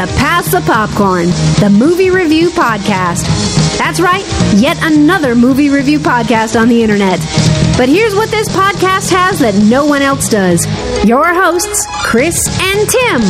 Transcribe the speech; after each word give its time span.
to 0.00 0.06
Pass 0.14 0.50
the 0.50 0.62
Popcorn, 0.62 1.26
the 1.60 1.68
movie 1.68 2.08
review 2.08 2.48
podcast. 2.48 3.26
That's 3.76 4.00
right, 4.00 4.24
yet 4.56 4.78
another 4.80 5.34
movie 5.34 5.68
review 5.68 5.98
podcast 5.98 6.58
on 6.58 6.68
the 6.68 6.82
internet. 6.82 7.18
But 7.76 7.90
here's 7.90 8.14
what 8.14 8.30
this 8.30 8.48
podcast 8.48 9.10
has 9.10 9.40
that 9.40 9.54
no 9.68 9.84
one 9.84 10.00
else 10.00 10.30
does 10.30 10.64
your 11.06 11.26
hosts, 11.34 11.86
Chris 12.02 12.46
and 12.48 12.88
Tim. 12.88 13.20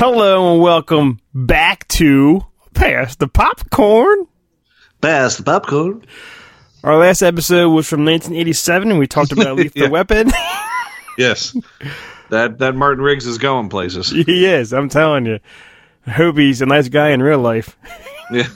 Hello 0.00 0.52
and 0.54 0.62
welcome 0.62 1.20
back 1.34 1.86
to 1.88 2.40
Pass 2.72 3.16
the 3.16 3.28
Popcorn. 3.28 4.28
Pass 5.02 5.36
the 5.36 5.42
popcorn. 5.42 6.06
Our 6.82 6.96
last 6.96 7.20
episode 7.20 7.68
was 7.68 7.86
from 7.86 8.06
1987 8.06 8.90
and 8.90 8.98
we 8.98 9.06
talked 9.06 9.32
about 9.32 9.56
Lethal 9.58 9.82
Yeah. 9.82 9.88
Weapon. 9.88 10.32
Yes. 11.18 11.54
that 12.30 12.58
that 12.58 12.74
Martin 12.74 13.02
Riggs 13.02 13.26
is 13.26 13.38
going 13.38 13.68
places. 13.68 14.10
he 14.26 14.46
is, 14.46 14.72
I'm 14.72 14.88
telling 14.88 15.26
you. 15.26 15.38
I 16.06 16.10
hope 16.10 16.38
he's 16.38 16.62
a 16.62 16.66
nice 16.66 16.88
guy 16.88 17.10
in 17.10 17.22
real 17.22 17.38
life. 17.38 17.76
Yeah. 18.30 18.48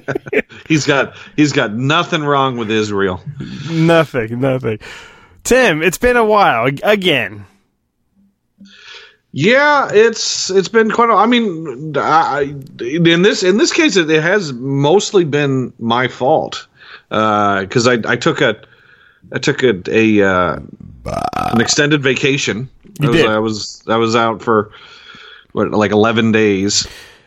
he's 0.68 0.86
got 0.86 1.16
he's 1.36 1.52
got 1.52 1.72
nothing 1.72 2.22
wrong 2.22 2.56
with 2.56 2.70
Israel. 2.70 3.22
nothing, 3.70 4.40
nothing. 4.40 4.78
Tim, 5.44 5.82
it's 5.82 5.98
been 5.98 6.16
a 6.16 6.24
while 6.24 6.70
again. 6.82 7.46
Yeah, 9.32 9.88
it's 9.92 10.50
it's 10.50 10.68
been 10.68 10.90
quite. 10.90 11.08
A, 11.08 11.14
I 11.14 11.26
mean, 11.26 11.96
I, 11.96 12.54
in 12.80 13.22
this 13.22 13.42
in 13.42 13.58
this 13.58 13.72
case, 13.72 13.96
it, 13.96 14.08
has 14.08 14.52
mostly 14.52 15.24
been 15.24 15.72
my 15.78 16.08
fault 16.08 16.66
because 17.08 17.86
I 17.86 17.98
I 18.04 18.16
took 18.16 18.40
a 18.40 18.60
I 19.32 19.38
took 19.38 19.62
a, 19.62 19.80
a 19.88 20.22
uh, 20.22 20.58
an 21.04 21.60
extended 21.60 22.02
vacation. 22.02 22.68
I 23.04 23.08
was, 23.08 23.16
did. 23.16 23.26
I 23.26 23.38
was 23.38 23.82
I 23.88 23.96
was 23.96 24.16
out 24.16 24.42
for 24.42 24.72
what 25.52 25.70
like 25.70 25.92
eleven 25.92 26.32
days. 26.32 26.86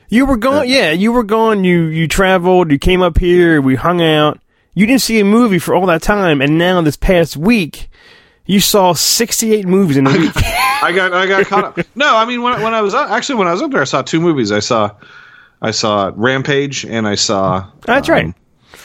You 0.10 0.26
were 0.26 0.38
gone, 0.38 0.70
yeah, 0.70 0.92
you 0.92 1.12
were 1.12 1.24
gone. 1.24 1.64
You 1.64 1.86
you 1.86 2.08
traveled, 2.08 2.72
you 2.72 2.78
came 2.78 3.02
up 3.02 3.18
here, 3.18 3.62
we 3.62 3.76
hung 3.76 4.02
out. 4.02 4.40
You 4.76 4.86
didn't 4.86 5.02
see 5.02 5.20
a 5.20 5.26
movie 5.26 5.60
for 5.60 5.76
all 5.76 5.86
that 5.88 6.02
time, 6.02 6.42
and 6.42 6.58
now 6.58 6.82
this 6.82 6.98
past 6.98 7.38
week, 7.38 7.90
you 8.46 8.60
saw 8.60 8.94
68 8.94 9.66
movies 9.66 9.98
in 9.98 10.08
a 10.08 10.12
week. 10.12 10.32
I 10.36 10.92
got 10.94 11.14
I 11.14 11.26
got 11.26 11.46
caught 11.46 11.64
up. 11.64 11.80
No, 11.96 12.16
I 12.16 12.26
mean 12.26 12.42
when 12.42 12.62
when 12.62 12.74
I 12.74 12.82
was 12.82 12.94
actually 12.94 13.36
when 13.36 13.48
I 13.48 13.54
was 13.54 13.62
up 13.62 13.72
there, 13.72 13.82
I 13.82 13.86
saw 13.86 14.02
two 14.02 14.20
movies. 14.20 14.52
I 14.52 14.60
saw 14.60 14.92
I 15.62 15.72
saw 15.72 16.12
Rampage 16.16 16.86
and 16.86 17.08
I 17.08 17.16
saw 17.16 17.70
That's 17.82 18.10
um, 18.10 18.16
right. 18.16 18.34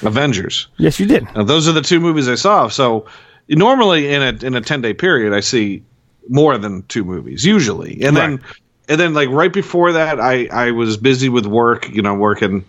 Avengers. 0.03 0.69
Yes, 0.77 1.01
you 1.01 1.07
did. 1.07 1.25
Now, 1.35 1.43
those 1.43 1.67
are 1.67 1.73
the 1.73 1.83
two 1.83 1.99
movies 1.99 2.29
I 2.29 2.37
saw. 2.37 2.69
So 2.69 3.07
normally 3.49 4.13
in 4.13 4.23
a 4.23 4.47
in 4.47 4.55
a 4.55 4.61
ten 4.61 4.81
day 4.81 4.95
period, 4.95 5.33
I 5.33 5.41
see 5.41 5.83
more 6.29 6.59
than 6.59 6.83
two 6.85 7.05
movies 7.05 7.45
usually, 7.45 8.03
and 8.03 8.17
then 8.17 8.41
and 8.89 9.01
then 9.01 9.15
like 9.15 9.29
right 9.29 9.53
before 9.53 9.93
that, 9.93 10.21
I 10.21 10.47
I 10.47 10.71
was 10.71 10.97
busy 10.97 11.29
with 11.29 11.47
work. 11.47 11.89
You 11.89 12.03
know, 12.03 12.15
working. 12.15 12.65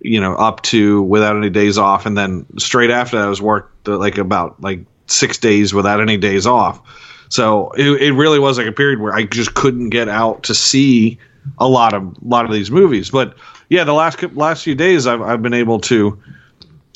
You 0.00 0.20
know, 0.20 0.34
up 0.36 0.62
to 0.64 1.02
without 1.02 1.36
any 1.36 1.48
days 1.48 1.78
off, 1.78 2.04
and 2.04 2.16
then 2.16 2.44
straight 2.58 2.90
after 2.90 3.16
that, 3.16 3.24
I 3.24 3.28
was 3.28 3.40
worked 3.40 3.88
uh, 3.88 3.96
like 3.96 4.18
about 4.18 4.60
like 4.60 4.80
six 5.06 5.38
days 5.38 5.72
without 5.72 6.00
any 6.00 6.18
days 6.18 6.46
off. 6.46 6.80
So 7.30 7.70
it, 7.70 8.02
it 8.02 8.12
really 8.12 8.38
was 8.38 8.58
like 8.58 8.66
a 8.66 8.72
period 8.72 9.00
where 9.00 9.14
I 9.14 9.24
just 9.24 9.54
couldn't 9.54 9.88
get 9.90 10.08
out 10.08 10.44
to 10.44 10.54
see 10.54 11.18
a 11.58 11.66
lot 11.66 11.94
of 11.94 12.02
a 12.02 12.28
lot 12.28 12.44
of 12.44 12.52
these 12.52 12.70
movies. 12.70 13.10
But 13.10 13.36
yeah, 13.70 13.84
the 13.84 13.94
last 13.94 14.22
last 14.34 14.64
few 14.64 14.74
days, 14.74 15.06
I've 15.06 15.22
I've 15.22 15.42
been 15.42 15.54
able 15.54 15.80
to 15.80 16.22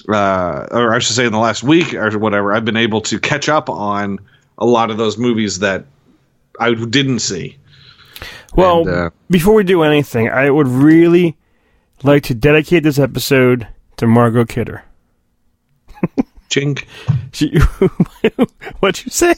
uh, 0.08 0.66
or 0.70 0.94
I 0.94 0.98
should 0.98 1.16
say 1.16 1.26
in 1.26 1.32
the 1.32 1.38
last 1.38 1.62
week 1.62 1.94
or 1.94 2.18
whatever, 2.18 2.52
I've 2.52 2.64
been 2.64 2.76
able 2.76 3.00
to 3.02 3.18
catch 3.18 3.48
up 3.48 3.68
on 3.68 4.18
a 4.58 4.66
lot 4.66 4.90
of 4.90 4.98
those 4.98 5.18
movies 5.18 5.60
that 5.60 5.84
I 6.60 6.74
didn't 6.74 7.20
see. 7.20 7.56
Well, 8.54 8.80
And, 8.80 8.90
uh, 8.90 9.10
before 9.30 9.54
we 9.54 9.64
do 9.64 9.82
anything, 9.82 10.28
I 10.28 10.50
would 10.50 10.68
really 10.68 11.36
like 12.02 12.22
to 12.24 12.34
dedicate 12.34 12.82
this 12.82 12.98
episode 12.98 13.66
to 13.96 14.06
Margot 14.06 14.44
Kidder. 14.44 14.84
Chink. 16.50 16.84
She, 17.32 17.58
what'd 18.80 19.04
you 19.04 19.10
say? 19.10 19.34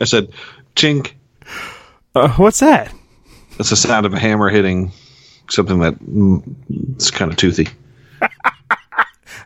I 0.00 0.04
said, 0.04 0.30
chink. 0.74 1.12
Uh, 2.14 2.28
what's 2.34 2.60
that? 2.60 2.92
That's 3.56 3.70
the 3.70 3.76
sound 3.76 4.04
of 4.04 4.12
a 4.12 4.18
hammer 4.18 4.48
hitting 4.50 4.92
something 5.48 5.80
that 5.80 5.94
mm, 6.00 6.42
it's 6.94 7.10
kind 7.10 7.30
of 7.30 7.36
toothy. 7.36 7.68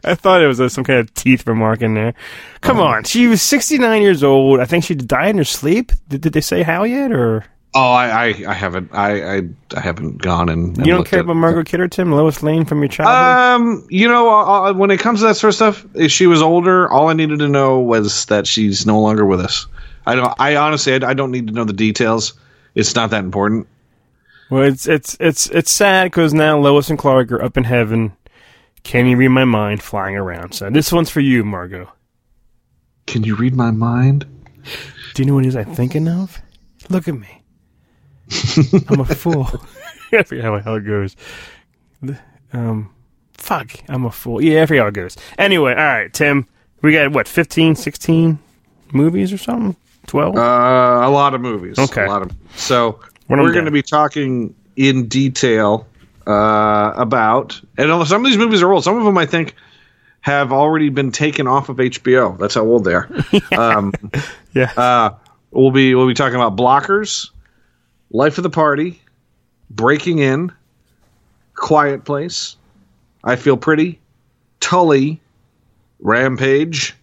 I 0.04 0.15
thought 0.15 0.42
it 0.42 0.47
was 0.47 0.60
uh, 0.60 0.69
some 0.69 0.84
kind 0.84 0.98
of 1.00 1.12
teeth 1.15 1.47
remark 1.47 1.82
in 1.82 1.94
there. 1.94 2.15
Come 2.60 2.78
Uh-huh. 2.78 2.87
on, 2.97 3.04
she 3.04 3.26
was 3.26 3.42
69 3.42 4.03
years 4.03 4.22
old. 4.22 4.60
I 4.60 4.65
think 4.65 4.84
she 4.84 4.94
died 4.94 5.31
in 5.31 5.38
her 5.38 5.44
sleep. 5.44 5.92
Did, 6.09 6.20
did 6.22 6.32
they 6.32 6.41
say 6.41 6.62
how 6.62 6.84
yet, 6.84 7.12
or 7.12 7.44
Oh, 7.76 7.91
I, 7.91 8.26
I, 8.28 8.44
I 8.50 8.53
haven't, 8.54 8.91
I, 8.94 9.38
I, 9.38 9.42
I 9.76 9.81
haven't 9.81 10.19
gone 10.22 10.48
and, 10.48 10.76
and 10.78 10.87
you 10.87 10.92
don't 10.92 11.04
care 11.09 11.19
at- 11.19 11.25
about 11.25 11.34
Margot 11.34 11.65
Kidder, 11.65 11.88
Tim? 11.88 12.12
Lois 12.12 12.41
Lane 12.41 12.65
from 12.65 12.78
your 12.78 12.88
childhood? 12.88 13.60
Um, 13.66 13.87
you 13.91 14.06
know, 14.06 14.28
uh, 14.31 14.72
when 14.72 14.92
it 14.92 15.00
comes 15.00 15.20
to 15.20 15.26
that 15.26 15.34
sort 15.34 15.48
of 15.48 15.54
stuff, 15.56 15.87
if 15.94 16.12
she 16.12 16.28
was 16.28 16.41
older, 16.41 16.88
all 16.92 17.09
I 17.09 17.15
needed 17.15 17.41
to 17.41 17.48
know 17.48 17.81
was 17.81 18.26
that 18.26 18.47
she's 18.47 18.86
no 18.86 19.00
longer 19.00 19.25
with 19.26 19.41
us. 19.41 19.66
I 20.06 20.15
don't. 20.15 20.32
I 20.38 20.54
honestly, 20.54 20.92
I, 21.03 21.10
I 21.10 21.15
don't 21.15 21.32
need 21.32 21.48
to 21.48 21.53
know 21.53 21.65
the 21.65 21.72
details. 21.72 22.34
It's 22.76 22.94
not 22.94 23.10
that 23.10 23.25
important. 23.25 23.66
well, 24.50 24.62
it's 24.62 24.86
it's 24.86 25.16
it's 25.19 25.47
it's 25.50 25.72
sad 25.72 26.04
because 26.12 26.32
now 26.34 26.59
Lois 26.59 26.91
and 26.91 26.98
Clark 26.98 27.32
are 27.32 27.42
up 27.42 27.56
in 27.56 27.65
heaven. 27.65 28.12
Can 28.84 29.06
you 29.06 29.17
read 29.17 29.28
my 29.28 29.45
mind, 29.45 29.83
flying 29.83 30.17
around? 30.17 30.53
So 30.55 30.71
this 30.71 30.93
one's 30.93 31.11
for 31.11 31.21
you, 31.21 31.43
Margot. 31.43 31.91
Can 33.06 33.25
you 33.25 33.34
read 33.34 33.55
my 33.55 33.71
mind? 33.71 34.27
Do 35.15 35.22
you 35.22 35.27
know 35.27 35.34
what 35.34 35.45
it 35.45 35.49
is 35.49 35.56
I'm 35.56 35.75
thinking 35.75 36.09
of? 36.09 36.41
Look 36.89 37.09
at 37.09 37.15
me. 37.15 37.43
I'm 38.89 39.00
a 39.00 39.05
fool. 39.05 39.49
I 40.12 40.22
forget 40.22 40.45
how, 40.45 40.59
how 40.61 40.75
it 40.75 40.81
goes. 40.87 41.17
Um, 42.53 42.95
fuck, 43.33 43.72
I'm 43.89 44.05
a 44.05 44.11
fool. 44.11 44.43
Yeah, 44.43 44.62
I 44.62 44.67
forget 44.67 44.83
how 44.83 44.89
it 44.89 44.95
goes. 44.95 45.16
Anyway, 45.39 45.72
all 45.72 45.78
right, 45.84 46.12
Tim. 46.12 46.47
We 46.83 46.93
got, 46.93 47.12
what, 47.12 47.27
15, 47.27 47.77
16 47.77 48.39
movies 48.93 49.33
or 49.33 49.39
something? 49.39 49.77
12? 50.06 50.37
Uh, 50.37 50.41
a 50.41 51.11
lot 51.11 51.34
of 51.34 51.41
movies. 51.41 51.78
Okay. 51.78 52.05
A 52.05 52.09
lot 52.09 52.22
of. 52.22 52.31
So 52.56 53.01
When 53.27 53.41
we're 53.41 53.53
going 53.53 53.65
to 53.65 53.71
be 53.71 53.83
talking 53.83 54.55
in 54.77 55.09
detail 55.09 55.87
uh, 56.27 56.93
about, 56.97 57.61
and 57.79 58.07
some 58.09 58.25
of 58.25 58.31
these 58.31 58.39
movies 58.39 58.62
are 58.62 58.73
old. 58.73 58.85
Some 58.85 58.97
of 58.97 59.05
them 59.05 59.17
I 59.19 59.27
think 59.27 59.55
have 60.21 60.53
already 60.53 60.89
been 60.89 61.12
taken 61.12 61.47
off 61.47 61.69
of 61.69 61.77
HBO. 61.77 62.39
That's 62.39 62.55
how 62.55 62.62
old 62.62 62.85
they 62.85 62.95
are. 62.95 63.09
um, 63.59 63.93
yeah. 64.55 64.73
uh, 64.77 65.15
we'll 65.51 65.71
be 65.71 65.95
we'll 65.95 66.07
be 66.09 66.15
talking 66.15 66.37
about 66.37 66.57
Blockers, 66.57 67.31
Life 68.11 68.39
of 68.39 68.45
the 68.45 68.51
Party, 68.51 69.01
Breaking 69.71 70.19
In, 70.21 70.51
Quiet 71.55 72.05
Place, 72.05 72.57
I 73.23 73.37
Feel 73.37 73.57
Pretty, 73.57 74.01
Tully, 74.61 75.21
Rampage, 76.01 76.95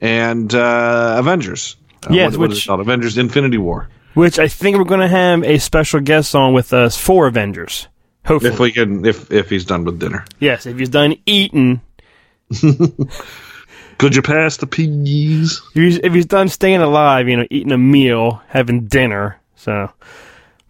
and 0.00 0.54
uh, 0.54 1.16
Avengers. 1.18 1.76
Uh, 2.06 2.12
Yes, 2.14 2.32
what- 2.32 2.40
what 2.40 2.52
is 2.52 2.66
which-? 2.68 2.80
Avengers: 2.80 3.18
Infinity 3.18 3.58
War. 3.58 3.88
Which 4.14 4.38
I 4.38 4.48
think 4.48 4.78
we're 4.78 4.84
going 4.84 5.00
to 5.00 5.08
have 5.08 5.42
a 5.44 5.58
special 5.58 6.00
guest 6.00 6.34
on 6.34 6.54
with 6.54 6.72
us 6.72 6.96
for 6.96 7.26
Avengers. 7.26 7.86
Hopefully. 8.26 8.52
If 8.52 8.58
we 8.58 8.72
can, 8.72 9.04
if 9.04 9.30
if 9.30 9.48
he's 9.48 9.64
done 9.64 9.84
with 9.84 10.00
dinner, 10.00 10.24
yes, 10.40 10.66
if 10.66 10.78
he's 10.78 10.88
done 10.88 11.14
eating. 11.26 11.80
could 13.98 14.14
you 14.14 14.22
pass 14.22 14.56
the 14.56 14.66
peas? 14.66 15.62
If 15.74 15.82
he's, 15.82 15.98
if 15.98 16.12
he's 16.12 16.26
done 16.26 16.48
staying 16.48 16.80
alive, 16.80 17.28
you 17.28 17.36
know, 17.36 17.46
eating 17.50 17.72
a 17.72 17.78
meal, 17.78 18.42
having 18.48 18.86
dinner. 18.86 19.40
So, 19.56 19.90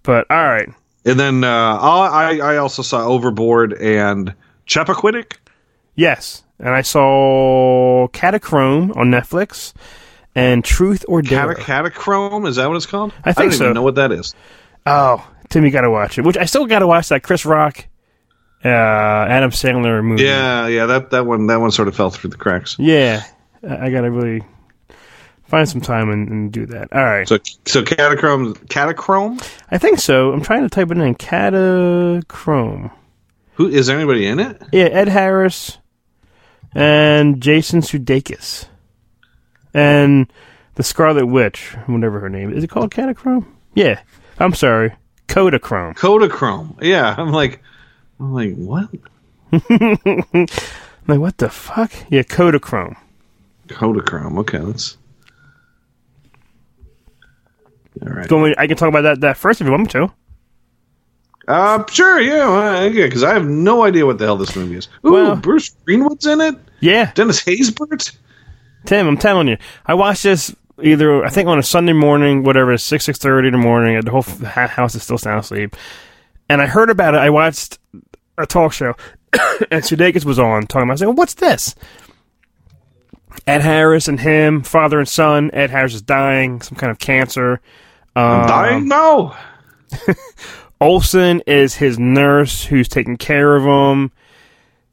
but 0.03 0.27
all 0.31 0.37
right. 0.37 0.69
And 1.05 1.19
then 1.19 1.45
uh, 1.45 1.79
I 1.81 2.39
I 2.39 2.57
also 2.59 2.83
saw 2.83 3.07
Overboard 3.07 3.73
and 3.73 4.35
Chappaquiddick. 4.67 5.37
Yes, 5.95 6.43
and 6.59 6.69
I 6.69 6.83
saw 6.83 8.09
Catachrome 8.09 8.97
on 8.97 9.11
Netflix 9.11 9.73
and 10.35 10.65
Truth 10.65 11.05
or 11.09 11.23
Dare. 11.23 11.55
Cata- 11.55 11.91
Catachrome 11.91 12.47
is 12.47 12.57
that 12.57 12.69
what 12.69 12.77
it's 12.77 12.87
called? 12.87 13.13
I 13.25 13.33
think 13.33 13.53
don't 13.53 13.59
so. 13.59 13.65
even 13.65 13.75
know 13.75 13.83
what 13.83 13.95
that 13.95 14.13
is. 14.13 14.35
oh, 14.85 15.27
Tim, 15.49 15.65
you 15.65 15.71
got 15.71 15.83
to 15.83 15.91
watch 15.91 16.19
it. 16.19 16.25
Which 16.25 16.37
I 16.37 16.45
still 16.45 16.67
got 16.67 16.81
to 16.81 16.87
watch 16.87 17.09
that 17.11 17.23
Chris 17.23 17.45
Rock, 17.45 17.87
uh, 18.65 18.69
Adam 18.69 19.51
Sandler 19.51 20.03
movie. 20.05 20.25
Yeah, 20.25 20.67
yeah, 20.67 20.87
that 20.87 21.11
that 21.11 21.27
one 21.27 21.47
that 21.47 21.61
one 21.61 21.71
sort 21.71 21.89
of 21.89 21.97
fell 21.97 22.11
through 22.11 22.31
the 22.31 22.37
cracks. 22.37 22.77
yeah. 22.79 23.23
I, 23.67 23.87
I 23.87 23.91
got 23.91 24.03
to 24.03 24.11
really 24.11 24.43
find 25.45 25.69
some 25.69 25.81
time 25.81 26.11
and, 26.11 26.29
and 26.29 26.53
do 26.53 26.67
that. 26.67 26.93
All 26.93 27.03
right, 27.05 27.27
So 27.29 27.39
so 27.65 27.83
Catachrome 27.83 28.55
Catachrome. 28.67 29.41
I 29.71 29.79
think 29.79 29.99
so. 29.99 30.33
I'm 30.33 30.43
trying 30.43 30.63
to 30.63 30.69
type 30.69 30.91
it 30.91 30.99
in. 30.99 31.15
Catachrome. 31.15 32.91
Who 33.55 33.69
is 33.69 33.87
there 33.87 33.97
anybody 33.97 34.27
in 34.27 34.39
it? 34.41 34.61
Yeah, 34.73 34.85
Ed 34.85 35.09
Harris 35.09 35.79
and 36.75 37.41
Jason 37.41 37.81
Sudeikis 37.81 38.67
and 39.73 40.31
the 40.75 40.83
Scarlet 40.83 41.27
Witch, 41.27 41.75
whatever 41.87 42.21
her 42.21 42.29
name 42.29 42.51
is. 42.51 42.59
Is 42.59 42.65
it 42.65 42.71
called 42.71 42.91
Catachrome? 42.91 43.47
Yeah. 43.75 44.01
I'm 44.39 44.53
sorry, 44.53 44.95
Kodachrome. 45.29 45.97
Kodachrome. 45.97 46.77
Yeah, 46.83 47.15
I'm 47.17 47.33
like, 47.33 47.63
I'm 48.21 48.33
like, 48.33 48.55
what? 48.55 48.89
I'm 49.53 50.47
like, 51.07 51.21
what 51.21 51.39
the 51.39 51.49
fuck? 51.49 51.93
Yeah, 52.11 52.23
Kodachrome. 52.23 52.97
Kodachrome. 53.69 54.39
Okay, 54.41 54.59
that's 54.59 54.97
All 58.03 58.09
right. 58.13 58.59
I 58.59 58.67
can 58.67 58.77
talk 58.77 58.89
about 58.89 59.03
that 59.03 59.21
that 59.21 59.37
first 59.37 59.61
if 59.61 59.67
you 59.67 59.71
want 59.73 59.85
me 59.85 59.89
to. 59.89 60.13
Uh, 61.49 61.85
sure, 61.91 62.21
yeah, 62.21 62.49
well, 62.49 62.91
yeah, 62.93 63.07
because 63.07 63.23
I 63.23 63.33
have 63.33 63.47
no 63.47 63.85
idea 63.85 64.05
what 64.05 64.19
the 64.19 64.25
hell 64.25 64.37
this 64.37 64.57
movie 64.57 64.77
is. 64.77 64.89
Ooh, 65.07 65.13
Well- 65.13 65.37
Bruce 65.37 65.71
Greenwood's 65.85 66.27
in 66.27 66.41
it. 66.41 66.57
Yeah, 66.81 67.13
Dennis 67.13 67.41
Haysbert. 67.43 68.17
Tim, 68.85 69.07
I'm 69.07 69.17
telling 69.17 69.49
you, 69.49 69.57
I 69.87 69.95
watched 69.95 70.25
this 70.25 70.55
either 70.83 71.25
I 71.25 71.31
think 71.31 71.49
on 71.49 71.59
a 71.59 71.63
Sunday 71.63 71.93
morning, 71.93 72.43
whatever, 72.43 72.77
six 72.79 73.05
six 73.05 73.19
thirty 73.19 73.49
in 73.49 73.53
the 73.53 73.59
morning. 73.59 74.01
The 74.01 74.11
whole 74.11 74.23
house 74.23 74.95
is 74.95 75.03
still 75.03 75.19
sound 75.19 75.41
asleep, 75.41 75.77
and 76.49 76.61
I 76.63 76.67
heard 76.67 76.91
about 76.91 77.15
it. 77.15 77.19
I 77.19 77.31
watched 77.31 77.79
a 78.39 78.47
talk 78.47 78.73
show, 78.73 78.95
and 79.71 79.83
Sudeikis 79.83 80.25
was 80.25 80.39
on 80.39 80.67
talking 80.67 80.89
about. 80.89 80.95
was 80.95 81.03
like, 81.03 81.17
"What's 81.17 81.35
this?" 81.35 81.75
Ed 83.47 83.61
Harris 83.61 84.09
and 84.09 84.19
him, 84.19 84.63
father 84.63 84.99
and 84.99 85.09
son. 85.09 85.51
Ed 85.53 85.71
Harris 85.71 85.95
is 85.95 86.03
dying, 86.03 86.61
some 86.63 86.77
kind 86.77 86.91
of 86.91 86.99
cancer. 86.99 87.61
Um, 88.17 88.47
Dying? 88.47 88.89
No. 88.89 89.37
Olsen 90.81 91.43
is 91.47 91.75
his 91.75 91.99
nurse 91.99 92.65
who's 92.65 92.89
taking 92.89 93.17
care 93.17 93.57
of 93.57 93.65
him. 93.65 94.11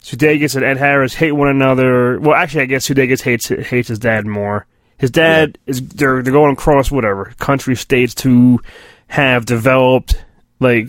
Sudeikis 0.02 0.56
and 0.56 0.66
Ed 0.66 0.78
Harris 0.78 1.14
hate 1.14 1.32
one 1.32 1.48
another. 1.48 2.20
Well, 2.20 2.36
actually, 2.36 2.64
I 2.64 2.66
guess 2.66 2.88
Sudeikis 2.88 3.22
hates 3.22 3.48
hates 3.48 3.88
his 3.88 4.00
dad 4.00 4.26
more. 4.26 4.68
His 5.04 5.12
dad 5.12 5.58
is 5.66 5.86
they're 5.86 6.24
they're 6.24 6.32
going 6.32 6.54
across 6.54 6.90
whatever 6.90 7.34
country 7.40 7.76
states 7.76 8.16
to 8.16 8.62
have 9.08 9.46
developed 9.46 10.16
like 10.62 10.88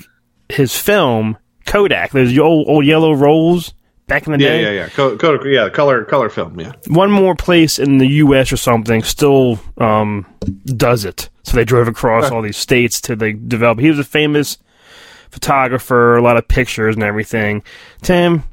his 0.49 0.76
film 0.76 1.37
Kodak. 1.66 2.12
There's 2.12 2.31
the 2.31 2.38
old 2.38 2.69
old 2.69 2.87
yellow 2.87 3.12
rolls 3.12 3.75
back 4.06 4.28
in 4.28 4.32
the 4.32 4.38
Yeah, 4.38 4.49
day. 4.50 4.62
yeah, 4.62 4.70
yeah. 4.82 4.88
Co- 4.90 5.16
co- 5.16 5.43
yeah, 5.44 5.69
color, 5.69 6.05
color 6.05 6.28
film. 6.28 6.61
Yeah. 6.61 6.75
One 6.87 7.11
more 7.11 7.34
place 7.34 7.81
in 7.81 7.99
the 7.99 8.06
U.S. 8.06 8.52
or 8.52 8.56
something 8.56 9.02
still 9.02 9.58
um, 9.78 10.26
does 10.66 11.05
it. 11.05 11.28
So 11.43 11.56
they 11.56 11.64
drove 11.64 11.88
across 11.88 12.31
all 12.31 12.40
these 12.40 12.56
states 12.56 13.00
to 13.02 13.16
like 13.16 13.49
develop. 13.49 13.81
He 13.81 13.88
was 13.88 13.99
a 13.99 14.05
famous 14.05 14.58
photographer, 15.31 16.16
a 16.16 16.22
lot 16.22 16.37
of 16.37 16.46
pictures 16.46 16.94
and 16.94 17.02
everything. 17.02 17.64
Tim, 18.02 18.44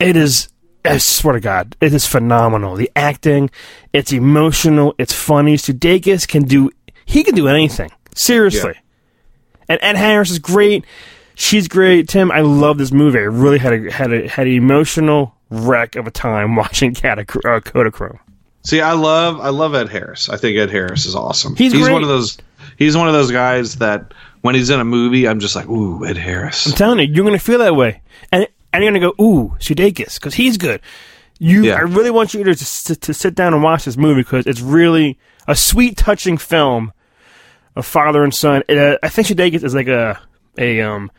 it 0.00 0.16
is. 0.16 0.48
I 0.84 0.98
swear 0.98 1.34
to 1.34 1.40
God, 1.40 1.76
it 1.80 1.92
is 1.92 2.06
phenomenal. 2.06 2.76
The 2.76 2.90
acting, 2.96 3.50
it's 3.92 4.12
emotional, 4.12 4.94
it's 4.98 5.12
funny. 5.12 5.56
Sudeikis 5.56 6.26
can 6.26 6.44
do. 6.44 6.70
He 7.04 7.24
can 7.24 7.34
do 7.34 7.48
anything. 7.48 7.90
Seriously. 8.14 8.74
And 9.68 9.78
Ed 9.82 9.96
Harris 9.96 10.30
is 10.30 10.38
great. 10.38 10.84
She's 11.34 11.68
great. 11.68 12.08
Tim, 12.08 12.32
I 12.32 12.40
love 12.40 12.78
this 12.78 12.90
movie. 12.90 13.18
I 13.18 13.22
really 13.22 13.58
had 13.58 13.72
a 13.72 13.92
had 13.92 14.12
a 14.12 14.28
had 14.28 14.46
an 14.46 14.52
emotional 14.54 15.34
wreck 15.50 15.96
of 15.96 16.06
a 16.06 16.10
time 16.10 16.56
watching 16.56 16.94
Catac- 16.94 17.36
uh, 17.36 17.60
Kodachrome. 17.60 18.18
See, 18.64 18.80
I 18.80 18.92
love, 18.92 19.40
I 19.40 19.48
love 19.48 19.74
Ed 19.74 19.88
Harris. 19.88 20.28
I 20.28 20.36
think 20.36 20.58
Ed 20.58 20.68
Harris 20.68 21.06
is 21.06 21.14
awesome. 21.14 21.56
He's 21.56 21.72
great. 21.72 21.92
one 21.92 22.02
of 22.02 22.08
those. 22.08 22.38
He's 22.76 22.96
one 22.96 23.08
of 23.08 23.14
those 23.14 23.30
guys 23.30 23.76
that 23.76 24.12
when 24.42 24.54
he's 24.54 24.68
in 24.70 24.80
a 24.80 24.84
movie, 24.84 25.26
I'm 25.26 25.40
just 25.40 25.56
like, 25.56 25.68
ooh, 25.68 26.04
Ed 26.04 26.16
Harris. 26.16 26.66
I'm 26.66 26.72
telling 26.72 26.98
you, 26.98 27.14
you're 27.14 27.24
gonna 27.24 27.38
feel 27.38 27.58
that 27.60 27.76
way, 27.76 28.02
and 28.32 28.46
and 28.78 28.84
you're 28.84 28.92
gonna 28.92 29.12
go, 29.18 29.22
ooh, 29.24 29.56
Sudeikis, 29.58 30.14
because 30.14 30.34
he's 30.34 30.56
good. 30.56 30.80
You, 31.40 31.64
Yeah. 31.64 31.74
I 31.74 31.80
really 31.80 32.10
want 32.10 32.32
you 32.34 32.44
to, 32.44 32.54
to 32.54 32.96
to 32.96 33.14
sit 33.14 33.34
down 33.34 33.54
and 33.54 33.62
watch 33.62 33.84
this 33.84 33.96
movie 33.96 34.20
because 34.22 34.46
it's 34.46 34.60
really 34.60 35.18
a 35.46 35.54
sweet, 35.56 35.96
touching 35.96 36.38
film 36.38 36.92
of 37.76 37.86
father 37.86 38.22
and 38.24 38.34
son. 38.34 38.62
It, 38.68 38.78
uh, 38.78 38.98
I 39.02 39.08
think 39.08 39.28
Sudeikis 39.28 39.64
is 39.64 39.74
like 39.74 39.88
a 39.88 40.20
a 40.58 40.80
um. 40.80 41.10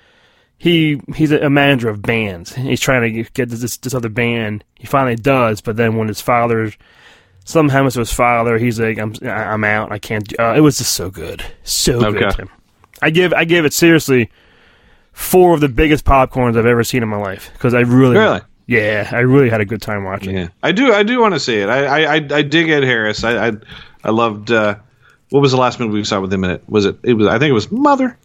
He 0.58 1.00
he's 1.16 1.32
a, 1.32 1.50
manager 1.50 1.88
of 1.88 2.02
bands. 2.02 2.54
He's 2.54 2.82
trying 2.82 3.14
to 3.14 3.24
get 3.32 3.48
this 3.50 3.78
this 3.78 3.94
other 3.94 4.10
band. 4.10 4.66
He 4.76 4.88
finally 4.88 5.16
does, 5.16 5.62
but 5.62 5.78
then 5.78 5.96
when 5.96 6.10
his 6.10 6.20
father, 6.20 6.74
something 7.46 7.72
happens 7.72 7.94
to 7.94 8.00
his 8.00 8.12
father, 8.12 8.58
he's 8.58 8.78
like, 8.78 9.00
"I'm 9.00 9.14
I'm 9.24 9.64
out. 9.64 9.94
I 9.94 10.00
can't." 10.00 10.28
do-" 10.28 10.36
Uh, 10.38 10.56
it 10.56 10.60
was 10.60 10.78
just 10.78 10.92
so 10.92 11.10
good, 11.10 11.46
so 11.64 12.06
Okay. 12.06 12.20
good. 12.36 12.50
I 13.02 13.10
give 13.10 13.32
I 13.32 13.46
give 13.46 13.64
it 13.64 13.72
seriously 13.72 14.30
four 15.20 15.54
of 15.54 15.60
the 15.62 15.68
biggest 15.70 16.06
popcorns 16.06 16.58
I've 16.58 16.66
ever 16.66 16.84
seen 16.84 17.04
in 17.04 17.10
my 17.10 17.18
life 17.18 17.52
because 17.54 17.74
I 17.74 17.82
really, 17.82 18.16
Really? 18.18 18.40
yeah, 18.68 19.10
I 19.12 19.20
really 19.20 19.50
had 19.50 19.60
a 19.62 19.66
good 19.66 19.82
time 19.82 20.04
watching. 20.06 20.36
Yeah, 20.36 20.48
I 20.64 20.72
do. 20.72 20.94
I 20.94 21.04
do 21.04 21.20
want 21.20 21.34
to 21.34 21.40
see 21.40 21.58
it. 21.58 21.68
I, 21.70 21.86
I, 21.86 22.14
I, 22.16 22.28
I 22.32 22.42
dig 22.42 22.70
Ed 22.70 22.84
Harris. 22.84 23.24
I, 23.24 23.50
I, 23.50 23.52
I 24.04 24.10
loved. 24.12 24.52
Uh, 24.52 24.76
what 25.30 25.42
was 25.42 25.52
the 25.52 25.58
last 25.58 25.80
movie 25.80 25.94
we 25.94 26.04
saw 26.04 26.20
with 26.22 26.34
him 26.34 26.44
in 26.44 26.52
it? 26.52 26.64
Was 26.70 26.86
it? 26.86 26.98
It 27.04 27.14
was. 27.14 27.28
I 27.28 27.38
think 27.38 27.50
it 27.50 27.54
was 27.54 27.72
Mother. 27.72 28.18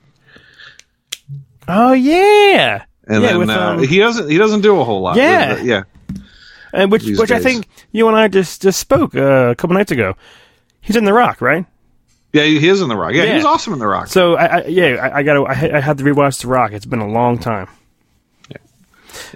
Oh 1.67 1.93
yeah, 1.93 2.85
And 3.06 3.23
yeah, 3.23 3.29
then 3.31 3.38
with, 3.38 3.49
uh, 3.50 3.61
um, 3.61 3.82
he 3.82 3.99
doesn't. 3.99 4.31
He 4.31 4.37
doesn't 4.38 4.61
do 4.61 4.79
a 4.81 4.85
whole 4.85 5.00
lot. 5.00 5.17
Yeah. 5.17 5.55
with 5.55 5.58
the- 5.62 5.67
yeah. 5.67 5.82
and 6.73 6.93
which 6.93 7.05
these 7.05 7.19
which 7.19 7.31
I 7.31 7.38
think 7.40 7.67
you 7.93 8.06
and 8.08 8.17
I 8.17 8.29
just 8.29 8.61
just 8.62 8.79
spoke 8.79 9.14
uh, 9.14 9.49
a 9.50 9.55
couple 9.55 9.75
nights 9.75 9.90
ago. 9.90 10.14
He's 10.82 10.97
in 10.97 11.05
The 11.05 11.12
Rock, 11.14 11.40
right? 11.40 11.64
Yeah, 12.34 12.42
he 12.42 12.69
is 12.69 12.82
in 12.82 12.88
the 12.88 12.96
Rock. 12.96 13.14
Yeah, 13.14 13.22
Yeah. 13.25 13.36
he's 13.36 13.44
awesome 13.44 13.72
in 13.72 13.78
the 13.78 13.86
Rock. 13.86 14.08
So 14.08 14.34
I, 14.34 14.44
I 14.58 14.64
yeah, 14.66 14.96
I, 15.00 15.19
I 15.19 15.22
got 15.22 15.34
to 15.34 15.46
I, 15.46 15.78
I 15.78 15.81
had 15.81 15.96
to 15.98 16.04
rewatch 16.04 16.42
The 16.42 16.48
Rock. 16.48 16.72
It's 16.72 16.84
been 16.84 16.98
a 16.98 17.08
long 17.08 17.38
time. 17.38 17.69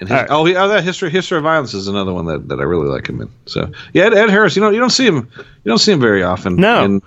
And 0.01 0.09
his, 0.09 0.11
right. 0.11 0.27
Oh, 0.29 0.41
oh, 0.47 0.69
that 0.69 0.83
history 0.83 1.09
history 1.11 1.39
of 1.39 1.45
violence 1.45 1.73
is 1.75 1.87
another 1.87 2.13
one 2.13 2.27
that, 2.27 2.49
that 2.49 2.59
I 2.59 2.65
really 2.65 2.89
like 2.89 3.09
him 3.09 3.21
in. 3.21 3.31
So 3.47 3.71
yeah, 3.93 4.07
Ed, 4.07 4.15
Ed 4.15 4.31
Harris. 4.31 4.57
You 4.57 4.63
know, 4.63 4.71
you 4.71 4.81
don't 4.81 4.91
see 4.91 5.07
him. 5.07 5.29
You 5.37 5.69
don't 5.71 5.79
see 5.79 5.93
him 5.93 6.01
very 6.01 6.23
often. 6.25 6.57
No. 6.57 6.85
and 6.85 7.03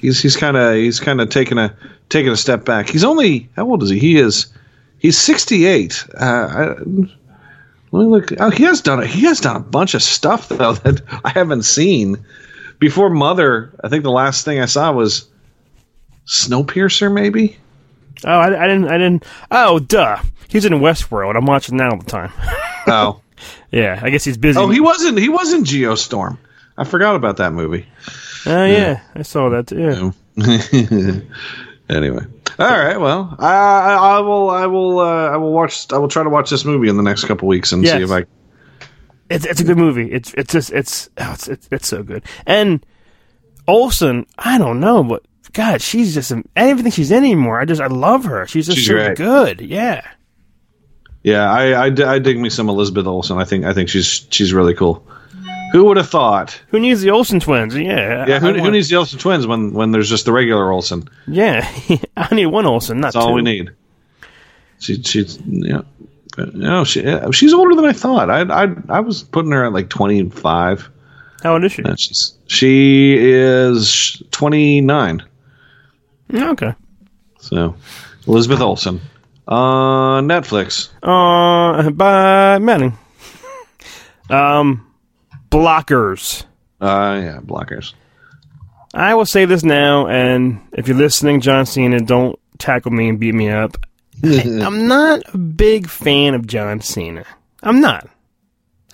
he's 0.00 0.20
he's 0.20 0.36
kind 0.36 0.56
of 0.58 0.74
he's 0.74 1.00
kind 1.00 1.20
of 1.22 1.30
taking 1.30 1.56
a 1.58 1.74
taking 2.10 2.30
a 2.32 2.36
step 2.36 2.64
back. 2.66 2.88
He's 2.90 3.04
only 3.04 3.48
how 3.56 3.66
old 3.68 3.82
is 3.82 3.88
he? 3.90 3.98
He 3.98 4.18
is 4.18 4.46
he's 4.98 5.16
sixty 5.18 5.64
eight. 5.64 6.04
Uh, 6.18 6.74
let 7.92 8.04
me 8.04 8.10
look. 8.10 8.30
Oh, 8.40 8.50
he 8.50 8.64
has 8.64 8.82
done 8.82 9.02
a, 9.02 9.06
he 9.06 9.22
has 9.22 9.40
done 9.40 9.56
a 9.56 9.60
bunch 9.60 9.94
of 9.94 10.02
stuff 10.02 10.48
though 10.50 10.72
that 10.84 11.00
I 11.24 11.30
haven't 11.30 11.62
seen 11.62 12.22
before. 12.78 13.10
Mother. 13.10 13.74
I 13.82 13.88
think 13.88 14.02
the 14.02 14.10
last 14.10 14.44
thing 14.44 14.60
I 14.60 14.66
saw 14.66 14.92
was 14.92 15.28
Snowpiercer, 16.26 17.12
maybe. 17.12 17.56
Oh, 18.24 18.30
I, 18.30 18.64
I 18.64 18.66
didn't 18.66 18.88
I 18.88 18.98
didn't. 18.98 19.24
Oh, 19.50 19.78
duh. 19.78 20.20
He's 20.48 20.64
in 20.64 20.72
Westworld. 20.74 21.36
I'm 21.36 21.46
watching 21.46 21.76
that 21.78 21.90
all 21.92 21.98
the 21.98 22.04
time. 22.04 22.32
Oh. 22.88 23.20
yeah, 23.72 23.98
I 24.00 24.10
guess 24.10 24.22
he's 24.22 24.36
busy. 24.36 24.60
Oh, 24.60 24.68
he 24.68 24.78
wasn't. 24.78 25.18
He 25.18 25.28
was 25.28 25.52
in 25.52 25.64
Geostorm. 25.64 26.38
I 26.78 26.84
forgot 26.84 27.16
about 27.16 27.38
that 27.38 27.52
movie. 27.52 27.84
Oh 28.46 28.64
yeah, 28.64 29.00
I 29.12 29.22
saw 29.22 29.48
that. 29.50 29.66
Too. 29.66 30.12
Yeah. 30.36 31.20
anyway, 31.96 32.24
all 32.60 32.66
right. 32.68 32.96
Well, 32.96 33.34
I, 33.40 33.54
I, 33.54 33.94
I 33.94 34.20
will. 34.20 34.50
I 34.50 34.66
will. 34.66 35.00
Uh, 35.00 35.30
I 35.30 35.36
will 35.36 35.52
watch. 35.52 35.92
I 35.92 35.98
will 35.98 36.06
try 36.06 36.22
to 36.22 36.30
watch 36.30 36.48
this 36.48 36.64
movie 36.64 36.88
in 36.88 36.96
the 36.96 37.02
next 37.02 37.24
couple 37.24 37.48
weeks 37.48 37.72
and 37.72 37.84
see 37.84 38.02
if 38.02 38.10
I. 38.12 38.24
It's 39.28 39.44
it's 39.44 39.60
a 39.60 39.64
good 39.64 39.78
movie. 39.78 40.10
It's 40.12 40.32
it's 40.34 40.52
just 40.52 40.72
it's 40.72 41.08
oh, 41.18 41.32
it's, 41.32 41.48
it's 41.48 41.68
it's 41.70 41.88
so 41.88 42.02
good. 42.02 42.24
And 42.46 42.84
Olsen, 43.66 44.26
I 44.38 44.58
don't 44.58 44.80
know, 44.80 45.02
but 45.02 45.24
God, 45.52 45.82
she's 45.82 46.14
just 46.14 46.32
everything 46.54 46.92
she's 46.92 47.10
in 47.10 47.18
anymore. 47.18 47.60
I 47.60 47.64
just 47.64 47.80
I 47.80 47.86
love 47.88 48.24
her. 48.24 48.46
She's 48.46 48.66
just 48.66 48.78
She's 48.78 48.86
so 48.86 48.94
great. 48.94 49.16
good. 49.16 49.60
Yeah. 49.60 50.06
Yeah, 51.22 51.50
I, 51.50 51.72
I, 51.72 51.84
I 51.86 52.18
dig 52.20 52.38
me 52.38 52.50
some 52.50 52.68
Elizabeth 52.68 53.06
Olsen. 53.06 53.38
I 53.38 53.44
think. 53.44 53.64
I 53.64 53.72
think 53.72 53.88
she's 53.88 54.28
she's 54.30 54.52
really 54.52 54.74
cool. 54.74 55.04
Who 55.72 55.86
would 55.86 55.96
have 55.96 56.08
thought? 56.08 56.60
Who 56.68 56.78
needs 56.78 57.00
the 57.00 57.10
Olsen 57.10 57.40
twins? 57.40 57.76
Yeah. 57.76 58.26
Yeah, 58.28 58.38
who, 58.38 58.52
who 58.52 58.70
needs 58.70 58.88
the 58.88 58.96
Olsen 58.96 59.18
twins 59.18 59.44
when 59.46 59.72
when 59.72 59.90
there's 59.90 60.08
just 60.08 60.24
the 60.24 60.32
regular 60.32 60.70
Olsen? 60.70 61.08
Yeah, 61.26 61.68
I 62.16 62.32
need 62.32 62.46
one 62.46 62.66
Olsen, 62.66 63.00
not 63.00 63.14
That's 63.14 63.16
all 63.16 63.34
we 63.34 63.42
need. 63.42 63.70
She 64.78 65.02
she's 65.02 65.38
yeah. 65.44 65.80
No, 66.36 66.84
she 66.84 67.02
she's 67.32 67.54
older 67.54 67.74
than 67.74 67.84
I 67.86 67.92
thought. 67.92 68.28
I 68.30 68.42
I 68.42 68.68
I 68.88 69.00
was 69.00 69.22
putting 69.22 69.52
her 69.52 69.64
at 69.64 69.72
like 69.72 69.88
twenty 69.88 70.28
five. 70.30 70.88
How 71.42 71.54
old 71.54 71.64
is 71.64 71.72
she? 71.72 71.82
She's 71.96 72.38
she 72.46 73.16
is 73.18 74.22
twenty 74.30 74.80
nine. 74.80 75.22
Okay. 76.32 76.74
So, 77.40 77.76
Elizabeth 78.26 78.60
Olsen 78.60 79.00
on 79.46 80.26
Netflix. 80.26 80.88
Uh, 81.02 81.90
by 81.90 82.58
Manning. 82.58 82.98
um, 84.28 84.92
blockers. 85.50 86.44
Uh, 86.80 87.20
yeah, 87.22 87.40
blockers. 87.40 87.94
I 88.92 89.14
will 89.14 89.26
say 89.26 89.44
this 89.44 89.62
now, 89.62 90.08
and 90.08 90.60
if 90.72 90.88
you're 90.88 90.96
listening, 90.96 91.40
John 91.40 91.66
Cena, 91.66 92.00
don't 92.00 92.38
tackle 92.58 92.90
me 92.90 93.08
and 93.08 93.20
beat 93.20 93.34
me 93.34 93.50
up. 93.50 93.76
I, 94.24 94.60
I'm 94.64 94.86
not 94.88 95.22
a 95.34 95.38
big 95.38 95.88
fan 95.88 96.34
of 96.34 96.46
John 96.46 96.80
Cena. 96.80 97.24
I'm 97.62 97.80
not. 97.80 98.08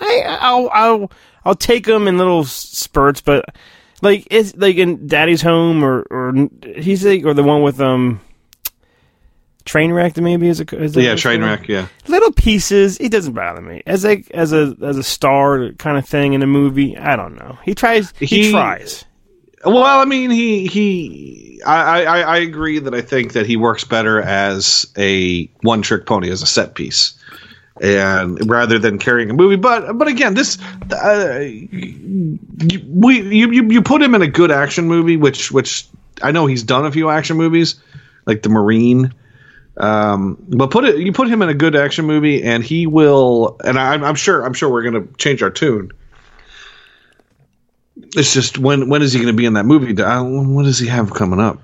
I, 0.01 0.39
I'll, 0.41 0.71
I'll, 0.73 1.11
I'll 1.45 1.55
take 1.55 1.87
him 1.87 2.09
in 2.09 2.19
little 2.19 2.45
spurts, 2.45 3.21
but 3.21 3.45
like 4.03 4.27
it's 4.31 4.55
like 4.57 4.77
in 4.77 5.07
Daddy's 5.07 5.43
Home 5.43 5.85
or 5.85 6.03
or 6.11 6.33
he's 6.77 7.05
like 7.05 7.25
or 7.25 7.35
the 7.35 7.43
one 7.43 7.63
with 7.63 7.81
um. 7.81 8.21
Trainwreck, 9.65 10.21
maybe 10.21 10.49
is 10.49 10.61
a 10.61 10.77
is 10.77 10.97
Yeah? 10.97 11.13
Trainwreck. 11.15 11.69
Yeah, 11.69 11.87
little 12.09 12.33
pieces. 12.33 12.99
It 12.99 13.13
doesn't 13.13 13.33
bother 13.33 13.61
me 13.61 13.81
as 13.87 14.03
like 14.05 14.29
as 14.33 14.53
a 14.53 14.77
as 14.83 14.97
a 14.99 15.05
star 15.05 15.71
kind 15.75 15.97
of 15.97 16.05
thing 16.05 16.33
in 16.33 16.43
a 16.43 16.49
movie. 16.49 16.99
I 16.99 17.15
don't 17.15 17.37
know. 17.37 17.57
He 17.65 17.73
tries. 17.77 18.13
He, 18.19 18.27
He- 18.27 18.51
tries. 18.51 19.05
Well, 19.65 19.85
I 19.85 20.05
mean, 20.05 20.31
he 20.31 20.67
he. 20.67 21.42
I, 21.67 22.05
I 22.05 22.21
I 22.21 22.37
agree 22.39 22.79
that 22.79 22.95
I 22.95 23.01
think 23.01 23.33
that 23.33 23.47
he 23.47 23.57
works 23.57 23.85
better 23.85 24.21
as 24.21 24.87
a 24.97 25.47
one 25.63 25.83
trick 25.83 26.07
pony, 26.07 26.31
as 26.31 26.43
a 26.43 26.47
set 26.47 26.75
piece, 26.75 27.15
and 27.81 28.49
rather 28.49 28.79
than 28.79 28.99
carrying 28.99 29.31
a 29.31 29.35
movie. 29.35 29.57
But 29.57 29.99
but 29.99 30.09
again, 30.09 30.35
this 30.35 30.59
uh, 30.93 31.41
you, 31.41 32.39
we 32.89 33.21
you 33.21 33.51
you 33.51 33.65
you 33.71 33.83
put 33.83 34.03
him 34.03 34.15
in 34.15 34.23
a 34.23 34.29
good 34.29 34.51
action 34.51 34.87
movie, 34.87 35.17
which 35.17 35.53
which 35.53 35.87
I 36.23 36.33
know 36.33 36.47
he's 36.47 36.63
done 36.63 36.85
a 36.85 36.93
few 36.93 37.11
action 37.11 37.37
movies, 37.37 37.77
like 38.27 38.43
The 38.43 38.49
Marine. 38.49 39.15
Um, 39.79 40.37
but 40.49 40.71
put 40.71 40.85
it, 40.85 40.99
you 40.99 41.13
put 41.13 41.29
him 41.29 41.41
in 41.41 41.49
a 41.49 41.55
good 41.55 41.75
action 41.75 42.05
movie, 42.05 42.43
and 42.43 42.63
he 42.63 42.87
will. 42.87 43.57
And 43.65 43.79
I, 43.79 43.95
I'm 43.95 44.15
sure, 44.15 44.45
I'm 44.45 44.53
sure 44.53 44.71
we're 44.71 44.83
to 44.91 45.09
change 45.17 45.43
our 45.43 45.51
tune. 45.51 45.93
It's 47.97 48.33
just 48.33 48.59
when 48.59 48.89
when 48.89 49.03
is 49.03 49.13
he 49.13 49.19
going 49.21 49.33
to 49.33 49.37
be 49.37 49.45
in 49.47 49.55
that 49.55 49.65
movie? 49.67 49.93
What 49.93 50.63
does 50.65 50.79
he 50.79 50.87
have 50.89 51.13
coming 51.13 51.41
up? 51.41 51.61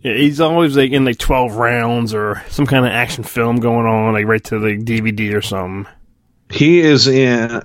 Yeah, 0.00 0.14
he's 0.14 0.40
always 0.40 0.76
like 0.76 0.90
in 0.90 1.04
like 1.04 1.18
twelve 1.18 1.56
rounds 1.56 2.12
or 2.14 2.42
some 2.48 2.66
kind 2.66 2.84
of 2.84 2.92
action 2.92 3.22
film 3.24 3.56
going 3.56 3.86
on, 3.86 4.12
like 4.14 4.26
right 4.26 4.42
to 4.44 4.58
the 4.58 4.76
DVD 4.76 5.34
or 5.34 5.42
something. 5.42 5.90
He 6.50 6.80
is 6.80 7.06
in. 7.06 7.62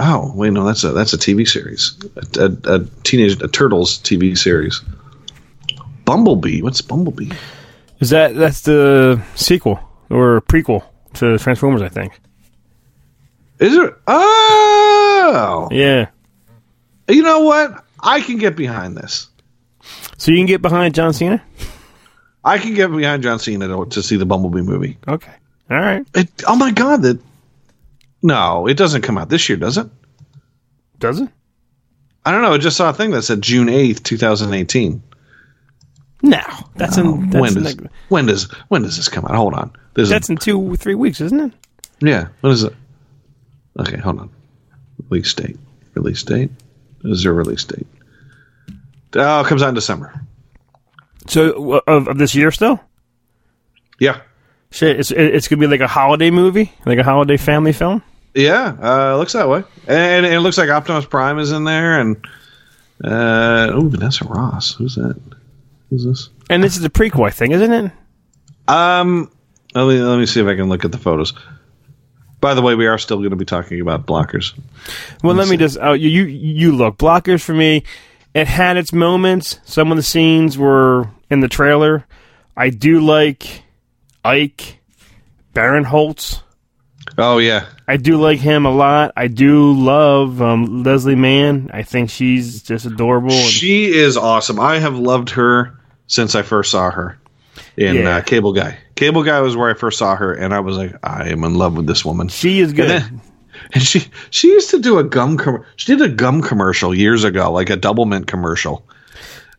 Oh 0.00 0.32
wait, 0.34 0.52
no, 0.52 0.64
that's 0.64 0.84
a 0.84 0.92
that's 0.92 1.12
a 1.12 1.18
TV 1.18 1.46
series, 1.46 1.98
a, 2.38 2.44
a, 2.44 2.74
a 2.76 2.84
teenage 3.02 3.42
a 3.42 3.48
turtles 3.48 3.98
TV 3.98 4.38
series. 4.38 4.80
Bumblebee, 6.04 6.62
what's 6.62 6.80
Bumblebee? 6.80 7.32
Is 8.00 8.10
that 8.10 8.34
that's 8.34 8.60
the 8.62 9.20
sequel 9.34 9.80
or 10.08 10.40
prequel 10.42 10.84
to 11.14 11.36
Transformers? 11.38 11.82
I 11.82 11.88
think. 11.88 12.18
Is 13.58 13.74
it? 13.74 13.92
Oh, 14.06 15.68
Yeah. 15.72 16.06
You 17.08 17.22
know 17.22 17.40
what? 17.40 17.84
I 18.00 18.20
can 18.20 18.38
get 18.38 18.56
behind 18.56 18.96
this. 18.96 19.28
So 20.18 20.30
you 20.30 20.38
can 20.38 20.46
get 20.46 20.62
behind 20.62 20.94
John 20.94 21.12
Cena. 21.12 21.42
I 22.44 22.58
can 22.58 22.74
get 22.74 22.90
behind 22.90 23.22
John 23.22 23.38
Cena 23.38 23.68
to, 23.68 23.86
to 23.86 24.02
see 24.02 24.16
the 24.16 24.26
Bumblebee 24.26 24.62
movie. 24.62 24.98
Okay. 25.06 25.32
All 25.70 25.78
right. 25.78 26.06
It, 26.14 26.28
oh 26.46 26.56
my 26.56 26.70
god, 26.70 27.02
that 27.02 27.20
no, 28.22 28.66
it 28.66 28.76
doesn't 28.76 29.02
come 29.02 29.18
out 29.18 29.28
this 29.28 29.48
year, 29.48 29.58
does 29.58 29.78
it? 29.78 29.86
Does 30.98 31.20
it? 31.20 31.28
I 32.24 32.32
don't 32.32 32.42
know. 32.42 32.54
I 32.54 32.58
just 32.58 32.76
saw 32.76 32.90
a 32.90 32.92
thing 32.92 33.10
that 33.12 33.22
said 33.22 33.42
June 33.42 33.68
eighth, 33.68 34.02
two 34.02 34.16
thousand 34.16 34.52
eighteen. 34.54 35.02
No. 36.22 36.42
That's 36.74 36.96
in 36.96 37.30
that's 37.30 37.40
when 37.40 37.56
in, 37.56 37.62
does 37.62 37.80
like, 37.80 37.92
when 38.08 38.26
does 38.26 38.50
when 38.68 38.82
does 38.82 38.96
this 38.96 39.08
come 39.08 39.24
out? 39.24 39.34
Hold 39.34 39.54
on. 39.54 39.72
There's 39.94 40.08
that's 40.08 40.28
in 40.28 40.36
two 40.36 40.76
three 40.76 40.94
weeks, 40.94 41.20
isn't 41.20 41.40
it? 41.40 41.52
yeah. 42.00 42.28
What 42.40 42.52
is 42.52 42.64
it? 42.64 42.74
Okay, 43.78 43.98
hold 43.98 44.18
on. 44.18 44.30
Release 45.08 45.32
date. 45.34 45.58
Release 45.94 46.22
date. 46.22 46.50
Is 47.04 47.22
there 47.22 47.32
a 47.32 47.34
release 47.34 47.64
date? 47.64 47.86
Oh, 49.14 49.40
it 49.40 49.46
comes 49.46 49.62
out 49.62 49.70
in 49.70 49.74
December. 49.74 50.20
So 51.26 51.82
of, 51.86 52.08
of 52.08 52.18
this 52.18 52.34
year 52.34 52.50
still. 52.50 52.80
Yeah. 53.98 54.20
Shit, 54.70 55.00
it's 55.00 55.10
it's 55.10 55.48
gonna 55.48 55.60
be 55.60 55.66
like 55.66 55.80
a 55.80 55.86
holiday 55.86 56.30
movie, 56.30 56.72
like 56.84 56.98
a 56.98 57.02
holiday 57.02 57.38
family 57.38 57.72
film. 57.72 58.02
Yeah, 58.34 58.76
uh, 58.80 59.14
it 59.14 59.18
looks 59.18 59.32
that 59.32 59.48
way, 59.48 59.64
and, 59.86 60.26
and 60.26 60.34
it 60.34 60.40
looks 60.40 60.58
like 60.58 60.68
Optimus 60.68 61.06
Prime 61.06 61.38
is 61.38 61.52
in 61.52 61.64
there, 61.64 61.98
and 61.98 62.16
uh, 63.02 63.70
oh, 63.72 63.88
Vanessa 63.88 64.24
Ross, 64.26 64.74
who's 64.74 64.96
that? 64.96 65.18
Who's 65.88 66.04
this? 66.04 66.28
And 66.50 66.62
this 66.62 66.76
is 66.76 66.84
a 66.84 66.90
prequel, 66.90 67.26
I 67.26 67.30
think, 67.30 67.54
isn't 67.54 67.72
it? 67.72 67.92
Um, 68.68 69.30
let 69.74 69.86
me 69.86 70.00
let 70.02 70.18
me 70.18 70.26
see 70.26 70.40
if 70.40 70.46
I 70.46 70.54
can 70.54 70.68
look 70.68 70.84
at 70.84 70.92
the 70.92 70.98
photos. 70.98 71.32
By 72.40 72.54
the 72.54 72.62
way, 72.62 72.74
we 72.74 72.86
are 72.86 72.98
still 72.98 73.18
going 73.18 73.30
to 73.30 73.36
be 73.36 73.44
talking 73.44 73.80
about 73.80 74.06
blockers. 74.06 74.58
Well, 75.24 75.34
let 75.34 75.48
me 75.48 75.56
just. 75.56 75.76
Oh, 75.80 75.92
you 75.92 76.24
you 76.24 76.72
look 76.76 76.96
blockers 76.98 77.42
for 77.42 77.52
me. 77.54 77.82
It 78.34 78.46
had 78.46 78.76
its 78.76 78.92
moments. 78.92 79.58
Some 79.64 79.90
of 79.90 79.96
the 79.96 80.02
scenes 80.02 80.56
were 80.56 81.08
in 81.30 81.40
the 81.40 81.48
trailer. 81.48 82.06
I 82.56 82.70
do 82.70 83.00
like 83.00 83.62
Ike 84.24 84.78
Barinholtz. 85.54 86.42
Oh 87.16 87.38
yeah, 87.38 87.66
I 87.88 87.96
do 87.96 88.16
like 88.18 88.38
him 88.38 88.66
a 88.66 88.70
lot. 88.70 89.12
I 89.16 89.28
do 89.28 89.72
love 89.72 90.40
um, 90.42 90.82
Leslie 90.84 91.14
Mann. 91.16 91.70
I 91.72 91.82
think 91.82 92.10
she's 92.10 92.62
just 92.62 92.84
adorable. 92.86 93.30
she 93.30 93.86
is 93.86 94.16
awesome. 94.16 94.60
I 94.60 94.78
have 94.78 94.96
loved 94.98 95.30
her 95.30 95.78
since 96.06 96.34
I 96.34 96.42
first 96.42 96.70
saw 96.70 96.90
her 96.90 97.18
in 97.76 97.96
Yeah. 97.96 98.16
uh, 98.18 98.20
Cable 98.22 98.52
Guy. 98.52 98.78
Cable 98.98 99.22
Guy 99.22 99.40
was 99.40 99.56
where 99.56 99.70
I 99.70 99.74
first 99.74 99.98
saw 99.98 100.16
her, 100.16 100.32
and 100.34 100.52
I 100.52 100.60
was 100.60 100.76
like, 100.76 100.94
I 101.04 101.28
am 101.30 101.44
in 101.44 101.54
love 101.54 101.76
with 101.76 101.86
this 101.86 102.04
woman. 102.04 102.28
she 102.28 102.60
is 102.60 102.72
good. 102.72 102.90
And, 102.90 103.04
then- 103.04 103.20
and 103.74 103.82
she 103.82 104.04
she 104.30 104.48
used 104.48 104.70
to 104.70 104.78
do 104.80 104.98
a 104.98 105.04
gum 105.04 105.36
com- 105.36 105.64
she 105.76 105.94
did 105.96 106.02
a 106.10 106.12
gum 106.14 106.42
commercial 106.42 106.94
years 106.94 107.24
ago, 107.24 107.50
like 107.52 107.70
a 107.70 107.76
double 107.76 108.06
mint 108.06 108.26
commercial. 108.26 108.84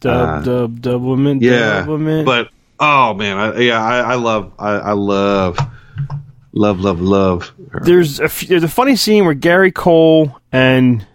Dub 0.01 0.45
dub 0.45 0.81
double 0.81 1.17
mint. 1.17 1.43
uh, 1.43 1.47
Yeah, 1.47 1.79
double 1.81 1.97
mint. 1.97 2.25
but 2.25 2.49
oh 2.79 3.13
man, 3.13 3.37
I, 3.37 3.59
yeah, 3.59 3.83
I, 3.83 3.99
I 3.99 4.15
love, 4.15 4.53
I, 4.57 4.69
I 4.71 4.91
love, 4.93 5.57
love, 6.53 6.79
love, 6.79 7.01
love. 7.01 7.51
Her. 7.71 7.81
there's 7.81 8.19
a 8.21 8.25
f- 8.25 8.47
there's 8.47 8.63
a 8.63 8.69
funny 8.69 8.95
scene 8.95 9.25
where 9.25 9.33
Gary 9.33 9.71
Cole 9.71 10.39
and 10.51 11.05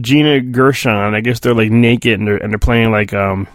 Gina 0.00 0.40
Gershon, 0.40 1.14
I 1.14 1.20
guess 1.20 1.38
they're 1.40 1.54
like 1.54 1.70
naked 1.70 2.18
and 2.18 2.26
they're 2.26 2.36
and 2.38 2.52
they're 2.52 2.58
playing 2.58 2.90
like 2.90 3.12
um 3.14 3.46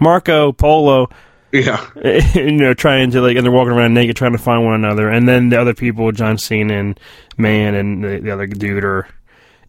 Marco 0.00 0.52
Polo, 0.52 1.08
Yeah, 1.54 1.86
you 2.34 2.50
know, 2.50 2.74
trying 2.74 3.12
to 3.12 3.20
like 3.20 3.36
and 3.36 3.44
they're 3.44 3.52
walking 3.52 3.72
around 3.72 3.94
naked 3.94 4.16
trying 4.16 4.32
to 4.32 4.38
find 4.38 4.64
one 4.64 4.74
another, 4.74 5.08
and 5.08 5.28
then 5.28 5.50
the 5.50 5.60
other 5.60 5.72
people, 5.72 6.10
John 6.10 6.36
Cena 6.36 6.74
and 6.74 7.00
Mann 7.38 7.74
and 7.74 8.02
the, 8.02 8.18
the 8.18 8.30
other 8.32 8.46
dude 8.48 8.84
are 8.84 9.06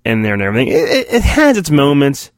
in 0.04 0.24
there 0.24 0.34
and 0.34 0.42
everything. 0.42 0.70
It, 0.70 0.90
it, 0.90 1.08
it 1.14 1.22
has 1.22 1.58
its 1.58 1.70
moments. 1.70 2.32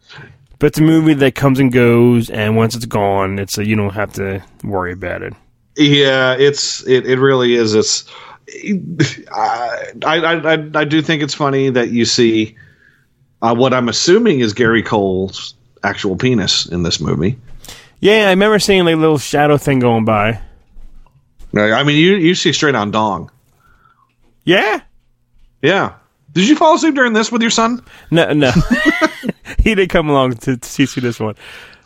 But 0.59 0.67
it's 0.67 0.79
a 0.79 0.83
movie 0.83 1.13
that 1.13 1.35
comes 1.35 1.59
and 1.59 1.71
goes, 1.71 2.31
and 2.31 2.55
once 2.55 2.75
it's 2.75 2.85
gone, 2.85 3.37
it's 3.37 3.59
a, 3.59 3.65
you 3.65 3.75
don't 3.75 3.93
have 3.93 4.13
to 4.13 4.43
worry 4.63 4.91
about 4.91 5.21
it. 5.21 5.33
yeah, 5.77 6.35
it's 6.37 6.85
it, 6.87 7.05
it 7.05 7.19
really 7.19 7.53
is. 7.53 7.75
It's 7.75 8.11
I, 9.31 9.93
I, 10.03 10.15
I, 10.15 10.69
I 10.73 10.83
do 10.83 11.01
think 11.01 11.21
it's 11.21 11.35
funny 11.35 11.69
that 11.69 11.89
you 11.89 12.05
see 12.05 12.55
uh, 13.41 13.53
what 13.55 13.73
I'm 13.73 13.87
assuming 13.87 14.39
is 14.39 14.53
Gary 14.53 14.81
Cole's 14.81 15.53
actual 15.83 16.15
penis 16.15 16.65
in 16.65 16.83
this 16.83 16.99
movie. 16.99 17.37
Yeah, 17.99 18.27
I 18.27 18.29
remember 18.31 18.59
seeing 18.59 18.85
like 18.85 18.95
a 18.95 18.99
little 18.99 19.17
shadow 19.17 19.57
thing 19.57 19.79
going 19.79 20.05
by. 20.05 20.39
I 21.55 21.83
mean, 21.83 21.97
you 21.97 22.15
you 22.15 22.35
see 22.35 22.53
straight 22.53 22.75
on 22.75 22.91
dong. 22.91 23.31
Yeah, 24.43 24.81
Yeah. 25.61 25.93
Did 26.33 26.47
you 26.47 26.55
fall 26.55 26.75
asleep 26.75 26.93
during 26.93 27.13
this 27.13 27.31
with 27.31 27.41
your 27.41 27.49
son? 27.49 27.81
No, 28.11 28.31
no. 28.31 28.51
he 29.57 29.73
didn't 29.73 29.89
come 29.89 30.07
along 30.07 30.33
to, 30.33 30.57
to 30.57 30.87
see, 30.87 31.01
this 31.01 31.19
one. 31.19 31.35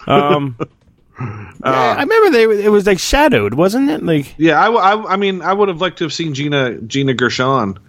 Um, 0.08 0.58
yeah, 1.20 1.96
I 1.98 2.02
remember 2.02 2.32
they 2.32 2.66
it 2.66 2.70
was 2.70 2.86
like 2.86 3.00
shadowed, 3.00 3.54
wasn't 3.54 3.90
it? 3.90 4.04
Like 4.04 4.36
Yeah, 4.38 4.60
I 4.60 5.14
I 5.14 5.16
mean, 5.16 5.42
I 5.42 5.54
would 5.54 5.70
have 5.70 5.80
liked 5.80 6.00
to 6.00 6.04
have 6.04 6.14
seen 6.14 6.34
Gina 6.34 6.82
Gina 6.82 7.14
Gershon. 7.14 7.80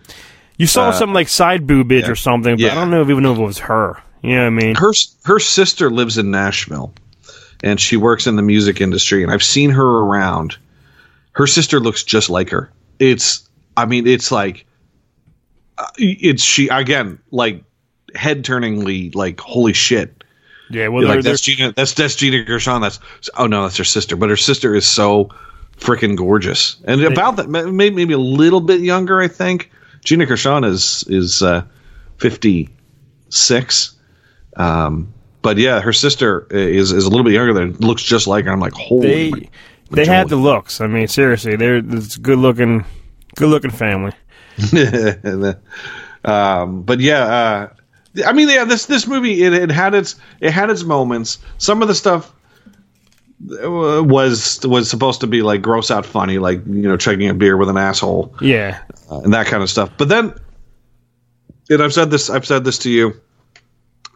you 0.57 0.67
saw 0.67 0.93
some 0.93 1.13
like 1.13 1.29
side 1.29 1.67
boobage 1.67 2.09
or 2.09 2.15
something, 2.17 2.55
but 2.55 2.61
Yeah. 2.61 2.73
I 2.73 2.75
don't 2.77 2.91
know 2.91 3.03
if 3.03 3.11
even 3.11 3.23
know 3.25 3.33
if 3.33 3.39
it 3.39 3.43
was 3.45 3.59
her. 3.59 4.01
You 4.23 4.37
know 4.37 4.43
what 4.43 4.47
I 4.47 4.51
mean? 4.51 4.75
her 4.77 4.93
her 5.25 5.39
sister 5.41 5.91
lives 5.91 6.17
in 6.17 6.31
Nashville, 6.31 6.95
and 7.63 7.81
she 7.81 7.97
works 7.97 8.27
in 8.27 8.37
the 8.37 8.43
music 8.43 8.81
industry. 8.81 9.23
And 9.23 9.33
I've 9.33 9.43
seen 9.43 9.71
her 9.71 9.99
around. 10.01 10.57
Her 11.33 11.47
sister 11.47 11.81
looks 11.81 12.05
just 12.05 12.31
like 12.31 12.51
her. 12.51 12.71
It's, 12.99 13.49
I 13.77 13.87
mean, 13.87 14.07
it's 14.07 14.31
like, 14.31 14.67
uh, 15.79 15.87
it's 15.97 16.43
she 16.43 16.69
again, 16.69 17.19
like 17.31 17.65
head 18.15 18.45
turningly, 18.45 19.11
like 19.11 19.41
holy 19.41 19.73
shit. 19.73 20.23
Yeah, 20.71 20.89
well, 20.89 21.07
like 21.07 21.23
that's 21.23 21.43
Gina, 21.43 21.73
that's 21.73 21.93
that's 21.93 22.15
Gina 22.15 22.45
Gershon. 22.45 22.81
That's 22.81 22.99
oh 23.37 23.47
no, 23.47 23.63
that's 23.63 23.77
her 23.77 23.85
sister. 23.85 24.17
But 24.17 24.31
her 24.31 24.37
sister 24.37 24.75
is 24.75 24.89
so 24.89 25.29
freaking 25.77 26.17
gorgeous, 26.17 26.77
and 26.85 27.03
about 27.03 27.37
that, 27.37 27.49
maybe 27.49 27.95
maybe 27.95 28.15
a 28.15 28.19
little 28.19 28.61
bit 28.61 28.81
younger. 28.81 29.21
I 29.21 29.29
think 29.29 29.71
Gina 30.03 30.25
Gershon 30.25 30.65
is 30.65 31.05
is 31.09 31.43
uh, 31.43 31.63
fifty 32.17 32.71
six. 33.29 33.95
Um, 34.57 35.13
but 35.43 35.59
yeah, 35.59 35.81
her 35.81 35.93
sister 35.93 36.47
is 36.51 36.93
is 36.93 37.05
a 37.05 37.11
little 37.11 37.25
bit 37.25 37.35
younger 37.35 37.53
than 37.53 37.73
looks 37.75 38.03
just 38.03 38.27
like 38.27 38.45
her. 38.45 38.53
I'm 38.53 38.61
like, 38.61 38.73
holy. 38.73 39.31
they 39.31 39.51
they 39.91 40.07
had 40.07 40.29
the 40.29 40.37
looks. 40.37 40.81
I 40.81 40.87
mean, 40.87 41.09
seriously, 41.09 41.57
they're 41.57 41.77
it's 41.77 42.17
good 42.17 42.39
looking, 42.39 42.85
good 43.37 43.49
looking 43.49 43.71
family. 43.71 44.13
um, 46.25 46.83
but 46.83 47.01
yeah, 47.01 47.25
uh, 47.25 47.69
I 48.27 48.33
mean, 48.33 48.49
yeah, 48.49 48.65
this 48.65 48.87
this 48.87 49.07
movie 49.07 49.43
it, 49.43 49.53
it 49.53 49.71
had 49.71 49.95
its 49.95 50.17
it 50.41 50.53
had 50.53 50.71
its 50.71 50.85
moments. 50.85 51.39
Some 51.59 51.83
of 51.83 51.89
the 51.89 51.95
stuff 51.95 52.33
uh, 53.63 54.03
was 54.03 54.61
was 54.65 54.89
supposed 54.89 55.21
to 55.21 55.27
be 55.27 55.43
like 55.43 55.61
gross 55.63 55.91
out 55.91 56.07
funny, 56.07 56.39
like 56.39 56.65
you 56.67 56.89
know, 56.89 56.97
chugging 56.97 57.29
a 57.29 57.35
beer 57.35 57.57
with 57.57 57.69
an 57.69 57.77
asshole 57.77 58.35
Yeah, 58.41 58.81
uh, 59.11 59.21
and 59.21 59.33
that 59.35 59.47
kind 59.47 59.63
of 59.63 59.71
stuff. 59.71 59.91
But 59.99 60.09
then, 60.09 60.35
and 61.69 61.83
I've 61.83 61.93
said 61.93 62.11
this, 62.11 62.31
I've 62.31 62.47
said 62.47 62.65
this 62.65 62.79
to 62.79 62.91
you 62.91 63.21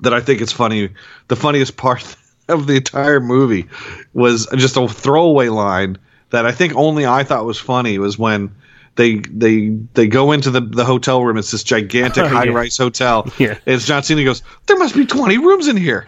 that 0.01 0.13
I 0.15 0.21
think 0.21 0.41
it's 0.41 0.53
funny. 0.53 0.91
The 1.29 1.37
funniest 1.37 1.77
part 1.77 2.17
of 2.49 2.67
the 2.67 2.75
entire 2.77 3.21
movie 3.21 3.67
was 4.15 4.47
just 4.57 4.77
a 4.77 4.87
throwaway 4.89 5.49
line 5.49 5.99
that 6.31 6.47
I 6.47 6.53
think 6.53 6.75
only 6.75 7.07
I 7.07 7.23
thought 7.25 7.45
was 7.45 7.59
funny 7.59 7.99
was 7.99 8.19
when 8.19 8.55
they 8.97 9.17
they 9.17 9.69
they 9.95 10.07
go 10.07 10.33
into 10.33 10.51
the, 10.51 10.61
the 10.61 10.85
hotel 10.85 11.23
room. 11.23 11.37
It's 11.39 11.51
this 11.51 11.63
gigantic 11.63 12.25
Oh, 12.25 12.29
high 12.29 12.49
rise 12.49 12.77
hotel. 12.77 13.31
Yeah. 13.39 13.51
And 13.67 13.77
it's 13.77 13.87
John 13.87 14.03
Cena 14.03 14.25
goes, 14.25 14.43
There 14.67 14.79
must 14.79 14.95
be 14.95 15.07
twenty 15.07 15.39
rooms 15.39 15.69
in 15.69 15.77
here. 15.77 16.07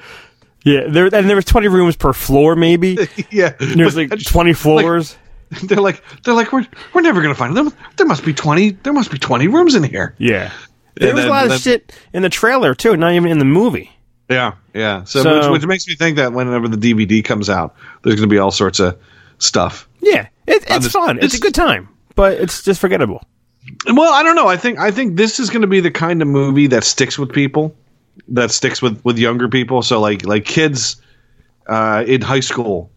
yeah. 0.64 0.86
There 0.88 1.04
and 1.14 1.28
there 1.28 1.36
was 1.36 1.44
twenty 1.44 1.68
rooms 1.68 1.96
per 1.96 2.12
floor, 2.12 2.56
maybe. 2.56 2.96
yeah. 3.30 3.50
There's 3.60 3.94
But 3.94 4.10
like 4.10 4.24
twenty 4.24 4.52
floors. 4.54 5.16
they're 5.64 5.80
like 5.80 6.02
they're 6.24 6.34
like 6.34 6.52
we're 6.52 6.66
we're 6.94 7.00
never 7.00 7.22
gonna 7.22 7.34
find 7.34 7.56
them. 7.56 7.72
There 7.96 8.06
must 8.06 8.24
be 8.24 8.32
twenty 8.34 8.70
there 8.70 8.92
must 8.92 9.10
be 9.10 9.18
twenty 9.18 9.48
rooms 9.48 9.74
in 9.74 9.82
here. 9.82 10.14
yeah, 10.18 10.52
there 11.00 11.14
was 11.14 11.24
a 11.24 11.28
lot 11.28 11.50
of 11.50 11.60
shit 11.60 11.92
in 12.12 12.22
the 12.22 12.28
trailer 12.28 12.74
too. 12.74 12.96
Not 12.96 13.12
even 13.12 13.30
in 13.30 13.38
the 13.38 13.44
movie. 13.44 13.90
Yeah, 14.30 14.54
yeah. 14.74 15.04
So, 15.04 15.22
So- 15.22 15.52
which, 15.52 15.60
which 15.62 15.66
makes 15.68 15.88
me 15.88 15.94
think 15.94 16.16
that 16.16 16.32
whenever 16.32 16.68
the 16.68 16.76
DVD 16.76 17.24
comes 17.24 17.48
out, 17.48 17.74
there's 18.02 18.16
going 18.16 18.28
to 18.28 18.32
be 18.32 18.38
all 18.38 18.50
sorts 18.50 18.78
of 18.78 18.98
stuff. 19.38 19.88
Yeah, 20.00 20.28
it, 20.46 20.62
it's 20.68 20.68
just- 20.68 20.90
fun. 20.90 21.16
It's, 21.16 21.26
it's- 21.26 21.38
a 21.38 21.40
good 21.40 21.54
time, 21.54 21.88
but 22.14 22.34
it's 22.34 22.62
just 22.62 22.80
forgettable. 22.80 23.22
Well, 23.92 24.12
I 24.12 24.22
don't 24.22 24.34
know. 24.36 24.48
I 24.48 24.56
think 24.56 24.78
I 24.78 24.90
think 24.90 25.16
this 25.16 25.38
is 25.40 25.50
going 25.50 25.60
to 25.62 25.66
be 25.68 25.80
the 25.80 25.90
kind 25.90 26.22
of 26.22 26.28
movie 26.28 26.66
that 26.68 26.84
sticks 26.84 27.18
with 27.18 27.30
people, 27.32 27.74
that 28.28 28.50
sticks 28.50 28.80
with 28.80 29.02
with 29.04 29.18
younger 29.18 29.48
people. 29.48 29.82
So 29.82 30.00
like 30.00 30.24
like 30.24 30.44
kids 30.46 30.96
uh, 31.66 32.02
in 32.06 32.22
high 32.22 32.40
school 32.40 32.90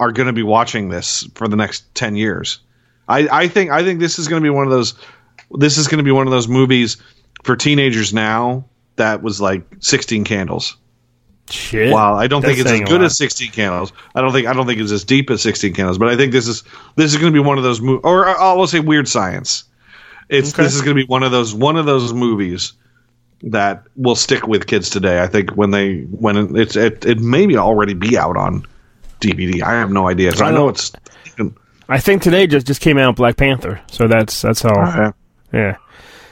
are 0.00 0.12
going 0.12 0.26
to 0.26 0.32
be 0.34 0.42
watching 0.42 0.90
this 0.90 1.26
for 1.34 1.48
the 1.48 1.56
next 1.56 1.92
ten 1.94 2.14
years. 2.14 2.60
I, 3.08 3.26
I 3.44 3.48
think 3.48 3.70
I 3.70 3.82
think 3.82 4.00
this 4.00 4.18
is 4.18 4.28
going 4.28 4.42
to 4.42 4.46
be 4.46 4.50
one 4.50 4.64
of 4.66 4.70
those. 4.70 4.94
This 5.52 5.78
is 5.78 5.88
going 5.88 5.98
to 5.98 6.04
be 6.04 6.10
one 6.12 6.26
of 6.26 6.30
those 6.30 6.46
movies 6.46 6.98
for 7.44 7.56
teenagers 7.56 8.12
now 8.14 8.64
that 8.96 9.22
was 9.22 9.40
like 9.40 9.62
Sixteen 9.80 10.24
Candles. 10.24 10.76
Shit. 11.50 11.92
Wow, 11.94 12.14
I 12.14 12.26
don't 12.26 12.42
think 12.42 12.58
it's 12.58 12.70
as 12.70 12.80
good 12.82 13.02
as 13.02 13.16
Sixteen 13.16 13.50
Candles. 13.50 13.92
I 14.14 14.20
don't 14.20 14.32
think 14.32 14.46
I 14.46 14.52
don't 14.52 14.66
think 14.66 14.80
it's 14.80 14.92
as 14.92 15.04
deep 15.04 15.30
as 15.30 15.40
Sixteen 15.42 15.72
Candles, 15.72 15.96
but 15.98 16.08
I 16.08 16.16
think 16.16 16.32
this 16.32 16.46
is 16.46 16.62
this 16.96 17.12
is 17.12 17.16
going 17.18 17.32
to 17.32 17.42
be 17.42 17.46
one 17.46 17.56
of 17.58 17.64
those 17.64 17.80
mo- 17.80 18.00
or 18.04 18.26
I 18.28 18.52
will 18.52 18.66
say 18.66 18.80
Weird 18.80 19.08
Science. 19.08 19.64
It's 20.28 20.52
Okay. 20.52 20.64
this 20.64 20.74
is 20.74 20.82
going 20.82 20.94
to 20.94 21.02
be 21.02 21.06
one 21.08 21.22
of 21.22 21.30
those 21.32 21.54
one 21.54 21.76
of 21.76 21.86
those 21.86 22.12
movies 22.12 22.74
that 23.44 23.84
will 23.96 24.16
stick 24.16 24.46
with 24.46 24.66
kids 24.66 24.90
today. 24.90 25.22
I 25.22 25.26
think 25.26 25.50
when 25.52 25.70
they 25.70 26.00
when 26.10 26.54
it's 26.56 26.76
it, 26.76 27.06
it 27.06 27.18
maybe 27.20 27.56
already 27.56 27.94
be 27.94 28.18
out 28.18 28.36
on 28.36 28.66
DVD. 29.20 29.62
I 29.62 29.72
have 29.72 29.90
no 29.90 30.06
idea. 30.08 30.32
So 30.32 30.44
I, 30.44 30.48
I 30.48 30.52
know 30.52 30.68
it's 30.68 30.92
I 31.88 31.98
think 31.98 32.20
today 32.20 32.46
just 32.46 32.66
just 32.66 32.82
came 32.82 32.98
out 32.98 33.16
Black 33.16 33.38
Panther, 33.38 33.80
so 33.90 34.06
that's 34.06 34.42
that's 34.42 34.66
all. 34.66 34.78
uh, 34.78 35.12
Yeah. 35.52 35.76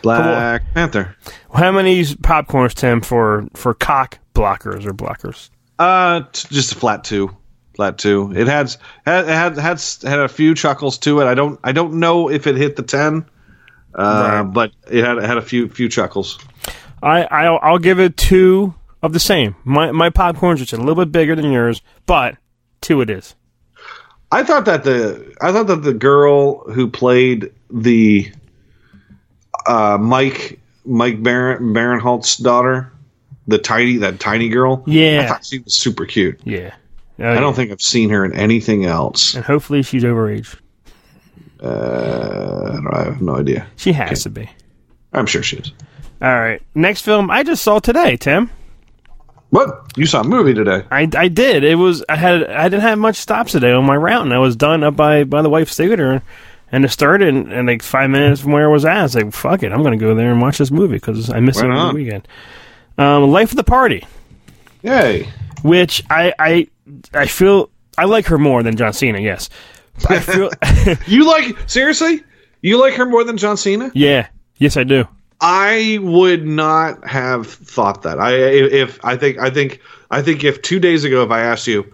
Black 0.03 0.63
Panther. 0.75 1.17
How 1.55 1.73
many 1.73 2.05
popcorns, 2.05 2.75
Tim, 2.75 3.01
for 3.01 3.47
for 3.55 3.75
cock 3.75 4.19
blockers 4.35 4.87
or 4.87 4.93
blockers? 4.93 5.51
Uh, 5.79 6.21
t- 6.33 6.49
just 6.55 6.73
a 6.73 6.75
flat 6.77 7.05
two, 7.05 7.35
flat 7.75 7.99
two. 7.99 8.33
It 8.35 8.47
has 8.47 8.79
had 9.05 9.25
it 9.25 9.29
had 9.31 9.59
had 9.59 9.83
had 10.03 10.21
a 10.21 10.29
few 10.29 10.55
chuckles 10.55 10.99
to 10.99 11.21
it. 11.21 11.27
I 11.27 11.35
don't 11.35 11.59
I 11.65 11.73
don't 11.73 11.95
know 11.95 12.31
if 12.31 12.47
it 12.47 12.57
hit 12.57 12.77
the 12.77 12.83
ten, 12.83 13.27
uh, 13.95 14.43
Right. 14.45 14.53
but 14.53 14.73
it 14.91 15.05
had 15.05 15.19
had 15.23 15.39
a 15.39 15.43
few 15.43 15.69
few 15.69 15.89
chuckles. 15.89 16.39
I 17.03 17.25
I'll, 17.25 17.59
I'll 17.63 17.79
give 17.79 17.99
it 18.01 18.17
two 18.17 18.75
of 19.03 19.13
the 19.13 19.21
same. 19.21 19.55
My 19.65 19.93
my 19.93 20.11
popcorn's 20.11 20.61
just 20.61 20.73
a 20.73 20.77
little 20.79 20.95
bit 20.95 21.13
bigger 21.13 21.35
than 21.37 21.51
yours, 21.53 21.83
but 22.07 22.37
two 22.81 23.01
it 23.01 23.11
is. 23.11 23.35
I 24.33 24.43
thought 24.43 24.65
that 24.65 24.85
the 24.85 25.35
I 25.41 25.53
thought 25.53 25.67
that 25.69 25.83
the 25.83 25.95
girl 25.95 26.71
who 26.73 26.89
played 26.91 27.53
the 27.71 28.33
uh, 29.69 29.99
Mike 29.99 30.59
Mike 30.85 31.23
Baron 31.23 31.75
Barinholtz's 31.75 32.37
daughter, 32.37 32.93
the 33.47 33.59
tiny 33.59 33.97
that 33.99 34.21
tiny 34.21 34.49
girl, 34.49 34.83
Yeah. 34.87 35.23
I 35.25 35.27
thought 35.29 35.45
she 35.45 35.59
was 35.61 35.75
super 35.77 36.07
cute. 36.07 36.41
Yeah. 36.45 36.75
I 37.19 37.41
don't 37.41 37.55
think 37.55 37.71
I've 37.73 37.81
seen 37.81 38.11
her 38.11 38.25
in 38.27 38.35
anything 38.35 38.85
else. 38.85 39.35
And 39.35 39.45
hopefully 39.45 39.83
she's 39.83 40.03
overage. 40.05 40.55
Uh, 41.63 42.69
I, 42.69 42.75
don't, 42.75 42.95
I 42.95 43.05
have 43.05 43.23
no 43.23 43.37
idea. 43.37 43.67
She 43.77 43.93
has 43.93 44.23
to 44.25 44.31
be. 44.31 44.51
I'm 45.13 45.25
sure 45.27 45.43
she 45.43 45.57
is. 45.57 45.73
All 46.21 46.29
right. 46.39 46.61
Next 46.75 47.03
film 47.03 47.31
I 47.31 47.43
just 47.43 47.63
saw 47.63 47.79
today, 47.79 48.17
Tim. 48.17 48.51
What 49.51 49.93
you 49.97 50.07
saw 50.07 50.21
a 50.21 50.25
movie 50.25 50.53
today? 50.55 50.83
I, 50.91 51.09
I 51.17 51.29
did. 51.29 51.65
It 51.65 51.77
was 51.77 52.05
I 52.09 52.17
had 52.17 52.45
I 52.51 52.65
didn't 52.69 52.83
have 52.83 52.99
much 52.99 53.17
stops 53.17 53.53
today 53.53 53.73
on 53.73 53.87
my 53.87 53.97
route, 53.97 54.23
and 54.23 54.35
I 54.35 54.39
was 54.39 54.57
done 54.57 54.83
up 54.85 54.97
by 54.97 55.25
by 55.25 55.41
the 55.41 55.49
wife's 55.49 55.77
theater, 55.77 56.23
and 56.73 56.85
it 56.85 56.89
started 56.91 57.29
in, 57.29 57.53
in 57.53 57.67
like 57.67 57.83
five 57.83 58.11
minutes 58.11 58.41
from 58.41 58.53
where 58.53 58.65
I 58.69 58.73
was 58.73 58.85
at. 58.85 58.97
I 58.97 59.03
was 59.03 59.15
like, 59.15 59.33
"Fuck 59.33 59.63
it, 59.63 59.73
I'm 59.73 59.83
gonna 59.83 59.97
go 59.97 60.15
there 60.15 60.31
and 60.33 60.41
watch 60.41 60.59
this 60.59 60.71
movie 60.71 60.95
because 60.97 61.31
I 61.31 61.41
missed 61.41 61.61
it 61.61 61.67
Right 61.69 61.77
on. 61.79 61.95
the 61.95 62.03
weekend." 62.03 62.27
Um, 62.99 63.31
Life 63.31 63.51
of 63.53 63.57
the 63.57 63.65
Party, 63.65 64.07
Yay! 64.83 65.29
which 65.63 66.03
I 66.11 66.33
I 66.39 66.69
I 67.15 67.27
feel 67.27 67.71
I 67.99 68.05
like 68.05 68.27
her 68.27 68.39
more 68.39 68.63
than 68.63 68.77
John 68.77 68.93
Cena. 68.93 69.21
Yes, 69.21 69.49
I 70.09 70.21
feel 70.21 70.51
You 71.07 71.27
like 71.27 71.57
seriously? 71.69 72.23
You 72.63 72.81
like 72.81 72.95
her 72.95 73.07
more 73.07 73.23
than 73.25 73.37
John 73.37 73.57
Cena? 73.57 73.91
yeah, 73.95 74.29
yes 74.59 74.77
I 74.77 74.85
do. 74.85 75.07
I 75.41 75.99
would 76.01 76.47
not 76.47 77.07
have 77.07 77.47
thought 77.47 78.03
that. 78.03 78.19
I 78.19 78.33
if 78.35 78.99
I 79.05 79.17
think 79.17 79.39
I 79.39 79.51
think 79.51 79.81
I 80.11 80.23
think 80.23 80.43
if 80.45 80.63
two 80.63 80.81
days 80.81 81.05
ago 81.05 81.23
if 81.23 81.31
I 81.31 81.41
asked 81.41 81.67
you 81.67 81.85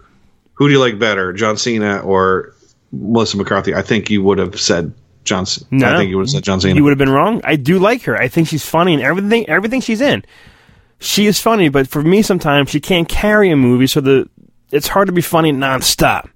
who 0.53 0.67
do 0.67 0.73
you 0.73 0.79
like 0.79 0.97
better, 0.99 1.33
John 1.33 1.57
Cena 1.57 1.99
or 1.99 2.53
Melissa 2.93 3.37
McCarthy, 3.37 3.73
I 3.73 3.81
think 3.81 4.09
you 4.09 4.21
would 4.23 4.37
have 4.37 4.59
said 4.59 4.93
John. 5.23 5.45
C- 5.45 5.65
I 5.71 5.75
No. 5.75 5.97
think 5.97 6.09
you 6.09 6.17
would 6.17 6.23
have 6.23 6.29
said 6.29 6.43
John 6.43 6.61
Cena. 6.61 6.75
You 6.75 6.83
would 6.83 6.91
have 6.91 6.97
been 6.97 7.09
wrong. 7.09 7.41
I 7.43 7.55
do 7.55 7.79
like 7.79 8.03
her. 8.03 8.15
I 8.15 8.27
think 8.27 8.47
she's 8.47 8.65
funny 8.65 8.93
and 8.93 9.01
everything. 9.03 9.49
Everything 9.49 9.81
she's 9.81 9.99
in, 10.01 10.23
she 10.99 11.25
is 11.25 11.39
funny. 11.39 11.69
But 11.69 11.87
for 11.87 12.01
me, 12.03 12.21
sometimes 12.21 12.69
she 12.69 12.79
can't 12.79 13.09
carry 13.09 13.49
a 13.49 13.55
movie, 13.55 13.87
so 13.87 13.99
the 14.01 14.29
it's 14.71 14.87
hard 14.87 15.07
to 15.07 15.13
be 15.13 15.21
funny 15.21 15.51
nonstop. 15.51 16.29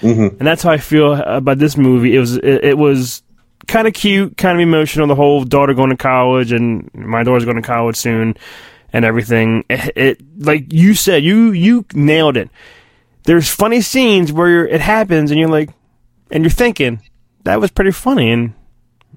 Mm-hmm. 0.00 0.36
And 0.38 0.46
that's 0.46 0.62
how 0.62 0.70
I 0.70 0.78
feel 0.78 1.14
about 1.14 1.58
this 1.58 1.76
movie. 1.76 2.14
It 2.14 2.20
was 2.20 2.36
it, 2.36 2.64
it 2.64 2.78
was 2.78 3.22
kind 3.66 3.88
of 3.88 3.94
cute, 3.94 4.36
kind 4.36 4.56
of 4.58 4.60
emotional. 4.62 5.06
The 5.06 5.14
whole 5.14 5.44
daughter 5.44 5.72
going 5.72 5.90
to 5.90 5.96
college, 5.96 6.52
and 6.52 6.90
my 6.94 7.22
daughter's 7.22 7.44
going 7.44 7.56
to 7.56 7.62
college 7.62 7.96
soon, 7.96 8.36
and 8.92 9.04
everything. 9.06 9.64
It, 9.70 9.92
it 9.96 10.20
like 10.38 10.72
you 10.72 10.92
said, 10.94 11.24
you 11.24 11.52
you 11.52 11.86
nailed 11.94 12.36
it. 12.36 12.50
There's 13.24 13.48
funny 13.48 13.80
scenes 13.80 14.32
where 14.32 14.66
it 14.68 14.80
happens, 14.80 15.30
and 15.30 15.40
you're 15.40 15.48
like, 15.48 15.70
and 16.30 16.42
you're 16.44 16.50
thinking 16.50 17.02
that 17.44 17.60
was 17.60 17.70
pretty 17.70 17.92
funny, 17.92 18.30
and 18.30 18.54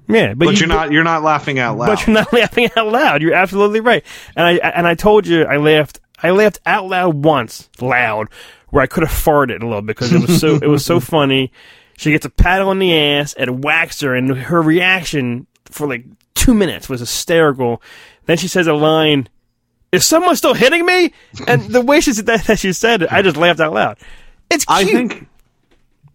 yeah, 0.08 0.34
but, 0.34 0.46
but 0.46 0.54
you, 0.54 0.60
you're 0.60 0.68
not 0.68 0.92
you're 0.92 1.04
not 1.04 1.22
laughing 1.22 1.58
out 1.58 1.78
loud. 1.78 1.86
but 1.86 2.06
you're 2.06 2.14
not 2.14 2.32
laughing 2.32 2.70
out 2.76 2.88
loud. 2.88 3.22
You're 3.22 3.34
absolutely 3.34 3.80
right. 3.80 4.04
And 4.36 4.46
I 4.46 4.52
and 4.52 4.86
I 4.86 4.94
told 4.94 5.26
you 5.26 5.44
I 5.44 5.56
laughed. 5.56 6.00
I 6.22 6.30
laughed 6.30 6.60
out 6.66 6.86
loud 6.86 7.24
once, 7.24 7.70
loud, 7.80 8.28
where 8.68 8.82
I 8.82 8.86
could 8.86 9.02
have 9.02 9.12
farted 9.12 9.62
a 9.62 9.66
little 9.66 9.82
because 9.82 10.12
it 10.12 10.20
was 10.20 10.40
so 10.40 10.56
it 10.56 10.66
was 10.68 10.84
so 10.84 11.00
funny. 11.00 11.52
She 11.96 12.10
gets 12.10 12.24
a 12.24 12.30
pat 12.30 12.62
on 12.62 12.78
the 12.78 12.96
ass 12.96 13.34
and 13.34 13.62
whacks 13.62 14.00
her, 14.00 14.14
and 14.14 14.30
her 14.36 14.60
reaction 14.60 15.46
for 15.66 15.86
like 15.86 16.04
two 16.34 16.54
minutes 16.54 16.88
was 16.88 17.00
hysterical. 17.00 17.82
Then 18.26 18.36
she 18.36 18.48
says 18.48 18.66
a 18.66 18.74
line, 18.74 19.28
"Is 19.92 20.04
someone 20.04 20.36
still 20.36 20.54
hitting 20.54 20.84
me?" 20.84 21.12
And 21.46 21.62
the 21.62 21.80
way 21.80 22.00
she 22.00 22.12
said 22.12 22.26
that, 22.26 22.44
that 22.46 22.58
she 22.58 22.72
said 22.72 23.02
it, 23.02 23.12
I 23.12 23.22
just 23.22 23.36
laughed 23.36 23.60
out 23.60 23.72
loud. 23.72 23.98
It's 24.50 24.64
cute. 24.64 24.78
I 24.78 24.84
think. 24.84 25.28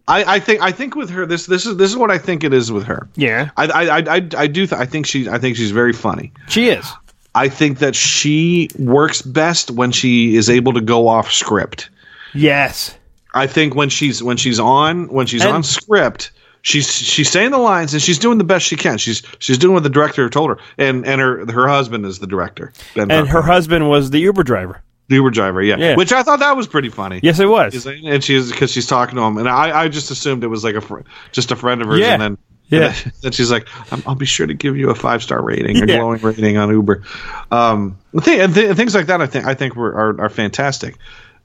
I, 0.08 0.36
I 0.36 0.40
think 0.40 0.62
I 0.62 0.70
think 0.72 0.94
with 0.94 1.10
her 1.10 1.26
this 1.26 1.46
this 1.46 1.66
is 1.66 1.76
this 1.76 1.90
is 1.90 1.96
what 1.96 2.10
I 2.10 2.18
think 2.18 2.44
it 2.44 2.52
is 2.54 2.70
with 2.70 2.84
her. 2.84 3.08
yeah, 3.16 3.50
I 3.56 3.66
I 3.66 3.98
I, 3.98 4.14
I, 4.38 4.46
do 4.46 4.66
th- 4.66 4.72
I 4.80 4.86
think 4.86 5.06
she 5.06 5.28
I 5.28 5.38
think 5.38 5.56
she's 5.56 5.72
very 5.72 5.92
funny. 5.92 6.32
she 6.48 6.68
is. 6.68 6.86
I 7.34 7.48
think 7.48 7.78
that 7.80 7.94
she 7.96 8.70
works 8.78 9.20
best 9.20 9.70
when 9.70 9.92
she 9.92 10.36
is 10.36 10.48
able 10.48 10.72
to 10.74 10.80
go 10.80 11.08
off 11.08 11.30
script. 11.32 11.90
Yes. 12.34 12.96
I 13.34 13.46
think 13.46 13.74
when 13.74 13.88
she's 13.90 14.22
when 14.22 14.36
she's 14.36 14.58
on 14.60 15.08
when 15.08 15.26
she's 15.26 15.42
And- 15.44 15.52
on 15.52 15.62
script, 15.62 16.30
she's 16.62 16.90
she's 16.90 17.28
saying 17.28 17.50
the 17.50 17.58
lines 17.58 17.92
and 17.92 18.00
she's 18.02 18.18
doing 18.18 18.38
the 18.38 18.44
best 18.44 18.64
she 18.64 18.76
can. 18.76 18.96
She's 18.98 19.22
she's 19.40 19.58
doing 19.58 19.74
what 19.74 19.82
the 19.82 19.90
director 19.90 20.30
told 20.30 20.50
her, 20.50 20.58
and 20.78 21.04
and 21.06 21.20
her 21.20 21.44
her 21.52 21.68
husband 21.68 22.06
is 22.06 22.20
the 22.20 22.26
director, 22.26 22.72
Ben 22.94 23.10
And 23.10 23.28
her 23.28 23.42
husband 23.42 23.90
was 23.90 24.10
the 24.10 24.20
Uber 24.20 24.44
driver. 24.44 24.82
The 25.08 25.14
Uber 25.16 25.30
driver, 25.30 25.62
yeah. 25.62 25.76
Yeah. 25.76 25.96
Which 25.96 26.12
I 26.12 26.22
thought 26.22 26.40
that 26.40 26.56
was 26.56 26.66
pretty 26.66 26.88
funny. 26.88 27.20
Yes, 27.22 27.38
it 27.38 27.46
was. 27.48 27.86
Like- 27.86 27.98
and 28.04 28.22
she's 28.24 28.50
because 28.50 28.70
she's 28.72 28.86
talking 28.86 29.16
to 29.16 29.22
him, 29.22 29.38
and 29.38 29.48
I, 29.48 29.82
I 29.82 29.88
just 29.88 30.10
assumed 30.10 30.42
it 30.44 30.48
was 30.48 30.64
like 30.64 30.74
a 30.74 30.80
fr- 30.80 31.00
just 31.32 31.50
a 31.52 31.56
friend 31.56 31.80
of 31.82 31.88
hers, 31.88 32.00
Yeah. 32.00 32.14
and 32.14 32.22
then 32.22 32.38
Yeah. 32.68 32.92
and 33.04 33.12
then, 33.22 33.32
she's 33.32 33.50
like, 33.50 33.68
I'm, 33.92 34.02
I'll 34.06 34.14
be 34.16 34.26
sure 34.26 34.46
to 34.46 34.54
give 34.54 34.76
you 34.76 34.90
a 34.90 34.94
five 34.94 35.22
star 35.22 35.40
rating, 35.42 35.76
a 35.76 35.86
Yeah. 35.86 35.98
glowing 35.98 36.20
rating 36.22 36.56
on 36.56 36.70
Uber. 36.70 37.04
Um, 37.52 37.96
and 38.12 38.24
th- 38.54 38.76
things 38.76 38.94
like 38.94 39.06
that, 39.06 39.20
I 39.22 39.26
think 39.26 39.44
I 39.46 39.54
think 39.54 39.76
were 39.76 39.94
are, 39.94 40.20
are 40.22 40.28
fantastic. 40.28 40.96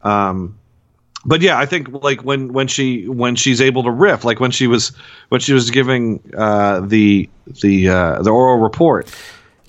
Um, 0.01 0.57
but 1.23 1.41
yeah, 1.41 1.59
I 1.59 1.67
think 1.67 1.89
like 2.03 2.23
when 2.23 2.51
when 2.53 2.67
she 2.67 3.07
when 3.07 3.35
she's 3.35 3.61
able 3.61 3.83
to 3.83 3.91
riff, 3.91 4.23
like 4.25 4.39
when 4.39 4.49
she 4.49 4.65
was 4.65 4.91
when 5.29 5.39
she 5.39 5.53
was 5.53 5.69
giving 5.69 6.19
uh, 6.35 6.79
the 6.79 7.29
the 7.61 7.89
uh, 7.89 8.21
the 8.23 8.31
oral 8.31 8.57
report. 8.57 9.13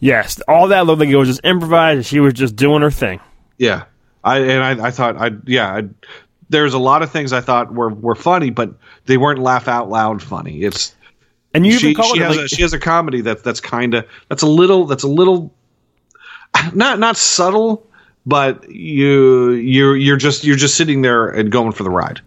Yes, 0.01 0.41
all 0.49 0.69
that 0.69 0.87
looked 0.87 1.01
like 1.01 1.11
it 1.11 1.17
was 1.17 1.29
just 1.29 1.43
improvised, 1.45 1.97
and 1.99 2.07
she 2.07 2.19
was 2.21 2.33
just 2.33 2.57
doing 2.57 2.81
her 2.81 2.91
thing. 2.91 3.21
Yeah, 3.63 3.85
I 4.25 4.39
and 4.39 4.83
I, 4.83 4.89
I 4.89 4.91
thought 4.91 5.17
I 5.17 5.31
yeah. 5.47 5.73
I, 5.73 5.89
there's 6.49 6.75
a 6.75 6.81
lot 6.81 7.03
of 7.03 7.13
things 7.13 7.33
I 7.33 7.41
thought 7.41 7.73
were, 7.73 7.91
were 7.91 8.17
funny, 8.17 8.51
but 8.51 8.75
they 9.07 9.17
weren't 9.17 9.39
laugh 9.39 9.69
out 9.69 9.89
loud 9.89 10.21
funny. 10.21 10.65
It's 10.65 10.97
And 11.55 11.65
you 11.65 11.79
she, 11.79 11.95
she 11.95 12.19
it 12.19 12.23
has 12.23 12.37
like, 12.37 12.47
a 12.47 12.49
she 12.49 12.63
has 12.63 12.73
a 12.73 12.81
comedy 12.81 13.21
that 13.21 13.45
that's 13.45 13.61
kind 13.61 13.95
of 13.95 14.05
that's 14.29 14.43
a 14.43 14.49
little 14.49 14.85
that's 14.87 15.05
a 15.05 15.09
little 15.09 15.55
not 16.75 16.99
not 16.99 17.17
subtle, 17.17 17.87
but 18.27 18.69
you 18.69 19.53
you're 19.53 19.97
you're 19.97 20.17
just 20.17 20.43
you're 20.43 20.57
just 20.57 20.75
sitting 20.75 21.03
there 21.03 21.29
and 21.29 21.53
going 21.53 21.71
for 21.71 21.85
the 21.85 21.91
ride. 21.91 22.21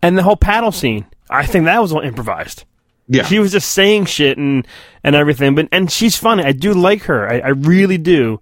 and 0.00 0.16
the 0.16 0.22
whole 0.22 0.36
paddle 0.36 0.72
scene. 0.72 1.04
I 1.28 1.44
think 1.44 1.66
that 1.66 1.78
was 1.82 1.92
all 1.92 2.00
improvised. 2.00 2.64
Yeah, 3.06 3.24
She 3.24 3.38
was 3.38 3.52
just 3.52 3.72
saying 3.72 4.06
shit 4.06 4.38
and 4.38 4.66
and 5.04 5.14
everything, 5.14 5.54
but 5.54 5.68
and 5.72 5.90
she's 5.92 6.16
funny. 6.16 6.42
I 6.42 6.52
do 6.52 6.72
like 6.72 7.02
her. 7.02 7.28
I, 7.28 7.40
I 7.40 7.48
really 7.48 7.98
do. 7.98 8.40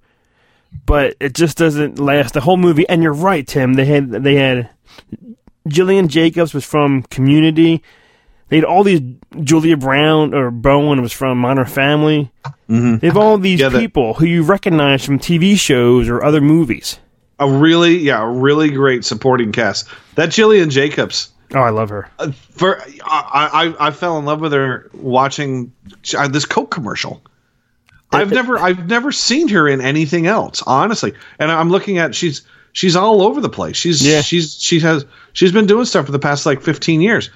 But 0.86 1.16
it 1.20 1.34
just 1.34 1.56
doesn't 1.58 1.98
last 1.98 2.34
the 2.34 2.40
whole 2.40 2.56
movie. 2.56 2.88
And 2.88 3.02
you're 3.02 3.12
right, 3.12 3.46
Tim. 3.46 3.74
They 3.74 3.84
had 3.86 4.10
they 4.10 4.34
had 4.36 4.70
Gillian 5.66 6.08
Jacobs 6.08 6.54
was 6.54 6.64
from 6.64 7.02
Community. 7.04 7.82
They 8.48 8.56
had 8.56 8.64
all 8.64 8.82
these 8.82 9.02
Julia 9.42 9.76
Brown 9.76 10.32
or 10.32 10.50
Bowen 10.50 11.02
was 11.02 11.12
from 11.12 11.36
Modern 11.38 11.66
Family. 11.66 12.30
Mm-hmm. 12.70 12.96
They 12.98 13.06
have 13.08 13.16
all 13.18 13.36
these 13.36 13.60
Yeah, 13.60 13.68
people 13.68 14.14
who 14.14 14.24
you 14.24 14.42
recognize 14.42 15.04
from 15.04 15.18
TV 15.18 15.58
shows 15.58 16.08
or 16.08 16.24
other 16.24 16.40
movies. 16.40 16.98
a 17.38 17.48
really 17.50 17.98
yeah 17.98 18.22
a 18.22 18.28
really 18.28 18.70
great 18.70 19.04
supporting 19.04 19.52
cast. 19.52 19.88
That 20.14 20.30
Gillian 20.30 20.70
Jacobs. 20.70 21.30
Oh, 21.54 21.60
I 21.60 21.70
love 21.70 21.88
her. 21.90 22.10
Uh, 22.18 22.30
for 22.32 22.80
I, 23.04 23.74
I 23.78 23.88
I 23.88 23.90
fell 23.90 24.18
in 24.18 24.24
love 24.24 24.40
with 24.40 24.52
her 24.52 24.90
watching 24.94 25.72
uh, 26.16 26.28
this 26.28 26.44
Coke 26.46 26.70
commercial. 26.70 27.22
I've 28.12 28.30
never 28.30 28.58
I've 28.58 28.86
never 28.88 29.12
seen 29.12 29.48
her 29.48 29.68
in 29.68 29.80
anything 29.80 30.26
else, 30.26 30.62
honestly. 30.66 31.12
And 31.38 31.50
I'm 31.52 31.70
looking 31.70 31.98
at 31.98 32.14
she's 32.14 32.42
she's 32.72 32.96
all 32.96 33.22
over 33.22 33.40
the 33.40 33.48
place. 33.50 33.76
She's 33.76 34.06
Yeah. 34.06 34.22
she's 34.22 34.60
she 34.60 34.80
has 34.80 35.04
she's 35.34 35.52
been 35.52 35.66
doing 35.66 35.84
stuff 35.84 36.06
for 36.06 36.12
the 36.12 36.18
past 36.18 36.46
like 36.46 36.62
15 36.62 37.00
years. 37.00 37.30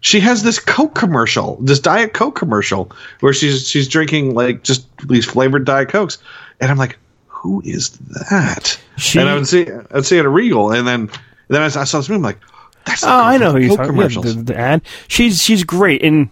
She 0.00 0.20
has 0.20 0.42
this 0.42 0.58
Coke 0.58 0.94
commercial, 0.94 1.56
this 1.62 1.80
Diet 1.80 2.12
Coke 2.12 2.36
commercial, 2.36 2.90
where 3.20 3.32
she's 3.32 3.66
she's 3.68 3.88
drinking 3.88 4.34
like 4.34 4.62
just 4.62 4.86
these 5.06 5.24
flavored 5.24 5.64
Diet 5.64 5.88
Cokes, 5.88 6.18
and 6.60 6.70
I'm 6.70 6.76
like, 6.78 6.98
who 7.26 7.62
is 7.64 7.90
that? 8.30 8.78
She- 8.96 9.18
and 9.18 9.28
I 9.28 9.34
would 9.34 9.46
see 9.48 9.66
I'd 9.92 10.04
see 10.04 10.18
it 10.18 10.24
at 10.24 10.30
Regal, 10.30 10.72
and 10.72 10.86
then 10.86 11.10
then 11.48 11.62
I, 11.62 11.66
I 11.66 11.68
saw 11.84 11.98
this 11.98 12.08
movie, 12.08 12.16
I'm 12.16 12.22
like, 12.22 12.38
that's 12.86 13.02
Oh, 13.04 13.08
I 13.10 13.38
know 13.38 13.52
who 13.52 13.58
you're 13.58 13.76
talking 13.76 13.94
about. 13.98 14.10
The, 14.24 14.42
the 14.42 14.56
ad. 14.58 14.82
She's 15.08 15.42
she's 15.42 15.64
great. 15.64 16.02
And 16.02 16.28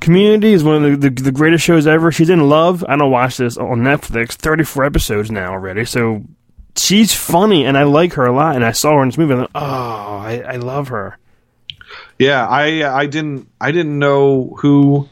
Community 0.00 0.52
is 0.52 0.62
one 0.62 0.84
of 0.84 1.00
the, 1.00 1.08
the 1.10 1.22
the 1.22 1.32
greatest 1.32 1.64
shows 1.64 1.86
ever. 1.86 2.12
She's 2.12 2.30
in 2.30 2.48
Love. 2.48 2.84
I 2.88 2.96
don't 2.96 3.10
watch 3.10 3.36
this 3.38 3.56
on 3.56 3.78
Netflix. 3.80 4.32
Thirty 4.32 4.64
four 4.64 4.84
episodes 4.84 5.30
now 5.30 5.52
already. 5.52 5.84
So 5.84 6.22
she's 6.76 7.14
funny, 7.14 7.64
and 7.64 7.78
I 7.78 7.84
like 7.84 8.12
her 8.14 8.26
a 8.26 8.32
lot. 8.34 8.54
And 8.56 8.64
I 8.64 8.72
saw 8.72 8.96
her 8.96 9.02
in 9.02 9.08
this 9.08 9.18
movie. 9.18 9.32
And 9.32 9.42
I'm 9.42 9.48
like, 9.54 9.62
oh, 9.62 10.16
I, 10.18 10.44
I 10.46 10.56
love 10.56 10.88
her. 10.88 11.18
Yeah, 12.18 12.46
I 12.46 13.00
I 13.02 13.06
didn't 13.06 13.48
I 13.60 13.72
didn't 13.72 13.98
know 13.98 14.54
who 14.58 15.08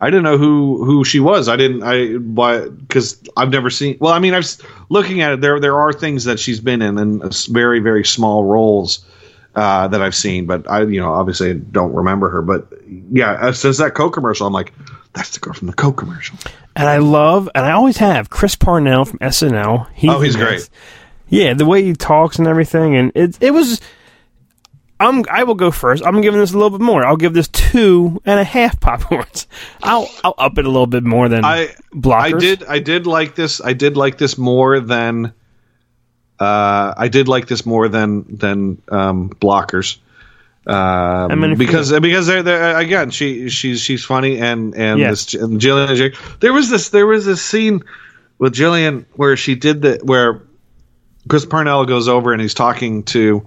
I 0.00 0.10
didn't 0.10 0.24
know 0.24 0.36
who 0.38 0.84
who 0.84 1.04
she 1.04 1.20
was. 1.20 1.48
I 1.48 1.56
didn't 1.56 1.82
I 1.82 2.18
but 2.18 2.68
because 2.70 3.22
I've 3.36 3.50
never 3.50 3.70
seen. 3.70 3.96
Well, 4.00 4.12
I 4.12 4.18
mean, 4.18 4.34
I've 4.34 4.46
looking 4.90 5.22
at 5.22 5.32
it. 5.32 5.40
There 5.40 5.58
there 5.60 5.78
are 5.80 5.92
things 5.92 6.24
that 6.24 6.38
she's 6.38 6.60
been 6.60 6.82
in 6.82 6.98
and 6.98 7.24
s- 7.24 7.46
very 7.46 7.80
very 7.80 8.04
small 8.04 8.44
roles 8.44 9.04
uh, 9.56 9.88
that 9.88 10.02
I've 10.02 10.14
seen, 10.14 10.46
but 10.46 10.68
I 10.70 10.82
you 10.82 11.00
know 11.00 11.12
obviously 11.12 11.54
don't 11.54 11.92
remember 11.94 12.28
her. 12.30 12.42
But 12.42 12.72
yeah, 13.10 13.32
uh, 13.32 13.52
since 13.52 13.78
that 13.78 13.94
Coke 13.94 14.14
commercial, 14.14 14.46
I'm 14.46 14.52
like, 14.52 14.72
that's 15.12 15.30
the 15.30 15.40
girl 15.40 15.54
from 15.54 15.66
the 15.68 15.72
Coke 15.74 15.96
commercial. 15.96 16.36
And 16.76 16.88
I 16.88 16.98
love, 16.98 17.48
and 17.54 17.64
I 17.64 17.72
always 17.72 17.98
have 17.98 18.30
Chris 18.30 18.56
Parnell 18.56 19.04
from 19.04 19.18
SNL. 19.20 19.88
He's 19.94 20.10
Oh, 20.10 20.20
he's 20.20 20.36
great. 20.36 20.68
Yeah, 21.28 21.54
the 21.54 21.66
way 21.66 21.82
he 21.82 21.94
talks 21.94 22.38
and 22.38 22.46
everything, 22.48 22.96
and 22.96 23.12
it 23.14 23.38
it 23.40 23.52
was. 23.52 23.80
I'm. 25.00 25.24
I 25.30 25.42
will 25.42 25.56
go 25.56 25.70
first. 25.70 26.04
I'm 26.06 26.20
giving 26.20 26.38
this 26.38 26.52
a 26.52 26.54
little 26.54 26.76
bit 26.78 26.84
more. 26.84 27.04
I'll 27.04 27.16
give 27.16 27.34
this 27.34 27.48
two 27.48 28.20
and 28.24 28.38
a 28.38 28.44
half 28.44 28.78
popcorns. 28.80 29.46
I'll 29.82 30.08
I'll 30.22 30.34
up 30.38 30.58
it 30.58 30.64
a 30.64 30.68
little 30.68 30.86
bit 30.86 31.02
more 31.04 31.28
than 31.28 31.44
I 31.44 31.74
blockers. 31.92 32.34
I 32.34 32.38
did 32.38 32.64
I 32.64 32.78
did 32.78 33.06
like 33.06 33.34
this. 33.34 33.60
I 33.60 33.72
did 33.72 33.96
like 33.96 34.18
this 34.18 34.38
more 34.38 34.80
than. 34.80 35.32
Uh, 36.40 36.94
I 36.96 37.08
did 37.08 37.28
like 37.28 37.46
this 37.46 37.64
more 37.64 37.88
than 37.88 38.24
than 38.36 38.82
um, 38.88 39.30
blockers. 39.30 39.98
Um, 40.66 41.40
many 41.40 41.54
for 41.54 41.58
because 41.58 41.92
because 42.00 42.26
they're, 42.26 42.42
they're 42.42 42.78
again 42.78 43.10
she 43.10 43.50
she's 43.50 43.80
she's 43.80 44.04
funny 44.04 44.38
and 44.40 44.74
and 44.74 44.98
this 45.10 45.34
and 45.34 45.60
Gillian 45.60 45.94
Jake- 45.94 46.16
there 46.40 46.52
was 46.52 46.70
this 46.70 46.88
there 46.88 47.06
was 47.06 47.26
this 47.26 47.42
scene 47.42 47.82
with 48.38 48.54
Gillian 48.54 49.04
where 49.16 49.36
she 49.36 49.54
did 49.54 49.82
the 49.82 50.00
where 50.02 50.42
Chris 51.28 51.44
Parnell 51.44 51.84
goes 51.84 52.08
over 52.08 52.32
and 52.32 52.40
he's 52.40 52.54
talking 52.54 53.02
to 53.04 53.44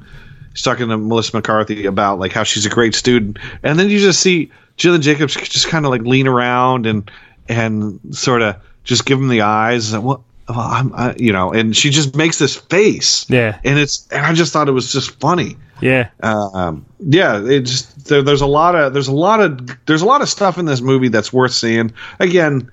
he's 0.51 0.61
talking 0.61 0.89
to 0.89 0.97
Melissa 0.97 1.35
McCarthy 1.35 1.87
about 1.87 2.19
like 2.19 2.33
how 2.33 2.43
she's 2.43 2.67
a 2.67 2.69
great 2.69 2.93
student, 2.93 3.39
and 3.63 3.79
then 3.79 3.89
you 3.89 3.99
just 3.99 4.19
see 4.19 4.51
Gillian 4.77 5.01
Jacobs 5.01 5.33
just 5.33 5.67
kind 5.67 5.85
of 5.85 5.91
like 5.91 6.01
lean 6.01 6.27
around 6.27 6.85
and 6.85 7.09
and 7.49 7.99
sort 8.11 8.43
of 8.43 8.57
just 8.83 9.05
give 9.05 9.19
him 9.19 9.27
the 9.27 9.41
eyes 9.41 9.91
and 9.91 10.03
what. 10.03 10.21
Well, 10.49 10.59
I'm, 10.59 10.93
I, 10.95 11.13
you 11.17 11.33
know, 11.33 11.51
and 11.51 11.75
she 11.75 11.89
just 11.89 12.15
makes 12.15 12.39
this 12.39 12.55
face, 12.55 13.29
Yeah. 13.29 13.59
and 13.65 13.77
it's, 13.77 14.07
and 14.11 14.25
I 14.25 14.33
just 14.33 14.53
thought 14.53 14.69
it 14.69 14.71
was 14.73 14.91
just 14.93 15.19
funny. 15.19 15.57
Yeah. 15.81 16.09
Um, 16.21 16.85
yeah, 16.99 17.43
it 17.45 17.61
just 17.61 18.05
there, 18.05 18.21
there's 18.23 18.41
a 18.41 18.47
lot 18.47 18.73
of 18.73 18.93
there's 18.93 19.09
a 19.09 19.13
lot 19.13 19.41
of 19.41 19.85
there's 19.85 20.01
a 20.01 20.05
lot 20.05 20.21
of 20.21 20.29
stuff 20.29 20.57
in 20.57 20.65
this 20.65 20.81
movie 20.81 21.09
that's 21.09 21.31
worth 21.33 21.51
seeing. 21.53 21.91
Again, 22.19 22.71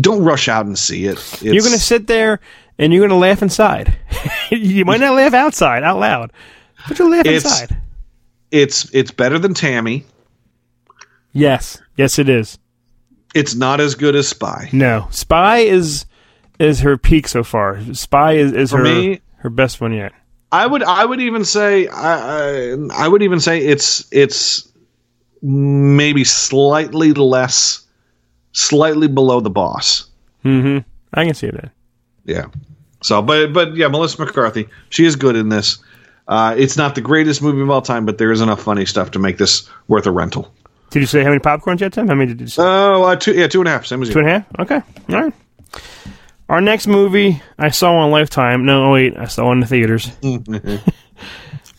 don't 0.00 0.22
rush 0.22 0.48
out 0.48 0.64
and 0.66 0.78
see 0.78 1.06
it. 1.06 1.12
It's, 1.18 1.42
You're 1.42 1.54
going 1.60 1.72
to 1.74 1.78
sit 1.80 2.06
there 2.06 2.40
and 2.78 2.92
you're 2.92 3.00
going 3.00 3.10
to 3.10 3.16
laugh 3.16 3.42
inside. 3.42 3.94
you 4.50 4.84
might 4.84 5.00
not 5.00 5.14
laugh 5.16 5.34
outside, 5.34 5.82
out 5.82 5.98
loud, 5.98 6.32
but 6.88 6.98
you'll 6.98 7.10
laugh 7.10 7.26
It's- 7.26 7.44
inside. 7.44 7.76
it's 8.52 8.88
it's 8.94 9.10
better 9.10 9.38
than 9.38 9.52
Tammy. 9.52 10.04
Yes. 11.32 11.80
Yes, 11.96 12.18
it 12.18 12.28
is. 12.28 12.58
It's 13.34 13.54
not 13.54 13.80
as 13.80 13.94
good 13.94 14.16
as 14.16 14.28
Spy. 14.28 14.68
No. 14.72 15.06
Spy 15.10 15.58
is 15.58 16.04
is 16.60 16.80
her 16.80 16.96
peak 16.96 17.26
so 17.26 17.42
far. 17.42 17.80
Spy 17.94 18.34
is, 18.34 18.52
is 18.52 18.70
For 18.70 18.78
her 18.78 18.84
me- 18.84 19.20
her 19.38 19.50
best 19.50 19.80
one 19.80 19.92
yet. 19.92 20.12
I 20.52 20.66
would 20.66 20.82
I 20.82 21.04
would 21.04 21.20
even 21.20 21.44
say 21.44 21.86
I, 21.88 22.72
I 22.72 22.76
I 22.92 23.08
would 23.08 23.22
even 23.22 23.40
say 23.40 23.58
it's 23.60 24.06
it's 24.12 24.68
maybe 25.42 26.24
slightly 26.24 27.12
less 27.12 27.86
slightly 28.52 29.08
below 29.08 29.40
the 29.40 29.50
boss. 29.50 30.06
Mm-hmm. 30.44 30.86
I 31.14 31.24
can 31.24 31.34
see 31.34 31.50
that. 31.50 31.70
Yeah. 32.24 32.46
So 33.02 33.22
but 33.22 33.52
but 33.52 33.76
yeah, 33.76 33.88
Melissa 33.88 34.24
McCarthy, 34.24 34.68
she 34.90 35.06
is 35.06 35.16
good 35.16 35.36
in 35.36 35.48
this. 35.48 35.78
Uh, 36.28 36.54
it's 36.56 36.76
not 36.76 36.94
the 36.94 37.00
greatest 37.00 37.42
movie 37.42 37.60
of 37.60 37.70
all 37.70 37.82
time, 37.82 38.04
but 38.06 38.18
there 38.18 38.30
is 38.30 38.40
enough 38.40 38.62
funny 38.62 38.86
stuff 38.86 39.12
to 39.12 39.18
make 39.18 39.38
this 39.38 39.68
worth 39.88 40.06
a 40.06 40.12
rental. 40.12 40.52
Did 40.90 41.00
you 41.00 41.06
say 41.06 41.22
how 41.22 41.28
many 41.30 41.40
popcorns 41.40 41.80
yet, 41.80 41.92
Tim? 41.92 42.06
How 42.08 42.14
many 42.14 42.34
did 42.34 42.40
you 42.40 42.46
say? 42.48 42.62
Oh, 42.62 43.04
uh, 43.04 43.16
two 43.16 43.32
yeah, 43.34 43.46
two 43.46 43.60
and 43.60 43.68
a 43.68 43.70
half. 43.70 43.86
Same 43.86 44.02
as 44.02 44.08
you. 44.08 44.14
Two 44.14 44.20
and 44.20 44.28
a 44.28 44.32
half? 44.32 44.46
Okay. 44.58 44.82
All 45.14 45.22
right. 45.22 45.34
Our 46.50 46.60
next 46.60 46.88
movie 46.88 47.40
I 47.56 47.70
saw 47.70 47.92
on 47.98 48.10
Lifetime. 48.10 48.64
No, 48.64 48.90
wait, 48.90 49.16
I 49.16 49.26
saw 49.26 49.46
one 49.46 49.58
in 49.58 49.60
the 49.60 49.66
theaters. 49.68 50.10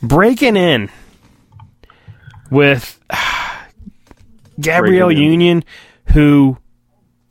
Breaking 0.02 0.56
In 0.56 0.90
with 2.50 2.98
Gabrielle 4.62 5.08
Breaking 5.10 5.24
In. 5.26 5.32
Union, 5.32 5.64
who 6.14 6.58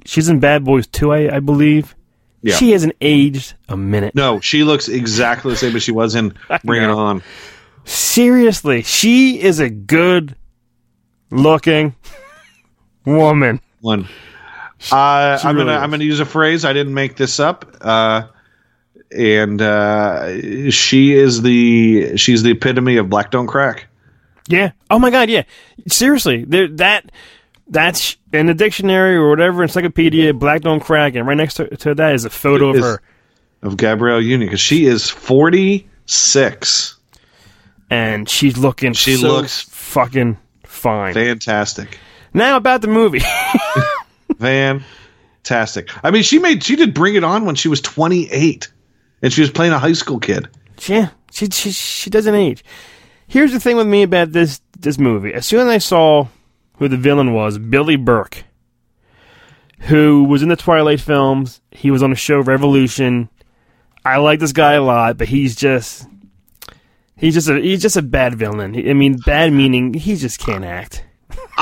she's 0.05 0.29
in 0.29 0.39
Bad 0.39 0.65
Boys 0.65 0.87
2, 0.89 1.13
I, 1.15 1.37
I 1.37 1.41
believe. 1.41 1.97
Yeah. 2.43 2.57
She 2.57 2.73
hasn't 2.73 2.95
aged 3.01 3.55
a 3.71 3.77
minute. 3.77 4.15
No, 4.15 4.41
she 4.41 4.63
looks 4.63 4.89
exactly 4.89 5.53
the 5.53 5.57
same 5.57 5.75
as 5.75 5.83
she 5.83 5.93
was 5.93 6.15
in 6.15 6.35
Bring 6.65 6.83
It. 6.83 6.91
On. 6.91 7.23
Seriously, 7.85 8.83
she 8.83 9.41
is 9.41 9.61
a 9.61 9.71
good 9.71 10.37
looking 11.31 11.97
woman. 13.07 13.63
One. 13.81 14.09
Uh, 14.91 15.39
I'm 15.43 15.57
really 15.57 15.67
gonna 15.67 15.79
is. 15.79 15.83
I'm 15.83 15.91
gonna 15.91 16.05
use 16.05 16.21
a 16.21 16.25
phrase. 16.25 16.65
I 16.65 16.73
didn't 16.73 16.95
make 16.95 17.17
this 17.17 17.39
up. 17.41 17.77
Uh, 17.81 18.29
and 19.11 19.61
uh, 19.61 20.71
she 20.71 21.13
is 21.13 21.43
the 21.43 22.17
she's 22.17 22.43
the 22.43 22.53
epitome 22.53 22.97
of 22.97 23.11
black 23.11 23.31
don't 23.31 23.47
crack. 23.47 23.87
Yeah. 24.49 24.73
Oh 24.91 24.99
my 24.99 25.11
God. 25.11 25.29
Yeah. 25.29 25.43
Seriously, 25.89 26.45
there 26.45 26.69
that 26.69 27.11
that's 27.69 28.17
in 28.33 28.47
the 28.47 28.55
dictionary 28.55 29.17
or 29.17 29.29
whatever 29.31 29.63
encyclopedia. 29.63 30.33
Black 30.35 30.63
don't 30.63 30.81
crack, 30.81 31.15
and 31.15 31.27
right 31.27 31.37
next 31.37 31.55
to, 31.55 31.69
to 31.79 31.95
that 31.97 32.15
is 32.15 32.25
a 32.25 32.31
photo 32.31 32.71
of 32.71 32.77
Is- 32.77 32.83
her, 32.85 33.03
Of 33.63 33.77
Gabrielle 33.77 34.21
Union 34.21 34.49
because 34.49 34.61
she 34.61 34.87
is 34.87 35.09
46. 35.11 36.97
and 37.91 38.29
she's 38.29 38.57
looking. 38.57 38.93
She 38.95 39.17
so 39.17 39.29
looks- 39.29 39.63
fucking 39.63 40.39
fine. 40.65 41.15
Fantastic. 41.15 41.99
Now 42.33 42.57
about 42.57 42.81
the 42.81 42.89
movie. 42.89 43.21
Fantastic. 44.41 45.91
I 46.05 46.11
mean, 46.11 46.23
she 46.23 46.39
made 46.39 46.63
she 46.65 46.77
did 46.77 46.95
Bring 46.95 47.15
It 47.15 47.25
On 47.25 47.45
when 47.45 47.55
she 47.55 47.69
was 47.69 47.81
28, 47.81 48.71
and 49.23 49.33
she 49.33 49.41
was 49.41 49.51
playing 49.51 49.73
a 49.73 49.79
high 49.79 49.93
school 49.93 50.19
kid. 50.19 50.49
yeah, 50.87 51.11
she 51.31 51.47
she 51.51 51.71
she 51.71 52.11
doesn't 52.11 52.35
age. 52.35 52.65
Here's 53.27 53.53
the 53.53 53.61
thing 53.61 53.77
with 53.77 53.87
me 53.87 54.03
about 54.03 54.33
this 54.33 54.61
this 54.79 54.99
movie. 54.99 55.33
As 55.33 55.47
soon 55.47 55.61
as 55.61 55.67
I 55.69 55.79
saw 55.79 56.27
who 56.79 56.89
the 56.89 56.97
villain 56.97 57.33
was, 57.33 57.59
Billy 57.59 57.97
Burke, 57.97 58.45
who 59.81 60.25
was 60.25 60.43
in 60.43 60.49
the 60.49 60.57
Twilight 60.57 61.01
films, 61.01 61.61
he 61.71 61.91
was 61.91 62.03
on 62.03 62.11
the 62.11 62.17
show 62.17 62.41
Revolution. 62.41 63.29
I 64.05 64.17
like 64.17 64.41
this 64.41 64.53
guy 64.53 64.73
a 64.73 64.83
lot, 64.83 65.19
but 65.19 65.29
he's 65.29 65.55
just 65.55 66.09
he's 67.17 67.35
just 67.35 67.49
a 67.49 67.61
he's 67.61 67.83
just 67.83 67.97
a 67.99 68.03
bad 68.03 68.35
villain. 68.35 68.75
I 68.75 68.95
mean, 68.95 69.19
bad 69.19 69.53
meaning 69.53 69.93
he 69.95 70.17
just 70.17 70.41
can't 70.41 70.65
act. 70.65 71.05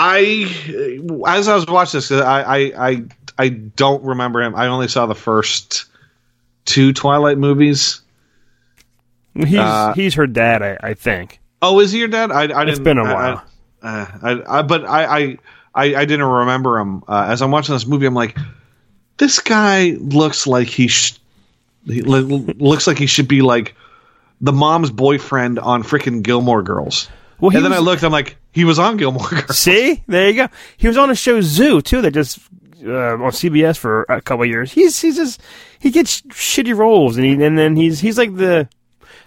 I, 0.00 1.24
as 1.26 1.48
I 1.48 1.56
was 1.56 1.66
watching 1.66 1.98
this, 1.98 2.12
I, 2.12 2.70
I, 2.76 3.02
I, 3.36 3.48
don't 3.48 4.04
remember 4.04 4.40
him. 4.40 4.54
I 4.54 4.68
only 4.68 4.86
saw 4.86 5.06
the 5.06 5.14
first 5.16 5.86
two 6.66 6.92
Twilight 6.92 7.36
movies. 7.36 8.00
He's 9.34 9.58
Uh, 9.58 9.92
he's 9.94 10.14
her 10.14 10.28
dad, 10.28 10.62
I, 10.62 10.78
I 10.80 10.94
think. 10.94 11.40
Oh, 11.62 11.80
is 11.80 11.90
he 11.90 11.98
your 11.98 12.06
dad? 12.06 12.30
I, 12.30 12.44
I. 12.44 12.64
it's 12.66 12.78
been 12.78 12.98
a 12.98 13.02
while. 13.02 13.42
I, 13.82 13.88
uh, 13.88 14.06
I, 14.22 14.58
I, 14.58 14.62
but 14.62 14.84
I, 14.84 15.38
I, 15.74 15.94
I, 15.96 16.04
didn't 16.04 16.26
remember 16.26 16.78
him. 16.78 17.02
Uh, 17.08 17.26
as 17.28 17.42
I'm 17.42 17.50
watching 17.50 17.74
this 17.74 17.86
movie, 17.86 18.06
I'm 18.06 18.14
like, 18.14 18.38
this 19.16 19.40
guy 19.40 19.96
looks 19.98 20.46
like 20.46 20.68
he, 20.68 20.86
sh- 20.86 21.18
he 21.86 22.02
lo- 22.02 22.20
looks 22.20 22.86
like 22.86 22.98
he 22.98 23.06
should 23.06 23.26
be 23.26 23.42
like 23.42 23.74
the 24.40 24.52
mom's 24.52 24.92
boyfriend 24.92 25.58
on 25.58 25.82
freaking 25.82 26.22
Gilmore 26.22 26.62
Girls. 26.62 27.08
Well, 27.40 27.54
and 27.54 27.64
then 27.64 27.72
I 27.72 27.78
looked, 27.78 28.04
I'm 28.04 28.12
like, 28.12 28.36
he 28.58 28.64
was 28.64 28.78
on 28.78 28.96
Gilmore 28.96 29.26
Girls. 29.30 29.56
See, 29.58 30.02
there 30.08 30.28
you 30.28 30.34
go. 30.34 30.48
He 30.76 30.88
was 30.88 30.96
on 30.96 31.10
a 31.10 31.14
show 31.14 31.40
Zoo 31.40 31.80
too 31.80 32.02
that 32.02 32.10
just 32.12 32.38
uh, 32.84 33.14
on 33.14 33.30
CBS 33.32 33.76
for 33.78 34.02
a 34.08 34.20
couple 34.20 34.42
of 34.42 34.48
years. 34.48 34.72
He's 34.72 35.00
he's 35.00 35.16
just 35.16 35.40
he 35.78 35.90
gets 35.90 36.22
shitty 36.22 36.76
roles 36.76 37.16
and 37.16 37.24
he 37.24 37.32
and 37.32 37.56
then 37.56 37.76
he's 37.76 38.00
he's 38.00 38.18
like 38.18 38.34
the 38.36 38.68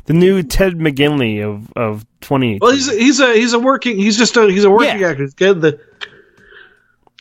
the 0.05 0.13
new 0.13 0.43
Ted 0.43 0.73
McGinley 0.73 1.41
of 1.41 1.71
of 1.75 2.05
twenty. 2.21 2.57
Well, 2.61 2.71
he's 2.71 2.91
he's 2.91 3.19
a 3.19 3.33
he's 3.33 3.53
a 3.53 3.59
working 3.59 3.97
he's 3.97 4.17
just 4.17 4.35
a 4.37 4.47
he's 4.51 4.63
a 4.65 4.69
working 4.69 4.99
Yeah. 4.99 5.09
actor. 5.11 5.23
He's 5.23 5.33
getting 5.33 5.61
the 5.61 5.79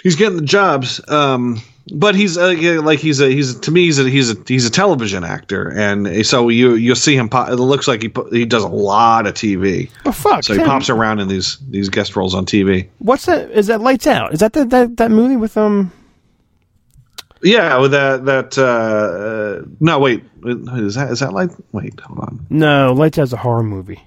he's 0.03 0.17
getting 0.17 0.37
the 0.37 0.45
jobs. 0.45 1.01
Um, 1.09 1.61
but 1.93 2.15
he's 2.15 2.37
uh, 2.37 2.81
like 2.83 2.99
he's 2.99 3.21
a 3.21 3.29
he's 3.29 3.59
to 3.61 3.71
me 3.71 3.85
he's 3.85 3.99
a 3.99 4.09
he's 4.09 4.31
a 4.31 4.37
he's 4.47 4.67
a 4.67 4.71
television 4.71 5.25
actor, 5.25 5.69
and 5.69 6.25
so 6.27 6.49
you 6.49 6.75
you'll 6.75 6.97
see 6.97 7.17
him. 7.17 7.29
Pop, 7.29 7.49
it 7.49 7.57
looks 7.57 7.89
like 7.89 8.03
he 8.03 8.13
he 8.31 8.45
does 8.45 8.63
a 8.63 8.69
lot 8.69 9.27
of 9.27 9.35
TV. 9.35 9.91
oh 10.05 10.13
fuck! 10.13 10.45
So 10.45 10.55
he 10.55 10.61
pops 10.61 10.91
around 10.91 11.21
in 11.21 11.29
these 11.29 11.59
these 11.69 11.89
guest 11.89 12.17
roles 12.17 12.35
on 12.35 12.47
TV. 12.47 12.89
What's 12.99 13.27
that? 13.27 13.51
Is 13.51 13.67
that 13.69 13.81
Lights 13.81 14.07
Out? 14.07 14.33
Is 14.33 14.41
that 14.41 14.53
the, 14.53 14.65
that 14.67 14.97
that 14.99 15.11
movie 15.11 15.37
with 15.37 15.57
um? 15.57 15.93
Yeah, 17.43 17.79
with 17.79 17.93
that 17.93 18.25
that 18.27 18.59
uh, 18.59 19.63
uh 19.65 19.67
no 19.81 19.99
wait 19.99 20.25
is 20.45 20.95
that 20.95 21.11
is 21.11 21.21
that 21.21 21.33
like 21.33 21.51
wait 21.73 21.99
hold 22.01 22.21
on 22.21 22.47
No, 22.51 22.93
Lights 22.93 23.19
Out's 23.19 23.33
a 23.33 23.37
horror 23.39 23.63
movie. 23.63 24.03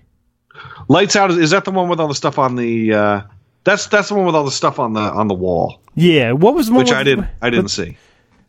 Lights 0.87 1.15
Out 1.15 1.31
is, 1.31 1.37
is 1.37 1.49
that 1.51 1.65
the 1.65 1.71
one 1.71 1.89
with 1.89 1.99
all 1.99 2.07
the 2.07 2.15
stuff 2.15 2.37
on 2.37 2.55
the 2.55 2.93
uh 2.93 3.21
that's 3.63 3.87
that's 3.87 4.09
the 4.09 4.15
one 4.15 4.25
with 4.25 4.35
all 4.35 4.43
the 4.43 4.51
stuff 4.51 4.79
on 4.79 4.93
the 4.93 4.99
on 5.01 5.27
the 5.27 5.33
wall 5.33 5.79
Yeah, 5.95 6.31
what 6.33 6.53
was 6.55 6.67
the 6.67 6.73
one 6.73 6.79
which 6.79 6.89
with, 6.89 6.97
I 6.97 7.03
didn't 7.03 7.27
I 7.41 7.49
didn't 7.49 7.63
with, 7.65 7.71
see. 7.71 7.97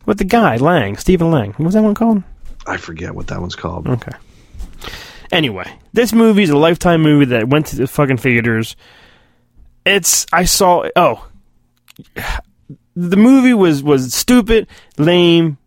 with 0.05 0.17
the 0.17 0.23
guy 0.25 0.57
Lang, 0.57 0.97
Stephen 0.97 1.31
Lang? 1.31 1.51
What 1.53 1.65
was 1.65 1.73
that 1.73 1.83
one 1.83 1.93
called? 1.95 2.23
I 2.67 2.77
forget 2.77 3.13
what 3.15 3.27
that 3.27 3.39
one's 3.39 3.55
called. 3.55 3.87
Okay. 3.87 4.11
Anyway, 5.31 5.71
this 5.93 6.13
movie 6.13 6.43
is 6.43 6.49
a 6.49 6.57
lifetime 6.57 7.01
movie 7.01 7.25
that 7.25 7.47
went 7.49 7.67
to 7.67 7.75
the 7.75 7.87
fucking 7.87 8.17
theaters. 8.17 8.75
It's 9.85 10.25
I 10.33 10.45
saw 10.45 10.87
oh 10.95 11.27
the 12.95 13.17
movie 13.17 13.53
was 13.53 13.83
was 13.83 14.13
stupid, 14.13 14.67
lame, 14.97 15.57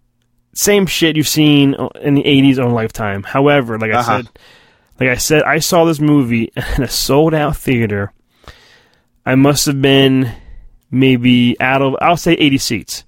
same 0.55 0.87
shit 0.87 1.17
you've 1.17 1.29
seen 1.29 1.75
in 2.01 2.15
the 2.15 2.25
eighties 2.27 2.59
on 2.59 2.73
Lifetime. 2.73 3.23
However, 3.23 3.79
like 3.79 3.93
I 3.93 3.99
Uh-huh. 3.99 4.17
said, 4.23 4.29
like 5.01 5.09
I 5.11 5.17
said, 5.17 5.43
I 5.43 5.59
saw 5.59 5.85
this 5.85 6.01
movie 6.01 6.51
in 6.77 6.83
a 6.83 6.89
sold 6.89 7.35
out 7.35 7.57
theater. 7.57 8.13
I 9.29 9.35
must 9.35 9.67
have 9.67 9.83
been 9.83 10.33
maybe 10.91 11.55
out 11.61 11.83
of 11.83 11.97
I'll 12.01 12.17
say 12.17 12.33
eighty 12.33 12.57
seats. 12.57 13.05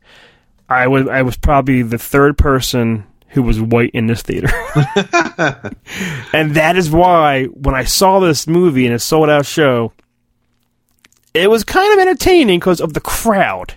I 0.68 0.86
was 0.86 1.08
I 1.08 1.22
was 1.22 1.38
probably 1.38 1.80
the 1.82 1.96
third 1.98 2.36
person 2.36 3.04
who 3.28 3.42
was 3.42 3.58
white 3.60 3.90
in 3.94 4.06
this 4.06 4.20
theater. 4.20 4.48
and 6.34 6.54
that 6.56 6.74
is 6.76 6.90
why 6.90 7.44
when 7.46 7.74
I 7.74 7.84
saw 7.84 8.20
this 8.20 8.46
movie 8.46 8.86
in 8.86 8.92
a 8.92 8.98
sold 8.98 9.30
out 9.30 9.46
show, 9.46 9.92
it 11.32 11.48
was 11.48 11.64
kind 11.64 11.92
of 11.94 12.00
entertaining 12.00 12.58
because 12.58 12.80
of 12.80 12.92
the 12.92 13.00
crowd 13.00 13.74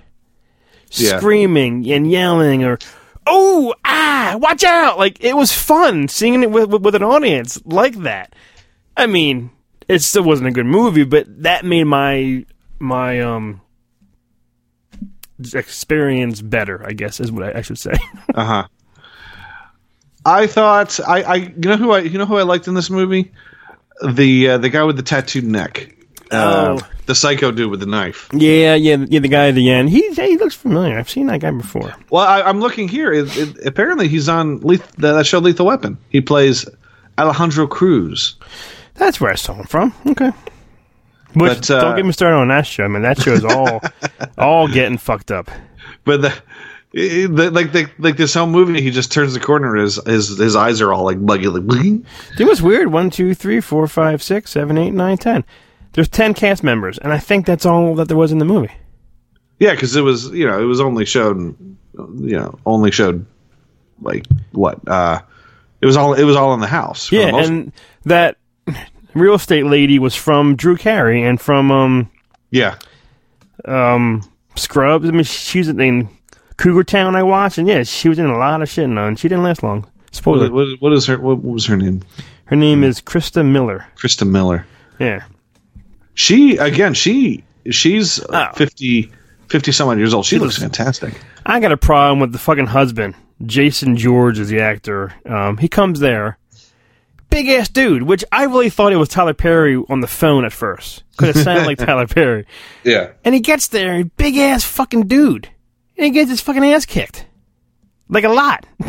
Yeah. 0.92 1.18
screaming 1.18 1.90
and 1.92 2.10
yelling 2.12 2.64
or 2.66 2.78
oh 3.26 3.74
ah 3.86 4.36
watch 4.38 4.64
out 4.66 4.98
like 4.98 5.24
it 5.24 5.36
was 5.38 5.54
fun 5.54 6.08
seeing 6.10 6.44
it 6.44 6.52
with, 6.52 6.70
with, 6.70 6.82
with 6.82 6.94
an 6.96 7.04
audience 7.04 7.58
like 7.64 7.96
that 8.00 8.36
i 8.98 9.08
mean 9.08 9.50
it 9.88 10.00
still 10.00 10.24
wasn't 10.24 10.48
a 10.48 10.52
good 10.52 10.66
movie 10.66 11.04
but 11.04 11.26
that 11.44 11.66
made 11.66 11.84
my 11.86 12.46
my 12.80 13.20
um 13.22 13.62
experience 15.54 16.42
better 16.42 16.86
i 16.88 16.94
guess 16.94 17.20
is 17.20 17.32
what 17.32 17.44
i, 17.44 17.60
I 17.60 17.62
should 17.62 17.78
say. 17.80 17.94
Uh 18.36 18.46
huh. 18.46 18.68
I 20.26 20.48
thought 20.48 21.00
I, 21.06 21.22
I 21.24 21.36
you 21.36 21.54
know 21.70 21.76
who 21.78 21.92
I 21.92 22.00
you 22.00 22.18
know 22.18 22.26
who 22.26 22.38
I 22.38 22.44
liked 22.44 22.68
in 22.68 22.74
this 22.74 22.90
movie? 22.90 23.32
The 24.04 24.52
uh, 24.52 24.58
the 24.58 24.70
guy 24.70 24.84
with 24.84 24.96
the 24.96 25.04
tattooed 25.04 25.44
neck. 25.44 25.96
Uh, 26.32 26.78
Oh. 26.80 26.88
the 27.06 27.14
psycho 27.14 27.52
dude 27.52 27.70
with 27.70 27.82
the 27.82 27.86
knife. 27.86 28.30
Yeah 28.34 28.74
yeah 28.76 29.06
yeah 29.08 29.20
the 29.20 29.28
guy 29.28 29.50
at 29.50 29.56
the 29.56 29.70
end. 29.70 29.90
He 29.90 30.12
he 30.14 30.38
looks 30.38 30.56
familiar. 30.56 30.98
I've 30.98 31.10
seen 31.10 31.28
that 31.28 31.42
guy 31.42 31.52
before. 31.52 31.94
Well 32.10 32.26
I, 32.26 32.42
I'm 32.42 32.60
looking 32.62 32.88
here. 32.88 33.12
It, 33.12 33.36
it, 33.38 33.68
apparently 33.68 34.08
he's 34.08 34.30
on 34.30 34.62
Leth- 34.62 34.96
that 34.96 35.26
show 35.28 35.40
Lethal 35.40 35.66
Weapon. 35.68 35.98
He 36.10 36.22
plays 36.22 36.66
Alejandro 37.20 37.68
Cruz 37.68 38.36
that's 38.96 39.20
where 39.22 39.32
i 39.32 39.36
saw 39.36 39.54
him 39.54 39.66
from 39.66 39.94
okay 40.08 40.32
Which, 41.36 41.68
But, 41.68 41.72
uh, 41.72 41.82
don't 41.82 41.96
get 41.96 42.06
me 42.06 42.12
started 42.12 42.38
on 42.38 42.50
that 42.50 42.68
show. 42.68 42.84
I 42.84 42.88
mean, 42.88 43.02
that 43.02 43.20
show 43.20 43.32
is 43.34 43.44
all, 43.44 43.82
all 44.38 44.68
getting 44.68 45.00
fucked 45.00 45.32
up. 45.32 45.50
but 46.06 46.22
the, 46.22 46.32
the 46.94 47.50
like 47.52 47.72
the, 47.72 47.90
like 47.98 48.18
this 48.18 48.36
whole 48.36 48.46
movie 48.46 48.80
he 48.82 48.92
just 48.92 49.12
turns 49.12 49.34
the 49.34 49.40
corner 49.40 49.74
his 49.76 49.96
his 50.06 50.38
his 50.38 50.56
eyes 50.56 50.80
are 50.80 50.94
all 50.94 51.04
like 51.04 51.26
buggy 51.26 51.48
like 51.48 51.64
bling. 51.64 52.06
It 52.40 52.46
was 52.46 52.62
weird. 52.62 52.92
One, 52.92 53.10
two, 53.10 53.34
three, 53.34 53.62
four, 53.62 53.88
five, 53.88 54.22
six, 54.22 54.52
seven, 54.52 54.78
eight, 54.78 54.92
nine, 54.92 55.18
ten. 55.18 55.44
There's 55.94 56.08
ten 56.08 56.36
cast 56.36 56.64
members, 56.64 57.00
and 57.00 57.12
I 57.12 57.18
think 57.18 57.48
that's 57.48 57.66
all 57.66 57.96
that 57.96 58.08
there 58.10 58.18
was 58.18 58.32
in 58.32 58.38
the 58.38 58.46
movie. 58.46 58.72
Yeah, 59.58 59.72
because 59.72 59.96
it 59.96 60.02
was 60.02 60.30
you 60.30 60.46
know 60.46 60.62
it 60.62 60.66
was 60.66 60.80
only 60.80 61.06
shown, 61.06 61.78
you 61.98 62.38
know 62.38 62.60
only 62.68 62.92
showed 62.92 63.26
like 64.04 64.28
what 64.52 64.88
uh 64.88 65.20
it 65.82 65.88
was 65.88 65.98
all 65.98 66.14
it 66.14 66.26
was 66.26 66.36
all 66.36 66.54
in 66.54 66.60
the 66.60 66.68
house. 66.68 67.12
Yeah, 67.12 67.36
and 67.36 67.72
that 68.06 68.38
real 69.14 69.36
estate 69.36 69.66
lady 69.66 70.00
was 70.00 70.16
from 70.16 70.56
Drew 70.56 70.76
Carey 70.78 71.24
and 71.24 71.40
from 71.40 71.72
um 71.72 72.12
yeah, 72.52 72.76
um 73.66 74.22
Scrubs. 74.56 75.08
I 75.08 75.12
mean, 75.12 75.24
she 75.24 75.60
was 75.60 75.70
in 75.70 76.10
Cougar 76.58 76.84
Town. 76.84 77.16
I 77.16 77.24
watched, 77.24 77.58
and 77.58 77.68
yeah, 77.68 77.84
she 77.84 78.08
was 78.10 78.20
in 78.20 78.26
a 78.28 78.38
lot 78.38 78.62
of 78.62 78.70
shit. 78.70 78.86
And 78.88 79.20
she 79.20 79.28
didn't 79.28 79.44
last 79.44 79.64
long. 79.64 79.88
Spoiler. 80.12 80.52
what, 80.52 80.54
what, 80.54 80.68
what 80.82 80.94
is 80.94 81.08
her 81.08 81.18
what, 81.20 81.38
what 81.40 81.54
was 81.54 81.66
her 81.66 81.76
name? 81.78 82.04
Her 82.46 82.56
name 82.56 82.84
is 82.84 83.02
Christa 83.02 83.44
Miller. 83.44 83.88
Christa 83.96 84.30
Miller. 84.30 84.66
Yeah. 85.00 85.24
She 86.14 86.58
again 86.58 86.94
she 86.94 87.44
she's 87.72 88.24
Oh. 88.30 88.50
50 88.56 89.12
50 89.50 89.72
some 89.72 89.90
odd 89.90 89.98
years 89.98 90.14
old. 90.14 90.26
She 90.26 90.38
looks 90.38 90.58
fantastic. 90.58 91.20
I 91.46 91.60
got 91.60 91.72
a 91.72 91.78
problem 91.78 92.20
with 92.20 92.32
the 92.32 92.38
fucking 92.40 92.68
husband. 92.68 93.16
Jason 93.46 93.98
George 93.98 94.40
is 94.40 94.50
the 94.50 94.60
actor. 94.62 95.14
Um, 95.26 95.58
he 95.58 95.68
comes 95.68 96.00
there, 96.00 96.38
big 97.34 97.50
ass 97.50 97.68
dude, 97.70 98.04
which 98.04 98.24
I 98.32 98.44
really 98.46 98.70
thought 98.70 98.94
it 98.94 98.98
was 98.98 99.10
Tyler 99.10 99.34
Perry 99.34 99.76
on 99.90 100.02
the 100.02 100.08
phone 100.08 100.46
at 100.46 100.54
first 100.54 101.04
because 101.12 101.36
it 101.36 101.44
sounded 101.44 101.66
like 101.66 101.78
Tyler 101.86 102.08
Perry. 102.08 102.46
Yeah. 102.84 103.12
And 103.24 103.34
he 103.34 103.42
gets 103.42 103.68
there, 103.70 103.94
and 103.94 104.16
big 104.18 104.38
ass 104.38 104.64
fucking 104.64 105.08
dude, 105.08 105.50
and 105.98 106.06
he 106.06 106.12
gets 106.12 106.30
his 106.30 106.42
fucking 106.42 106.64
ass 106.64 106.86
kicked, 106.86 107.26
like 108.10 108.24
a 108.24 108.30
lot. 108.30 108.66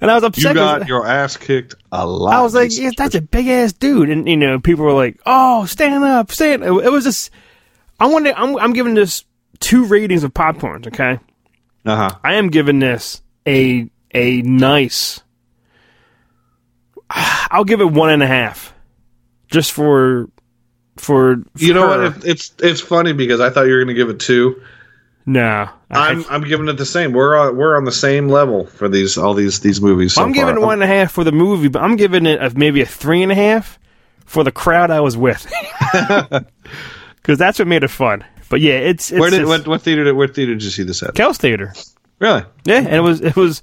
and 0.00 0.10
I 0.10 0.14
was 0.14 0.22
upset. 0.24 0.54
You 0.54 0.60
'cause 0.60 0.78
got 0.80 0.88
your 0.88 1.06
ass 1.06 1.36
kicked 1.36 1.74
a 1.90 2.06
lot. 2.06 2.34
I 2.34 2.42
was 2.42 2.54
like, 2.54 2.76
yeah, 2.76 2.90
that's 2.96 3.14
a 3.14 3.20
big 3.22 3.48
ass 3.48 3.72
dude, 3.72 4.10
and 4.10 4.28
you 4.28 4.36
know, 4.36 4.60
people 4.60 4.84
were 4.84 4.92
like, 4.92 5.20
"Oh, 5.26 5.64
stand 5.66 6.04
up, 6.04 6.30
stand." 6.30 6.62
It, 6.62 6.70
it 6.70 6.90
was 6.92 7.04
just, 7.04 7.30
I 7.98 8.06
wanted, 8.06 8.34
I'm, 8.36 8.56
I'm 8.58 8.72
giving 8.72 8.94
this 8.94 9.24
two 9.60 9.86
ratings 9.86 10.24
of 10.24 10.34
popcorns. 10.34 10.86
Okay, 10.88 11.18
uh 11.86 11.96
huh. 11.96 12.10
I 12.22 12.34
am 12.34 12.48
giving 12.48 12.78
this 12.80 13.22
a 13.46 13.90
a 14.12 14.42
nice. 14.42 15.22
I'll 17.50 17.64
give 17.64 17.80
it 17.80 17.90
one 17.90 18.10
and 18.10 18.22
a 18.22 18.26
half, 18.26 18.72
just 19.48 19.72
for 19.72 20.28
for. 20.96 21.42
You 21.56 21.74
know 21.74 21.88
her. 21.88 22.10
what? 22.10 22.24
It's 22.24 22.52
it's 22.62 22.80
funny 22.80 23.12
because 23.12 23.40
I 23.40 23.50
thought 23.50 23.62
you 23.66 23.72
were 23.72 23.84
going 23.84 23.88
to 23.88 23.94
give 23.94 24.08
it 24.10 24.20
two. 24.20 24.62
no, 25.26 25.68
I, 25.90 26.10
I'm 26.10 26.24
I'm 26.30 26.42
giving 26.42 26.68
it 26.68 26.74
the 26.74 26.86
same. 26.86 27.12
We're 27.12 27.36
on, 27.36 27.56
we're 27.56 27.76
on 27.76 27.84
the 27.84 27.92
same 27.92 28.28
level 28.28 28.66
for 28.66 28.88
these 28.88 29.18
all 29.18 29.34
these 29.34 29.60
these 29.60 29.80
movies. 29.80 30.14
So 30.14 30.22
I'm 30.22 30.32
giving 30.32 30.56
it 30.56 30.60
one 30.60 30.74
and 30.74 30.82
a 30.82 30.86
half 30.86 31.12
for 31.12 31.24
the 31.24 31.32
movie, 31.32 31.68
but 31.68 31.82
I'm 31.82 31.96
giving 31.96 32.26
it 32.26 32.42
a, 32.42 32.50
maybe 32.56 32.80
a 32.80 32.86
three 32.86 33.22
and 33.22 33.32
a 33.32 33.34
half 33.34 33.78
for 34.24 34.44
the 34.44 34.52
crowd 34.52 34.90
I 34.90 35.00
was 35.00 35.16
with, 35.16 35.44
because 37.16 37.38
that's 37.38 37.58
what 37.58 37.68
made 37.68 37.82
it 37.82 37.88
fun. 37.88 38.24
But 38.48 38.60
yeah, 38.60 38.74
it's, 38.74 39.10
it's 39.12 39.20
Where 39.20 39.30
did 39.30 39.40
just- 39.40 39.48
what 39.48 39.66
what 39.68 39.82
theater 39.82 40.04
did 40.04 40.12
what 40.16 40.34
theater 40.34 40.54
did 40.54 40.62
you 40.62 40.70
see 40.70 40.82
this 40.82 41.02
at? 41.02 41.14
Kel's 41.14 41.38
Theater. 41.38 41.72
Really? 42.20 42.42
Yeah, 42.64 42.76
and 42.76 42.88
it 42.94 43.00
was 43.00 43.20
it 43.22 43.34
was. 43.34 43.62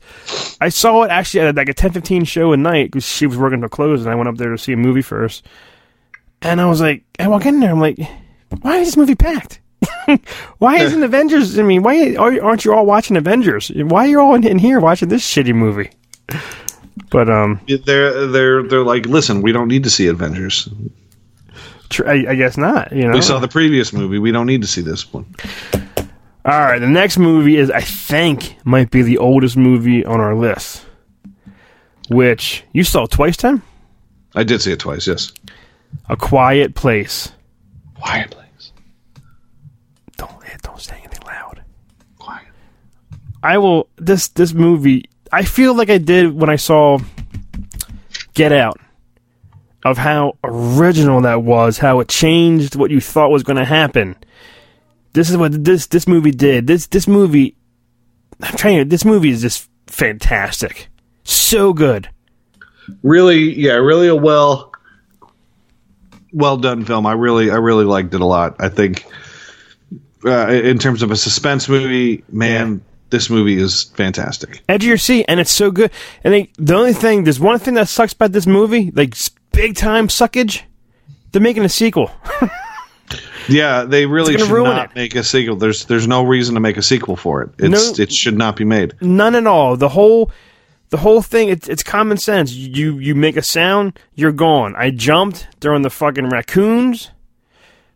I 0.59 0.69
saw 0.69 1.03
it 1.03 1.11
actually 1.11 1.41
at 1.41 1.55
like 1.55 1.69
a 1.69 1.73
ten 1.73 1.91
fifteen 1.91 2.23
show 2.25 2.51
at 2.53 2.59
night 2.59 2.91
because 2.91 3.07
she 3.07 3.27
was 3.27 3.37
working 3.37 3.59
till 3.61 3.69
close, 3.69 4.01
and 4.01 4.09
I 4.09 4.15
went 4.15 4.27
up 4.27 4.35
there 4.37 4.49
to 4.49 4.57
see 4.57 4.73
a 4.73 4.77
movie 4.77 5.01
first. 5.03 5.45
And 6.41 6.59
I 6.59 6.65
was 6.65 6.81
like, 6.81 7.03
I 7.19 7.27
walk 7.27 7.45
in 7.45 7.59
there, 7.59 7.71
I'm 7.71 7.79
like, 7.79 7.97
why 8.61 8.77
is 8.77 8.87
this 8.89 8.97
movie 8.97 9.15
packed? 9.15 9.59
why 10.57 10.77
isn't 10.79 11.01
Avengers? 11.03 11.57
I 11.57 11.63
mean, 11.63 11.83
why 11.83 12.15
are- 12.15 12.43
aren't 12.43 12.65
you 12.65 12.73
all 12.73 12.85
watching 12.85 13.15
Avengers? 13.17 13.69
Why 13.75 14.05
are 14.05 14.07
you 14.07 14.19
all 14.19 14.35
in, 14.35 14.45
in 14.45 14.57
here 14.59 14.79
watching 14.79 15.09
this 15.09 15.21
shitty 15.23 15.53
movie? 15.53 15.89
But 17.11 17.29
um, 17.29 17.61
They're 17.67 18.27
they're 18.27 18.63
they're 18.63 18.83
like, 18.83 19.05
listen, 19.05 19.41
we 19.41 19.51
don't 19.51 19.67
need 19.67 19.83
to 19.83 19.89
see 19.89 20.07
Avengers. 20.07 20.67
I, 22.05 22.25
I 22.29 22.35
guess 22.35 22.57
not. 22.57 22.91
You 22.91 23.07
know, 23.07 23.13
We 23.13 23.21
saw 23.21 23.39
the 23.39 23.47
previous 23.47 23.93
movie. 23.93 24.19
We 24.19 24.31
don't 24.31 24.45
need 24.47 24.61
to 24.61 24.67
see 24.67 24.81
this 24.81 25.11
one. 25.13 25.25
All 26.47 26.61
right, 26.61 26.79
the 26.79 26.87
next 26.87 27.17
movie 27.17 27.57
is 27.57 27.69
I 27.69 27.81
think 27.81 28.55
might 28.63 28.89
be 28.89 29.01
the 29.01 29.17
oldest 29.17 29.57
movie 29.57 30.05
on 30.05 30.21
our 30.21 30.33
list, 30.33 30.85
which 32.09 32.63
you 32.71 32.85
saw 32.85 33.05
twice, 33.05 33.35
Tim. 33.35 33.61
I 34.33 34.45
did 34.45 34.61
see 34.61 34.71
it 34.71 34.79
twice. 34.79 35.05
Yes. 35.07 35.33
A 36.07 36.15
Quiet 36.15 36.73
Place. 36.73 37.33
Quiet, 37.95 38.31
Place. 38.31 38.71
Don't 40.15 40.31
eh, 40.45 40.55
don't 40.63 40.79
say 40.79 40.95
anything 40.99 41.27
loud. 41.27 41.63
Quiet. 42.17 42.47
I 43.43 43.57
will 43.57 43.89
this 43.97 44.29
this 44.29 44.53
movie. 44.53 45.09
I 45.33 45.43
feel 45.43 45.73
like 45.73 45.89
I 45.89 45.97
did 45.97 46.33
when 46.33 46.49
I 46.49 46.55
saw 46.55 46.99
Get 48.35 48.53
Out, 48.53 48.79
of 49.83 49.97
how 49.97 50.37
original 50.45 51.19
that 51.21 51.43
was, 51.43 51.79
how 51.79 51.99
it 51.99 52.07
changed 52.07 52.77
what 52.77 52.89
you 52.89 53.01
thought 53.01 53.31
was 53.31 53.43
going 53.43 53.57
to 53.57 53.65
happen. 53.65 54.15
This 55.17 55.31
is 55.31 55.37
what 55.37 55.63
this 55.63 55.87
this 55.87 56.07
movie 56.07 56.29
did. 56.29 56.67
This 56.67 56.85
this 56.85 57.07
movie, 57.07 57.57
I'm 58.39 58.55
trying 58.55 58.77
to. 58.77 58.85
This 58.85 59.03
movie 59.03 59.31
is 59.31 59.41
just 59.41 59.67
fantastic, 59.87 60.89
so 61.23 61.73
good. 61.73 62.07
really, 63.01 63.59
yeah, 63.59 63.71
really 63.71 64.09
a 64.09 64.15
well, 64.15 64.71
well 66.31 66.57
done 66.57 66.85
film. 66.85 67.07
I 67.07 67.13
really, 67.13 67.49
I 67.49 67.55
really 67.55 67.83
liked 67.83 68.13
it 68.13 68.21
a 68.21 68.27
lot. 68.27 68.57
I 68.59 68.69
think, 68.69 69.07
uh, 70.23 70.49
in 70.49 70.77
terms 70.77 71.01
of 71.01 71.09
a 71.09 71.15
suspense 71.15 71.67
movie, 71.67 72.23
man, 72.31 72.83
this 73.09 73.27
movie 73.31 73.59
is 73.59 73.85
fantastic. 73.95 74.61
Edge 74.69 74.83
of 74.83 74.87
your 74.87 74.97
seat, 74.99 75.25
and 75.27 75.39
it's 75.39 75.49
so 75.49 75.71
good. 75.71 75.89
And 76.23 76.31
they, 76.31 76.51
the 76.59 76.75
only 76.75 76.93
thing, 76.93 77.23
there's 77.23 77.39
one 77.39 77.57
thing 77.57 77.73
that 77.73 77.89
sucks 77.89 78.13
about 78.13 78.33
this 78.33 78.45
movie, 78.45 78.91
like 78.91 79.15
big 79.51 79.75
time 79.75 80.09
suckage. 80.09 80.61
They're 81.31 81.41
making 81.41 81.65
a 81.65 81.69
sequel. 81.69 82.11
Yeah, 83.47 83.83
they 83.83 84.05
really 84.05 84.37
should 84.37 84.49
ruin 84.49 84.75
not 84.75 84.91
it. 84.91 84.95
make 84.95 85.15
a 85.15 85.23
sequel. 85.23 85.55
There's, 85.55 85.85
there's 85.85 86.07
no 86.07 86.23
reason 86.25 86.55
to 86.55 86.59
make 86.61 86.75
a 86.77 86.81
sequel 86.81 87.15
for 87.15 87.41
it. 87.43 87.49
It's, 87.59 87.97
No. 87.97 88.03
it 88.03 88.11
should 88.11 88.37
not 88.37 88.55
be 88.57 88.65
made. 88.65 88.93
None 89.01 89.35
at 89.35 89.47
all. 89.47 89.77
The 89.77 89.89
whole, 89.89 90.29
the 90.89 90.97
whole 90.97 91.21
thing. 91.21 91.47
It's, 91.49 91.67
it's 91.69 91.83
common 91.83 92.17
sense. 92.17 92.51
You 92.51 92.97
you 92.99 93.15
make 93.15 93.37
a 93.37 93.41
sound, 93.41 93.97
you're 94.15 94.31
gone. 94.33 94.75
I 94.75 94.89
jumped 94.91 95.47
during 95.59 95.81
the 95.83 95.89
fucking 95.89 96.29
raccoons. 96.29 97.11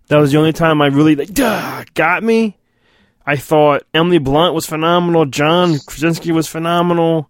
That 0.07 0.17
was 0.17 0.31
the 0.31 0.37
only 0.37 0.53
time 0.53 0.81
I 0.81 0.87
really 0.87 1.15
like 1.15 1.33
duh, 1.33 1.83
got 1.93 2.23
me. 2.23 2.57
I 3.25 3.35
thought 3.35 3.83
Emily 3.93 4.17
Blunt 4.17 4.53
was 4.55 4.65
phenomenal. 4.65 5.25
John 5.25 5.77
Krasinski 5.85 6.31
was 6.31 6.47
phenomenal. 6.47 7.29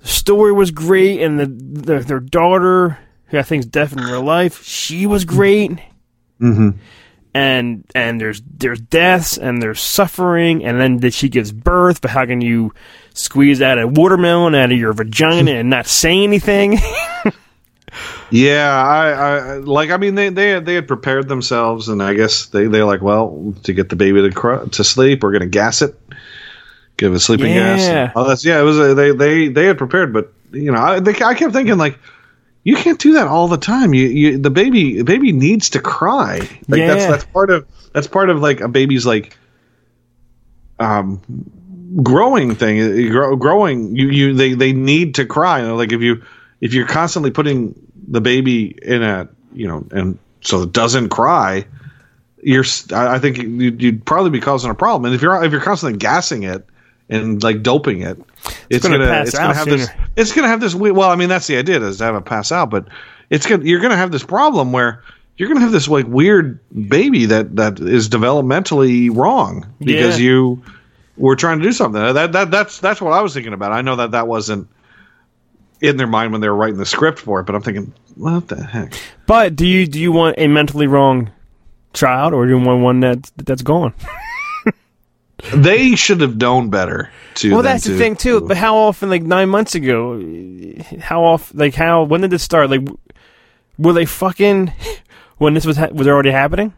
The 0.00 0.08
story 0.08 0.52
was 0.52 0.70
great, 0.70 1.20
and 1.20 1.38
the, 1.40 1.46
the 1.46 1.98
their 2.00 2.20
daughter, 2.20 2.98
who 3.26 3.38
I 3.38 3.42
think 3.42 3.60
is 3.60 3.66
deaf 3.66 3.92
in 3.92 3.98
real 4.02 4.22
life, 4.22 4.62
she 4.62 5.04
was 5.06 5.24
great. 5.24 5.72
Mm-hmm. 6.40 6.70
And 7.34 7.84
and 7.94 8.20
there's 8.20 8.42
there's 8.58 8.80
deaths 8.80 9.38
and 9.38 9.62
there's 9.62 9.80
suffering 9.80 10.64
and 10.64 10.80
then 10.80 10.98
that 10.98 11.14
she 11.14 11.28
gives 11.28 11.50
birth 11.52 12.00
but 12.00 12.10
how 12.10 12.26
can 12.26 12.40
you 12.40 12.72
squeeze 13.14 13.62
out 13.62 13.78
a 13.78 13.86
watermelon 13.86 14.54
out 14.54 14.70
of 14.70 14.78
your 14.78 14.92
vagina 14.92 15.52
and 15.52 15.70
not 15.70 15.86
say 15.86 16.22
anything 16.22 16.78
Yeah, 18.30 18.70
I, 18.70 19.10
I 19.10 19.56
like. 19.58 19.90
I 19.90 19.98
mean, 19.98 20.14
they 20.14 20.30
they 20.30 20.58
they 20.60 20.74
had 20.74 20.88
prepared 20.88 21.28
themselves, 21.28 21.88
and 21.90 22.02
I 22.02 22.14
guess 22.14 22.46
they 22.46 22.66
they're 22.66 22.86
like, 22.86 23.02
well, 23.02 23.54
to 23.64 23.74
get 23.74 23.90
the 23.90 23.96
baby 23.96 24.22
to 24.22 24.30
cr- 24.30 24.64
to 24.64 24.82
sleep, 24.84 25.22
we're 25.22 25.32
gonna 25.32 25.44
gas 25.46 25.82
it, 25.82 25.94
give 26.96 27.12
it 27.12 27.18
sleeping 27.20 27.52
Yeah. 27.52 27.76
gas. 27.76 28.12
Oh, 28.16 28.26
that's 28.26 28.46
yeah. 28.46 28.58
It 28.58 28.62
was 28.62 28.78
a, 28.78 28.94
they 28.94 29.12
they 29.12 29.48
they 29.48 29.66
had 29.66 29.76
prepared, 29.76 30.14
but 30.14 30.32
you 30.52 30.72
know, 30.72 30.80
I 30.80 31.00
they, 31.00 31.12
I 31.22 31.34
kept 31.34 31.52
thinking 31.52 31.76
like, 31.76 31.98
you 32.64 32.76
can't 32.76 32.98
do 32.98 33.14
that 33.14 33.26
all 33.26 33.48
the 33.48 33.58
time. 33.58 33.94
You 33.94 34.06
you 34.06 34.38
the 34.38 34.50
baby 34.50 34.98
the 34.98 35.04
baby 35.04 35.32
needs 35.32 35.70
to 35.70 35.80
cry. 35.80 36.38
Like 36.68 36.80
that's 36.86 37.02
Yeah. 37.02 37.10
that's 37.10 37.24
part 37.24 37.50
of 37.50 37.66
that's 37.92 38.06
part 38.06 38.30
of 38.30 38.40
like 38.40 38.60
a 38.60 38.68
baby's 38.68 39.04
like, 39.04 39.36
um, 40.78 41.20
growing 42.02 42.54
thing. 42.54 43.10
Grow, 43.10 43.36
growing, 43.36 43.96
you 43.96 44.08
you 44.08 44.34
they 44.34 44.54
they 44.54 44.72
need 44.72 45.16
to 45.16 45.26
cry. 45.26 45.60
You 45.60 45.68
know, 45.68 45.76
like 45.76 45.92
if 45.92 46.00
you 46.00 46.22
if 46.60 46.74
you're 46.74 46.86
constantly 46.86 47.30
putting 47.30 47.74
the 48.08 48.20
baby 48.20 48.76
in 48.82 49.02
a 49.02 49.28
you 49.52 49.68
know 49.68 49.84
and 49.90 50.18
so 50.40 50.62
it 50.62 50.72
doesn't 50.72 51.08
cry 51.10 51.64
you're 52.42 52.64
I 52.92 53.20
think 53.20 53.38
you'd, 53.38 53.80
you'd 53.80 54.04
probably 54.04 54.30
be 54.30 54.40
causing 54.40 54.70
a 54.70 54.74
problem 54.74 55.04
and 55.04 55.14
if 55.14 55.22
you're 55.22 55.44
if 55.44 55.52
you're 55.52 55.60
constantly 55.60 55.98
gassing 55.98 56.42
it 56.42 56.66
and 57.12 57.42
like 57.42 57.62
doping 57.62 58.02
it 58.02 58.18
it's, 58.70 58.82
gonna 58.82 58.98
gonna, 58.98 59.10
pass 59.10 59.28
it's 59.28 59.36
out 59.36 59.42
gonna 59.42 59.54
have 59.54 59.66
this 59.66 59.86
sooner. 59.86 60.08
it's 60.16 60.32
gonna 60.32 60.48
have 60.48 60.60
this 60.60 60.74
well 60.74 61.10
i 61.10 61.16
mean 61.16 61.28
that's 61.28 61.46
the 61.46 61.56
idea 61.56 61.80
is 61.80 61.98
to 61.98 62.04
have 62.04 62.14
it 62.14 62.24
pass 62.24 62.50
out 62.52 62.70
but 62.70 62.88
it's 63.30 63.46
gonna 63.46 63.64
you're 63.64 63.80
gonna 63.80 63.96
have 63.96 64.10
this 64.10 64.24
problem 64.24 64.72
where 64.72 65.02
you're 65.36 65.48
gonna 65.48 65.60
have 65.60 65.72
this 65.72 65.88
like 65.88 66.06
weird 66.06 66.58
baby 66.88 67.26
that 67.26 67.56
that 67.56 67.78
is 67.80 68.08
developmentally 68.08 69.14
wrong 69.14 69.66
because 69.80 70.18
Yeah. 70.18 70.26
you 70.26 70.62
were 71.16 71.36
trying 71.36 71.58
to 71.58 71.64
do 71.64 71.72
something 71.72 72.00
that 72.14 72.32
that 72.32 72.50
that's 72.50 72.78
that's 72.80 73.00
what 73.00 73.12
i 73.12 73.20
was 73.22 73.34
thinking 73.34 73.52
about 73.52 73.72
i 73.72 73.80
know 73.82 73.96
that 73.96 74.10
that 74.12 74.26
wasn't 74.28 74.68
in 75.80 75.96
their 75.96 76.06
mind 76.06 76.30
when 76.32 76.40
they 76.40 76.48
were 76.48 76.54
writing 76.54 76.78
the 76.78 76.86
script 76.86 77.18
for 77.18 77.40
it, 77.40 77.42
but 77.44 77.56
I'm 77.56 77.60
thinking, 77.62 77.92
what 78.14 78.46
the 78.46 78.62
heck? 78.64 78.94
but 79.26 79.56
do 79.56 79.66
you 79.66 79.84
do 79.86 79.98
you 80.00 80.12
want 80.12 80.36
a 80.38 80.46
mentally 80.46 80.86
wrong 80.86 81.30
child 81.92 82.32
or 82.34 82.46
do 82.46 82.52
you 82.56 82.58
want 82.64 82.82
one 82.82 83.00
that 83.00 83.30
that's 83.36 83.62
gone 83.62 83.92
They 85.54 85.96
should 85.96 86.20
have 86.20 86.36
known 86.36 86.70
better. 86.70 87.10
To 87.36 87.52
well 87.52 87.62
that's 87.62 87.84
the 87.84 87.98
thing 87.98 88.16
too. 88.16 88.40
But 88.40 88.56
how 88.56 88.76
often 88.76 89.10
like 89.10 89.22
nine 89.22 89.48
months 89.48 89.74
ago 89.74 90.22
how 91.00 91.24
often 91.24 91.58
like 91.58 91.74
how 91.74 92.04
when 92.04 92.20
did 92.20 92.30
this 92.30 92.42
start? 92.42 92.70
Like 92.70 92.82
were 93.78 93.92
they 93.92 94.04
fucking 94.04 94.72
when 95.38 95.54
this 95.54 95.66
was 95.66 95.76
ha- 95.76 95.88
was 95.92 96.06
already 96.06 96.30
happening? 96.30 96.72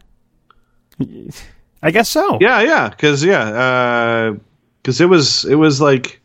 I 1.82 1.90
guess 1.90 2.08
so. 2.08 2.38
Yeah, 2.40 2.62
yeah, 2.62 2.88
because 2.88 3.22
yeah, 3.24 3.42
uh, 3.42 4.34
because 4.82 5.00
it 5.00 5.06
was 5.06 5.44
it 5.44 5.56
was 5.56 5.80
like, 5.80 6.20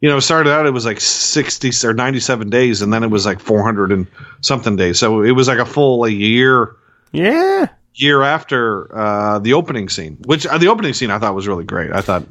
you 0.00 0.08
know, 0.08 0.20
started 0.20 0.50
out 0.50 0.66
it 0.66 0.70
was 0.70 0.84
like 0.84 1.00
sixty 1.00 1.72
or 1.84 1.94
ninety 1.94 2.20
seven 2.20 2.50
days, 2.50 2.82
and 2.82 2.92
then 2.92 3.02
it 3.02 3.10
was 3.10 3.26
like 3.26 3.40
four 3.40 3.62
hundred 3.62 3.90
and 3.90 4.06
something 4.42 4.76
days. 4.76 4.98
So 4.98 5.22
it 5.22 5.32
was 5.32 5.48
like 5.48 5.58
a 5.58 5.66
full 5.66 6.00
like 6.00 6.12
year. 6.12 6.76
Yeah 7.10 7.68
year 7.94 8.22
after 8.22 8.94
uh, 8.96 9.38
the 9.38 9.54
opening 9.54 9.88
scene, 9.88 10.18
which 10.26 10.46
uh, 10.46 10.58
the 10.58 10.68
opening 10.68 10.92
scene 10.94 11.10
I 11.10 11.18
thought 11.18 11.34
was 11.34 11.46
really 11.48 11.64
great. 11.64 11.92
I 11.92 12.00
thought, 12.00 12.24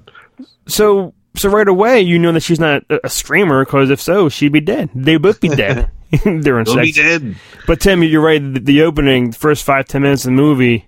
So, 0.67 1.13
so 1.35 1.49
right 1.49 1.67
away, 1.67 2.01
you 2.01 2.19
know 2.19 2.31
that 2.31 2.41
she's 2.43 2.59
not 2.59 2.83
a, 2.89 3.09
screamer 3.09 3.63
because 3.65 3.89
if 3.89 4.01
so, 4.01 4.29
she'd 4.29 4.51
be 4.51 4.59
dead. 4.61 4.89
They'd 4.93 5.17
both 5.17 5.39
be 5.41 5.49
dead 5.49 5.89
during 6.23 6.65
"We'll 6.65 6.77
be 6.81 6.91
sex. 6.91 6.97
dead." 6.97 7.35
But 7.65 7.79
Tim, 7.81 8.03
you're 8.03 8.21
right. 8.21 8.39
The, 8.41 8.59
the 8.59 8.81
opening, 8.83 9.31
the 9.31 9.37
first 9.37 9.63
five 9.63 9.87
ten 9.87 10.01
minutes 10.03 10.25
of 10.25 10.29
the 10.29 10.35
movie, 10.35 10.87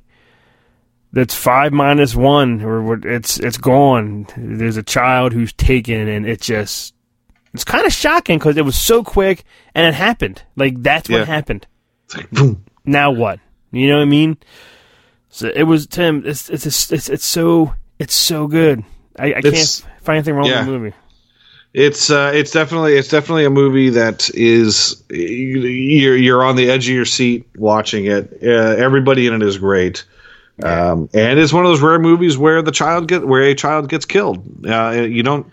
that's 1.13 1.33
five 1.33 1.71
minus 1.73 2.13
one, 2.15 2.61
or 2.61 3.07
it's 3.07 3.39
it's 3.39 3.57
gone. 3.57 4.27
There's 4.37 4.77
a 4.77 4.83
child 4.83 5.33
who's 5.33 5.53
taken, 5.53 6.07
and 6.07 6.25
it 6.27 6.41
just 6.41 6.93
it's 7.53 7.63
kind 7.63 7.85
of 7.85 7.93
shocking 7.93 8.37
because 8.37 8.57
it 8.57 8.65
was 8.65 8.75
so 8.75 9.01
quick 9.03 9.45
and 9.73 9.87
it 9.87 9.93
happened. 9.93 10.43
Like 10.57 10.81
that's 10.83 11.09
Yeah. 11.09 11.19
what 11.19 11.27
happened. 11.29 11.65
It's 12.05 12.17
like, 12.17 12.29
boom. 12.31 12.65
Now 12.83 13.11
what? 13.11 13.39
You 13.75 13.89
know 13.89 13.97
what 13.97 14.03
I 14.03 14.05
mean? 14.05 14.37
So 15.29 15.51
it 15.53 15.63
was 15.63 15.85
Tim. 15.85 16.23
It's 16.25 16.49
it's 16.49 16.65
it's 16.65 17.09
it's, 17.09 17.25
so 17.25 17.73
it's 17.99 18.15
so 18.15 18.47
good. 18.47 18.85
I, 19.19 19.33
I 19.33 19.41
can't 19.41 19.85
find 20.01 20.17
anything 20.17 20.33
wrong 20.33 20.45
yeah. 20.45 20.59
with 20.59 20.67
the 20.67 20.71
movie. 20.71 20.95
It's 21.73 22.09
uh, 22.09 22.31
it's 22.33 22.51
definitely 22.51 22.93
it's 22.93 23.09
definitely 23.09 23.43
a 23.43 23.49
movie 23.49 23.89
that 23.89 24.29
is 24.33 25.03
you're 25.09 26.15
you're 26.15 26.41
on 26.41 26.55
the 26.55 26.71
edge 26.71 26.87
of 26.87 26.95
your 26.95 27.03
seat 27.03 27.45
watching 27.57 28.05
it. 28.05 28.37
Uh, 28.41 28.47
everybody 28.47 29.27
in 29.27 29.33
it 29.33 29.43
is 29.43 29.57
great, 29.57 30.05
um, 30.63 31.09
and 31.13 31.37
it's 31.37 31.51
one 31.51 31.65
of 31.65 31.69
those 31.69 31.81
rare 31.81 31.99
movies 31.99 32.37
where 32.37 32.61
the 32.61 32.71
child 32.71 33.09
get 33.09 33.27
where 33.27 33.41
a 33.41 33.53
child 33.53 33.89
gets 33.89 34.05
killed. 34.05 34.41
Uh, 34.65 34.91
you 34.91 35.21
don't. 35.21 35.51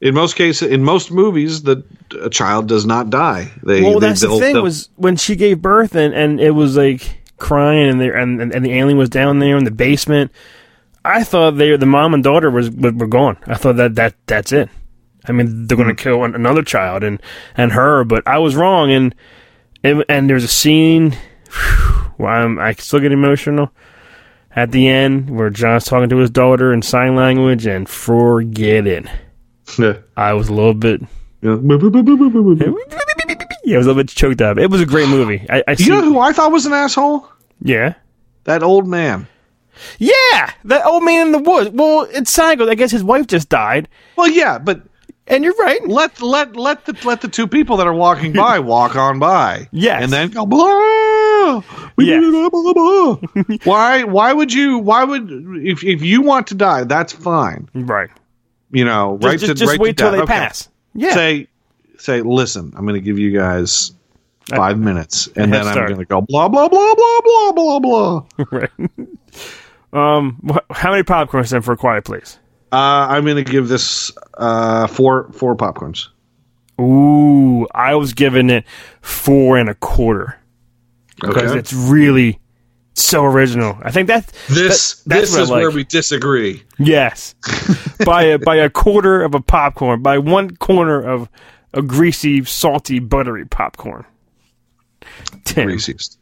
In 0.00 0.12
most 0.14 0.34
cases, 0.34 0.68
in 0.68 0.82
most 0.82 1.12
movies, 1.12 1.62
the 1.62 1.84
a 2.20 2.30
child 2.30 2.66
does 2.66 2.84
not 2.84 3.10
die. 3.10 3.52
They, 3.62 3.82
Well, 3.82 4.00
they- 4.00 4.08
that's 4.08 4.22
the 4.22 4.38
thing 4.38 4.60
was 4.60 4.88
when 4.96 5.14
she 5.14 5.36
gave 5.36 5.62
birth 5.62 5.94
and, 5.94 6.12
and 6.14 6.40
it 6.40 6.50
was 6.50 6.76
like 6.76 7.19
crying 7.40 7.88
and 7.88 8.00
there 8.00 8.14
and, 8.16 8.40
and 8.40 8.64
the 8.64 8.72
alien 8.72 8.96
was 8.98 9.08
down 9.08 9.38
there 9.40 9.56
in 9.56 9.64
the 9.64 9.70
basement. 9.70 10.30
I 11.04 11.24
thought 11.24 11.56
they 11.56 11.76
the 11.76 11.86
mom 11.86 12.14
and 12.14 12.22
daughter 12.22 12.50
was 12.50 12.70
were 12.70 12.92
were 12.92 13.06
gone. 13.08 13.38
I 13.46 13.54
thought 13.56 13.76
that 13.76 13.94
that 13.96 14.14
that's 14.26 14.52
it. 14.52 14.68
I 15.26 15.32
mean, 15.32 15.66
they're 15.66 15.76
Hmm. 15.76 15.82
going 15.84 15.96
to 15.96 16.02
kill 16.02 16.24
an, 16.24 16.34
another 16.34 16.62
child 16.62 17.02
and 17.02 17.20
and 17.56 17.72
her, 17.72 18.04
but 18.04 18.22
I 18.26 18.38
was 18.38 18.54
wrong. 18.56 18.90
And 18.92 19.14
and, 19.82 20.04
and 20.08 20.28
there's 20.30 20.44
a 20.44 20.48
scene 20.48 21.16
where 22.16 22.30
I'm 22.30 22.58
I 22.58 22.72
still 22.74 23.00
get 23.00 23.12
emotional 23.12 23.70
at 24.54 24.72
the 24.72 24.88
end 24.88 25.30
where 25.30 25.48
John's 25.50 25.84
talking 25.84 26.08
to 26.10 26.16
his 26.18 26.30
daughter 26.30 26.72
in 26.72 26.82
sign 26.82 27.14
language 27.16 27.66
and 27.66 27.88
forget 27.88 28.86
it. 28.86 29.06
Yeah. 29.78 29.98
I 30.16 30.32
was 30.34 30.48
a 30.48 30.52
little 30.54 30.74
bit 30.74 31.00
Yeah. 31.42 31.56
Yeah, 33.64 33.74
I 33.74 33.78
was 33.78 33.86
a 33.86 33.90
little 33.90 34.02
bit 34.02 34.08
choked 34.08 34.40
up. 34.42 34.58
It 34.58 34.70
was 34.70 34.80
a 34.80 34.86
great 34.86 35.08
movie. 35.08 35.44
I, 35.50 35.62
I 35.68 35.74
see. 35.74 35.84
You 35.84 35.90
know 35.92 36.02
who 36.02 36.18
I 36.18 36.32
thought 36.32 36.52
was 36.52 36.66
an 36.66 36.72
asshole? 36.72 37.28
yeah, 37.62 37.94
That 38.44 38.62
old 38.62 38.86
man. 38.88 39.26
yeah, 39.98 40.52
that 40.64 40.84
old 40.86 41.04
man 41.04 41.26
in 41.28 41.32
the 41.32 41.38
woods. 41.38 41.70
Well, 41.70 42.06
it's 42.10 42.36
Seinfeld. 42.36 42.68
I 42.70 42.74
guess 42.74 42.90
his 42.90 43.04
wife 43.04 43.26
just 43.26 43.48
died, 43.48 43.88
Well, 44.16 44.28
yeah, 44.28 44.58
but 44.58 44.82
and 45.26 45.44
you're 45.44 45.54
right. 45.56 45.86
let 45.86 46.20
let 46.20 46.56
let 46.56 46.84
the 46.86 46.96
let 47.04 47.20
the 47.20 47.28
two 47.28 47.46
people 47.46 47.76
that 47.76 47.86
are 47.86 47.94
walking 47.94 48.32
by 48.32 48.58
walk 48.74 48.96
on 48.96 49.18
by. 49.20 49.68
Yes. 49.72 50.02
and 50.02 50.12
then 50.12 50.30
go 50.30 50.44
blah. 50.46 51.62
Yeah. 51.98 52.18
blah, 52.20 52.48
blah, 52.50 52.72
blah. 52.72 53.16
why? 53.64 54.02
Why 54.04 54.32
would 54.32 54.52
you? 54.52 54.78
Why 54.78 55.04
would 55.04 55.30
if 55.62 55.84
if 55.84 56.02
you 56.02 56.22
want 56.22 56.46
to 56.48 56.54
die? 56.54 56.84
That's 56.84 57.12
fine. 57.12 57.68
Right. 57.74 58.10
You 58.72 58.84
know, 58.84 59.18
Just, 59.20 59.26
right 59.26 59.38
just, 59.38 59.46
to 59.50 59.54
just 59.54 59.70
right 59.70 59.80
wait 59.80 59.96
till 59.96 60.08
death. 60.10 60.16
they 60.18 60.22
Okay. 60.22 60.32
pass. 60.32 60.68
Yeah. 60.94 61.14
Say 61.14 61.48
say, 62.00 62.22
listen. 62.22 62.72
I'm 62.76 62.84
going 62.84 62.94
to 62.94 63.00
give 63.04 63.18
you 63.18 63.30
guys 63.36 63.92
five 64.48 64.78
minutes, 64.78 65.28
and 65.36 65.52
then 65.52 65.66
I'm 65.66 65.74
going 65.86 65.98
to 65.98 66.04
go 66.04 66.20
blah 66.22 66.48
blah 66.48 66.68
blah 66.68 66.94
blah 66.94 67.20
blah 67.24 67.52
blah 67.52 67.78
blah. 67.80 68.24
right. 68.50 68.70
um, 69.92 70.38
wh- 70.48 70.58
how 70.74 70.90
many 70.90 71.02
popcorns 71.02 71.50
then 71.50 71.62
for 71.62 71.72
a 71.72 71.76
quiet 71.76 72.04
Please? 72.04 72.38
Uh, 72.72 73.06
I'm 73.10 73.24
going 73.24 73.42
to 73.44 73.50
give 73.50 73.68
this 73.68 74.12
uh, 74.38 74.86
four 74.86 75.30
four 75.32 75.56
popcorns. 75.56 76.08
Ooh, 76.80 77.66
I 77.74 77.94
was 77.94 78.14
giving 78.14 78.48
it 78.50 78.64
four 79.02 79.58
and 79.58 79.68
a 79.68 79.74
quarter 79.74 80.36
because 81.20 81.50
Okay. 81.50 81.58
it's 81.58 81.72
really 81.72 82.38
so 82.94 83.24
original. 83.24 83.76
I 83.82 83.90
think 83.90 84.08
that's 84.08 84.30
This 84.48 85.02
that- 85.02 85.08
that's 85.10 85.32
this 85.32 85.36
is 85.42 85.50
where 85.50 85.70
we 85.70 85.84
disagree. 85.84 86.62
Yes, 86.78 87.34
by 88.06 88.22
a 88.24 88.38
by 88.38 88.56
a 88.56 88.70
quarter 88.70 89.22
of 89.22 89.34
a 89.34 89.40
popcorn, 89.40 90.00
by 90.02 90.18
one 90.18 90.56
corner 90.56 91.02
of 91.02 91.28
a 91.72 91.82
greasy, 91.82 92.44
salty, 92.44 92.98
buttery 92.98 93.44
popcorn. 93.46 94.04
Tim. 95.44 95.68
Reese's. 95.68 96.18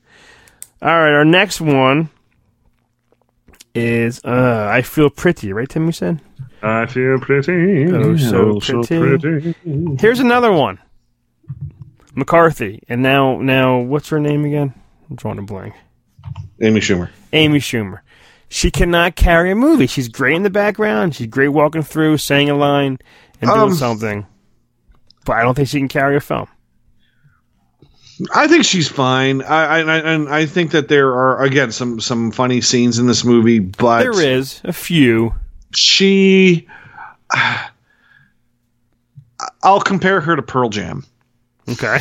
All 0.80 0.88
right, 0.88 1.12
our 1.12 1.24
next 1.24 1.60
one 1.60 2.10
is 3.74 4.20
uh, 4.24 4.68
I 4.70 4.82
Feel 4.82 5.10
Pretty, 5.10 5.52
right, 5.52 5.68
Tim? 5.68 5.86
You 5.86 5.92
said? 5.92 6.20
I 6.62 6.86
feel 6.86 7.18
pretty. 7.20 7.86
Oh, 7.92 8.16
so 8.16 8.58
pretty. 8.82 9.54
Here's 10.00 10.18
another 10.18 10.52
one 10.52 10.78
McCarthy. 12.14 12.82
And 12.88 13.00
now, 13.02 13.40
now, 13.40 13.78
what's 13.78 14.08
her 14.08 14.18
name 14.18 14.44
again? 14.44 14.74
I'm 15.08 15.16
drawing 15.16 15.38
a 15.38 15.42
blank. 15.42 15.74
Amy 16.60 16.80
Schumer. 16.80 17.10
Amy 17.32 17.60
Schumer. 17.60 18.00
She 18.48 18.70
cannot 18.70 19.14
carry 19.14 19.52
a 19.52 19.54
movie. 19.54 19.86
She's 19.86 20.08
great 20.08 20.34
in 20.34 20.42
the 20.42 20.50
background. 20.50 21.14
She's 21.14 21.26
great 21.28 21.48
walking 21.48 21.82
through, 21.82 22.16
saying 22.18 22.50
a 22.50 22.54
line, 22.54 22.98
and 23.40 23.48
doing 23.50 23.60
Um, 23.60 23.74
something. 23.74 24.26
But 25.24 25.34
I 25.36 25.42
don't 25.42 25.54
think 25.54 25.68
she 25.68 25.78
can 25.78 25.88
carry 25.88 26.16
a 26.16 26.20
film. 26.20 26.48
I 28.34 28.48
think 28.48 28.64
she's 28.64 28.88
fine. 28.88 29.42
I, 29.42 29.78
I 29.80 29.96
and 29.98 30.28
I 30.28 30.46
think 30.46 30.72
that 30.72 30.88
there 30.88 31.10
are 31.12 31.42
again 31.42 31.70
some 31.70 32.00
some 32.00 32.32
funny 32.32 32.60
scenes 32.60 32.98
in 32.98 33.06
this 33.06 33.24
movie, 33.24 33.60
but 33.60 34.00
There 34.02 34.20
is 34.20 34.60
a 34.64 34.72
few. 34.72 35.34
she. 35.74 36.66
I'll 39.62 39.80
compare 39.80 40.20
her 40.20 40.34
to 40.34 40.42
Pearl 40.42 40.68
Jam. 40.68 41.04
Okay. 41.68 41.98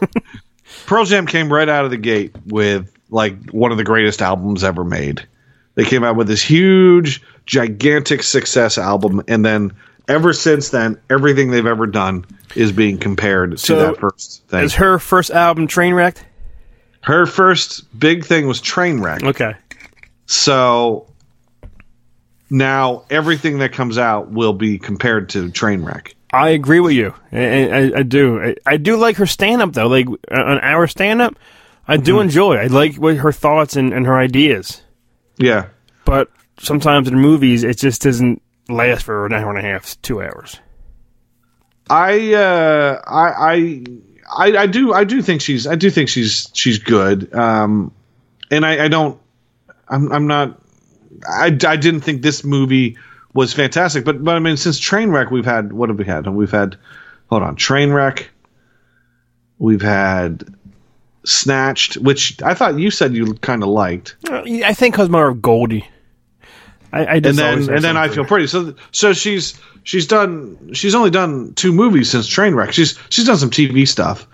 Pearl 0.86 1.04
Jam 1.04 1.26
came 1.26 1.52
right 1.52 1.68
out 1.68 1.84
of 1.84 1.90
the 1.90 1.96
gate 1.96 2.34
with 2.46 2.92
like 3.10 3.50
one 3.50 3.70
of 3.70 3.78
the 3.78 3.84
greatest 3.84 4.20
albums 4.22 4.64
ever 4.64 4.84
made. 4.84 5.26
They 5.74 5.84
came 5.84 6.02
out 6.04 6.16
with 6.16 6.26
this 6.26 6.42
huge, 6.42 7.22
gigantic 7.46 8.22
success 8.22 8.78
album, 8.78 9.22
and 9.28 9.44
then 9.44 9.72
ever 10.08 10.32
since 10.32 10.70
then, 10.70 11.00
everything 11.10 11.50
they've 11.50 11.66
ever 11.66 11.86
done 11.86 12.24
is 12.54 12.72
being 12.72 12.98
compared 12.98 13.58
So, 13.58 13.74
to 13.74 13.80
that 13.80 13.98
first 13.98 14.46
thing. 14.48 14.64
is 14.64 14.74
her 14.74 14.98
first 14.98 15.30
album 15.30 15.66
Trainwrecked? 15.68 16.22
Her 17.02 17.26
first 17.26 17.98
big 17.98 18.24
thing 18.24 18.46
was 18.46 18.60
Trainwreck. 18.60 19.24
Okay. 19.24 19.54
So 20.26 21.08
now 22.48 23.04
everything 23.10 23.58
that 23.58 23.72
comes 23.72 23.98
out 23.98 24.30
will 24.30 24.52
be 24.52 24.78
compared 24.78 25.30
to 25.30 25.48
Trainwreck. 25.50 26.14
I 26.32 26.50
agree 26.50 26.80
with 26.80 26.92
you. 26.92 27.14
I, 27.32 27.68
I, 27.68 27.98
I 27.98 28.02
do. 28.02 28.40
I, 28.40 28.54
I 28.64 28.76
do 28.76 28.96
like 28.96 29.16
her 29.16 29.26
stand 29.26 29.60
up 29.60 29.72
though. 29.72 29.88
Like 29.88 30.08
uh, 30.08 30.12
an 30.30 30.60
hour 30.62 30.86
stand 30.86 31.20
up, 31.20 31.34
I 31.86 31.96
do 31.96 32.14
mm-hmm. 32.14 32.22
enjoy. 32.22 32.56
I 32.56 32.66
like 32.66 32.94
what 32.96 33.16
her 33.16 33.32
thoughts 33.32 33.76
and, 33.76 33.92
and 33.92 34.06
her 34.06 34.18
ideas. 34.18 34.82
Yeah. 35.36 35.68
But 36.04 36.30
sometimes 36.58 37.08
in 37.08 37.18
movies, 37.18 37.64
it 37.64 37.78
just 37.78 38.02
doesn't 38.02 38.40
last 38.68 39.04
for 39.04 39.26
an 39.26 39.32
hour 39.32 39.50
and 39.50 39.58
a 39.58 39.62
half, 39.62 40.00
two 40.02 40.22
hours. 40.22 40.58
I 41.90 42.34
uh 42.34 43.02
I 43.06 43.54
I 43.54 43.84
I, 44.34 44.56
I 44.62 44.66
do 44.66 44.92
I 44.92 45.04
do 45.04 45.20
think 45.20 45.40
she's 45.40 45.66
I 45.66 45.74
do 45.74 45.90
think 45.90 46.08
she's 46.08 46.50
she's 46.54 46.78
good. 46.78 47.34
Um 47.34 47.92
and 48.50 48.64
I, 48.64 48.84
I 48.84 48.88
don't 48.88 49.20
I'm 49.88 50.12
I'm 50.12 50.26
not 50.26 50.60
I, 51.28 51.46
I 51.66 51.76
didn't 51.76 52.00
think 52.00 52.22
this 52.22 52.44
movie 52.44 52.96
was 53.34 53.52
fantastic, 53.52 54.04
but 54.04 54.22
but 54.22 54.36
I 54.36 54.38
mean 54.38 54.56
since 54.56 54.80
Trainwreck 54.80 55.30
we've 55.30 55.44
had 55.44 55.72
what 55.72 55.88
have 55.88 55.98
we 55.98 56.04
had? 56.04 56.26
We've 56.26 56.50
had 56.50 56.76
hold 57.28 57.42
on, 57.42 57.56
Trainwreck. 57.56 58.26
We've 59.58 59.82
had 59.82 60.44
Snatched, 61.24 61.96
which 61.98 62.42
I 62.42 62.54
thought 62.54 62.78
you 62.78 62.90
said 62.90 63.14
you 63.14 63.34
kind 63.34 63.62
of 63.62 63.68
liked. 63.68 64.16
Uh, 64.28 64.42
I 64.64 64.74
think 64.74 64.94
because 64.94 65.08
more 65.08 65.28
of 65.28 65.40
Goldie. 65.40 65.86
I, 66.92 67.04
I 67.04 67.14
and 67.14 67.24
then 67.24 67.70
and 67.70 67.82
then 67.84 67.96
I 67.96 68.08
feel 68.08 68.24
pretty. 68.24 68.46
So 68.46 68.74
so 68.90 69.12
she's 69.12 69.58
she's 69.84 70.06
done 70.06 70.72
she's 70.74 70.94
only 70.94 71.10
done 71.10 71.54
two 71.54 71.72
movies 71.72 72.10
since 72.10 72.28
Trainwreck. 72.28 72.72
She's 72.72 72.98
she's 73.08 73.24
done 73.26 73.38
some 73.38 73.50
TV 73.50 73.88
stuff, 73.88 74.26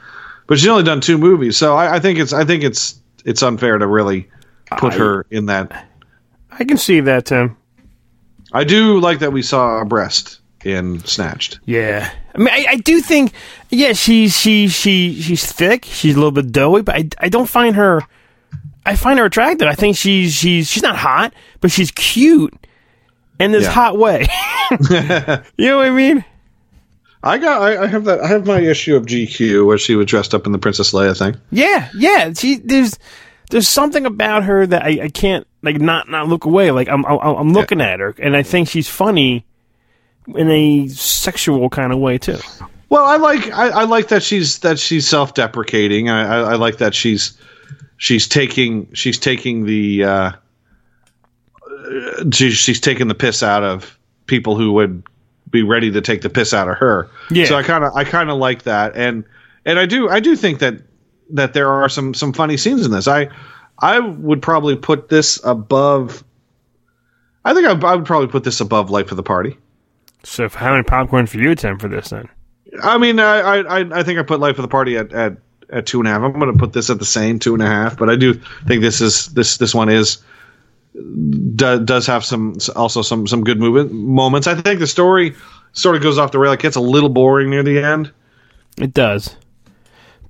but 0.46 0.58
she's 0.58 0.68
only 0.68 0.82
done 0.84 1.00
two 1.00 1.18
movies. 1.18 1.56
So 1.56 1.76
I, 1.76 1.96
I 1.96 2.00
think 2.00 2.18
it's 2.18 2.32
I 2.32 2.44
think 2.44 2.64
it's 2.64 3.00
it's 3.24 3.42
unfair 3.42 3.78
to 3.78 3.86
really 3.86 4.28
put 4.78 4.94
I- 4.94 4.98
her 4.98 5.26
in 5.30 5.46
that. 5.46 5.86
I 6.50 6.64
can 6.64 6.76
see 6.76 6.98
that, 7.00 7.26
Tim. 7.26 7.56
I 8.52 8.64
do 8.64 8.98
like 8.98 9.20
that 9.20 9.32
we 9.32 9.42
saw 9.42 9.80
a 9.80 9.84
breast 9.84 10.40
in 10.64 10.98
Snatched. 11.04 11.60
Yeah, 11.66 12.10
I 12.34 12.38
mean, 12.38 12.48
I, 12.48 12.66
I 12.70 12.76
do 12.76 13.00
think, 13.00 13.32
yeah, 13.70 13.92
she's 13.92 14.36
she 14.36 14.66
she 14.68 15.20
she's 15.20 15.44
thick. 15.52 15.84
She's 15.84 16.14
a 16.14 16.18
little 16.18 16.32
bit 16.32 16.50
doughy, 16.50 16.82
but 16.82 16.94
I, 16.96 17.08
I 17.20 17.28
don't 17.28 17.48
find 17.48 17.76
her. 17.76 18.02
I 18.86 18.96
find 18.96 19.18
her 19.18 19.24
attractive. 19.26 19.68
I 19.68 19.74
think 19.74 19.96
she's 19.96 20.34
she's 20.34 20.68
she's 20.68 20.82
not 20.82 20.96
hot, 20.96 21.34
but 21.60 21.70
she's 21.70 21.90
cute 21.90 22.54
in 23.38 23.52
this 23.52 23.64
Yeah. 23.64 23.70
hot 23.70 23.98
way. 23.98 24.26
you 24.70 25.66
know 25.66 25.76
what 25.78 25.86
I 25.86 25.90
mean? 25.90 26.24
I 27.22 27.38
got 27.38 27.62
I, 27.62 27.82
I 27.82 27.86
have 27.86 28.04
that 28.04 28.20
I 28.20 28.28
have 28.28 28.46
my 28.46 28.60
issue 28.60 28.96
of 28.96 29.04
GQ 29.06 29.66
where 29.66 29.78
she 29.78 29.94
was 29.96 30.06
dressed 30.06 30.34
up 30.34 30.46
in 30.46 30.52
the 30.52 30.58
Princess 30.58 30.92
Leia 30.92 31.18
thing. 31.18 31.36
Yeah, 31.50 31.88
yeah. 31.96 32.32
She 32.32 32.56
there's 32.56 32.98
there's 33.50 33.68
something 33.68 34.06
about 34.06 34.44
her 34.44 34.66
that 34.66 34.82
I, 34.84 35.04
I 35.04 35.08
can't 35.08 35.46
like 35.62 35.80
not 35.80 36.08
not 36.08 36.28
look 36.28 36.44
away. 36.44 36.70
Like 36.70 36.88
I'm 36.88 37.04
I'm, 37.06 37.18
I'm 37.18 37.52
looking 37.52 37.80
at 37.80 37.98
her, 38.00 38.14
and 38.20 38.36
I 38.36 38.42
think 38.42 38.68
she's 38.68 38.88
funny 38.88 39.44
in 40.34 40.50
a 40.50 40.88
sexual 40.88 41.68
kind 41.70 41.92
of 41.92 41.98
way 41.98 42.18
too. 42.18 42.38
Well, 42.88 43.04
I 43.04 43.16
like 43.16 43.50
I, 43.52 43.68
I 43.68 43.84
like 43.84 44.08
that 44.08 44.22
she's 44.22 44.60
that 44.60 44.78
she's 44.78 45.06
self 45.08 45.34
deprecating. 45.34 46.08
I, 46.08 46.22
I, 46.22 46.52
I 46.52 46.54
like 46.54 46.78
that 46.78 46.94
she's 46.94 47.36
she's 47.98 48.26
taking 48.26 48.92
she's 48.94 49.18
taking 49.18 49.66
the 49.66 50.04
uh, 50.04 50.32
she's, 52.32 52.54
she's 52.54 52.80
taking 52.80 53.08
the 53.08 53.14
piss 53.14 53.42
out 53.42 53.62
of 53.62 53.98
people 54.26 54.56
who 54.56 54.72
would 54.72 55.02
be 55.50 55.62
ready 55.62 55.90
to 55.90 56.00
take 56.00 56.22
the 56.22 56.30
piss 56.30 56.54
out 56.54 56.68
of 56.68 56.76
her. 56.78 57.08
Yeah. 57.30 57.44
So 57.46 57.56
I 57.56 57.62
kind 57.62 57.84
of 57.84 57.94
I 57.94 58.04
kind 58.04 58.30
of 58.30 58.38
like 58.38 58.62
that, 58.62 58.96
and 58.96 59.24
and 59.66 59.78
I 59.78 59.84
do 59.84 60.08
I 60.08 60.20
do 60.20 60.34
think 60.34 60.60
that 60.60 60.80
that 61.30 61.52
there 61.52 61.68
are 61.70 61.88
some 61.90 62.14
some 62.14 62.32
funny 62.32 62.56
scenes 62.56 62.86
in 62.86 62.92
this. 62.92 63.06
I 63.06 63.28
I 63.78 64.00
would 64.00 64.40
probably 64.40 64.76
put 64.76 65.10
this 65.10 65.42
above. 65.44 66.24
I 67.44 67.54
think 67.54 67.66
I, 67.66 67.88
I 67.88 67.94
would 67.94 68.06
probably 68.06 68.28
put 68.28 68.44
this 68.44 68.60
above 68.60 68.90
Life 68.90 69.10
of 69.10 69.16
the 69.16 69.22
Party. 69.22 69.56
So 70.24 70.44
if 70.44 70.54
how 70.54 70.70
many 70.70 70.82
popcorn 70.82 71.26
for 71.26 71.38
you, 71.38 71.54
Tim, 71.54 71.78
for 71.78 71.88
this 71.88 72.10
then? 72.10 72.28
I 72.82 72.98
mean, 72.98 73.18
I, 73.18 73.38
I 73.38 74.00
I 74.00 74.02
think 74.02 74.18
I 74.18 74.22
put 74.22 74.40
Life 74.40 74.58
of 74.58 74.62
the 74.62 74.68
Party 74.68 74.96
at, 74.96 75.12
at, 75.12 75.38
at 75.70 75.86
two 75.86 75.98
and 76.00 76.08
a 76.08 76.10
half. 76.10 76.22
I'm 76.22 76.32
going 76.38 76.52
to 76.52 76.58
put 76.58 76.72
this 76.72 76.90
at 76.90 76.98
the 76.98 77.04
same 77.04 77.38
two 77.38 77.54
and 77.54 77.62
a 77.62 77.66
half, 77.66 77.96
but 77.96 78.08
I 78.08 78.16
do 78.16 78.34
think 78.66 78.82
this 78.82 79.00
is 79.00 79.26
this 79.26 79.56
this 79.58 79.74
one 79.74 79.88
is 79.88 80.18
do, 80.94 81.78
does 81.84 82.06
have 82.06 82.24
some 82.24 82.56
also 82.74 83.02
some 83.02 83.26
some 83.26 83.44
good 83.44 83.58
movement 83.58 83.92
moments. 83.92 84.46
I 84.46 84.54
think 84.54 84.80
the 84.80 84.86
story 84.86 85.34
sort 85.72 85.96
of 85.96 86.02
goes 86.02 86.18
off 86.18 86.32
the 86.32 86.38
rail. 86.38 86.52
It 86.52 86.60
gets 86.60 86.76
a 86.76 86.80
little 86.80 87.10
boring 87.10 87.50
near 87.50 87.62
the 87.62 87.82
end. 87.82 88.12
It 88.78 88.94
does. 88.94 89.36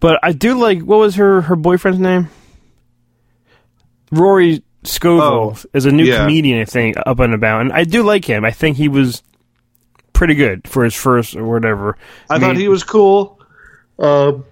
But 0.00 0.18
I 0.22 0.32
do 0.32 0.58
like 0.58 0.80
what 0.82 0.98
was 0.98 1.14
her 1.16 1.42
her 1.42 1.56
boyfriend's 1.56 1.98
name? 2.00 2.28
Rory 4.10 4.62
Scovel 4.84 5.22
Oh, 5.22 5.56
is 5.74 5.84
a 5.86 5.92
new 5.92 6.04
yeah. 6.04 6.20
comedian, 6.20 6.60
I 6.60 6.64
think, 6.64 6.96
up 7.04 7.18
and 7.20 7.34
about, 7.34 7.60
and 7.62 7.72
I 7.72 7.84
do 7.84 8.02
like 8.02 8.24
him. 8.24 8.44
I 8.44 8.50
think 8.52 8.76
he 8.76 8.88
was 8.88 9.22
pretty 10.12 10.34
good 10.34 10.66
for 10.66 10.84
his 10.84 10.94
first 10.94 11.36
or 11.36 11.44
whatever. 11.44 11.96
I 12.30 12.38
thought 12.38 12.56
he 12.56 12.68
was 12.68 12.84
cool. 12.84 13.40
Um, 13.98 14.44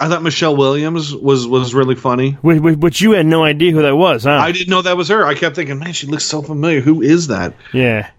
I 0.00 0.08
thought 0.08 0.22
Michelle 0.22 0.56
Williams 0.56 1.14
was 1.14 1.46
was 1.46 1.74
really 1.74 1.94
funny. 1.94 2.38
But, 2.42 3.00
you 3.02 3.12
had 3.12 3.26
no 3.26 3.44
idea 3.44 3.72
who 3.72 3.82
that 3.82 3.94
was, 3.94 4.24
huh? 4.24 4.30
I 4.30 4.50
didn't 4.50 4.70
know 4.70 4.80
that 4.80 4.96
was 4.96 5.08
her. 5.08 5.26
I 5.26 5.34
kept 5.34 5.56
thinking, 5.56 5.78
man, 5.78 5.92
she 5.92 6.06
looks 6.06 6.24
so 6.24 6.40
familiar. 6.40 6.80
Who 6.80 7.02
is 7.02 7.26
that? 7.26 7.54
yeah. 7.72 8.10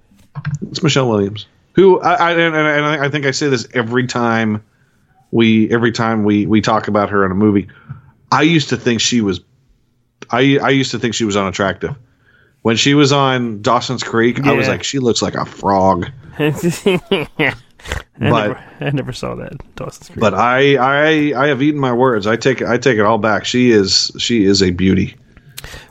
It's 0.70 0.82
Michelle 0.82 1.10
Williams. 1.10 1.48
Who 1.74 2.00
I, 2.00 2.14
I 2.14 2.32
and, 2.32 2.56
and 2.56 2.86
I 2.86 3.10
think 3.10 3.26
I 3.26 3.32
say 3.32 3.50
this 3.50 3.68
every 3.74 4.08
time 4.08 4.64
we 5.32 5.72
every 5.72 5.92
time 5.92 6.24
we 6.24 6.46
we 6.46 6.62
talk 6.62 6.88
about 6.88 7.10
her 7.10 7.26
in 7.26 7.32
a 7.32 7.36
movie. 7.36 7.68
I 8.32 8.44
used 8.44 8.70
to 8.70 8.78
think 8.78 9.02
she 9.02 9.22
was. 9.22 9.42
I 10.30 10.60
I 10.62 10.70
used 10.70 10.92
to 10.92 11.00
think 11.00 11.16
she 11.16 11.26
was 11.26 11.36
unattractive. 11.36 11.96
When 12.62 12.76
she 12.76 12.94
was 12.94 13.12
on 13.12 13.64
Dawson's 13.64 14.04
Creek, 14.04 14.46
I 14.46 14.54
was 14.54 14.68
like, 14.68 14.84
she 14.84 15.00
looks 15.00 15.24
like 15.24 15.34
a 15.34 15.46
frog. 15.46 16.12
I, 18.20 18.30
But- 18.30 18.48
never, 18.48 18.64
I 18.82 18.90
never 18.92 19.14
saw 19.14 19.36
that 19.36 19.54
Dawson's 19.76 20.10
Creek. 20.10 20.20
But 20.20 20.34
I 20.34 20.76
I 20.76 21.44
I 21.44 21.48
have 21.48 21.62
eaten 21.62 21.80
my 21.80 21.94
words. 21.94 22.28
I 22.28 22.36
take 22.36 22.62
it 22.62 22.68
I 22.68 22.78
take 22.78 22.98
it 22.98 23.06
all 23.06 23.18
back. 23.18 23.46
She 23.46 23.72
is 23.72 24.12
she 24.18 24.46
is 24.46 24.62
a 24.62 24.72
beauty. 24.72 25.16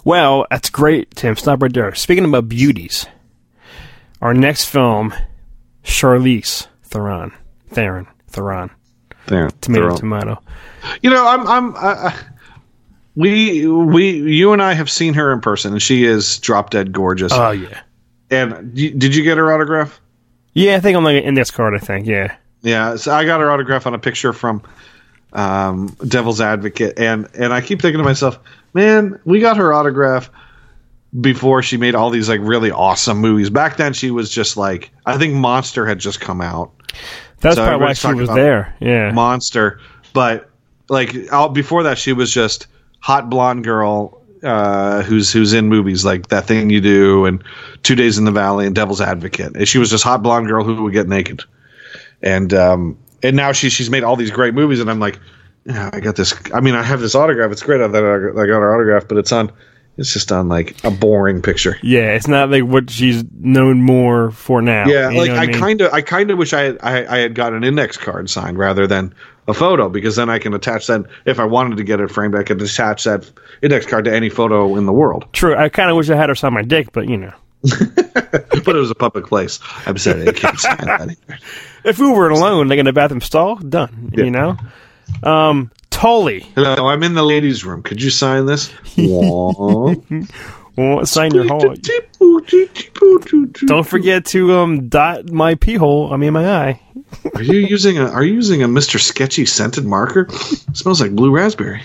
Well, 0.04 0.46
that's 0.50 0.70
great, 0.70 1.10
Tim. 1.14 1.36
Stop 1.36 1.62
right 1.62 1.72
there. 1.72 1.94
Speaking 1.94 2.24
about 2.24 2.48
beauties, 2.48 3.06
our 4.20 4.34
next 4.34 4.64
film, 4.66 5.12
Charlize 5.84 6.66
Theron, 6.84 7.32
Theron, 7.68 8.06
Theron, 8.28 8.70
Theron, 9.26 9.50
tomato, 9.60 9.88
throw- 9.90 9.96
tomato. 9.96 10.42
You 11.02 11.10
know, 11.10 11.26
I'm 11.26 11.46
I'm. 11.46 11.76
I, 11.76 11.80
I, 12.08 12.14
we 13.16 13.66
we 13.66 14.10
you 14.34 14.52
and 14.52 14.62
I 14.62 14.72
have 14.74 14.90
seen 14.90 15.14
her 15.14 15.32
in 15.32 15.40
person, 15.40 15.72
and 15.72 15.82
she 15.82 16.04
is 16.04 16.38
drop 16.38 16.70
dead 16.70 16.92
gorgeous. 16.92 17.32
Oh 17.32 17.50
yeah, 17.50 17.80
and 18.30 18.72
did 18.74 19.14
you 19.14 19.22
get 19.22 19.36
her 19.38 19.52
autograph? 19.52 20.00
Yeah. 20.54 20.76
I 20.76 20.80
think 20.80 20.96
I'm 20.96 21.04
like 21.04 21.16
an 21.16 21.24
index 21.24 21.50
card. 21.50 21.74
I 21.74 21.78
think 21.78 22.06
yeah. 22.06 22.36
Yeah, 22.62 22.96
so 22.96 23.14
I 23.14 23.24
got 23.24 23.40
her 23.40 23.50
autograph 23.50 23.86
on 23.86 23.94
a 23.94 23.98
picture 23.98 24.32
from 24.34 24.62
um, 25.32 25.96
Devil's 26.06 26.40
Advocate, 26.40 26.98
and 26.98 27.28
and 27.34 27.52
I 27.52 27.60
keep 27.60 27.80
thinking 27.80 27.98
to 27.98 28.04
myself, 28.04 28.38
man, 28.74 29.18
we 29.24 29.40
got 29.40 29.56
her 29.56 29.72
autograph 29.72 30.30
before 31.20 31.62
she 31.62 31.76
made 31.76 31.94
all 31.94 32.10
these 32.10 32.28
like 32.28 32.40
really 32.42 32.70
awesome 32.70 33.18
movies. 33.18 33.50
Back 33.50 33.76
then, 33.76 33.92
she 33.92 34.10
was 34.10 34.30
just 34.30 34.56
like 34.56 34.90
I 35.06 35.16
think 35.18 35.34
Monster 35.34 35.86
had 35.86 35.98
just 35.98 36.20
come 36.20 36.40
out, 36.40 36.70
That's 37.40 37.56
So 37.56 37.64
probably 37.66 37.86
why 37.86 37.92
she 37.94 38.12
was 38.14 38.28
there. 38.28 38.74
Yeah. 38.80 39.10
monster. 39.12 39.80
But 40.12 40.50
like 40.88 41.14
out 41.32 41.54
before 41.54 41.84
that, 41.84 41.98
she 41.98 42.12
was 42.12 42.32
just 42.32 42.66
hot 43.00 43.30
blonde 43.30 43.64
girl 43.64 44.19
uh, 44.42 45.02
who's 45.02 45.32
who's 45.32 45.52
in 45.52 45.68
movies 45.68 46.04
like 46.04 46.28
that 46.28 46.46
thing 46.46 46.70
you 46.70 46.80
do 46.80 47.26
and 47.26 47.42
Two 47.82 47.94
Days 47.94 48.18
in 48.18 48.24
the 48.24 48.32
Valley 48.32 48.66
and 48.66 48.74
Devil's 48.74 49.00
Advocate. 49.00 49.56
And 49.56 49.68
she 49.68 49.78
was 49.78 49.90
just 49.90 50.04
hot 50.04 50.22
blonde 50.22 50.46
girl 50.46 50.64
who 50.64 50.82
would 50.82 50.92
get 50.92 51.08
naked. 51.08 51.42
And 52.22 52.52
um, 52.54 52.98
and 53.22 53.36
now 53.36 53.52
she 53.52 53.70
she's 53.70 53.90
made 53.90 54.02
all 54.02 54.16
these 54.16 54.30
great 54.30 54.54
movies, 54.54 54.80
and 54.80 54.90
I'm 54.90 55.00
like, 55.00 55.18
yeah, 55.64 55.90
I 55.92 56.00
got 56.00 56.16
this. 56.16 56.34
I 56.52 56.60
mean, 56.60 56.74
I 56.74 56.82
have 56.82 57.00
this 57.00 57.14
autograph. 57.14 57.52
It's 57.52 57.62
great 57.62 57.78
that 57.78 57.88
I 57.88 57.92
got 58.46 58.60
her 58.60 58.74
autograph, 58.74 59.08
but 59.08 59.18
it's 59.18 59.32
on. 59.32 59.52
It's 59.96 60.12
just 60.14 60.32
on 60.32 60.48
like 60.48 60.82
a 60.82 60.90
boring 60.90 61.42
picture. 61.42 61.76
yeah, 61.82 62.12
it's 62.14 62.28
not 62.28 62.48
like 62.50 62.62
what 62.62 62.88
she's 62.88 63.22
known 63.38 63.82
more 63.82 64.30
for 64.30 64.62
now. 64.62 64.86
Yeah, 64.86 65.10
You 65.10 65.18
like 65.18 65.30
I 65.32 65.46
mean? 65.46 65.58
kind 65.58 65.80
of, 65.82 65.92
I 65.92 66.00
kind 66.00 66.30
of 66.30 66.38
wish 66.38 66.54
I 66.54 66.60
had, 66.62 66.78
I, 66.80 67.16
I 67.16 67.18
had 67.18 67.34
got 67.34 67.52
an 67.52 67.64
index 67.64 67.98
card 67.98 68.30
signed 68.30 68.56
rather 68.56 68.86
than 68.86 69.12
a 69.50 69.54
photo 69.54 69.88
because 69.88 70.16
then 70.16 70.30
I 70.30 70.38
can 70.38 70.54
attach 70.54 70.86
that. 70.86 71.04
If 71.26 71.38
I 71.38 71.44
wanted 71.44 71.76
to 71.76 71.84
get 71.84 72.00
it 72.00 72.10
framed, 72.10 72.34
I 72.34 72.42
could 72.42 72.62
attach 72.62 73.04
that 73.04 73.30
index 73.62 73.86
card 73.86 74.04
to 74.06 74.14
any 74.14 74.30
photo 74.30 74.76
in 74.76 74.86
the 74.86 74.92
world. 74.92 75.26
True. 75.32 75.56
I 75.56 75.68
kind 75.68 75.90
of 75.90 75.96
wish 75.96 76.08
I 76.08 76.16
had 76.16 76.28
her 76.28 76.34
sign 76.34 76.54
my 76.54 76.62
dick, 76.62 76.92
but 76.92 77.08
you 77.08 77.16
know, 77.16 77.34
but 77.62 78.76
it 78.76 78.80
was 78.80 78.90
a 78.90 78.94
public 78.94 79.26
place. 79.26 79.60
I'm 79.86 79.98
sorry, 79.98 80.28
I 80.28 80.32
can't 80.32 80.58
sign 80.58 80.78
that. 80.78 81.00
Either. 81.02 81.16
if 81.84 81.98
we 81.98 82.10
were 82.10 82.30
alone, 82.30 82.68
like 82.68 82.78
in 82.78 82.86
a 82.86 82.92
bathroom 82.92 83.20
stall, 83.20 83.56
done. 83.56 84.12
Yeah. 84.14 84.24
You 84.24 84.30
know. 84.30 84.56
Um, 85.22 85.70
Tully, 85.90 86.40
Hello, 86.54 86.86
I'm 86.86 87.02
in 87.02 87.14
the 87.14 87.22
ladies' 87.22 87.64
room. 87.64 87.82
Could 87.82 88.00
you 88.00 88.10
sign 88.10 88.46
this? 88.46 88.72
Well, 90.76 91.04
sign 91.04 91.34
your 91.34 91.46
hole. 91.46 91.74
Don't 93.66 93.86
forget 93.86 94.24
to 94.26 94.52
um 94.54 94.88
dot 94.88 95.30
my 95.30 95.54
pee 95.54 95.74
hole. 95.74 96.12
I 96.12 96.16
mean 96.16 96.32
my 96.32 96.48
eye. 96.48 96.80
Are 97.34 97.42
you 97.42 97.58
using 97.58 97.98
a 97.98 98.08
Are 98.10 98.22
you 98.22 98.34
using 98.34 98.62
a 98.62 98.68
Mr. 98.68 98.98
Sketchy 99.00 99.46
scented 99.46 99.84
marker? 99.84 100.28
smells 100.72 101.00
like 101.00 101.14
blue 101.14 101.30
raspberry. 101.30 101.82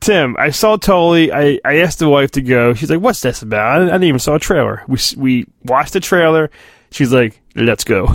Tim, 0.00 0.36
I 0.38 0.50
saw 0.50 0.76
Tully. 0.76 1.32
I, 1.32 1.58
I 1.64 1.78
asked 1.78 1.98
the 1.98 2.10
wife 2.10 2.32
to 2.32 2.42
go. 2.42 2.74
She's 2.74 2.90
like, 2.90 3.00
"What's 3.00 3.22
this 3.22 3.40
about?" 3.40 3.80
I, 3.80 3.84
I 3.84 3.86
didn't 3.86 4.04
even 4.04 4.18
saw 4.18 4.34
a 4.34 4.38
trailer. 4.38 4.82
We 4.86 4.98
we 5.16 5.46
watched 5.64 5.94
the 5.94 6.00
trailer. 6.00 6.50
She's 6.90 7.10
like, 7.10 7.40
"Let's 7.56 7.84
go." 7.84 8.14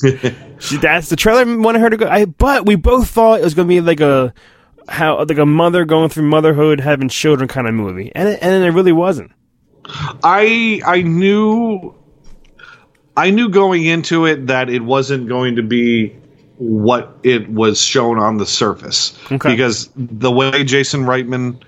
she, 0.60 0.76
that's 0.76 1.08
the 1.08 1.16
trailer. 1.16 1.58
Wanted 1.58 1.80
her 1.80 1.90
to 1.90 1.96
go. 1.96 2.08
I 2.08 2.26
but 2.26 2.66
we 2.66 2.76
both 2.76 3.10
thought 3.10 3.40
it 3.40 3.44
was 3.44 3.54
going 3.54 3.66
to 3.66 3.74
be 3.74 3.80
like 3.80 4.00
a 4.00 4.32
how 4.88 5.18
like 5.24 5.38
a 5.38 5.46
mother 5.46 5.84
going 5.84 6.08
through 6.08 6.24
motherhood, 6.24 6.80
having 6.80 7.08
children 7.08 7.48
kind 7.48 7.66
of 7.68 7.74
movie, 7.74 8.10
and 8.14 8.28
it, 8.28 8.38
and 8.42 8.64
it 8.64 8.70
really 8.70 8.92
wasn't. 8.92 9.30
I 10.22 10.80
I 10.86 11.02
knew 11.02 11.94
I 13.16 13.30
knew 13.30 13.48
going 13.48 13.84
into 13.84 14.26
it 14.26 14.46
that 14.46 14.68
it 14.68 14.82
wasn't 14.82 15.28
going 15.28 15.56
to 15.56 15.62
be 15.62 16.14
what 16.56 17.16
it 17.22 17.48
was 17.50 17.80
shown 17.80 18.18
on 18.18 18.38
the 18.38 18.46
surface 18.46 19.16
Okay. 19.30 19.50
because 19.50 19.90
the 19.96 20.30
way 20.30 20.64
Jason 20.64 21.02
Reitman 21.04 21.62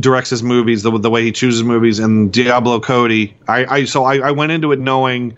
directs 0.00 0.30
his 0.30 0.42
movies, 0.42 0.82
the 0.82 0.96
the 0.98 1.10
way 1.10 1.22
he 1.22 1.32
chooses 1.32 1.62
movies, 1.62 1.98
and 1.98 2.32
Diablo 2.32 2.80
Cody, 2.80 3.36
I, 3.46 3.64
I 3.66 3.84
so 3.84 4.04
I, 4.04 4.18
I 4.18 4.30
went 4.32 4.52
into 4.52 4.72
it 4.72 4.78
knowing 4.80 5.36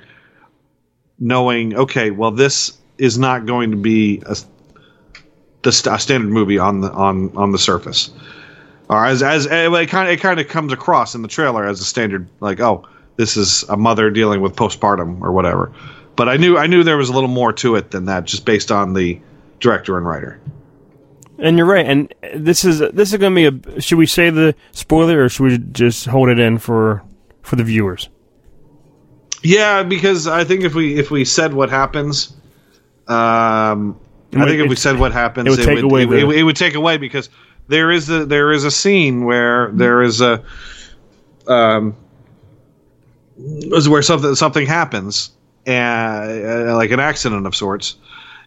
knowing 1.18 1.76
okay, 1.76 2.10
well 2.10 2.30
this 2.30 2.76
is 2.98 3.18
not 3.18 3.46
going 3.46 3.70
to 3.70 3.76
be 3.76 4.22
a 4.26 4.36
the 5.62 5.72
st- 5.72 6.00
standard 6.00 6.30
movie 6.30 6.58
on 6.58 6.80
the 6.80 6.90
on 6.92 7.34
on 7.36 7.52
the 7.52 7.58
surface 7.58 8.11
or 8.88 9.04
as 9.06 9.22
as 9.22 9.46
it 9.46 9.88
kind 9.88 10.08
of 10.08 10.12
it 10.14 10.20
kind 10.20 10.40
of 10.40 10.48
comes 10.48 10.72
across 10.72 11.14
in 11.14 11.22
the 11.22 11.28
trailer 11.28 11.66
as 11.66 11.80
a 11.80 11.84
standard 11.84 12.28
like 12.40 12.61
oh 12.61 12.84
this 13.16 13.36
is 13.36 13.62
a 13.68 13.76
mother 13.76 14.11
dealing 14.11 14.40
with 14.40 14.56
postpartum 14.56 15.20
or 15.20 15.32
whatever 15.32 15.72
but 16.16 16.28
i 16.28 16.36
knew 16.36 16.56
i 16.56 16.66
knew 16.66 16.82
there 16.82 16.96
was 16.96 17.08
a 17.08 17.12
little 17.12 17.28
more 17.28 17.52
to 17.52 17.76
it 17.76 17.90
than 17.90 18.06
that 18.06 18.24
just 18.24 18.44
based 18.44 18.70
on 18.72 18.94
the 18.94 19.20
director 19.61 19.96
and 19.98 20.06
writer 20.06 20.40
And 21.38 21.56
you're 21.56 21.66
right. 21.66 21.86
And 21.86 22.12
this 22.34 22.64
is 22.64 22.80
this 22.80 23.12
is 23.12 23.18
going 23.18 23.34
to 23.34 23.50
be 23.50 23.76
a. 23.76 23.80
Should 23.80 23.96
we 23.96 24.06
say 24.06 24.28
the 24.28 24.54
spoiler, 24.72 25.24
or 25.24 25.28
should 25.30 25.44
we 25.44 25.58
just 25.72 26.04
hold 26.06 26.28
it 26.28 26.38
in 26.38 26.58
for 26.58 27.02
for 27.42 27.56
the 27.56 27.64
viewers? 27.64 28.08
yeah 29.42 29.82
because 29.82 30.26
i 30.26 30.44
think 30.44 30.64
if 30.64 30.74
we 30.74 30.98
if 30.98 31.11
we 31.11 31.24
said 31.24 31.54
what 31.54 31.70
happens 31.70 32.34
um 33.08 33.98
i 34.36 34.44
think 34.46 34.60
if 34.60 34.68
we 34.68 34.76
said 34.76 34.98
what 34.98 35.12
happens 35.12 35.46
it 35.46 35.50
would 35.50 35.64
take 35.64 35.82
away 35.82 36.02
it, 36.04 36.06
the- 36.10 36.30
it, 36.30 36.38
it 36.38 36.42
would 36.44 36.56
take 36.56 36.74
away 36.74 36.96
because 36.96 37.28
there 37.68 37.90
is 37.90 38.08
a 38.10 38.24
there 38.26 38.52
is 38.52 38.64
a 38.64 38.70
scene 38.70 39.24
where 39.24 39.70
there 39.72 40.02
is 40.02 40.20
a 40.20 40.42
um 41.46 41.94
is 43.38 43.88
where 43.88 44.02
something 44.02 44.34
something 44.34 44.66
happens 44.66 45.30
and 45.66 46.68
uh, 46.68 46.76
like 46.76 46.90
an 46.90 47.00
accident 47.00 47.46
of 47.46 47.54
sorts 47.54 47.96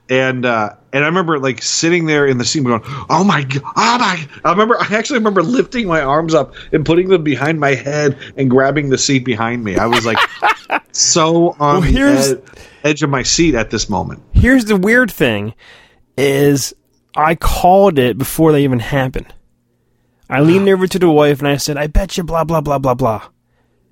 and 0.09 0.45
uh, 0.45 0.69
and 0.91 1.03
I 1.05 1.07
remember 1.07 1.39
like 1.39 1.61
sitting 1.61 2.07
there 2.07 2.27
in 2.27 2.37
the 2.37 2.43
scene 2.43 2.63
going, 2.65 2.81
"Oh 3.09 3.23
my 3.23 3.41
god! 3.43 3.61
Oh 3.77 3.97
my!" 3.99 4.27
I 4.43 4.51
remember 4.51 4.75
I 4.77 4.87
actually 4.93 5.19
remember 5.19 5.41
lifting 5.41 5.87
my 5.87 6.01
arms 6.01 6.33
up 6.33 6.53
and 6.73 6.85
putting 6.85 7.07
them 7.07 7.23
behind 7.23 7.57
my 7.61 7.73
head 7.73 8.17
and 8.35 8.49
grabbing 8.49 8.89
the 8.89 8.97
seat 8.97 9.23
behind 9.23 9.63
me. 9.63 9.77
I 9.77 9.85
was 9.85 10.05
like 10.05 10.17
so 10.91 11.51
on 11.57 11.75
Well, 11.75 11.81
here's- 11.81 12.31
ed- 12.33 12.43
edge 12.83 13.03
of 13.03 13.09
my 13.09 13.23
seat 13.23 13.55
at 13.55 13.69
this 13.69 13.89
moment. 13.89 14.21
Here's 14.33 14.65
the 14.65 14.75
weird 14.77 15.11
thing: 15.11 15.53
is 16.17 16.73
I 17.15 17.35
called 17.35 17.97
it 17.99 18.17
before 18.17 18.51
they 18.51 18.63
even 18.63 18.79
happened. 18.79 19.33
I 20.29 20.41
leaned 20.41 20.67
over 20.69 20.87
to 20.87 20.97
the 20.99 21.09
wife 21.09 21.39
and 21.39 21.47
I 21.47 21.57
said, 21.57 21.77
"I 21.77 21.87
bet 21.87 22.17
you 22.17 22.23
blah 22.23 22.43
blah 22.43 22.61
blah 22.61 22.79
blah 22.79 22.93
blah," 22.95 23.27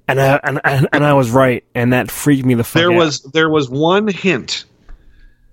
and 0.07 0.19
I 0.19 0.39
and, 0.43 0.59
and, 0.63 0.87
and 0.93 1.03
I 1.05 1.13
was 1.13 1.29
right, 1.29 1.63
and 1.75 1.93
that 1.93 2.09
freaked 2.09 2.45
me 2.45 2.53
the 2.55 2.63
fuck 2.63 2.79
There 2.81 2.91
out. 2.91 2.97
was 2.97 3.21
there 3.21 3.49
was 3.49 3.69
one 3.69 4.07
hint. 4.07 4.65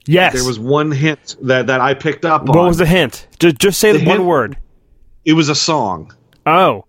yes. 0.06 0.32
There 0.34 0.44
was 0.44 0.58
one 0.58 0.90
hint 0.90 1.36
that 1.42 1.66
that 1.66 1.80
I 1.80 1.94
picked 1.94 2.24
up 2.24 2.46
what 2.46 2.56
on. 2.56 2.68
was 2.68 2.78
the 2.78 2.86
hint? 2.86 3.26
Just 3.38 3.58
just 3.58 3.78
say 3.80 3.92
the, 3.92 3.98
The 3.98 4.04
one 4.06 4.16
hint- 4.18 4.28
word. 4.28 4.56
It 5.24 5.34
was 5.34 5.48
a 5.50 5.54
song. 5.54 6.14
Oh, 6.46 6.86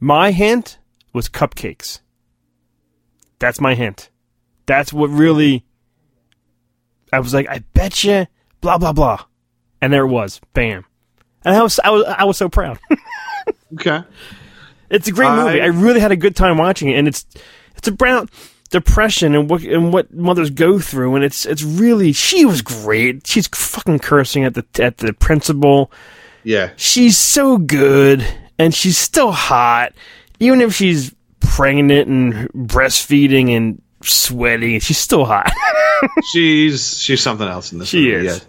my 0.00 0.32
hint 0.32 0.78
was 1.14 1.28
cupcakes. 1.30 2.00
That's 3.38 3.60
my 3.60 3.74
hint. 3.74 4.10
That's 4.66 4.92
what 4.92 5.08
really. 5.08 5.64
I 7.12 7.20
was 7.20 7.34
like, 7.34 7.48
I 7.48 7.64
bet 7.74 8.04
you, 8.04 8.26
blah 8.60 8.78
blah 8.78 8.92
blah, 8.92 9.24
and 9.80 9.92
there 9.92 10.04
it 10.04 10.08
was, 10.08 10.40
bam, 10.54 10.84
and 11.44 11.56
I 11.56 11.62
was 11.62 11.78
I 11.82 11.90
was 11.90 12.04
I 12.06 12.24
was 12.24 12.36
so 12.36 12.48
proud. 12.48 12.78
Okay. 13.74 14.02
it's 14.90 15.06
a 15.06 15.12
great 15.12 15.28
I- 15.28 15.44
movie. 15.44 15.60
I 15.62 15.66
really 15.66 16.00
had 16.00 16.10
a 16.12 16.16
good 16.16 16.34
time 16.36 16.58
watching 16.58 16.90
it, 16.90 16.94
and 16.98 17.06
it's 17.06 17.24
it's 17.76 17.86
about 17.88 18.28
depression 18.70 19.34
and 19.34 19.48
what 19.50 19.62
and 19.62 19.92
what 19.92 20.12
mothers 20.12 20.50
go 20.50 20.78
through, 20.80 21.14
and 21.14 21.24
it's 21.24 21.46
it's 21.46 21.62
really 21.62 22.12
she 22.12 22.44
was 22.44 22.62
great. 22.62 23.26
She's 23.26 23.46
fucking 23.48 24.00
cursing 24.00 24.44
at 24.44 24.54
the 24.54 24.64
at 24.82 24.98
the 24.98 25.12
principal 25.12 25.90
Yeah. 26.42 26.70
she's 26.76 27.16
so 27.18 27.58
good 27.58 28.26
and 28.58 28.74
she's 28.74 28.98
still 28.98 29.30
hot 29.32 29.92
even 30.40 30.60
if 30.60 30.74
she's 30.74 31.14
pregnant 31.40 32.08
and 32.08 32.48
breastfeeding 32.52 33.56
and 33.56 33.80
sweaty 34.02 34.78
she's 34.78 34.98
still 34.98 35.24
hot 35.24 35.52
she's 36.32 36.98
she's 36.98 37.20
something 37.20 37.46
else 37.46 37.72
in 37.72 37.78
this. 37.78 37.88
She 37.88 38.10
movie, 38.10 38.26
is. 38.26 38.38
Yeah. 38.38 38.46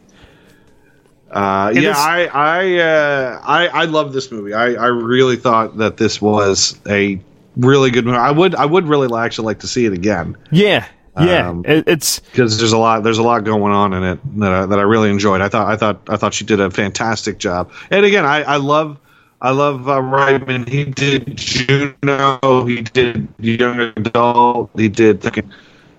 Uh, 1.33 1.71
yeah, 1.73 1.93
I 1.95 2.25
I, 2.27 2.77
uh, 2.77 3.41
I 3.43 3.67
I 3.67 3.85
love 3.85 4.11
this 4.11 4.31
movie. 4.31 4.53
I, 4.53 4.73
I 4.73 4.87
really 4.87 5.37
thought 5.37 5.77
that 5.77 5.95
this 5.95 6.21
was 6.21 6.77
a 6.89 7.21
really 7.55 7.89
good 7.89 8.05
movie. 8.05 8.17
I 8.17 8.31
would 8.31 8.53
I 8.55 8.65
would 8.65 8.85
really 8.85 9.07
actually 9.17 9.45
like 9.45 9.59
to 9.59 9.67
see 9.67 9.85
it 9.85 9.93
again 9.93 10.37
yeah 10.51 10.87
yeah 11.19 11.49
Um, 11.49 11.65
it, 11.65 11.87
it's 11.87 12.19
because 12.19 12.57
there's 12.57 12.71
a 12.73 12.77
lot 12.77 13.03
there's 13.03 13.17
a 13.17 13.23
lot 13.23 13.43
going 13.43 13.73
on 13.73 13.93
in 13.93 14.03
it 14.03 14.19
that 14.39 14.51
I, 14.51 14.65
that 14.65 14.79
I 14.79 14.83
really 14.83 15.09
enjoyed. 15.09 15.41
I 15.41 15.49
thought 15.49 15.67
I 15.67 15.75
thought 15.75 16.01
I 16.09 16.17
thought 16.17 16.33
she 16.33 16.45
did 16.45 16.59
a 16.59 16.69
fantastic 16.71 17.37
job. 17.37 17.71
And 17.89 18.05
again, 18.05 18.25
I, 18.25 18.43
I 18.43 18.55
love 18.57 18.97
I 19.41 19.51
love 19.51 19.89
uh, 19.89 19.97
Reitman. 19.99 20.67
He 20.69 20.85
did 20.85 21.35
Juno. 21.35 22.65
He 22.65 22.81
did 22.81 23.27
Young 23.39 23.79
Adult. 23.79 24.69
He 24.75 24.87
did. 24.87 25.25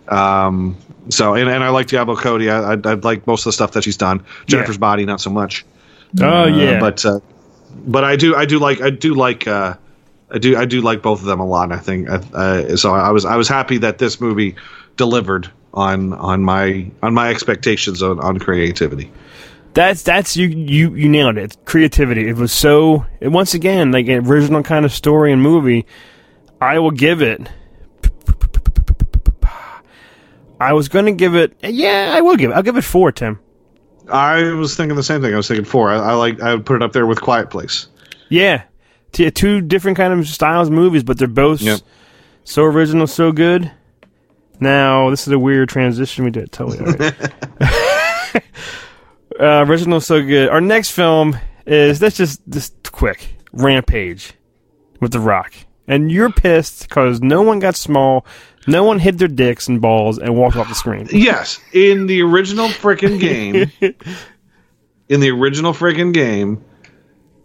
Um, 0.08 0.76
so 1.08 1.34
and, 1.34 1.48
and 1.48 1.64
I 1.64 1.70
like 1.70 1.88
Diablo 1.88 2.16
Cody. 2.16 2.50
I, 2.50 2.74
I 2.74 2.76
I 2.84 2.94
like 2.94 3.26
most 3.26 3.40
of 3.42 3.44
the 3.46 3.52
stuff 3.52 3.72
that 3.72 3.84
she's 3.84 3.96
done. 3.96 4.24
Jennifer's 4.46 4.78
Body, 4.78 5.04
not 5.04 5.20
so 5.20 5.30
much. 5.30 5.64
oh 6.20 6.42
Uh, 6.42 6.46
yeah 6.46 6.78
but 6.78 7.04
uh, 7.04 7.18
but 7.86 8.04
I 8.04 8.16
do 8.16 8.36
I 8.36 8.44
do 8.44 8.58
like 8.58 8.80
I 8.80 8.90
do 8.90 9.14
like 9.14 9.48
uh, 9.48 9.74
I 10.30 10.38
do 10.38 10.56
I 10.56 10.64
do 10.64 10.80
like 10.80 11.02
both 11.02 11.20
of 11.20 11.26
them 11.26 11.40
a 11.40 11.46
lot. 11.46 11.72
I 11.72 11.78
think 11.78 12.08
uh, 12.08 12.76
so. 12.76 12.94
I 12.94 13.10
was 13.10 13.24
I 13.24 13.36
was 13.36 13.48
happy 13.48 13.78
that 13.78 13.98
this 13.98 14.20
movie 14.20 14.54
delivered 14.96 15.50
on 15.74 16.12
on 16.12 16.42
my 16.44 16.90
on 17.02 17.14
my 17.14 17.30
expectations 17.30 18.02
on, 18.02 18.20
on 18.20 18.38
creativity. 18.38 19.10
That's 19.74 20.02
that's 20.02 20.36
you 20.36 20.46
you 20.48 20.94
you 20.94 21.08
nailed 21.08 21.38
it 21.38 21.56
creativity 21.64 22.28
it 22.28 22.36
was 22.36 22.52
so 22.52 23.06
and 23.20 23.32
once 23.32 23.54
again 23.54 23.90
like 23.92 24.06
an 24.08 24.26
original 24.26 24.62
kind 24.62 24.84
of 24.84 24.92
story 24.92 25.32
and 25.32 25.40
movie 25.42 25.86
i 26.60 26.78
will 26.78 26.90
give 26.90 27.22
it 27.22 27.40
i 30.60 30.72
was 30.72 30.88
gonna 30.88 31.12
give 31.12 31.34
it 31.34 31.56
yeah 31.62 32.12
i 32.14 32.20
will 32.20 32.36
give 32.36 32.50
it 32.50 32.54
i'll 32.54 32.62
give 32.62 32.76
it 32.76 32.82
four 32.84 33.12
tim 33.12 33.38
I 34.08 34.42
was 34.54 34.74
thinking 34.76 34.96
the 34.96 35.02
same 35.04 35.22
thing. 35.22 35.32
I 35.32 35.36
was 35.36 35.46
thinking 35.46 35.64
four. 35.64 35.88
I, 35.88 35.94
I 35.96 36.12
like 36.14 36.40
I 36.42 36.56
would 36.56 36.66
put 36.66 36.74
it 36.74 36.82
up 36.82 36.92
there 36.92 37.06
with 37.06 37.20
Quiet 37.20 37.50
Place. 37.50 37.86
Yeah, 38.28 38.64
T- 39.12 39.30
two 39.30 39.60
different 39.60 39.96
kind 39.96 40.12
of 40.12 40.26
styles 40.26 40.66
of 40.68 40.74
movies, 40.74 41.04
but 41.04 41.18
they're 41.18 41.28
both 41.28 41.62
Yep. 41.62 41.80
so 42.42 42.64
original, 42.64 43.06
so 43.06 43.30
good. 43.30 43.70
Now, 44.58 45.08
this 45.08 45.28
is 45.28 45.32
a 45.32 45.38
weird 45.38 45.68
transition 45.68 46.24
we 46.24 46.32
did. 46.32 46.50
Totally. 46.50 46.80
all 46.80 46.86
right. 46.86 48.42
uh, 49.38 49.64
original 49.66 50.00
so 50.00 50.22
good. 50.22 50.48
Our 50.48 50.60
next 50.60 50.90
film 50.90 51.36
is 51.66 51.98
that's 51.98 52.16
just 52.16 52.40
just 52.48 52.92
quick. 52.92 53.36
Rampage 53.52 54.32
with 55.00 55.12
The 55.12 55.20
Rock, 55.20 55.54
and 55.86 56.10
you're 56.10 56.30
pissed 56.30 56.88
because 56.88 57.20
no 57.20 57.42
one 57.42 57.58
got 57.58 57.76
small, 57.76 58.24
no 58.66 58.84
one 58.84 58.98
hid 58.98 59.18
their 59.18 59.28
dicks 59.28 59.68
and 59.68 59.80
balls 59.80 60.18
and 60.18 60.36
walked 60.36 60.56
off 60.56 60.68
the 60.68 60.74
screen. 60.74 61.08
Yes, 61.12 61.60
in 61.72 62.06
the 62.06 62.22
original 62.22 62.68
freaking 62.68 63.20
game, 63.20 63.70
in 65.08 65.20
the 65.20 65.30
original 65.30 65.72
freaking 65.72 66.14
game, 66.14 66.64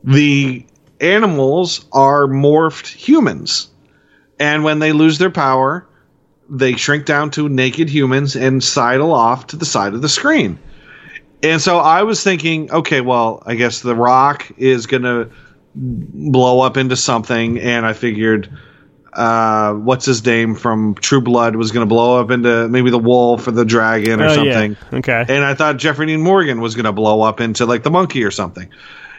the 0.03 0.65
animals 1.01 1.85
are 1.91 2.27
morphed 2.27 2.88
humans, 2.88 3.69
and 4.39 4.63
when 4.63 4.79
they 4.79 4.93
lose 4.93 5.17
their 5.17 5.29
power, 5.29 5.88
they 6.49 6.75
shrink 6.75 7.05
down 7.05 7.31
to 7.31 7.49
naked 7.49 7.89
humans 7.89 8.35
and 8.35 8.63
sidle 8.63 9.11
off 9.11 9.47
to 9.47 9.57
the 9.57 9.65
side 9.65 9.93
of 9.93 10.01
the 10.01 10.09
screen. 10.09 10.57
And 11.43 11.61
so 11.61 11.77
I 11.77 12.03
was 12.03 12.23
thinking, 12.23 12.71
okay, 12.71 13.01
well, 13.01 13.43
I 13.45 13.55
guess 13.55 13.81
The 13.81 13.95
Rock 13.95 14.51
is 14.57 14.88
gonna 14.88 15.29
blow 15.75 16.61
up 16.61 16.77
into 16.77 16.95
something, 16.95 17.59
and 17.59 17.85
I 17.85 17.93
figured 17.93 18.49
uh, 19.13 19.73
what's 19.73 20.05
his 20.05 20.23
name 20.25 20.53
from 20.55 20.93
True 20.95 21.21
Blood 21.21 21.55
was 21.55 21.71
going 21.71 21.81
to 21.83 21.89
blow 21.89 22.19
up 22.21 22.29
into 22.29 22.67
maybe 22.69 22.91
the 22.91 22.99
wolf 22.99 23.47
or 23.47 23.51
the 23.51 23.65
dragon 23.65 24.21
or 24.21 24.25
Oh, 24.25 24.43
yeah. 24.43 24.53
something. 24.53 24.77
Okay. 24.99 25.25
And 25.27 25.43
I 25.43 25.55
thought 25.55 25.77
Jeffrey 25.77 26.05
Dean 26.05 26.21
Morgan 26.21 26.61
was 26.61 26.75
going 26.75 26.85
to 26.85 26.91
blow 26.91 27.23
up 27.23 27.41
into 27.41 27.65
like 27.65 27.81
the 27.81 27.89
monkey 27.89 28.23
or 28.23 28.29
something. 28.29 28.69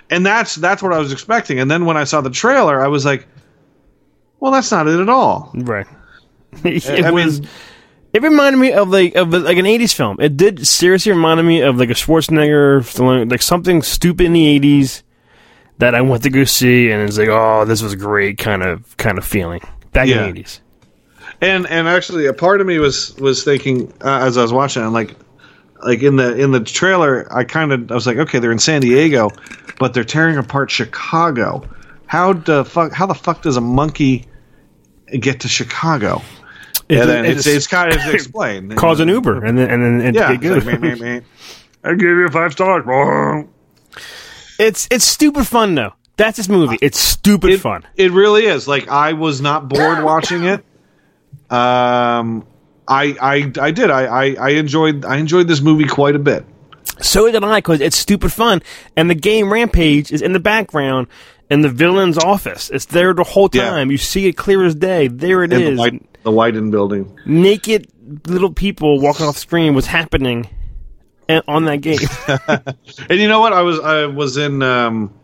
And 0.09 0.25
that's 0.25 0.55
that's 0.55 0.83
what 0.85 0.93
I 0.93 0.99
was 0.99 1.11
expecting. 1.13 1.59
And 1.59 1.69
then 1.69 1.85
when 1.85 1.97
I 1.97 2.05
saw 2.05 2.21
the 2.21 2.31
trailer, 2.31 2.81
I 2.81 2.87
was 2.87 3.05
like, 3.05 3.27
well, 4.39 4.53
that's 4.53 4.71
not 4.71 4.87
it 4.87 5.01
at 5.01 5.09
all. 5.09 5.51
Right. 5.55 5.87
it 6.65 7.05
I 7.05 7.11
was. 7.11 7.41
mean- 7.41 7.51
it 8.23 8.27
reminded 8.29 8.59
me 8.59 8.73
of 8.73 8.89
like 8.89 9.15
of 9.15 9.33
like 9.33 9.57
an 9.59 9.65
'80s 9.65 9.95
film. 9.95 10.17
It 10.21 10.37
did 10.37 10.67
seriously 10.67 11.13
remind 11.13 11.47
me 11.47 11.61
of 11.63 11.77
like 11.79 11.91
a 11.91 11.95
Schwarzenegger, 11.95 12.81
Stallone, 12.81 13.31
like 13.31 13.43
something 13.43 13.83
stupid 13.83 14.27
in 14.27 14.33
the 14.33 14.59
'80s 14.61 15.03
that 15.79 15.95
I 15.95 16.01
went 16.01 16.23
to 16.25 16.31
go 16.31 16.45
see, 16.45 16.91
and 16.91 17.09
it's 17.09 17.19
like, 17.19 17.29
oh, 17.29 17.65
this 17.65 17.83
was 17.83 17.95
great, 17.95 18.39
kind 18.39 18.63
of 18.63 18.97
kind 18.97 19.19
of 19.19 19.25
feeling 19.25 19.61
back 19.93 20.09
Yeah. 20.09 20.25
in 20.27 20.35
the 20.35 20.43
'80s. 20.43 20.61
And 21.41 21.67
and 21.69 21.87
actually, 21.87 22.27
a 22.27 22.33
part 22.33 22.61
of 22.61 22.67
me 22.67 22.79
was 22.79 23.15
was 23.17 23.45
thinking 23.45 23.93
uh, 24.05 24.21
as 24.27 24.37
I 24.37 24.43
was 24.43 24.53
watching, 24.53 24.83
it, 24.83 24.89
like 24.89 25.15
like 25.85 26.03
in 26.03 26.17
the 26.17 26.37
in 26.37 26.51
the 26.51 26.61
trailer, 26.61 27.33
I 27.33 27.45
kind 27.45 27.73
of 27.73 27.91
I 27.93 27.95
was 27.95 28.07
like, 28.07 28.17
okay, 28.17 28.39
they're 28.41 28.51
in 28.51 28.59
San 28.59 28.81
Diego, 28.81 29.31
but 29.79 29.95
they're 29.95 30.03
tearing 30.05 30.37
apart 30.37 30.71
Chicago. 30.71 31.63
How 32.07 32.33
the 32.33 32.65
fuck? 32.65 32.93
How 32.93 33.07
the 33.07 33.15
fuck 33.15 33.43
does 33.43 33.57
a 33.57 33.61
monkey 33.61 34.27
get 35.21 35.41
to 35.41 35.49
Chicago? 35.49 36.23
It- 36.89 36.99
and 37.01 37.09
then 37.11 37.25
it 37.25 37.33
it's, 37.33 37.45
just 37.45 37.57
it's 37.57 37.67
kind 37.67 37.93
of 37.93 38.01
explained. 38.15 38.77
calls 38.77 39.01
an 39.01 39.09
Uber, 39.09 39.45
and 39.45 39.59
then 39.59 39.71
and 39.71 39.83
then 39.85 40.01
it, 40.09 40.15
Yeah, 40.15 40.33
it 40.33 40.41
goes. 40.41 40.57
it's 40.59 40.67
like, 40.67 40.81
meh, 40.81 40.95
meh, 40.95 41.15
meh. 41.17 41.21
I 41.85 41.91
give 41.91 42.01
you 42.03 42.29
five 42.29 42.53
stars. 42.53 42.85
It's 44.61 44.89
it's 44.91 45.05
stupid 45.05 45.47
fun 45.47 45.75
though. 45.77 45.93
That's 46.17 46.37
this 46.37 46.49
movie. 46.49 46.79
It's 46.83 46.99
stupid 46.99 47.51
It, 47.51 47.59
fun. 47.61 47.85
it 47.97 48.11
really 48.11 48.47
is. 48.47 48.67
Like 48.67 48.89
I 48.89 49.13
was 49.13 49.41
not 49.41 49.69
bored 49.69 50.03
watching 50.03 50.45
it. 50.45 50.65
Um, 51.49 52.45
I 52.89 53.15
I 53.21 53.53
I 53.61 53.71
did. 53.71 53.91
I, 53.91 54.05
I 54.07 54.35
I 54.35 54.49
enjoyed 54.51 55.05
I 55.05 55.17
enjoyed 55.19 55.47
this 55.47 55.61
movie 55.61 55.85
quite 55.87 56.17
a 56.17 56.19
bit. 56.19 56.45
So 57.01 57.31
did 57.31 57.45
I, 57.45 57.59
because 57.59 57.81
it's 57.81 57.97
stupid 57.97 58.33
fun. 58.33 58.61
And 58.97 59.09
the 59.09 59.15
game 59.15 59.53
Rampage 59.53 60.11
is 60.11 60.21
in 60.23 60.33
the 60.33 60.41
background 60.41 61.07
in 61.49 61.61
the 61.61 61.69
villain's 61.69 62.19
office. 62.19 62.69
It's 62.71 62.87
there 62.87 63.15
the 63.15 63.23
whole 63.23 63.49
Yeah. 63.53 63.71
time. 63.71 63.93
You 63.93 63.99
see 63.99 64.27
it 64.27 64.33
clear 64.37 64.65
as 64.65 64.75
day. 64.75 65.07
There 65.07 65.45
it 65.45 65.53
In 65.53 65.63
is. 65.63 65.69
the 65.71 65.77
white 65.77 66.03
the 66.29 66.35
Whiten 66.37 66.71
building. 66.71 67.19
Naked 67.25 67.87
little 68.27 68.53
people 68.53 69.01
walking 69.01 69.25
off 69.27 69.39
screen 69.39 69.75
was 69.75 69.87
happening 69.87 70.49
on 71.47 71.65
that 71.65 71.79
game. 71.81 71.99
And 73.11 73.19
you 73.21 73.29
know 73.29 73.41
what? 73.41 73.53
I 73.55 73.63
was 73.63 73.81
I 73.81 74.07
was 74.07 74.37
in 74.37 74.63
um, 74.63 75.15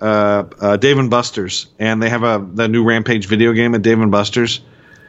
uh, 0.00 0.44
uh, 0.60 0.76
Dave 0.78 0.98
and 0.98 1.10
Buster's, 1.10 1.66
and 1.78 2.02
they 2.02 2.08
have 2.08 2.22
a 2.22 2.46
the 2.54 2.66
new 2.68 2.82
Rampage 2.84 3.26
video 3.26 3.52
game 3.52 3.74
at 3.74 3.82
Dave 3.82 4.00
and 4.00 4.10
Buster's. 4.10 4.60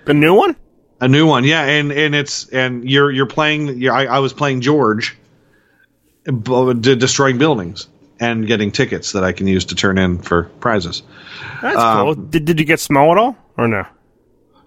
the 0.05 0.13
new 0.13 0.33
one? 0.33 0.55
A 1.01 1.07
new 1.07 1.25
one, 1.25 1.45
yeah, 1.45 1.63
and 1.63 1.93
and 1.93 2.13
it's 2.13 2.49
and 2.49 2.89
you're 2.89 3.09
you're 3.09 3.25
playing. 3.25 3.79
You're, 3.81 3.93
I, 3.93 4.05
I 4.05 4.19
was 4.19 4.33
playing 4.33 4.59
George, 4.59 5.17
b- 6.25 6.73
d- 6.73 6.95
destroying 6.95 7.37
buildings 7.37 7.87
and 8.19 8.45
getting 8.47 8.69
tickets 8.71 9.13
that 9.13 9.23
I 9.23 9.31
can 9.31 9.47
use 9.47 9.63
to 9.65 9.75
turn 9.75 9.97
in 9.97 10.17
for 10.21 10.43
prizes. 10.59 11.03
That's 11.61 11.77
Um, 11.77 12.03
cool. 12.05 12.15
Did, 12.15 12.43
did 12.43 12.59
you 12.59 12.65
get 12.65 12.81
small 12.81 13.13
at 13.13 13.17
all? 13.17 13.37
Or 13.57 13.67
no? 13.69 13.85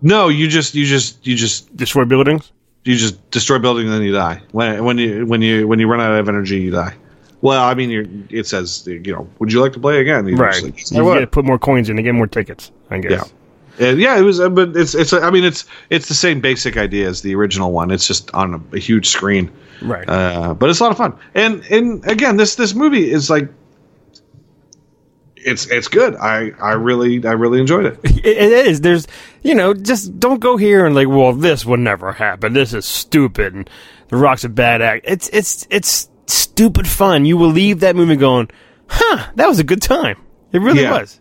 No, 0.02 0.28
you 0.28 0.48
just 0.48 0.74
you 0.74 0.84
just 0.86 1.24
you 1.26 1.36
just 1.36 1.74
Destroy 1.76 2.04
buildings? 2.04 2.50
you 2.84 2.96
just 2.96 3.30
destroy 3.30 3.58
buildings 3.60 3.84
and 3.86 3.94
then 3.94 4.02
you 4.02 4.12
die. 4.12 4.42
When 4.50 4.84
when 4.84 4.98
you 4.98 5.24
when 5.26 5.40
you 5.42 5.68
when 5.68 5.78
you 5.78 5.86
run 5.86 6.00
out 6.00 6.12
of 6.18 6.28
energy, 6.28 6.60
you 6.60 6.70
die. 6.72 6.94
Well, 7.40 7.62
I 7.62 7.74
mean, 7.74 7.90
you're, 7.90 8.04
it 8.30 8.46
says 8.46 8.84
you 8.86 9.00
know, 9.12 9.28
would 9.38 9.52
you 9.52 9.60
like 9.60 9.72
to 9.74 9.80
play 9.80 10.00
again? 10.00 10.26
You 10.28 10.36
Right. 10.36 10.62
like, 10.62 10.90
You 10.90 11.04
would." 11.04 11.14
get 11.14 11.20
to 11.20 11.26
put 11.28 11.44
more 11.44 11.58
coins 11.58 11.88
in 11.88 11.96
to 11.96 12.02
get 12.02 12.14
more 12.14 12.26
tickets, 12.26 12.70
I 12.90 12.98
guess. 12.98 13.10
Yeah. 13.78 13.88
And 13.88 13.98
yeah, 14.00 14.18
it 14.18 14.22
was, 14.22 14.38
uh, 14.38 14.48
but 14.50 14.76
it's 14.76 14.94
it's. 14.94 15.12
I 15.12 15.30
mean, 15.30 15.44
it's 15.44 15.64
it's 15.90 16.06
the 16.08 16.14
same 16.14 16.40
basic 16.40 16.76
idea 16.76 17.08
as 17.08 17.22
the 17.22 17.34
original 17.34 17.72
one. 17.72 17.90
It's 17.90 18.06
just 18.06 18.30
on 18.34 18.54
a, 18.54 18.76
a 18.76 18.78
huge 18.78 19.08
screen, 19.08 19.50
Right. 19.80 20.06
uh, 20.08 20.52
but 20.54 20.68
it's 20.68 20.78
a 20.80 20.82
lot 20.82 20.92
of 20.92 20.98
fun. 20.98 21.14
And 21.34 21.64
and 21.70 22.04
again, 22.06 22.36
this 22.36 22.56
this 22.56 22.74
movie 22.74 23.10
is 23.10 23.30
like, 23.30 23.48
it's 25.44 25.66
it's 25.66 25.88
good. 25.88 26.14
I 26.16 26.50
I 26.60 26.72
really 26.72 27.24
I 27.26 27.32
really 27.32 27.60
enjoyed 27.60 27.86
it. 27.86 27.98
It, 28.24 28.36
it 28.38 28.66
is. 28.66 28.80
There's, 28.80 29.06
you 29.42 29.54
know, 29.54 29.74
just 29.74 30.18
don't 30.20 30.38
go 30.40 30.56
here 30.56 30.86
and 30.86 30.94
like, 30.94 31.08
well, 31.08 31.32
this 31.32 31.64
would 31.66 31.80
never 31.80 32.12
happen. 32.12 32.52
This 32.52 32.72
is 32.72 32.84
stupid, 32.86 33.52
and 33.54 33.68
The 34.08 34.16
Rock's 34.16 34.44
a 34.44 34.48
bad 34.48 34.80
act. 34.82 35.04
It's 35.08 35.28
it's 35.32 35.66
it's 35.70 36.08
stupid 36.26 36.86
fun. 36.86 37.24
You 37.24 37.36
will 37.36 37.48
leave 37.50 37.80
that 37.80 37.96
movie 37.96 38.14
going, 38.16 38.48
huh? 38.86 39.30
That 39.34 39.48
was 39.48 39.58
a 39.58 39.64
good 39.64 39.82
time. 39.82 40.20
It 40.52 40.60
really 40.60 40.82
Yeah. 40.82 41.00
was. 41.00 41.20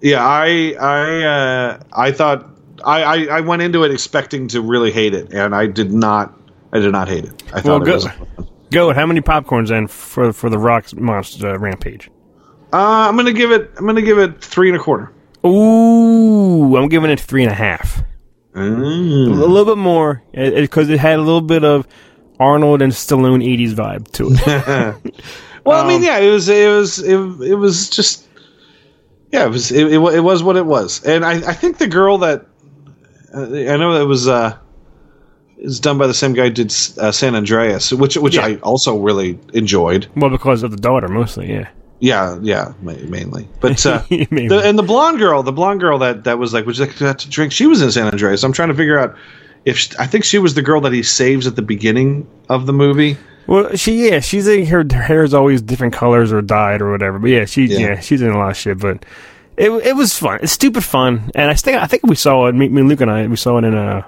Yeah, 0.00 0.24
I 0.24 0.76
I 0.80 1.22
uh, 1.24 1.80
I 1.92 2.12
thought 2.12 2.48
I, 2.84 3.02
I 3.02 3.24
I 3.38 3.40
went 3.40 3.62
into 3.62 3.82
it 3.82 3.90
expecting 3.90 4.46
to 4.48 4.60
really 4.60 4.92
hate 4.92 5.14
it, 5.14 5.32
and 5.32 5.54
I 5.54 5.66
did 5.66 5.92
not. 5.92 6.38
I 6.72 6.78
did 6.78 6.92
not 6.92 7.08
hate 7.08 7.24
it. 7.24 7.42
I 7.52 7.54
Well, 7.54 7.62
thought 7.62 7.82
it 7.82 7.84
good. 7.86 7.94
was. 8.38 8.46
Go. 8.70 8.92
How 8.92 9.06
many 9.06 9.20
popcorns 9.20 9.68
then 9.70 9.88
for 9.88 10.32
for 10.32 10.48
the 10.50 10.58
Rock's 10.58 10.94
monster 10.94 11.48
uh, 11.48 11.58
rampage? 11.58 12.08
Uh, 12.72 13.08
I'm 13.08 13.16
gonna 13.16 13.32
give 13.32 13.50
it. 13.50 13.70
I'm 13.78 13.86
gonna 13.86 14.02
give 14.02 14.18
it 14.18 14.42
three 14.42 14.68
and 14.68 14.76
a 14.78 14.80
quarter. 14.82 15.12
Ooh, 15.46 16.76
I'm 16.76 16.88
giving 16.88 17.10
it 17.10 17.20
three 17.20 17.42
and 17.42 17.52
a 17.52 17.54
half. 17.54 18.02
A 18.54 18.60
little 18.60 19.64
bit 19.64 19.78
more 19.78 20.22
because 20.32 20.88
it, 20.90 20.98
had 20.98 21.18
a 21.18 21.22
little 21.22 21.40
bit 21.40 21.64
of 21.64 21.86
Arnold 22.40 22.82
and 22.82 22.92
Stallone 22.92 23.44
'80s 23.44 23.72
vibe 23.74 24.10
to 24.12 24.28
it. 24.32 25.14
Well, 25.64 25.76
I 25.78 25.82
Um, 25.82 25.88
mean, 25.88 26.02
yeah, 26.02 26.18
it 26.18 26.30
was, 26.30 26.48
it 26.48 26.66
was, 26.70 26.98
it, 27.00 27.18
it 27.42 27.54
was 27.56 27.90
just, 27.90 28.26
yeah, 29.30 29.44
it 29.44 29.50
was, 29.50 29.70
it, 29.70 29.92
it, 29.92 29.98
it 29.98 30.20
was 30.20 30.42
what 30.42 30.56
it 30.56 30.64
was, 30.64 31.04
and 31.04 31.26
I, 31.26 31.32
I 31.32 31.52
think 31.52 31.76
the 31.76 31.86
girl 31.88 32.16
that, 32.18 32.46
uh, 33.34 33.42
I 33.42 33.76
know 33.76 33.92
that 33.98 34.06
was, 34.06 34.26
uh, 34.28 34.56
is 35.58 35.78
done 35.78 35.98
by 35.98 36.06
the 36.06 36.14
same 36.14 36.32
guy 36.32 36.44
who 36.44 36.50
did 36.50 36.72
uh, 36.96 37.12
San 37.12 37.34
Andreas, 37.34 37.92
which, 37.92 38.16
which 38.16 38.36
Yeah. 38.36 38.46
I 38.46 38.54
also 38.60 38.96
really 38.98 39.38
enjoyed. 39.52 40.06
well, 40.16 40.30
because 40.30 40.62
of 40.62 40.70
the 40.70 40.78
daughter 40.78 41.08
mostly. 41.08 41.50
Yeah. 41.52 41.68
Yeah, 42.00 42.38
yeah, 42.42 42.74
ma- 42.80 42.92
mainly, 42.92 43.48
but 43.60 43.84
uh, 43.84 44.02
Mainly. 44.10 44.48
The, 44.48 44.60
and 44.60 44.78
the 44.78 44.84
blonde 44.84 45.18
girl, 45.18 45.42
the 45.42 45.52
blonde 45.52 45.80
girl 45.80 45.98
that 45.98 46.24
that 46.24 46.38
was 46.38 46.54
like, 46.54 46.64
would 46.64 46.78
you 46.78 46.86
like 46.86 46.96
to 46.96 47.14
to 47.14 47.28
drink? 47.28 47.52
She 47.52 47.66
was 47.66 47.82
in 47.82 47.90
San 47.90 48.06
Andreas. 48.06 48.44
I'm 48.44 48.52
trying 48.52 48.68
to 48.68 48.74
figure 48.74 48.98
out 48.98 49.16
if 49.64 49.76
she, 49.78 49.90
I 49.98 50.06
think 50.06 50.24
she 50.24 50.38
was 50.38 50.54
the 50.54 50.62
girl 50.62 50.80
that 50.82 50.92
he 50.92 51.02
saves 51.02 51.46
at 51.46 51.56
the 51.56 51.62
beginning 51.62 52.28
of 52.48 52.66
the 52.66 52.72
movie. 52.72 53.16
Well, 53.48 53.74
she 53.76 54.08
yeah, 54.08 54.20
she's 54.20 54.46
like 54.46 54.68
her, 54.68 54.84
her 54.92 55.02
hair 55.02 55.24
is 55.24 55.34
always 55.34 55.60
different 55.60 55.94
colors 55.94 56.32
or 56.32 56.40
dyed 56.40 56.82
or 56.82 56.90
whatever. 56.92 57.18
But 57.18 57.30
yeah, 57.30 57.44
she 57.46 57.64
yeah. 57.64 57.78
Yeah. 57.78 58.00
she's 58.00 58.22
in 58.22 58.30
a 58.30 58.38
lot 58.38 58.50
of 58.50 58.56
shit. 58.56 58.78
But 58.78 59.04
it 59.56 59.70
it 59.70 59.96
was 59.96 60.16
fun. 60.16 60.38
It's 60.42 60.52
stupid 60.52 60.84
fun, 60.84 61.32
and 61.34 61.50
I 61.50 61.54
think 61.54 61.78
I 61.78 61.86
think 61.86 62.06
we 62.06 62.14
saw 62.14 62.46
it. 62.46 62.54
Me, 62.54 62.68
me 62.68 62.80
and 62.80 62.88
Luke 62.88 63.00
and 63.00 63.10
I 63.10 63.26
we 63.26 63.36
saw 63.36 63.58
it 63.58 63.64
in 63.64 63.74
a 63.74 64.06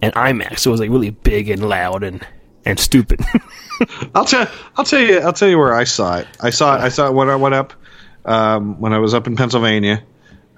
an 0.00 0.12
IMAX. 0.12 0.60
So 0.60 0.70
it 0.70 0.72
was 0.72 0.80
like 0.80 0.90
really 0.90 1.10
big 1.10 1.50
and 1.50 1.68
loud 1.68 2.02
and 2.02 2.26
and 2.64 2.78
stupid. 2.78 3.20
I'll 4.14 4.24
tell 4.24 4.46
I'll 4.76 4.84
tell 4.84 5.00
you 5.00 5.18
I'll 5.20 5.32
tell 5.32 5.48
you 5.48 5.58
where 5.58 5.74
I 5.74 5.84
saw 5.84 6.18
it. 6.18 6.26
I 6.40 6.50
saw 6.50 6.76
it 6.76 6.80
I 6.80 6.88
saw 6.88 7.08
it 7.08 7.14
when 7.14 7.28
I 7.28 7.36
went 7.36 7.54
up 7.54 7.72
um, 8.24 8.78
when 8.80 8.92
I 8.92 8.98
was 8.98 9.14
up 9.14 9.26
in 9.26 9.36
Pennsylvania. 9.36 10.02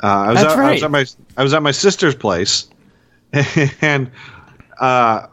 Uh, 0.03 0.07
I 0.07 0.31
was 0.31 0.43
That's 0.43 0.55
at, 0.55 0.59
I 0.59 0.71
was 0.73 0.83
right. 0.83 0.83
at 0.83 0.91
my 0.91 1.07
I 1.37 1.43
was 1.43 1.55
at 1.55 1.63
my 1.63 1.71
sister's 1.71 2.15
place, 2.15 2.69
and 3.81 4.11
uh, 4.81 5.27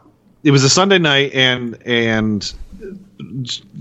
it 0.44 0.52
was 0.52 0.62
a 0.62 0.70
Sunday 0.70 0.98
night, 0.98 1.34
and 1.34 1.76
and 1.84 2.54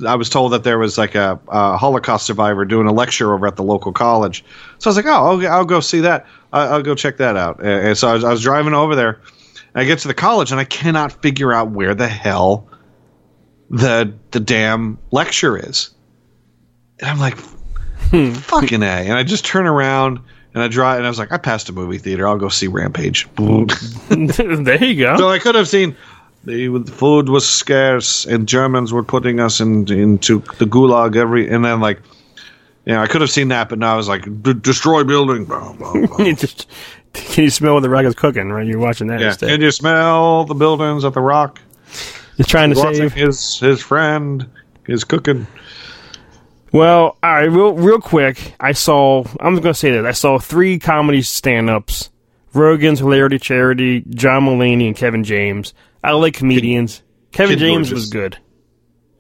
I 0.05 0.15
was 0.15 0.29
told 0.29 0.53
that 0.53 0.63
there 0.63 0.77
was 0.77 0.97
like 0.97 1.15
a, 1.15 1.39
a 1.47 1.77
Holocaust 1.77 2.25
survivor 2.25 2.65
doing 2.65 2.87
a 2.87 2.91
lecture 2.91 3.33
over 3.33 3.47
at 3.47 3.55
the 3.55 3.63
local 3.63 3.91
college. 3.91 4.43
So 4.79 4.89
I 4.89 4.91
was 4.91 4.97
like, 4.97 5.05
oh, 5.05 5.37
okay, 5.37 5.47
I'll 5.47 5.65
go 5.65 5.79
see 5.79 6.01
that. 6.01 6.25
I, 6.51 6.65
I'll 6.65 6.83
go 6.83 6.95
check 6.95 7.17
that 7.17 7.37
out. 7.37 7.59
And, 7.59 7.87
and 7.87 7.97
so 7.97 8.09
I 8.09 8.13
was, 8.13 8.23
I 8.23 8.31
was 8.31 8.41
driving 8.41 8.73
over 8.73 8.95
there. 8.95 9.21
And 9.73 9.81
I 9.81 9.85
get 9.85 9.99
to 9.99 10.07
the 10.07 10.13
college, 10.13 10.51
and 10.51 10.59
I 10.59 10.65
cannot 10.65 11.21
figure 11.21 11.53
out 11.53 11.71
where 11.71 11.95
the 11.95 12.07
hell 12.07 12.67
the 13.69 14.13
the 14.31 14.39
damn 14.39 14.97
lecture 15.11 15.57
is. 15.57 15.91
And 16.99 17.09
I'm 17.09 17.19
like, 17.19 17.37
hmm. 17.37 18.33
fucking 18.33 18.83
A. 18.83 18.85
And 18.85 19.13
I 19.13 19.23
just 19.23 19.45
turn 19.45 19.67
around 19.67 20.19
and 20.53 20.63
I 20.63 20.67
drive, 20.67 20.97
and 20.97 21.05
I 21.05 21.09
was 21.09 21.19
like, 21.19 21.31
I 21.31 21.37
passed 21.37 21.69
a 21.69 21.73
movie 21.73 21.99
theater. 21.99 22.27
I'll 22.27 22.37
go 22.37 22.49
see 22.49 22.67
Rampage. 22.67 23.27
there 23.35 24.83
you 24.83 24.95
go. 24.95 25.17
so 25.17 25.29
I 25.29 25.39
could 25.39 25.55
have 25.55 25.67
seen 25.67 25.95
the, 26.43 26.83
food 26.91 27.29
was 27.29 27.47
scarce, 27.47 28.25
and 28.25 28.47
Germans 28.47 28.91
were 28.91 29.03
putting 29.03 29.39
us 29.39 29.59
in, 29.59 29.91
into 29.91 30.39
the 30.57 30.65
gulag 30.65 31.15
every, 31.15 31.49
and 31.49 31.63
then 31.63 31.79
like, 31.79 31.99
yeah, 32.85 33.01
I 33.01 33.07
could 33.07 33.21
have 33.21 33.29
seen 33.29 33.49
that, 33.49 33.69
but 33.69 33.77
now 33.77 33.93
I 33.93 33.97
was 33.97 34.07
like, 34.07 34.23
"D- 34.41 34.53
destroy 34.53 35.03
building. 35.03 35.45
Blah, 35.45 35.73
blah, 35.73 35.93
blah. 35.93 36.33
Just 36.33 36.67
can 37.13 37.43
you 37.43 37.49
smell 37.49 37.75
what 37.75 37.81
the 37.81 37.89
rock 37.89 38.05
is 38.05 38.15
cooking? 38.15 38.49
Right, 38.49 38.65
you're 38.65 38.79
watching 38.79 39.07
that 39.07 39.19
yeah, 39.19 39.27
instead. 39.27 39.49
can 39.49 39.61
you 39.61 39.71
smell 39.71 40.45
the 40.45 40.55
buildings 40.55 41.05
at 41.05 41.13
the 41.13 41.21
Rock? 41.21 41.61
Just 42.39 42.49
trying 42.49 42.69
to 42.69 42.75
save. 42.77 43.11
his 43.11 43.59
his 43.59 43.81
friend 43.81 44.49
is 44.87 45.03
cooking. 45.03 45.45
Well, 46.71 47.17
all 47.21 47.33
right, 47.33 47.51
real 47.51 47.73
real 47.73 47.99
quick. 47.99 48.55
I 48.61 48.71
saw. 48.71 49.25
I'm 49.41 49.55
going 49.55 49.63
to 49.63 49.73
say 49.73 49.91
that 49.91 50.05
I 50.05 50.13
saw 50.13 50.39
three 50.39 50.79
comedy 50.79 51.21
stand-ups: 51.21 52.09
Rogen's 52.53 52.99
Hilarity 52.99 53.39
Charity, 53.39 54.05
John 54.09 54.43
Mulaney, 54.43 54.87
and 54.87 54.95
Kevin 54.95 55.25
James. 55.25 55.73
I 56.01 56.11
like 56.11 56.35
comedians. 56.35 57.03
Kevin 57.33 57.55
Kid 57.55 57.59
James 57.59 57.89
Gorgeous. 57.89 57.91
was 57.91 58.09
good, 58.09 58.37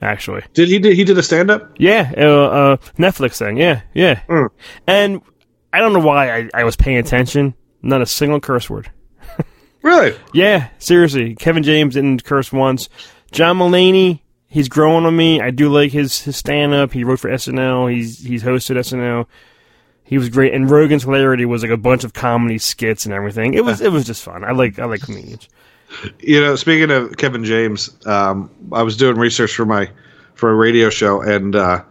actually. 0.01 0.43
Did 0.53 0.69
he 0.69 0.79
did 0.79 0.95
he 0.95 1.03
did 1.03 1.17
a 1.17 1.23
stand 1.23 1.51
up? 1.51 1.75
Yeah, 1.77 2.13
uh, 2.15 2.21
uh, 2.21 2.77
Netflix 2.97 3.37
thing. 3.37 3.57
Yeah, 3.57 3.81
yeah. 3.93 4.21
Mm. 4.29 4.47
And 4.87 5.21
I 5.73 5.79
don't 5.79 5.91
know 5.91 5.99
why 5.99 6.31
I, 6.31 6.49
I 6.53 6.63
was 6.63 6.77
paying 6.77 6.97
attention. 6.97 7.53
Not 7.81 8.01
a 8.01 8.05
single 8.05 8.39
curse 8.39 8.69
word. 8.69 8.89
Really? 9.81 10.17
Yeah, 10.33 10.69
seriously. 10.79 11.35
Kevin 11.35 11.63
James 11.63 11.93
didn't 11.93 12.23
curse 12.23 12.51
once. 12.51 12.89
John 13.31 13.57
Mulaney, 13.57 14.21
he's 14.47 14.67
growing 14.67 15.05
on 15.05 15.15
me. 15.15 15.39
I 15.39 15.51
do 15.51 15.69
like 15.69 15.91
his, 15.91 16.21
his 16.21 16.35
stand 16.35 16.73
up. 16.73 16.91
He 16.91 17.03
wrote 17.03 17.19
for 17.19 17.29
SNL. 17.29 17.91
He's 17.93 18.19
he's 18.19 18.43
hosted 18.43 18.77
SNL. 18.77 19.25
He 20.03 20.17
was 20.17 20.29
great. 20.29 20.53
And 20.53 20.67
Rogen's 20.67 21.03
hilarity 21.03 21.45
was 21.45 21.61
like 21.61 21.71
a 21.71 21.77
bunch 21.77 22.03
of 22.03 22.13
comedy 22.13 22.57
skits 22.57 23.05
and 23.05 23.13
everything. 23.13 23.53
It 23.53 23.63
was 23.63 23.79
it 23.79 23.91
was 23.91 24.05
just 24.05 24.23
fun. 24.23 24.43
I 24.43 24.51
like 24.51 24.79
I 24.79 24.85
like 24.85 25.01
comedians. 25.01 25.47
You 26.19 26.41
know, 26.41 26.55
speaking 26.55 26.91
of 26.91 27.17
Kevin 27.17 27.43
James, 27.43 27.89
um, 28.05 28.51
I 28.71 28.83
was 28.83 28.97
doing 28.97 29.17
research 29.17 29.53
for 29.53 29.65
my 29.65 29.89
for 30.35 30.51
a 30.51 30.55
radio 30.55 30.89
show, 30.89 31.21
and 31.21 31.55
uh, 31.55 31.83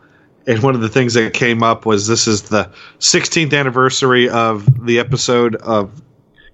and 0.47 0.63
one 0.63 0.75
of 0.75 0.81
the 0.81 0.89
things 0.89 1.15
that 1.15 1.35
came 1.35 1.63
up 1.63 1.85
was 1.85 2.07
this 2.07 2.27
is 2.27 2.43
the 2.43 2.71
16th 3.01 3.53
anniversary 3.53 4.29
of 4.29 4.87
the 4.87 4.99
episode 4.99 5.57
of 5.57 6.03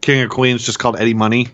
King 0.04 0.22
of 0.22 0.30
Queens, 0.30 0.62
just 0.64 0.78
called 0.78 1.00
Eddie 1.00 1.14
Money. 1.14 1.48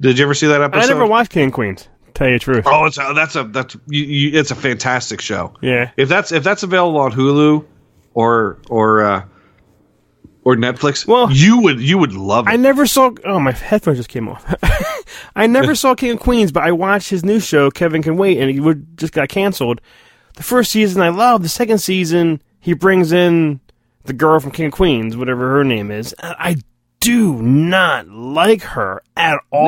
Did 0.00 0.18
you 0.18 0.24
ever 0.24 0.32
see 0.32 0.46
that 0.46 0.62
episode? 0.62 0.84
I 0.84 0.86
never 0.86 1.06
watched 1.06 1.30
King 1.30 1.44
and 1.44 1.52
Queens. 1.52 1.86
Tell 2.14 2.26
you 2.26 2.34
the 2.34 2.38
truth. 2.38 2.64
Oh, 2.66 2.86
it's 2.86 2.96
a, 2.96 3.12
that's 3.14 3.36
a 3.36 3.44
that's 3.44 3.76
you, 3.86 4.04
you, 4.04 4.38
it's 4.38 4.50
a 4.50 4.54
fantastic 4.54 5.20
show. 5.20 5.54
Yeah. 5.60 5.90
If 5.98 6.08
that's 6.08 6.32
if 6.32 6.42
that's 6.42 6.62
available 6.62 6.98
on 6.98 7.12
Hulu 7.12 7.66
or 8.14 8.58
or 8.70 9.04
uh, 9.04 9.24
or 10.44 10.56
Netflix, 10.56 11.06
Well, 11.06 11.30
you 11.30 11.60
would 11.60 11.78
you 11.78 11.98
would 11.98 12.14
love 12.14 12.48
it. 12.48 12.50
I 12.50 12.56
never 12.56 12.86
saw. 12.86 13.10
Oh, 13.26 13.38
my 13.38 13.52
headphones 13.52 13.98
just 13.98 14.08
came 14.08 14.26
off. 14.26 14.54
I 15.36 15.46
never 15.46 15.74
saw 15.74 15.94
King 15.94 16.12
of 16.12 16.20
Queens, 16.20 16.50
but 16.52 16.62
I 16.62 16.72
watched 16.72 17.10
his 17.10 17.22
new 17.22 17.38
show, 17.38 17.70
Kevin 17.70 18.02
Can 18.02 18.16
Wait, 18.16 18.38
and 18.38 18.50
it 18.50 18.60
would, 18.60 18.96
just 18.96 19.12
got 19.12 19.28
canceled. 19.28 19.82
The 20.36 20.42
first 20.42 20.72
season 20.72 21.02
I 21.02 21.10
loved. 21.10 21.44
The 21.44 21.50
second 21.50 21.78
season, 21.78 22.40
he 22.60 22.72
brings 22.72 23.12
in 23.12 23.60
the 24.04 24.14
girl 24.14 24.40
from 24.40 24.52
King 24.52 24.66
of 24.66 24.72
Queens, 24.72 25.18
whatever 25.18 25.50
her 25.50 25.64
name 25.64 25.90
is. 25.90 26.14
I 26.22 26.56
do 27.00 27.42
not 27.42 28.08
like 28.08 28.62
her 28.62 29.02
at 29.16 29.40
all. 29.50 29.66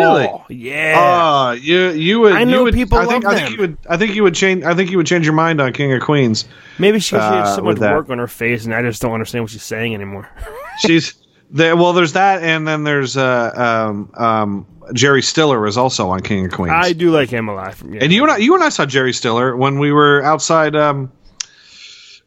Really? 0.48 0.60
Yeah. 0.68 1.00
Uh, 1.00 1.52
you 1.52 1.90
you 1.90 2.20
would. 2.20 2.34
I 2.34 2.40
you 2.40 2.46
know 2.46 2.64
would, 2.64 2.74
people 2.74 2.98
I 2.98 3.06
think, 3.06 3.24
love 3.24 3.32
I 3.32 3.36
think 3.36 3.48
them. 3.48 3.54
you 3.54 3.60
would. 3.60 3.78
I 3.88 3.96
think 3.96 4.14
you 4.14 4.22
would 4.22 4.34
change. 4.34 4.64
I 4.64 4.74
think 4.74 4.90
you 4.90 4.98
would 4.98 5.06
change 5.06 5.24
your 5.24 5.34
mind 5.34 5.60
on 5.60 5.72
King 5.72 5.92
of 5.94 6.02
Queens. 6.02 6.44
Maybe 6.78 6.98
she, 7.00 7.10
she 7.10 7.16
has 7.16 7.48
uh, 7.48 7.56
so 7.56 7.62
much 7.62 7.78
work 7.78 8.10
on 8.10 8.18
her 8.18 8.28
face, 8.28 8.66
and 8.66 8.74
I 8.74 8.82
just 8.82 9.00
don't 9.00 9.14
understand 9.14 9.44
what 9.44 9.50
she's 9.50 9.62
saying 9.62 9.94
anymore. 9.94 10.28
She's 10.78 11.14
there. 11.50 11.76
Well, 11.76 11.92
there's 11.92 12.14
that, 12.14 12.42
and 12.42 12.66
then 12.68 12.84
there's 12.84 13.16
uh 13.16 13.52
um 13.86 14.12
um 14.14 14.66
Jerry 14.92 15.22
Stiller 15.22 15.66
is 15.66 15.76
also 15.76 16.10
on 16.10 16.20
King 16.20 16.46
of 16.46 16.52
Queens. 16.52 16.74
I 16.74 16.92
do 16.92 17.10
like 17.10 17.30
him 17.30 17.48
a 17.48 17.54
lot. 17.54 17.74
From, 17.74 17.94
yeah. 17.94 18.02
and 18.02 18.12
you 18.12 18.22
and 18.22 18.32
I, 18.32 18.36
you 18.38 18.54
and 18.54 18.64
I 18.64 18.68
saw 18.68 18.84
Jerry 18.84 19.12
Stiller 19.12 19.56
when 19.56 19.78
we 19.78 19.92
were 19.92 20.22
outside. 20.22 20.76
Um, 20.76 21.12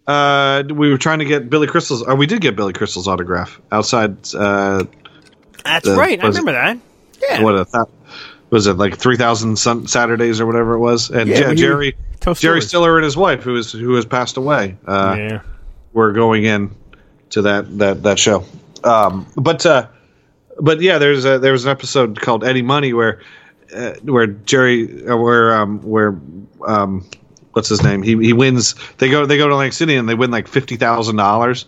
uh, 0.08 0.64
we 0.70 0.90
were 0.92 0.98
trying 0.98 1.20
to 1.20 1.26
get 1.26 1.50
Billy 1.50 1.68
Crystal's. 1.68 2.04
Or 2.04 2.16
we 2.16 2.28
did 2.28 2.42
get 2.42 2.56
Billy 2.56 2.74
Crystal's 2.74 3.08
autograph 3.08 3.60
outside. 3.72 4.18
Uh, 4.34 4.86
That's 5.64 5.88
uh, 5.88 5.96
right. 5.96 6.22
I 6.24 6.28
was 6.28 6.36
it- 6.38 6.40
remember 6.42 6.52
that. 6.60 6.78
Yeah. 7.22 7.42
what 7.42 7.56
a 7.56 7.66
th- 7.66 7.86
was 8.52 8.68
it 8.68 8.74
like 8.74 8.98
three 8.98 9.18
thousand 9.18 9.58
Saturdays 9.58 10.40
or 10.40 10.46
whatever 10.46 10.74
it 10.74 10.80
was? 10.80 11.10
And 11.10 11.30
Yeah, 11.30 11.36
Je- 11.38 11.42
when 11.48 11.58
you 11.58 11.64
Jerry 11.64 11.96
Jerry 12.22 12.36
stories. 12.36 12.68
Stiller 12.68 12.98
and 12.98 13.04
his 13.04 13.18
wife, 13.18 13.42
who 13.44 13.56
is 13.56 13.72
who 13.72 13.96
has 13.96 14.06
passed 14.06 14.38
away, 14.38 14.78
uh, 14.86 15.16
yeah. 15.18 15.42
were 15.94 16.12
going 16.12 16.44
in 16.44 16.76
to 17.32 17.42
that 17.44 17.78
that 17.80 18.04
that 18.04 18.20
show. 18.20 18.44
Um, 18.84 19.26
but 19.36 19.66
uh, 19.66 19.88
but 20.60 20.82
yeah, 20.82 21.00
there's 21.00 21.26
a, 21.26 21.40
there 21.40 21.52
was 21.54 21.66
an 21.66 21.72
episode 21.72 22.22
called 22.22 22.44
Eddie 22.44 22.62
Money 22.62 22.94
where 22.94 23.22
uh, 23.76 23.94
where 24.04 24.28
Jerry 24.28 25.08
uh, 25.08 25.18
where 25.18 25.56
um 25.58 25.80
where 25.82 26.16
um 26.68 27.06
what's 27.56 27.70
his 27.70 27.82
name 27.82 28.04
he 28.04 28.18
he 28.18 28.34
wins 28.34 28.76
they 28.98 29.10
go 29.10 29.26
they 29.26 29.38
go 29.38 29.48
to 29.48 29.54
Atlantic 29.54 29.74
City 29.74 29.96
and 29.96 30.10
they 30.10 30.16
win 30.16 30.30
like 30.30 30.48
fifty 30.48 30.76
thousand 30.76 31.16
dollars 31.16 31.66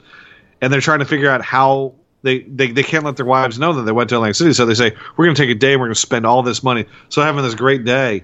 and 0.61 0.71
they're 0.71 0.81
trying 0.81 0.99
to 0.99 1.05
figure 1.05 1.29
out 1.29 1.41
how. 1.41 1.93
They, 2.23 2.39
they, 2.39 2.71
they 2.71 2.83
can't 2.83 3.05
let 3.05 3.15
their 3.15 3.27
wives 3.27 3.59
know 3.59 3.73
that 3.73 3.83
they 3.83 3.91
went 3.91 4.09
to 4.09 4.15
Atlantic 4.15 4.35
City, 4.35 4.51
so 4.51 4.65
they 4.65 4.73
say 4.73 4.91
we're 5.15 5.25
going 5.25 5.35
to 5.35 5.41
take 5.41 5.55
a 5.55 5.57
day 5.57 5.77
we're 5.77 5.85
going 5.85 5.93
to 5.93 5.99
spend 5.99 6.25
all 6.25 6.41
this 6.41 6.63
money. 6.63 6.85
So 7.09 7.21
having 7.21 7.43
this 7.43 7.53
great 7.53 7.85
day, 7.85 8.23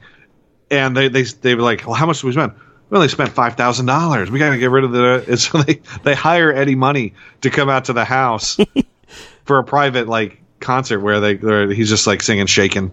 and 0.71 0.97
they 0.97 1.07
they 1.07 1.23
they 1.23 1.55
were 1.55 1.61
like, 1.61 1.85
well, 1.85 1.93
how 1.93 2.07
much 2.07 2.19
did 2.19 2.27
we 2.27 2.33
spend? 2.33 2.53
We 2.89 2.97
only 2.97 3.07
spent 3.07 3.29
five 3.29 3.55
thousand 3.55 3.85
dollars. 3.85 4.31
We 4.31 4.39
got 4.39 4.49
to 4.49 4.57
get 4.57 4.71
rid 4.71 4.83
of 4.83 4.91
the. 4.91 5.23
And 5.29 5.39
so 5.39 5.61
they 5.61 5.79
they 6.03 6.15
hire 6.15 6.51
Eddie 6.51 6.75
Money 6.75 7.13
to 7.41 7.51
come 7.51 7.69
out 7.69 7.85
to 7.85 7.93
the 7.93 8.03
house 8.03 8.57
for 9.45 9.59
a 9.59 9.63
private 9.63 10.07
like 10.07 10.41
concert 10.59 10.99
where 10.99 11.19
they 11.19 11.35
where 11.35 11.71
he's 11.71 11.87
just 11.87 12.07
like 12.07 12.23
singing 12.23 12.47
shaking 12.47 12.91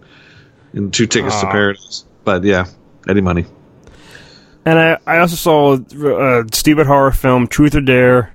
and 0.73 0.93
two 0.93 1.07
tickets 1.07 1.41
to 1.41 1.47
Paradise. 1.47 2.05
But 2.23 2.43
yeah, 2.43 2.67
Eddie 3.07 3.21
Money. 3.21 3.45
And 4.65 4.77
I, 4.77 4.97
I 5.07 5.17
also 5.19 5.35
saw 5.35 5.73
a 6.39 6.45
stupid 6.53 6.85
horror 6.87 7.11
film, 7.11 7.47
Truth 7.47 7.75
or 7.75 7.81
Dare. 7.81 8.33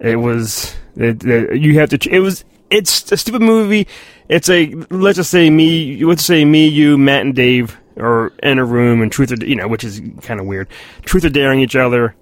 It 0.00 0.16
was 0.16 0.74
it, 0.96 1.24
it- 1.24 1.60
you 1.60 1.78
have 1.78 1.90
to. 1.90 2.10
It 2.10 2.18
was 2.20 2.44
it's 2.70 3.10
a 3.12 3.16
stupid 3.16 3.42
movie. 3.42 3.86
It's 4.28 4.48
a 4.48 4.74
let's 4.90 5.16
just 5.16 5.30
say 5.30 5.50
me. 5.50 6.04
Let's 6.04 6.24
say 6.24 6.44
me, 6.44 6.66
you, 6.66 6.98
Matt, 6.98 7.22
and 7.22 7.34
Dave 7.34 7.78
are 7.96 8.32
in 8.42 8.58
a 8.58 8.64
room, 8.64 9.00
and 9.02 9.12
truth 9.12 9.30
or 9.30 9.44
you 9.46 9.54
know, 9.54 9.68
which 9.68 9.84
is 9.84 10.00
kind 10.22 10.40
of 10.40 10.46
weird. 10.46 10.68
Truth 11.02 11.24
or 11.24 11.30
daring 11.30 11.60
each 11.60 11.76
other. 11.76 12.16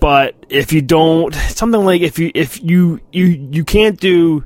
But 0.00 0.34
if 0.48 0.72
you 0.72 0.82
don't, 0.82 1.34
something 1.34 1.84
like 1.84 2.00
if 2.00 2.18
you 2.18 2.30
if 2.34 2.62
you 2.62 3.00
you 3.12 3.26
you 3.50 3.64
can't 3.64 3.98
do 4.00 4.44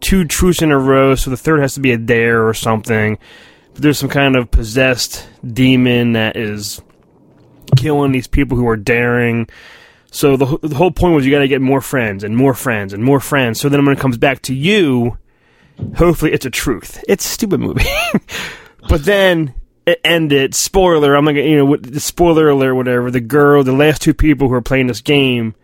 two 0.00 0.24
truths 0.26 0.62
in 0.62 0.70
a 0.70 0.78
row, 0.78 1.14
so 1.16 1.30
the 1.30 1.36
third 1.36 1.60
has 1.60 1.74
to 1.74 1.80
be 1.80 1.90
a 1.92 1.98
dare 1.98 2.46
or 2.46 2.54
something. 2.54 3.18
But 3.74 3.82
There's 3.82 3.98
some 3.98 4.08
kind 4.08 4.36
of 4.36 4.50
possessed 4.50 5.26
demon 5.44 6.12
that 6.12 6.36
is 6.36 6.80
killing 7.76 8.12
these 8.12 8.26
people 8.26 8.56
who 8.56 8.68
are 8.68 8.76
daring. 8.76 9.48
So 10.10 10.36
the, 10.36 10.58
the 10.62 10.74
whole 10.74 10.90
point 10.90 11.14
was 11.14 11.26
you 11.26 11.32
got 11.32 11.40
to 11.40 11.48
get 11.48 11.60
more 11.60 11.80
friends 11.80 12.24
and 12.24 12.36
more 12.36 12.54
friends 12.54 12.92
and 12.92 13.04
more 13.04 13.20
friends. 13.20 13.60
So 13.60 13.68
then 13.68 13.84
when 13.84 13.96
it 13.96 14.00
comes 14.00 14.16
back 14.16 14.42
to 14.42 14.54
you, 14.54 15.18
hopefully 15.96 16.32
it's 16.32 16.46
a 16.46 16.50
truth. 16.50 17.02
It's 17.08 17.24
a 17.24 17.28
stupid 17.28 17.60
movie, 17.60 17.84
but 18.88 19.04
then 19.04 19.54
it 19.86 20.00
ended. 20.04 20.54
Spoiler. 20.54 21.14
I'm 21.14 21.24
like 21.24 21.36
you 21.36 21.56
know 21.56 21.76
the 21.76 22.00
spoiler 22.00 22.48
alert. 22.48 22.74
Whatever. 22.74 23.10
The 23.10 23.20
girl, 23.20 23.64
the 23.64 23.72
last 23.72 24.02
two 24.02 24.14
people 24.14 24.48
who 24.48 24.54
are 24.54 24.62
playing 24.62 24.86
this 24.86 25.00
game, 25.00 25.54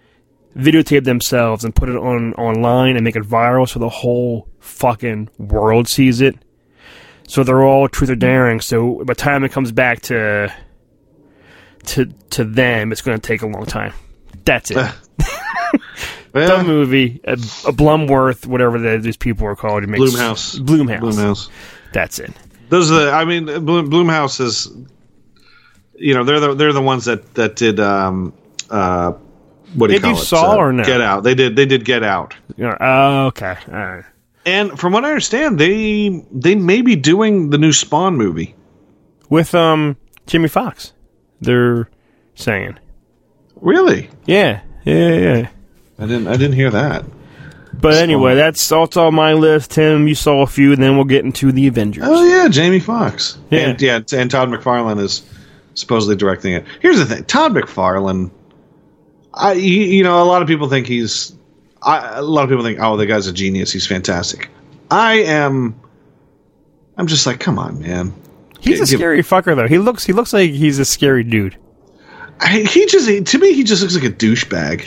videotape 0.57 1.05
themselves 1.05 1.65
and 1.65 1.75
put 1.75 1.89
it 1.89 1.97
on 1.97 2.35
online 2.35 2.97
and 2.97 3.05
make 3.05 3.17
it 3.17 3.25
viral, 3.25 3.69
so 3.69 3.79
the 3.79 3.89
whole 3.89 4.49
fucking 4.61 5.29
world 5.39 5.89
sees 5.89 6.21
it. 6.21 6.37
So 7.27 7.43
they're 7.43 7.63
all 7.63 7.89
truth 7.89 8.11
or 8.11 8.17
daring. 8.17 8.61
So 8.61 8.99
by 9.05 9.13
the 9.13 9.15
time 9.15 9.45
it 9.45 9.53
comes 9.53 9.73
back 9.73 10.03
to 10.03 10.55
to 11.85 12.07
to 12.31 12.45
them, 12.45 12.93
it's 12.93 13.03
going 13.03 13.19
to 13.19 13.27
take 13.27 13.43
a 13.43 13.47
long 13.47 13.67
time. 13.67 13.93
That's 14.45 14.71
it. 14.71 14.79
Yeah, 16.35 16.49
Dumb 16.49 16.67
movie, 16.67 17.21
a, 17.25 17.35
a 17.35 17.37
Blumworth, 17.73 18.45
whatever 18.45 18.77
the, 18.77 18.99
these 18.99 19.17
people 19.17 19.47
are 19.47 19.55
called. 19.55 19.85
It 19.85 19.89
makes, 19.89 20.03
Blumhouse. 20.03 20.59
Blumhouse. 20.59 20.99
Blumhouse. 20.99 21.49
That's 21.93 22.19
it. 22.19 22.33
Those 22.71 22.91
are 22.91 23.05
the. 23.05 23.13
I 23.13 23.25
mean, 23.25 23.45
Blum, 23.65 23.89
Blumhouse 23.89 24.41
is. 24.41 24.69
You 25.97 26.15
know, 26.15 26.25
they're 26.25 26.41
the 26.41 26.55
they're 26.55 26.73
the 26.73 26.83
ones 26.83 27.05
that 27.05 27.35
that 27.35 27.55
did. 27.55 27.79
Um, 27.79 28.35
uh, 28.69 29.13
what 29.75 29.87
do 29.87 29.93
you 29.93 30.01
They 30.01 30.09
do 30.09 30.15
call 30.15 30.23
it? 30.23 30.25
Saw 30.25 30.53
Uh, 30.55 30.57
or 30.57 30.73
no? 30.73 30.83
Get 30.83 31.01
Out. 31.01 31.23
They 31.23 31.37
did. 31.37 31.55
They 31.55 31.67
did 31.67 31.85
Get 31.85 32.03
Out. 32.03 32.35
Oh, 32.59 33.27
okay. 33.27 33.57
All 33.69 33.75
right. 33.75 34.05
And 34.45 34.77
from 34.77 34.93
what 34.93 35.05
I 35.05 35.11
understand, 35.11 35.61
they 35.61 36.09
they 36.33 36.57
may 36.57 36.83
be 36.83 36.97
doing 36.97 37.51
the 37.51 37.59
new 37.59 37.73
Spawn 37.73 38.17
movie. 38.17 38.57
With 39.29 39.55
um 39.55 39.97
Jimmy 40.27 40.49
Fox, 40.49 40.94
they're 41.45 41.89
saying. 42.35 42.79
Really? 43.61 44.11
Yeah, 44.27 44.63
yeah, 44.85 45.15
yeah. 45.15 45.49
I 45.99 46.07
didn't. 46.07 46.27
I 46.27 46.33
didn't 46.33 46.55
hear 46.55 46.71
that. 46.71 47.05
But 47.81 47.95
anyway, 47.95 48.35
that's 48.35 48.67
that's 48.69 48.97
on 48.97 49.15
my 49.15 49.33
list. 49.35 49.73
Tim, 49.73 50.09
you 50.09 50.15
saw 50.15 50.43
a 50.43 50.47
few, 50.47 50.73
and 50.73 50.83
then 50.83 50.97
we'll 50.97 51.05
get 51.05 51.25
into 51.25 51.53
the 51.53 51.67
Avengers. 51.67 52.05
Oh 52.07 52.25
yeah, 52.25 52.49
Jamie 52.49 52.81
Foxx. 52.81 53.39
Yeah. 53.51 53.61
and, 53.61 53.83
yeah, 53.83 54.01
and 54.13 54.31
Todd 54.31 54.49
McFarlane 54.49 55.01
is 55.01 55.23
supposedly 55.75 56.17
directing 56.17 56.55
it. 56.55 56.65
Here's 56.81 56.99
the 56.99 57.07
thing: 57.07 57.25
Todd 57.25 57.53
McFarlane. 57.53 58.31
I 59.33 59.53
you, 59.53 59.83
you 59.83 60.03
know 60.05 60.23
a 60.23 60.25
lot 60.25 60.43
of 60.43 60.49
people 60.49 60.69
think 60.69 60.87
he's. 60.87 61.35
I, 61.83 62.19
a 62.19 62.23
lot 62.23 62.45
of 62.45 62.49
people 62.49 62.65
think, 62.65 62.79
oh, 62.81 62.97
the 62.97 63.05
guy's 63.05 63.27
a 63.27 63.33
genius. 63.33 63.71
He's 63.71 63.87
fantastic. 63.87 64.49
I 64.91 65.15
am. 65.25 65.79
I'm 66.97 67.07
just 67.07 67.27
like, 67.27 67.41
come 67.41 67.59
on, 67.59 67.81
man. 67.81 68.15
He's 68.65 68.81
a 68.81 68.85
Give- 68.87 68.99
scary 68.99 69.23
fucker 69.23 69.55
though. 69.55 69.69
He 69.69 69.79
looks 69.79 70.05
he 70.05 70.13
looks 70.13 70.33
like 70.33 70.51
he's 70.51 70.79
a 70.79 70.85
scary 70.85 71.23
dude. 71.23 71.57
I, 72.41 72.61
he 72.61 72.87
just 72.87 73.27
to 73.27 73.39
me, 73.39 73.53
he 73.53 73.63
just 73.63 73.83
looks 73.83 73.95
like 73.95 74.05
a 74.05 74.11
douchebag. 74.11 74.81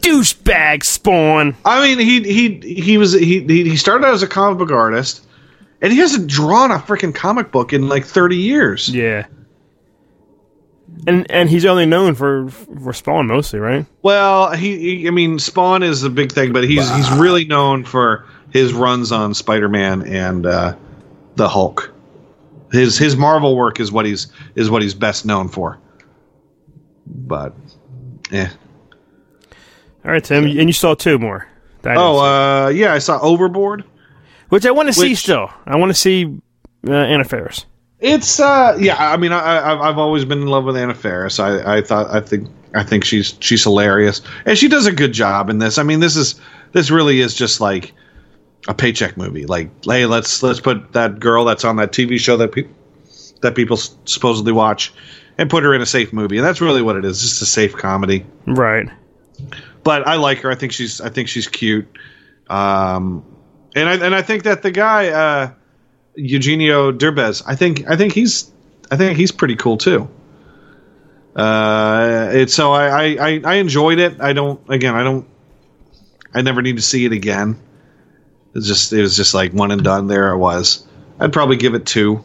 Douchebag 0.00 0.84
spawn. 0.84 1.54
I 1.64 1.86
mean, 1.86 1.98
he 1.98 2.22
he 2.22 2.74
he 2.82 2.98
was 2.98 3.12
he 3.12 3.40
he 3.42 3.68
he 3.70 3.76
started 3.76 4.06
out 4.06 4.14
as 4.14 4.22
a 4.22 4.26
comic 4.28 4.58
book 4.58 4.70
artist, 4.70 5.26
and 5.82 5.92
he 5.92 5.98
hasn't 5.98 6.28
drawn 6.28 6.70
a 6.70 6.78
freaking 6.78 7.14
comic 7.14 7.50
book 7.50 7.72
in 7.72 7.88
like 7.88 8.04
30 8.04 8.36
years. 8.36 8.88
Yeah. 8.88 9.26
And 11.06 11.28
and 11.30 11.50
he's 11.50 11.64
only 11.64 11.86
known 11.86 12.14
for 12.14 12.48
for 12.48 12.92
Spawn 12.92 13.26
mostly, 13.26 13.58
right? 13.58 13.84
Well, 14.02 14.52
he, 14.52 14.78
he 15.00 15.08
I 15.08 15.10
mean, 15.10 15.38
Spawn 15.38 15.82
is 15.82 16.00
the 16.00 16.10
big 16.10 16.32
thing, 16.32 16.52
but 16.52 16.64
he's 16.64 16.88
he's 16.94 17.10
really 17.12 17.44
known 17.44 17.84
for 17.84 18.26
his 18.50 18.72
runs 18.72 19.10
on 19.10 19.34
Spider-Man 19.34 20.06
and 20.06 20.46
uh, 20.46 20.76
the 21.34 21.48
Hulk. 21.48 21.92
His 22.74 22.98
his 22.98 23.16
Marvel 23.16 23.56
work 23.56 23.80
is 23.80 23.90
what 23.92 24.04
he's 24.06 24.26
is 24.56 24.70
what 24.70 24.82
he's 24.82 24.94
best 24.94 25.24
known 25.24 25.48
for. 25.48 25.78
But, 27.06 27.54
yeah. 28.30 28.50
All 30.04 30.10
right, 30.10 30.22
Tim, 30.24 30.44
and 30.44 30.68
you 30.68 30.72
saw 30.72 30.94
two 30.94 31.18
more. 31.18 31.46
That 31.82 31.96
Oh, 31.98 32.18
uh, 32.18 32.68
yeah, 32.68 32.92
I 32.94 32.98
saw 32.98 33.20
Overboard. 33.20 33.84
which 34.48 34.64
I 34.66 34.70
want 34.70 34.88
to 34.88 34.92
see 34.92 35.14
still. 35.14 35.50
I 35.66 35.76
want 35.76 35.90
to 35.90 35.94
see 35.94 36.24
uh, 36.88 36.92
Anna 36.92 37.24
Faris. 37.24 37.66
It's 38.00 38.38
uh 38.40 38.76
yeah, 38.78 38.96
I 38.98 39.16
mean 39.16 39.32
I, 39.32 39.38
I 39.40 39.72
I've- 39.72 39.80
I've 39.82 39.98
always 39.98 40.24
been 40.26 40.42
in 40.42 40.48
love 40.48 40.64
with 40.64 40.76
Anna 40.76 40.94
Faris. 40.94 41.38
I 41.38 41.76
I 41.78 41.80
thought 41.82 42.10
I 42.10 42.20
think 42.20 42.50
I 42.74 42.82
think 42.82 43.04
she's 43.04 43.34
she's 43.40 43.62
hilarious. 43.62 44.20
And 44.44 44.58
she 44.58 44.68
does 44.68 44.84
a 44.86 44.92
good 44.92 45.12
job 45.12 45.48
in 45.48 45.58
this. 45.58 45.78
I 45.78 45.84
mean 45.84 46.00
this 46.00 46.16
is 46.16 46.38
this 46.72 46.90
really 46.90 47.20
is 47.20 47.34
just 47.34 47.60
like 47.62 47.92
a 48.68 48.74
paycheck 48.74 49.16
movie. 49.16 49.46
Like 49.46 49.84
hey, 49.84 50.06
let's 50.06 50.42
let's 50.42 50.60
put 50.60 50.92
that 50.92 51.20
girl 51.20 51.44
that's 51.44 51.64
on 51.64 51.76
that 51.76 51.92
TV 51.92 52.18
show 52.18 52.36
that 52.38 52.52
people 52.52 52.72
that 53.42 53.54
people 53.54 53.76
s- 53.76 53.94
supposedly 54.04 54.52
watch 54.52 54.92
and 55.36 55.50
put 55.50 55.64
her 55.64 55.74
in 55.74 55.80
a 55.82 55.86
safe 55.86 56.12
movie. 56.12 56.38
And 56.38 56.46
that's 56.46 56.60
really 56.60 56.82
what 56.82 56.96
it 56.96 57.04
is. 57.04 57.20
Just 57.20 57.42
a 57.42 57.46
safe 57.46 57.74
comedy. 57.76 58.24
Right. 58.46 58.88
But 59.82 60.06
I 60.06 60.16
like 60.16 60.38
her. 60.38 60.50
I 60.50 60.54
think 60.54 60.72
she's 60.72 61.00
I 61.00 61.08
think 61.10 61.28
she's 61.28 61.48
cute. 61.48 61.86
Um 62.48 63.24
and 63.74 63.88
I 63.88 63.94
and 63.96 64.14
I 64.14 64.22
think 64.22 64.44
that 64.44 64.62
the 64.62 64.70
guy 64.70 65.08
uh 65.08 65.50
Eugenio 66.16 66.92
Derbez. 66.92 67.42
I 67.46 67.56
think 67.56 67.88
I 67.88 67.96
think 67.96 68.12
he's 68.12 68.50
I 68.90 68.96
think 68.96 69.18
he's 69.18 69.32
pretty 69.32 69.56
cool 69.56 69.76
too. 69.76 70.08
Uh, 71.34 72.30
it's 72.32 72.54
so 72.54 72.72
I, 72.72 72.86
I 72.86 73.28
I 73.28 73.40
I 73.44 73.54
enjoyed 73.56 73.98
it. 73.98 74.20
I 74.20 74.32
don't 74.32 74.60
again 74.70 74.94
I 74.94 75.02
don't 75.02 75.26
I 76.32 76.42
never 76.42 76.62
need 76.62 76.76
to 76.76 76.82
see 76.82 77.04
it 77.04 77.12
again. 77.12 77.58
It's 78.54 78.66
just 78.66 78.92
it 78.92 79.00
was 79.00 79.16
just 79.16 79.34
like 79.34 79.52
one 79.52 79.70
and 79.70 79.82
done. 79.82 80.06
There 80.06 80.30
it 80.30 80.38
was. 80.38 80.86
I'd 81.20 81.32
probably 81.32 81.56
give 81.56 81.74
it 81.74 81.86
two. 81.86 82.22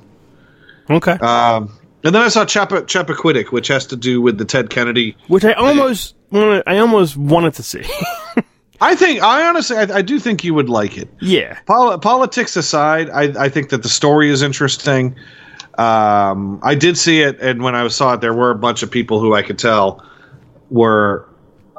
Okay. 0.90 1.14
Um, 1.14 1.78
and 2.04 2.16
then 2.16 2.22
I 2.22 2.30
saw 2.30 2.46
Chappa 2.46 2.82
Chappaquiddick, 2.84 3.52
which 3.52 3.68
has 3.68 3.86
to 3.88 3.96
do 3.96 4.22
with 4.22 4.38
the 4.38 4.46
Ted 4.46 4.70
Kennedy. 4.70 5.16
which 5.28 5.46
I 5.46 5.54
almost 5.54 6.16
wanted. 6.32 6.64
I 6.68 6.78
almost 6.80 7.18
wanted 7.18 7.54
to 7.56 7.64
see. 7.64 7.84
I 8.82 8.96
think 8.96 9.22
I 9.22 9.48
honestly 9.48 9.76
I, 9.78 9.98
I 9.98 10.02
do 10.02 10.20
think 10.20 10.44
you 10.44 10.54
would 10.54 10.70
like 10.70 10.98
it. 10.98 11.10
yeah. 11.20 11.60
Pol- 11.66 12.00
politics 12.00 12.56
aside, 12.56 13.10
I, 13.10 13.46
I 13.46 13.50
think 13.50 13.70
that 13.70 13.84
the 13.84 13.90
story 13.90 14.30
is 14.30 14.42
interesting. 14.42 15.16
Um, 15.78 16.60
I 16.64 16.76
did 16.76 16.98
see 16.98 17.22
it, 17.22 17.40
and 17.42 17.62
when 17.62 17.76
I 17.76 17.88
saw 17.90 18.14
it, 18.14 18.22
there 18.22 18.34
were 18.34 18.52
a 18.52 18.56
bunch 18.56 18.82
of 18.84 18.90
people 18.92 19.20
who 19.20 19.34
I 19.34 19.42
could 19.44 19.60
tell 19.60 20.06
were 20.70 21.29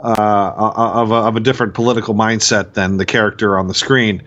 uh, 0.03 0.73
of, 0.75 1.11
a, 1.11 1.15
of 1.15 1.37
a 1.37 1.41
different 1.41 1.75
political 1.75 2.15
mindset 2.15 2.75
than 2.75 2.97
the 2.97 3.07
character 3.07 3.59
on 3.59 3.69
the 3.69 3.75
screen, 3.75 4.23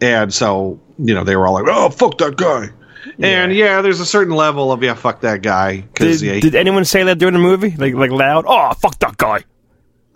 and 0.00 0.32
so 0.32 0.80
you 0.98 1.14
know 1.14 1.24
they 1.24 1.36
were 1.36 1.46
all 1.46 1.54
like, 1.54 1.66
"Oh, 1.66 1.88
fuck 1.90 2.18
that 2.18 2.36
guy," 2.36 2.70
and 3.18 3.54
yeah, 3.54 3.82
there's 3.82 4.00
a 4.00 4.06
certain 4.06 4.34
level 4.34 4.72
of 4.72 4.82
yeah, 4.82 4.94
fuck 4.94 5.20
that 5.20 5.42
guy 5.42 5.84
Did, 5.94 6.20
yeah, 6.20 6.40
did 6.40 6.54
anyone 6.54 6.84
say 6.84 7.02
that 7.04 7.18
during 7.18 7.34
the 7.34 7.40
movie? 7.40 7.70
Like 7.76 7.94
like 7.94 8.10
loud? 8.10 8.44
Oh 8.46 8.72
fuck 8.74 8.98
that 9.00 9.16
guy. 9.16 9.44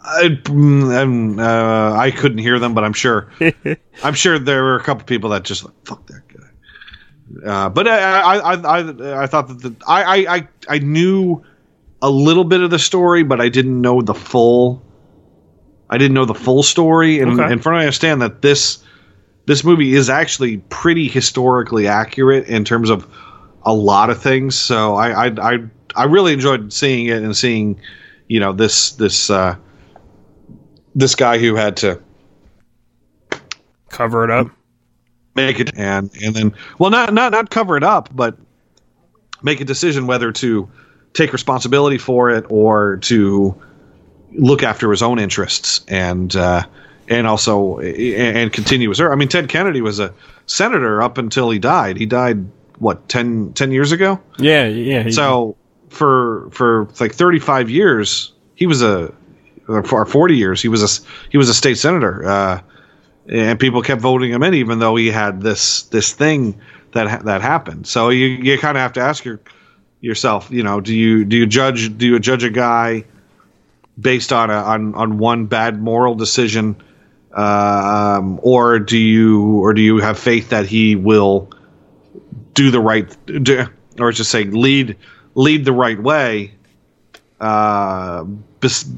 I, 0.01 0.29
mm, 0.29 0.97
um, 0.97 1.39
uh, 1.39 1.93
I 1.95 2.11
couldn't 2.11 2.39
hear 2.39 2.59
them, 2.59 2.73
but 2.73 2.85
I'm 2.85 2.93
sure. 2.93 3.31
I'm 4.03 4.15
sure 4.15 4.39
there 4.39 4.63
were 4.63 4.77
a 4.77 4.83
couple 4.83 5.05
people 5.05 5.31
that 5.31 5.43
just 5.43 5.65
like 5.65 5.75
fuck 5.85 6.07
that 6.07 6.23
guy. 6.29 7.49
Uh, 7.51 7.69
but 7.69 7.87
I, 7.87 7.99
I, 7.99 8.37
I, 8.37 8.79
I, 8.79 9.23
I 9.23 9.27
thought 9.27 9.49
that 9.49 9.61
the, 9.61 9.77
I, 9.87 10.03
I, 10.03 10.37
I, 10.37 10.49
I 10.69 10.79
knew 10.79 11.45
a 12.01 12.09
little 12.09 12.45
bit 12.45 12.61
of 12.61 12.71
the 12.71 12.79
story, 12.79 13.23
but 13.23 13.41
I 13.41 13.49
didn't 13.49 13.81
know 13.81 14.01
the 14.01 14.15
full. 14.15 14.83
I 15.91 15.99
didn't 15.99 16.15
know 16.15 16.25
the 16.25 16.35
full 16.35 16.63
story, 16.63 17.21
and, 17.21 17.33
Okay. 17.41 17.53
and 17.53 17.63
from 17.63 17.73
what 17.75 17.81
I 17.81 17.85
understand 17.85 18.21
that 18.23 18.43
this 18.43 18.79
this 19.47 19.65
movie 19.65 19.95
is 19.95 20.11
actually 20.11 20.59
pretty 20.69 21.09
historically 21.09 21.87
accurate 21.87 22.47
in 22.49 22.65
terms 22.65 22.91
of 22.91 23.07
a 23.65 23.73
lot 23.73 24.11
of 24.11 24.21
things. 24.23 24.55
So 24.55 24.95
I, 24.95 25.27
I, 25.29 25.55
I, 25.55 25.59
I 25.97 26.05
really 26.05 26.35
enjoyed 26.35 26.71
seeing 26.71 27.07
it 27.07 27.23
and 27.23 27.35
seeing, 27.35 27.81
you 28.29 28.41
know, 28.41 28.53
this 28.53 28.93
this. 28.93 29.31
Uh, 29.31 29.57
this 30.95 31.15
guy 31.15 31.39
who 31.39 31.55
had 31.55 31.77
to 31.77 32.01
Cover 33.89 34.25
it 34.25 34.31
up. 34.31 34.49
make 35.37 35.61
it 35.61 35.71
and 35.77 36.11
and 36.23 36.35
then 36.35 36.53
well 36.79 36.91
not 36.91 37.15
not 37.15 37.31
not 37.33 37.51
cover 37.51 37.77
it 37.77 37.85
up 37.85 38.09
but 38.15 38.37
make 39.43 39.61
a 39.61 39.65
decision 39.65 40.07
whether 40.09 40.33
to 40.33 40.69
take 41.15 41.33
responsibility 41.33 41.99
for 41.99 42.31
it 42.31 42.45
or 42.49 42.97
to 42.99 43.55
look 44.33 44.63
after 44.63 44.91
his 44.91 45.03
own 45.03 45.19
interests 45.19 45.85
and 45.89 46.35
uh 46.37 46.63
and 47.09 47.27
also 47.27 47.79
and, 47.79 48.53
continue 48.53 48.89
his 48.91 49.01
i 49.01 49.15
mean 49.15 49.29
ted 49.29 49.49
kennedy 49.49 49.81
was 49.81 49.99
a 49.99 50.13
senator 50.47 51.01
up 51.03 51.19
until 51.19 51.51
he 51.51 51.59
died 51.59 51.97
he 51.97 52.07
died 52.07 52.45
what 52.79 53.09
10 53.09 53.53
10 53.55 53.73
years 53.73 53.93
ago 53.93 54.21
Yeah, 54.39 54.67
yeah. 54.67 55.03
he- 55.05 55.13
so 55.13 55.57
for 55.89 56.49
for 56.53 56.89
like 57.01 57.15
35 57.15 57.71
years 57.71 58.33
he 58.55 58.67
was 58.67 58.83
a 58.83 59.13
for 59.85 60.05
40 60.05 60.37
years 60.37 60.61
he 60.63 60.69
was 60.69 60.83
a 60.83 61.07
he 61.31 61.39
was 61.39 61.49
a 61.49 61.55
state 61.55 61.79
senator 61.79 62.27
uh, 62.29 62.61
and 63.29 63.59
people 63.61 63.83
kept 63.83 64.01
voting 64.01 64.31
him 64.31 64.43
in 64.43 64.55
even 64.55 64.79
though 64.79 64.97
he 64.97 65.11
had 65.11 65.41
this 65.43 65.83
this 65.85 66.13
thing 66.13 66.59
that 66.93 67.25
that 67.25 67.41
happened 67.43 67.87
so 67.87 68.11
you 68.11 68.27
you 68.27 68.59
kind 68.59 68.77
of 68.77 68.83
have 68.83 68.93
to 68.95 69.01
ask 69.01 69.25
your 69.25 69.41
yourself 70.01 70.51
you 70.51 70.63
know 70.63 70.81
do 70.81 70.95
you 70.95 71.25
do 71.25 71.37
you 71.37 71.47
judge 71.47 71.97
do 71.99 72.07
you 72.07 72.19
judge 72.19 72.45
a 72.45 72.51
guy 72.51 73.05
based 74.01 74.33
on 74.33 74.51
a 74.51 74.55
on 74.55 74.95
on 74.95 75.19
one 75.19 75.47
bad 75.47 75.81
moral 75.81 76.15
decision 76.15 76.77
um, 77.33 78.41
or 78.43 78.79
do 78.79 78.99
you 78.99 79.61
or 79.63 79.75
do 79.75 79.83
you 79.83 79.99
have 79.99 80.19
faith 80.19 80.49
that 80.51 80.67
he 80.67 80.97
will 80.97 81.51
do 82.55 82.71
the 82.71 82.81
right 82.81 83.17
do, 83.27 83.67
or 83.99 84.13
just 84.13 84.31
say 84.31 84.45
lead 84.45 84.97
lead 85.35 85.65
the 85.65 85.73
right 85.73 86.01
way 86.03 86.53
uh, 87.41 88.25
bes- 88.61 88.91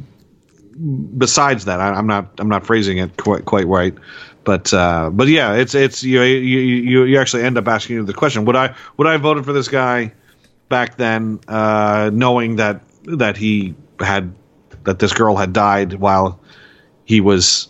besides 1.18 1.64
that? 1.66 1.80
I, 1.80 1.88
i'm 1.90 2.07
not 2.07 2.30
i'm 2.38 2.48
not 2.48 2.64
phrasing 2.64 2.98
it 2.98 3.16
quite 3.16 3.44
quite 3.44 3.66
right 3.66 3.94
but 4.44 4.72
uh, 4.72 5.11
but 5.11 5.28
yeah 5.28 5.55
it's 5.55 5.74
it's 5.74 6.03
you, 6.03 6.22
you 6.22 6.59
you 6.59 7.05
you 7.05 7.18
actually 7.18 7.42
end 7.42 7.59
up 7.59 7.68
asking 7.68 8.05
the 8.07 8.14
question 8.14 8.44
would 8.44 8.57
i 8.57 8.74
would 8.96 9.07
i 9.07 9.12
have 9.12 9.20
voted 9.20 9.44
for 9.44 9.53
this 9.53 9.68
guy 9.68 10.12
back 10.68 10.96
then 10.96 11.40
uh, 11.48 12.11
knowing 12.12 12.57
that 12.57 12.82
that 13.05 13.36
he 13.36 13.74
had 13.98 14.32
that 14.84 14.98
this 14.98 15.12
girl 15.12 15.36
had 15.36 15.52
died 15.52 15.94
while 15.94 16.40
he 17.04 17.20
was 17.20 17.68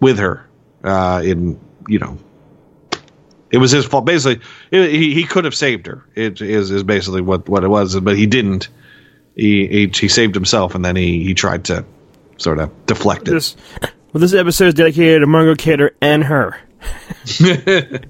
with 0.00 0.18
her 0.18 0.46
uh, 0.82 1.22
in 1.24 1.58
you 1.88 1.98
know 1.98 2.18
it 3.50 3.58
was 3.58 3.70
his 3.70 3.84
fault. 3.84 4.04
Basically, 4.04 4.44
it, 4.70 4.90
he 4.90 5.14
he 5.14 5.24
could 5.24 5.44
have 5.44 5.54
saved 5.54 5.86
her. 5.86 6.04
It 6.14 6.40
is 6.40 6.70
is 6.70 6.82
basically 6.82 7.20
what 7.22 7.48
what 7.48 7.62
it 7.64 7.68
was, 7.68 7.98
but 8.00 8.16
he 8.16 8.26
didn't. 8.26 8.68
He 9.36 9.66
he, 9.66 9.86
he 9.94 10.08
saved 10.08 10.34
himself, 10.34 10.74
and 10.74 10.84
then 10.84 10.96
he 10.96 11.22
he 11.24 11.34
tried 11.34 11.64
to 11.66 11.84
sort 12.36 12.58
of 12.58 12.70
deflect 12.86 13.28
it. 13.28 13.32
this 13.32 13.56
well, 14.12 14.20
this 14.20 14.34
episode 14.34 14.66
is 14.68 14.74
dedicated 14.74 15.20
to 15.20 15.26
Margot 15.26 15.54
Kidder 15.56 15.94
and 16.00 16.24
her. 16.24 16.58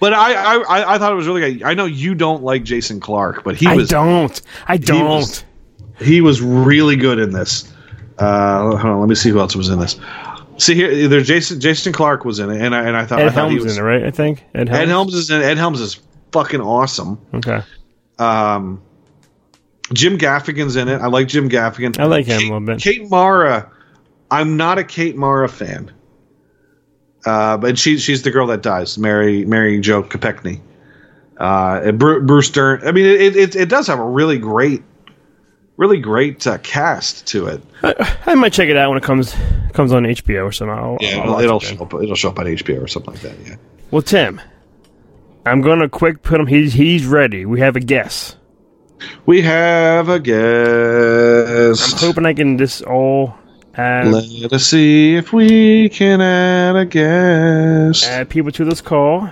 But 0.00 0.12
I, 0.12 0.34
I 0.34 0.54
I- 0.56 0.94
I 0.94 0.98
thought 0.98 1.12
it 1.12 1.16
was 1.16 1.26
really 1.26 1.54
good. 1.54 1.62
I 1.64 1.74
know 1.74 1.84
you 1.86 2.14
don't 2.14 2.42
like 2.42 2.62
Jason 2.62 3.00
Clarke, 3.00 3.42
but 3.44 3.56
he 3.56 3.66
was 3.68 3.92
I 3.92 3.96
don't. 3.96 4.42
I 4.66 4.76
don't. 4.76 5.44
He 5.98 6.20
was 6.20 6.40
really 6.40 6.96
good 6.96 7.18
in 7.18 7.32
this. 7.32 7.72
Uh, 8.18 8.60
hold 8.76 8.80
on, 8.84 9.00
let 9.00 9.08
me 9.08 9.14
see 9.14 9.30
who 9.30 9.38
else 9.40 9.54
was 9.56 9.68
in 9.68 9.78
this. 9.78 9.98
See 10.56 10.74
here, 10.74 11.06
there's 11.08 11.26
Jason 11.28 11.60
Jason 11.60 11.92
Clarke 11.92 12.24
was 12.24 12.40
in 12.40 12.50
it, 12.50 12.60
and 12.60 12.74
I 12.74 12.82
and 12.82 12.96
I 12.96 13.04
thought, 13.06 13.20
I 13.20 13.26
Ed 13.26 13.30
thought 13.30 13.50
he 13.50 13.56
Helms 13.56 13.64
was 13.64 13.78
in 13.78 13.84
it, 13.84 13.86
right? 13.86 14.02
I 14.04 14.10
think 14.10 14.44
Ed 14.54 14.68
Helms. 14.68 14.80
Ed 14.82 14.88
Helms 14.88 15.14
is 15.14 15.30
in. 15.30 15.40
Ed 15.42 15.56
Helms 15.56 15.80
is 15.80 16.00
fucking 16.32 16.60
awesome. 16.60 17.20
Okay, 17.34 17.62
Um, 18.18 18.82
Jim 19.92 20.18
Gaffigan's 20.18 20.74
in 20.76 20.88
it. 20.88 21.00
I 21.00 21.06
like 21.06 21.28
Jim 21.28 21.48
Gaffigan. 21.48 21.98
I 21.98 22.06
like 22.06 22.26
him 22.26 22.36
a 22.36 22.38
Kate, 22.40 22.44
little 22.50 22.60
bit. 22.60 22.80
Kate 22.80 23.08
Mara. 23.08 23.70
I'm 24.30 24.56
not 24.56 24.78
a 24.78 24.84
Kate 24.84 25.16
Mara 25.16 25.48
fan. 25.48 25.92
Uh, 27.24 27.56
but 27.56 27.78
she, 27.78 27.98
she's 27.98 28.22
the 28.22 28.30
girl 28.30 28.46
that 28.48 28.62
dies, 28.62 28.98
Mary 28.98 29.44
Mary 29.44 29.80
Jo 29.80 30.02
Kopechne. 30.02 30.60
Uh, 31.38 31.80
and 31.84 31.98
Bruce 32.00 32.50
Dern. 32.50 32.80
I 32.86 32.90
mean, 32.90 33.06
it, 33.06 33.36
it 33.36 33.54
it 33.56 33.68
does 33.68 33.86
have 33.86 34.00
a 34.00 34.04
really 34.04 34.38
great 34.38 34.82
really 35.78 35.98
great 35.98 36.46
uh, 36.46 36.58
cast 36.58 37.26
to 37.28 37.46
it. 37.46 37.62
I 38.26 38.34
might 38.34 38.52
check 38.52 38.68
it 38.68 38.76
out 38.76 38.90
when 38.90 38.98
it 38.98 39.04
comes 39.04 39.34
comes 39.72 39.92
on 39.92 40.02
HBO 40.02 40.44
or 40.44 40.52
something. 40.52 40.76
I'll, 40.76 40.98
Yeah, 41.00 41.18
I'll 41.20 41.40
it'll, 41.40 41.40
it'll 41.40 41.60
show 41.60 41.82
up. 41.82 41.94
It'll 41.94 42.14
show 42.14 42.28
up 42.28 42.38
on 42.38 42.44
HBO 42.46 42.82
or 42.82 42.88
something 42.88 43.14
like 43.14 43.22
that. 43.22 43.38
Yeah. 43.46 43.56
Well, 43.90 44.02
Tim, 44.02 44.40
I'm 45.46 45.62
gonna 45.62 45.88
quick 45.88 46.22
put 46.22 46.38
him. 46.40 46.46
He's 46.46 46.74
he's 46.74 47.06
ready. 47.06 47.46
We 47.46 47.60
have 47.60 47.76
a 47.76 47.80
guess. 47.80 48.36
We 49.24 49.40
have 49.42 50.08
a 50.08 50.18
guess. 50.18 51.92
I'm 51.94 51.98
hoping 52.00 52.26
I 52.26 52.34
can 52.34 52.58
just 52.58 52.82
all 52.82 53.34
add, 53.74 54.08
Let 54.08 54.52
us 54.52 54.66
see 54.66 55.14
if 55.14 55.32
we 55.32 55.88
can 55.88 56.20
add 56.20 56.74
a 56.74 56.84
guest. 56.84 58.04
add 58.04 58.28
people 58.28 58.50
to 58.52 58.64
this 58.64 58.80
call. 58.80 59.30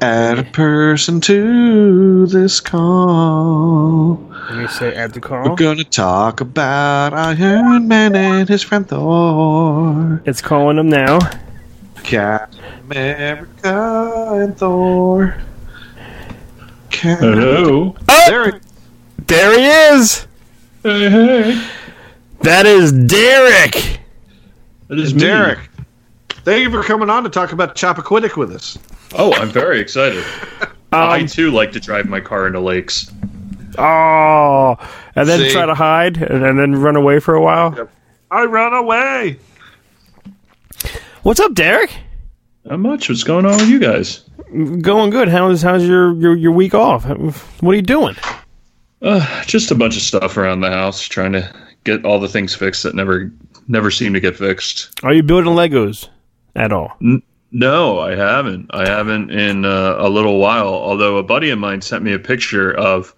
Add 0.00 0.38
a 0.38 0.44
person 0.44 1.20
to 1.20 2.26
this 2.26 2.58
call. 2.60 4.29
Let 4.50 4.58
me 4.58 4.66
say 4.66 4.92
add 4.96 5.12
the 5.12 5.20
We're 5.20 5.54
gonna 5.54 5.84
talk 5.84 6.40
about 6.40 7.14
Iron 7.14 7.86
Man 7.86 8.16
and 8.16 8.48
his 8.48 8.64
friend 8.64 8.86
Thor. 8.88 10.20
It's 10.26 10.42
calling 10.42 10.76
him 10.76 10.88
now. 10.88 11.20
Captain 12.02 12.58
America 12.84 14.32
and 14.34 14.56
Thor. 14.58 15.36
Cap- 16.90 17.20
Hello. 17.20 17.94
there 18.26 18.48
it- 18.48 18.62
There 19.28 19.56
he 19.56 19.66
is. 19.94 20.26
Hey, 20.82 21.08
hey. 21.08 21.66
That 22.40 22.66
is 22.66 22.90
Derek. 22.90 24.00
That 24.88 24.98
is 24.98 25.14
me. 25.14 25.20
Derek. 25.20 25.60
Thank 26.44 26.62
you 26.64 26.70
for 26.72 26.82
coming 26.82 27.08
on 27.08 27.22
to 27.22 27.30
talk 27.30 27.52
about 27.52 27.76
Chappaquiddick 27.76 28.36
with 28.36 28.50
us. 28.52 28.76
Oh, 29.14 29.32
I'm 29.34 29.50
very 29.50 29.78
excited. 29.78 30.24
I 30.92 31.20
Um, 31.20 31.26
too 31.28 31.52
like 31.52 31.70
to 31.72 31.78
drive 31.80 32.06
my 32.08 32.18
car 32.18 32.48
into 32.48 32.58
lakes. 32.58 33.12
Oh, 33.78 34.76
and 35.14 35.28
then 35.28 35.40
See? 35.40 35.52
try 35.52 35.66
to 35.66 35.74
hide 35.74 36.16
and, 36.16 36.44
and 36.44 36.58
then 36.58 36.74
run 36.76 36.96
away 36.96 37.20
for 37.20 37.34
a 37.34 37.42
while. 37.42 37.88
I 38.30 38.44
run 38.44 38.72
away. 38.72 39.38
What's 41.22 41.40
up, 41.40 41.54
Derek? 41.54 41.92
Not 42.64 42.80
much. 42.80 43.08
What's 43.08 43.24
going 43.24 43.46
on 43.46 43.56
with 43.56 43.68
you 43.68 43.78
guys? 43.78 44.20
Going 44.80 45.10
good. 45.10 45.28
How's 45.28 45.62
how's 45.62 45.86
your 45.86 46.14
your, 46.14 46.36
your 46.36 46.52
week 46.52 46.74
off? 46.74 47.04
What 47.60 47.72
are 47.72 47.74
you 47.74 47.82
doing? 47.82 48.16
Uh, 49.02 49.44
just 49.44 49.70
a 49.70 49.74
bunch 49.74 49.96
of 49.96 50.02
stuff 50.02 50.36
around 50.36 50.60
the 50.60 50.70
house, 50.70 51.02
trying 51.02 51.32
to 51.32 51.52
get 51.84 52.04
all 52.04 52.20
the 52.20 52.28
things 52.28 52.54
fixed 52.54 52.82
that 52.82 52.94
never 52.94 53.32
never 53.68 53.90
seem 53.90 54.12
to 54.12 54.20
get 54.20 54.36
fixed. 54.36 54.98
Are 55.02 55.12
you 55.12 55.22
building 55.22 55.52
Legos 55.54 56.08
at 56.54 56.72
all? 56.72 56.96
No, 57.52 57.98
I 57.98 58.14
haven't. 58.14 58.70
I 58.72 58.88
haven't 58.88 59.30
in 59.30 59.64
uh, 59.64 59.96
a 59.98 60.08
little 60.08 60.38
while. 60.38 60.68
Although 60.68 61.16
a 61.16 61.22
buddy 61.22 61.50
of 61.50 61.58
mine 61.58 61.80
sent 61.80 62.04
me 62.04 62.12
a 62.12 62.18
picture 62.18 62.72
of 62.72 63.14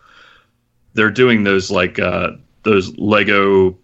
they're 0.95 1.11
doing 1.11 1.45
those 1.45 1.71
like 1.71 1.99
uh, 1.99 2.31
those 2.63 2.97
Lego 2.99 3.77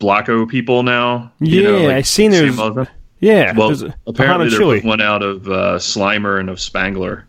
Blocko 0.00 0.48
people 0.48 0.82
now. 0.82 1.32
You 1.40 1.62
know, 1.62 1.76
Yeah, 1.78 1.86
like, 1.88 1.96
I 1.96 2.02
seen 2.02 2.30
those. 2.30 2.40
there's- 2.40 2.56
them 2.56 2.62
all 2.64 2.72
the 2.72 2.84
time? 2.86 2.94
Yeah. 3.18 3.52
Well, 3.56 3.68
there's 3.68 3.82
a- 3.82 3.94
apparently 4.06 4.46
Hana 4.46 4.50
they're 4.50 4.66
putting 4.66 4.86
one 4.88 5.00
out 5.00 5.22
of 5.22 5.48
uh, 5.48 5.78
Slimer 5.78 6.38
and 6.38 6.50
of 6.50 6.60
Spengler. 6.60 7.26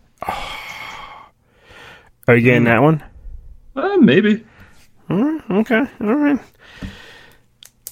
Are 2.26 2.36
you 2.36 2.42
getting 2.42 2.64
that 2.64 2.82
one? 2.82 3.02
Uh, 3.74 3.96
maybe. 3.96 4.44
Okay. 5.10 5.84
All 6.00 6.14
right. 6.14 6.38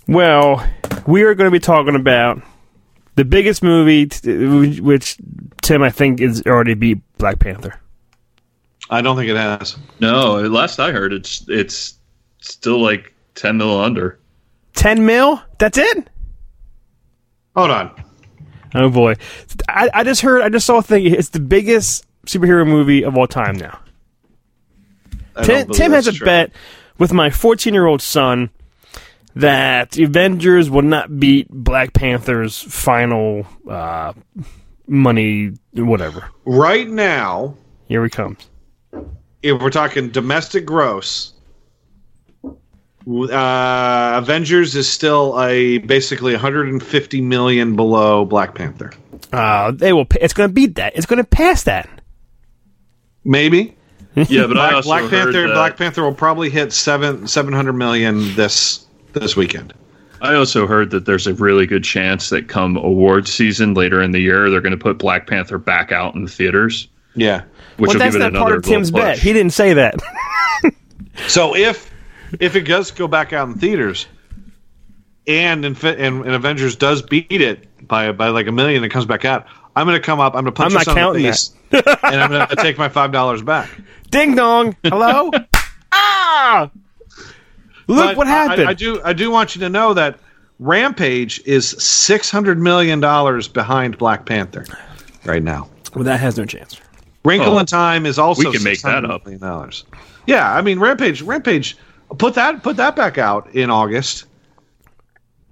Well, 0.07 0.64
we 1.07 1.22
are 1.22 1.34
going 1.34 1.47
to 1.47 1.51
be 1.51 1.59
talking 1.61 1.94
about 1.94 2.42
the 3.14 3.24
biggest 3.24 3.62
movie, 3.62 4.07
t- 4.07 4.78
which 4.80 5.16
Tim 5.62 5.82
I 5.82 5.88
think 5.90 6.20
is 6.20 6.42
already 6.47 6.74
beat 6.74 6.99
Black 7.16 7.38
Panther. 7.38 7.80
I 8.91 9.03
don't 9.03 9.16
think 9.16 9.30
it 9.30 9.37
has. 9.37 9.76
No, 10.01 10.41
last 10.49 10.78
I 10.78 10.93
heard, 10.93 11.12
it's 11.12 11.45
it's 11.49 11.99
still 12.41 12.80
like 12.80 13.12
ten 13.34 13.57
mil 13.57 13.80
under. 13.80 14.18
Ten 14.74 15.05
mil. 15.05 15.43
That's 15.59 15.78
it. 15.78 16.09
Hold 17.57 17.70
on. 17.70 18.05
Oh 18.74 18.91
boy, 18.91 19.14
I, 19.68 19.91
I 19.93 20.05
just 20.05 20.20
heard. 20.20 20.43
I 20.43 20.49
just 20.49 20.66
saw 20.66 20.78
a 20.78 20.82
thing. 20.82 21.07
It's 21.07 21.30
the 21.30 21.41
biggest 21.41 22.05
superhero 22.26 22.66
movie 22.66 23.05
of 23.05 23.16
all 23.16 23.26
time 23.26 23.57
now. 23.57 23.78
Tim, 25.43 25.68
Tim 25.68 25.93
has 25.93 26.07
a 26.07 26.12
true. 26.12 26.24
bet 26.24 26.53
with 26.99 27.12
my 27.12 27.30
14 27.30 27.74
year 27.74 27.87
old 27.87 28.03
son 28.03 28.51
that 29.34 29.99
Avengers 29.99 30.70
will 30.70 30.82
not 30.82 31.18
beat 31.20 31.49
Black 31.51 31.93
Panther's 31.93 32.59
final 32.59 33.47
uh, 33.68 34.14
money, 34.87 35.53
whatever. 35.74 36.30
Right 36.47 36.89
now, 36.89 37.55
Here 37.87 38.03
he 38.03 38.09
comes. 38.11 38.49
If 39.47 39.61
we're 39.61 39.70
talking 39.70 40.11
domestic 40.11 40.66
gross, 40.66 41.32
uh, 42.44 44.12
Avengers 44.22 44.74
is 44.74 44.88
still 44.88 45.40
a 45.40 45.78
basically 45.78 46.32
150 46.32 47.20
million 47.20 47.76
below 47.76 48.24
Black 48.24 48.55
Panther. 48.55 48.92
Uh, 49.32 49.70
they 49.72 49.92
will. 49.92 50.07
It's 50.20 50.34
going 50.34 50.49
to 50.49 50.53
beat 50.53 50.76
that. 50.76 50.97
It's 50.97 51.07
going 51.07 51.22
to 51.22 51.28
pass 51.28 51.64
that. 51.64 51.88
Maybe 53.24 53.76
Yeah, 54.28 54.47
but 54.47 54.57
I 54.57 54.70
Black, 54.70 54.74
also 54.74 54.88
Black 54.88 55.03
heard 55.03 55.11
Panther. 55.11 55.47
that, 55.49 55.55
Black 55.55 55.76
Panther 55.76 56.03
will 56.03 56.14
probably 56.14 56.49
hit 56.49 56.72
seven 56.72 57.26
700 57.26 57.74
million 57.74 58.34
this 58.34 58.86
this 59.12 59.36
weekend. 59.36 59.74
I 60.22 60.34
also 60.34 60.66
heard 60.66 60.90
that 60.92 61.05
there's 61.05 61.26
a 61.26 61.34
really 61.34 61.66
good 61.66 61.84
chance 61.84 62.30
that 62.30 62.49
come 62.49 62.78
award 62.78 63.28
season 63.28 63.74
later 63.74 64.01
in 64.01 64.12
the 64.12 64.20
year, 64.20 64.49
they're 64.49 64.62
going 64.62 64.76
to 64.76 64.82
put 64.82 64.97
Black 64.97 65.26
Panther 65.26 65.59
back 65.59 65.92
out 65.92 66.14
in 66.14 66.24
the 66.24 66.30
theaters, 66.30 66.88
Yeah. 67.16 67.42
which 67.78 67.88
well, 67.88 67.94
will 67.94 67.98
that's 67.98 68.14
give 68.16 68.22
it 68.22 68.32
not 68.32 68.40
part 68.42 68.56
of 68.56 68.62
Tim's 68.62 68.92
little 68.92 69.08
bet. 69.08 69.18
He 69.18 69.32
didn't 69.32 69.52
say 69.52 69.72
that. 69.74 69.96
So 71.28 71.56
if 71.56 71.90
if 72.40 72.56
it 72.56 72.62
does 72.62 72.90
go 72.90 73.08
back 73.08 73.32
out 73.32 73.48
in 73.48 73.54
theaters, 73.54 74.06
and 75.26 75.64
Infi- 75.64 75.98
and, 75.98 76.26
and 76.26 76.34
Avengers 76.34 76.76
does 76.76 77.00
beat 77.00 77.32
it 77.32 77.66
by 77.88 78.12
by 78.12 78.28
like 78.28 78.46
a 78.48 78.52
million, 78.52 78.82
and 78.84 78.92
comes 78.92 79.06
back 79.06 79.24
out, 79.24 79.46
I'm 79.74 79.86
going 79.86 79.96
to 79.98 80.04
come 80.04 80.20
up. 80.20 80.34
I'm 80.34 80.44
going 80.44 80.52
to 80.52 80.52
punch 80.52 80.74
I'm 80.74 80.80
you 80.80 80.84
not 80.84 80.88
on 80.88 80.94
the 80.94 81.00
counting 81.00 81.22
face, 81.24 81.54
and 82.04 82.20
I'm 82.20 82.28
going 82.30 82.46
to 82.50 82.56
take 82.56 82.76
my 82.76 82.90
five 82.90 83.12
dollars 83.12 83.40
back. 83.40 83.70
Ding 84.10 84.34
dong. 84.34 84.76
Hello. 84.82 85.30
ah. 85.92 86.70
Look 87.86 88.08
But 88.08 88.16
what 88.18 88.26
I- 88.26 88.30
happened. 88.30 88.68
I, 88.68 88.74
do 88.74 89.00
I 89.02 89.14
do 89.14 89.30
want 89.30 89.54
you 89.56 89.60
to 89.60 89.70
know 89.70 89.94
that 89.94 90.20
Rampage 90.58 91.40
is 91.46 91.70
six 91.82 92.30
hundred 92.30 92.58
million 92.58 93.00
dollars 93.00 93.48
behind 93.48 93.96
Black 93.96 94.26
Panther 94.26 94.66
right 95.24 95.42
now. 95.42 95.68
well, 95.94 96.04
that 96.04 96.20
has 96.20 96.36
no 96.36 96.44
chance. 96.44 96.78
Wrinkle 97.27 97.55
Oh, 97.55 97.59
in 97.59 97.66
Time 97.66 98.07
is 98.07 98.18
also 98.18 98.49
we 98.51 98.55
can 98.57 98.62
make 98.64 98.81
that 98.83 99.03
600 99.03 99.11
up. 99.11 99.24
million 99.24 99.41
dollars. 99.41 99.85
Yeah, 100.27 100.55
I 100.55 100.62
mean 100.62 100.79
Rampage. 100.79 101.22
Rampage. 101.22 101.77
Put 102.18 102.35
that 102.35 102.62
put 102.62 102.77
that 102.77 102.95
back 102.95 103.18
out 103.18 103.53
in 103.55 103.68
August, 103.70 104.27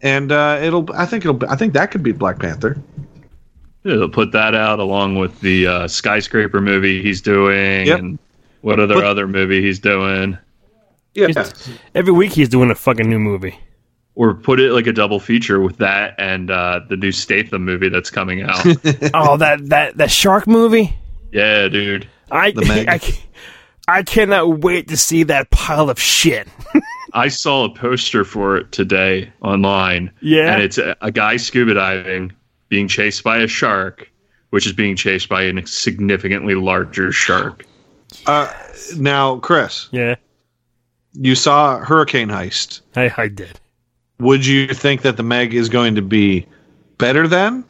and 0.03 0.31
uh, 0.33 0.59
it'll. 0.62 0.89
I 0.95 1.07
think 1.07 1.25
it'll. 1.25 1.41
I 1.51 1.57
think 1.57 1.72
that 1.75 1.91
could 1.91 2.03
be 2.03 2.12
Black 2.12 2.39
Panther. 2.39 2.77
Yeah, 3.83 3.97
they'll 3.97 4.09
put 4.09 4.33
that 4.33 4.55
out 4.55 4.79
along 4.79 5.16
with 5.16 5.41
the 5.41 5.66
uh, 5.66 5.89
skyscraper 5.89 6.61
movie 6.61 7.03
he's 7.03 7.20
doing 7.20 7.87
Yep. 7.87 7.99
and 7.99 8.18
what 8.62 8.81
other 8.81 8.95
But- 8.95 9.05
other 9.05 9.27
movie 9.29 9.61
he's 9.62 9.79
doing. 9.79 10.39
Yeah. 11.14 11.45
Every 11.95 12.12
week 12.12 12.33
he's 12.33 12.49
doing 12.49 12.70
a 12.72 12.75
fucking 12.75 13.09
new 13.09 13.20
movie. 13.20 13.57
Or 14.16 14.35
put 14.35 14.59
it 14.59 14.72
like 14.72 14.87
a 14.89 14.93
double 14.93 15.20
feature 15.20 15.61
with 15.61 15.77
that 15.79 16.14
and 16.18 16.51
uh, 16.51 16.81
the 16.89 16.97
new 16.97 17.12
Statham 17.12 17.64
movie 17.64 17.89
that's 17.89 18.11
coming 18.11 18.43
out. 18.43 18.64
oh, 19.14 19.37
that 19.37 19.61
that 19.68 19.97
that 19.97 20.11
shark 20.11 20.47
movie. 20.47 20.97
Yeah, 21.35 21.68
dude. 21.68 22.09
I 22.30 22.53
I, 22.57 23.01
I 23.89 24.03
cannot 24.03 24.61
wait 24.61 24.89
to 24.89 24.97
see 24.97 25.24
that 25.24 25.51
pile 25.51 25.91
of 25.91 26.01
shit. 26.01 26.49
I 27.12 27.28
saw 27.28 27.64
a 27.64 27.74
poster 27.74 28.24
for 28.24 28.57
it 28.57 28.72
today 28.72 29.32
online. 29.41 30.11
Yeah? 30.20 30.55
And 30.55 30.62
it's 30.62 30.78
a, 30.78 30.97
a 31.01 31.12
guy 31.12 31.37
scuba 31.37 31.74
diving 31.74 32.32
being 32.68 32.89
chased 32.89 33.22
by 33.22 33.39
a 33.39 33.47
shark, 33.47 34.11
which 34.51 34.66
is 34.66 34.72
being 34.72 34.97
chased 34.97 35.28
by 35.28 35.43
a 35.43 35.66
significantly 35.66 36.55
larger 36.55 37.12
shark. 37.12 37.66
Uh, 38.26 38.53
now, 38.97 39.39
Chris, 39.39 39.89
Yeah, 39.93 40.14
you 41.14 41.35
saw 41.35 41.78
Hurricane 41.78 42.28
Heist. 42.28 42.80
I 42.97 43.12
I 43.16 43.28
did. 43.28 43.61
Would 44.20 44.47
you 44.47 44.68
think 44.68 45.03
that 45.03 45.16
the 45.16 45.22
Meg 45.22 45.53
is 45.55 45.68
going 45.68 45.97
to 45.97 46.03
be 46.03 46.47
better 46.99 47.26
than, 47.26 47.64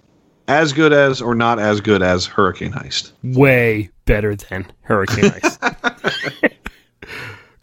as 0.49 0.73
good 0.73 0.93
as, 0.93 1.21
or 1.21 1.35
not 1.35 1.59
as 1.59 1.81
good 1.81 2.03
as 2.03 2.27
Hurricane 2.27 2.73
Heist? 2.73 3.13
Way 3.23 3.91
better 4.05 4.37
than 4.37 4.71
Hurricane 4.83 5.33
Ice. 5.43 5.59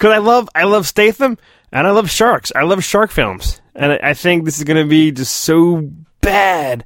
Because 0.01 0.15
I 0.15 0.17
love 0.17 0.49
I 0.55 0.63
love 0.63 0.87
Statham 0.87 1.37
and 1.71 1.85
I 1.85 1.91
love 1.91 2.09
sharks. 2.09 2.51
I 2.55 2.63
love 2.63 2.83
shark 2.83 3.11
films, 3.11 3.61
and 3.75 3.91
I, 3.91 3.99
I 4.01 4.13
think 4.15 4.45
this 4.45 4.57
is 4.57 4.63
going 4.63 4.83
to 4.83 4.89
be 4.89 5.11
just 5.11 5.31
so 5.31 5.91
bad 6.21 6.85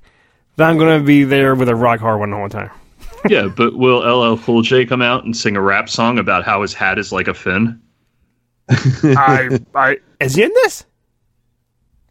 that 0.57 0.69
I'm 0.69 0.77
going 0.77 0.99
to 0.99 1.05
be 1.05 1.23
there 1.23 1.55
with 1.55 1.69
a 1.69 1.75
rock 1.77 2.01
hard 2.01 2.19
one 2.19 2.31
the 2.31 2.35
whole 2.35 2.49
time. 2.49 2.71
yeah, 3.29 3.47
but 3.47 3.77
will 3.77 3.99
LL 3.99 4.37
Cool 4.39 4.63
J 4.63 4.85
come 4.85 5.01
out 5.01 5.23
and 5.23 5.35
sing 5.35 5.55
a 5.55 5.61
rap 5.61 5.87
song 5.87 6.19
about 6.19 6.43
how 6.43 6.61
his 6.61 6.73
hat 6.73 6.99
is 6.99 7.13
like 7.13 7.29
a 7.29 7.33
fin? 7.33 7.81
I 8.69 9.59
I 9.73 9.97
is 10.19 10.35
he 10.35 10.43
in 10.43 10.51
this? 10.55 10.85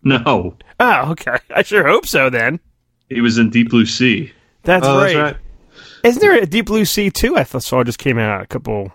No. 0.04 0.56
Oh, 0.80 1.10
okay. 1.10 1.36
I 1.54 1.62
sure 1.64 1.86
hope 1.86 2.06
so. 2.06 2.30
Then 2.30 2.60
He 3.08 3.20
was 3.20 3.38
in 3.38 3.50
Deep 3.50 3.70
Blue 3.70 3.86
Sea. 3.86 4.32
that's, 4.62 4.86
Oh, 4.86 4.96
right. 4.98 5.14
that's 5.14 5.34
right. 5.34 5.36
Isn't 6.04 6.20
there 6.20 6.36
a 6.40 6.46
Deep 6.46 6.66
Blue 6.66 6.84
Sea 6.84 7.10
too? 7.10 7.36
I 7.36 7.44
thought 7.44 7.62
saw 7.62 7.82
just 7.84 7.98
came 7.98 8.18
out 8.18 8.42
a 8.42 8.46
couple 8.46 8.92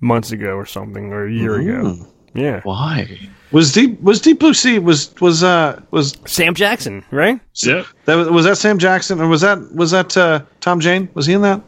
months 0.00 0.30
ago 0.32 0.54
or 0.54 0.66
something, 0.66 1.12
or 1.12 1.26
a 1.26 1.32
year 1.32 1.56
ago. 1.60 2.06
Yeah. 2.34 2.60
Why? 2.64 3.18
Was 3.52 3.72
Deep 3.72 4.00
was 4.00 4.20
Deep 4.20 4.40
Blue 4.40 4.54
Sea 4.54 4.78
was 4.80 5.14
was 5.20 5.42
uh 5.44 5.80
was 5.92 6.16
Sam 6.26 6.54
Jackson, 6.54 7.04
right? 7.12 7.40
Yeah. 7.56 7.84
that 8.06 8.14
was, 8.16 8.28
was 8.30 8.44
that 8.44 8.58
Sam 8.58 8.78
Jackson 8.78 9.20
or 9.20 9.28
was 9.28 9.40
that 9.42 9.58
was 9.74 9.92
that 9.92 10.16
uh, 10.16 10.42
Tom 10.60 10.80
Jane? 10.80 11.08
Was 11.14 11.26
he 11.26 11.34
in 11.34 11.42
that? 11.42 11.60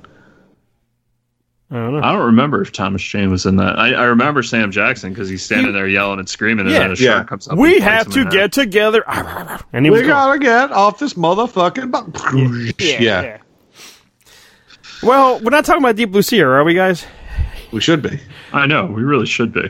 I 1.70 1.74
don't 1.74 1.94
know. 1.94 2.02
I 2.02 2.12
don't 2.12 2.26
remember 2.26 2.62
if 2.62 2.70
Thomas 2.70 3.02
Jane 3.02 3.28
was 3.30 3.44
in 3.44 3.56
that. 3.56 3.76
I, 3.78 3.92
I 3.94 4.04
remember 4.04 4.42
Sam 4.44 4.70
Jackson 4.70 5.10
because 5.12 5.28
he's 5.28 5.42
standing 5.44 5.72
there 5.72 5.88
yelling 5.88 6.20
and 6.20 6.28
screaming, 6.28 6.66
and 6.66 6.72
Yeah. 6.74 6.78
then 6.80 6.92
a 6.92 6.96
shark 6.96 7.18
Yeah. 7.18 7.24
comes 7.24 7.48
up. 7.48 7.58
we 7.58 7.74
and 7.76 7.82
have 7.84 8.08
to 8.12 8.24
get 8.24 8.32
head. 8.34 8.52
together. 8.52 9.02
And 9.72 9.84
he 9.84 9.90
We 9.90 10.02
gone. 10.02 10.08
gotta 10.08 10.38
get 10.38 10.70
off 10.70 11.00
this 11.00 11.14
motherfucking. 11.14 11.90
Bu- 11.90 12.72
yeah, 13.02 13.38
Well, 15.02 15.40
we're 15.40 15.50
not 15.50 15.64
talking 15.64 15.82
about 15.82 15.96
Deep 15.96 16.12
Blue 16.12 16.22
Sea, 16.22 16.42
are 16.42 16.62
we, 16.64 16.74
guys? 16.74 17.04
we 17.72 17.80
should 17.80 18.00
be. 18.00 18.20
I 18.52 18.66
know. 18.66 18.86
We 18.86 19.02
really 19.02 19.26
should 19.26 19.52
be. 19.52 19.68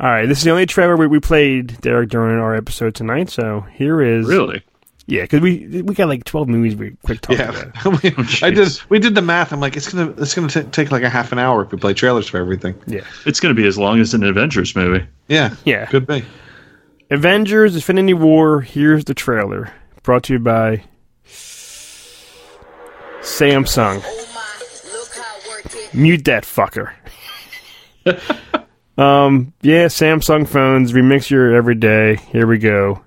All 0.00 0.08
right, 0.10 0.26
this 0.26 0.38
is 0.38 0.44
the 0.44 0.50
only 0.50 0.66
trailer 0.66 0.96
we, 0.96 1.06
we 1.06 1.20
played, 1.20 1.80
Derek, 1.80 2.08
during 2.08 2.38
our 2.38 2.54
episode 2.54 2.94
tonight. 2.94 3.30
So 3.30 3.64
here 3.72 4.00
is 4.02 4.26
Really? 4.26 4.62
Yeah, 5.06 5.22
because 5.22 5.40
we 5.40 5.82
we 5.82 5.94
got 5.94 6.08
like 6.08 6.24
twelve 6.24 6.48
movies 6.48 6.74
we 6.76 6.96
quick 7.04 7.20
talk 7.20 7.36
Yeah, 7.38 7.50
about. 7.50 8.02
We- 8.02 8.14
I 8.42 8.50
did. 8.50 8.68
We 8.88 8.98
did 8.98 9.14
the 9.14 9.22
math. 9.22 9.52
I'm 9.52 9.60
like, 9.60 9.76
it's 9.76 9.92
gonna 9.92 10.12
it's 10.18 10.34
gonna 10.34 10.48
t- 10.48 10.62
take 10.62 10.90
like 10.90 11.02
a 11.02 11.10
half 11.10 11.30
an 11.32 11.38
hour 11.38 11.62
if 11.64 11.72
we 11.72 11.78
play 11.78 11.94
trailers 11.94 12.28
for 12.28 12.38
everything. 12.38 12.74
Yeah, 12.86 13.02
It's 13.26 13.40
going 13.40 13.54
to 13.54 13.60
be 13.60 13.66
as 13.68 13.76
long 13.78 14.00
as 14.00 14.14
an 14.14 14.22
Avengers 14.24 14.74
movie. 14.74 15.04
Yeah, 15.28 15.54
Yeah. 15.64 15.86
could 15.86 16.06
be. 16.06 16.24
Avengers: 17.10 17.74
Infinity 17.76 18.14
War. 18.14 18.60
Here's 18.62 19.04
the 19.04 19.14
trailer, 19.14 19.70
brought 20.02 20.22
to 20.24 20.32
you 20.32 20.38
by 20.38 20.84
Samsung. 23.20 24.02
Mute 25.92 26.24
that 26.24 26.44
fucker. 26.44 26.92
um, 28.98 29.52
yeah, 29.62 29.86
Samsung 29.86 30.48
phones 30.48 30.92
remix 30.92 31.30
your 31.30 31.54
everyday. 31.54 32.16
Here 32.16 32.46
we 32.46 32.58
go. 32.58 33.03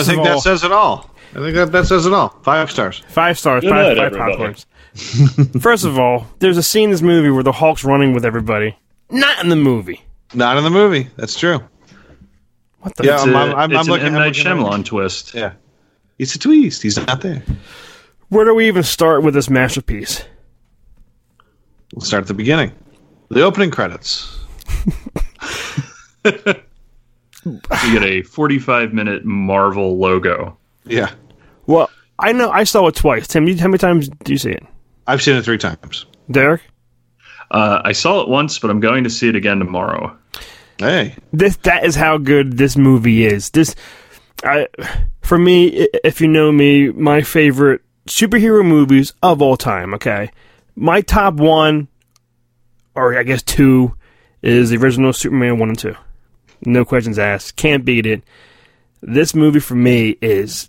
I 0.00 0.02
think 0.04 0.20
of 0.20 0.26
all, 0.26 0.34
that 0.34 0.40
says 0.42 0.64
it 0.64 0.72
all. 0.72 1.10
I 1.32 1.38
think 1.40 1.54
that, 1.56 1.72
that 1.72 1.86
says 1.86 2.06
it 2.06 2.12
all. 2.12 2.30
Five 2.42 2.70
stars. 2.70 3.02
five 3.08 3.38
stars, 3.38 3.62
Good 3.62 3.70
five, 3.70 3.96
night, 3.96 4.12
five 4.12 4.38
popcorns. 4.38 5.60
First 5.62 5.84
of 5.84 5.98
all, 5.98 6.26
there's 6.38 6.56
a 6.56 6.62
scene 6.62 6.84
in 6.84 6.90
this 6.90 7.02
movie 7.02 7.30
where 7.30 7.42
the 7.42 7.52
Hulk's 7.52 7.84
running 7.84 8.12
with 8.14 8.24
everybody. 8.24 8.76
Not 9.10 9.42
in 9.42 9.48
the 9.50 9.56
movie. 9.56 10.02
Not 10.34 10.56
in 10.56 10.64
the 10.64 10.70
movie. 10.70 11.08
That's 11.16 11.38
true. 11.38 11.60
What 12.80 12.96
the? 12.96 13.04
Yeah, 13.04 13.14
It's, 13.14 13.22
I'm- 13.24 13.34
a, 13.34 13.38
I'm- 13.38 13.54
I'm- 13.56 13.72
it's 13.72 13.80
I'm 13.80 13.86
looking- 13.86 14.06
an 14.08 14.14
M. 14.14 14.20
I'm 14.20 14.20
Night 14.28 14.36
looking 14.36 14.50
at- 14.52 14.56
Shyamalan 14.56 14.84
twist. 14.84 15.34
Yeah. 15.34 15.52
it's 16.18 16.34
a 16.34 16.38
twist. 16.38 16.82
He's 16.82 16.96
not 16.96 17.20
there. 17.20 17.42
Where 18.28 18.44
do 18.44 18.54
we 18.54 18.66
even 18.68 18.82
start 18.82 19.22
with 19.22 19.34
this 19.34 19.48
masterpiece? 19.50 20.24
We'll 21.94 22.04
start 22.04 22.22
at 22.22 22.28
the 22.28 22.34
beginning. 22.34 22.72
The 23.30 23.42
opening 23.42 23.70
credits. 23.70 24.38
You 27.84 27.92
get 27.92 28.04
a 28.04 28.22
45 28.22 28.92
minute 28.92 29.24
Marvel 29.24 29.98
logo. 29.98 30.56
Yeah. 30.84 31.10
Well, 31.66 31.90
I 32.18 32.32
know 32.32 32.50
I 32.50 32.64
saw 32.64 32.86
it 32.88 32.94
twice. 32.94 33.26
Tim, 33.28 33.46
you, 33.46 33.56
how 33.56 33.68
many 33.68 33.78
times 33.78 34.08
do 34.08 34.32
you 34.32 34.38
see 34.38 34.50
it? 34.50 34.64
I've 35.06 35.22
seen 35.22 35.36
it 35.36 35.44
three 35.44 35.58
times. 35.58 36.06
Derek? 36.30 36.62
Uh, 37.50 37.80
I 37.84 37.92
saw 37.92 38.20
it 38.22 38.28
once, 38.28 38.58
but 38.58 38.70
I'm 38.70 38.80
going 38.80 39.04
to 39.04 39.10
see 39.10 39.28
it 39.28 39.36
again 39.36 39.58
tomorrow. 39.58 40.16
Hey. 40.78 41.16
This 41.32 41.56
that 41.58 41.84
is 41.84 41.94
how 41.96 42.18
good 42.18 42.58
this 42.58 42.76
movie 42.76 43.24
is. 43.24 43.50
This, 43.50 43.74
I, 44.44 44.68
for 45.22 45.38
me, 45.38 45.88
if 46.04 46.20
you 46.20 46.28
know 46.28 46.52
me, 46.52 46.90
my 46.90 47.22
favorite 47.22 47.82
superhero 48.06 48.64
movies 48.64 49.14
of 49.22 49.42
all 49.42 49.56
time. 49.56 49.94
Okay, 49.94 50.30
my 50.76 51.00
top 51.00 51.34
one, 51.34 51.88
or 52.94 53.18
I 53.18 53.22
guess 53.22 53.42
two, 53.42 53.94
is 54.42 54.70
the 54.70 54.76
original 54.76 55.12
Superman 55.12 55.58
one 55.58 55.70
and 55.70 55.78
two. 55.78 55.96
No 56.64 56.84
questions 56.84 57.18
asked. 57.18 57.56
Can't 57.56 57.84
beat 57.84 58.06
it. 58.06 58.22
This 59.00 59.34
movie 59.34 59.60
for 59.60 59.74
me 59.74 60.16
is 60.20 60.68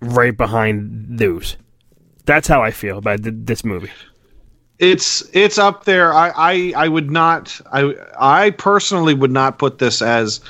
right 0.00 0.36
behind 0.36 1.18
those. 1.18 1.56
That's 2.26 2.46
how 2.46 2.62
I 2.62 2.70
feel 2.70 2.98
about 2.98 3.22
th- 3.22 3.34
this 3.38 3.64
movie. 3.64 3.90
It's 4.78 5.22
it's 5.34 5.58
up 5.58 5.84
there. 5.84 6.12
I, 6.14 6.32
I 6.34 6.72
I 6.76 6.88
would 6.88 7.10
not 7.10 7.60
I 7.72 7.94
I 8.18 8.50
personally 8.50 9.14
would 9.14 9.30
not 9.30 9.58
put 9.58 9.78
this 9.78 10.00
as 10.00 10.40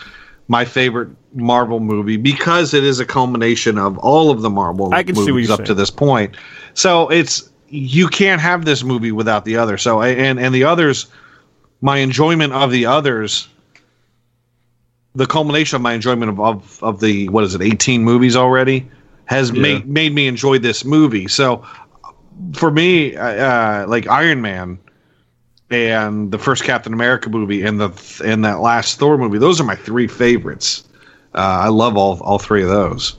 my 0.46 0.64
favorite 0.64 1.08
Marvel 1.34 1.80
movie 1.80 2.16
because 2.16 2.74
it 2.74 2.84
is 2.84 3.00
a 3.00 3.04
culmination 3.04 3.78
of 3.78 3.98
all 3.98 4.30
of 4.30 4.42
the 4.42 4.50
Marvel 4.50 4.92
I 4.92 5.02
can 5.02 5.14
see 5.14 5.22
what 5.22 5.28
movies 5.28 5.48
you're 5.48 5.54
up 5.54 5.58
saying. 5.58 5.66
to 5.66 5.74
this 5.74 5.90
point. 5.90 6.36
So 6.74 7.08
it's 7.08 7.50
you 7.68 8.08
can't 8.08 8.40
have 8.40 8.64
this 8.64 8.82
movie 8.84 9.12
without 9.12 9.44
the 9.44 9.56
other. 9.56 9.78
So 9.78 10.02
and 10.02 10.38
and 10.38 10.54
the 10.54 10.64
others, 10.64 11.06
my 11.80 11.98
enjoyment 11.98 12.52
of 12.52 12.70
the 12.70 12.86
others 12.86 13.48
the 15.14 15.26
culmination 15.26 15.76
of 15.76 15.82
my 15.82 15.92
enjoyment 15.94 16.30
of, 16.30 16.40
of, 16.40 16.82
of 16.82 17.00
the 17.00 17.28
what 17.28 17.44
is 17.44 17.54
it, 17.54 17.62
eighteen 17.62 18.04
movies 18.04 18.36
already 18.36 18.88
has 19.24 19.50
Yeah. 19.50 19.62
made 19.62 19.86
made 19.88 20.14
me 20.14 20.26
enjoy 20.28 20.58
this 20.58 20.84
movie. 20.84 21.28
So 21.28 21.64
for 22.54 22.70
me, 22.70 23.16
uh, 23.16 23.86
like 23.86 24.06
Iron 24.08 24.40
Man 24.40 24.78
and 25.70 26.30
the 26.32 26.38
first 26.38 26.64
Captain 26.64 26.92
America 26.92 27.28
movie 27.30 27.62
and 27.62 27.80
the 27.80 28.22
and 28.24 28.44
that 28.44 28.60
last 28.60 28.98
Thor 28.98 29.18
movie, 29.18 29.38
those 29.38 29.60
are 29.60 29.64
my 29.64 29.76
three 29.76 30.06
favorites. 30.08 30.84
Uh, 31.34 31.38
I 31.64 31.68
love 31.68 31.96
all 31.96 32.20
all 32.22 32.38
three 32.38 32.62
of 32.62 32.68
those. 32.68 33.16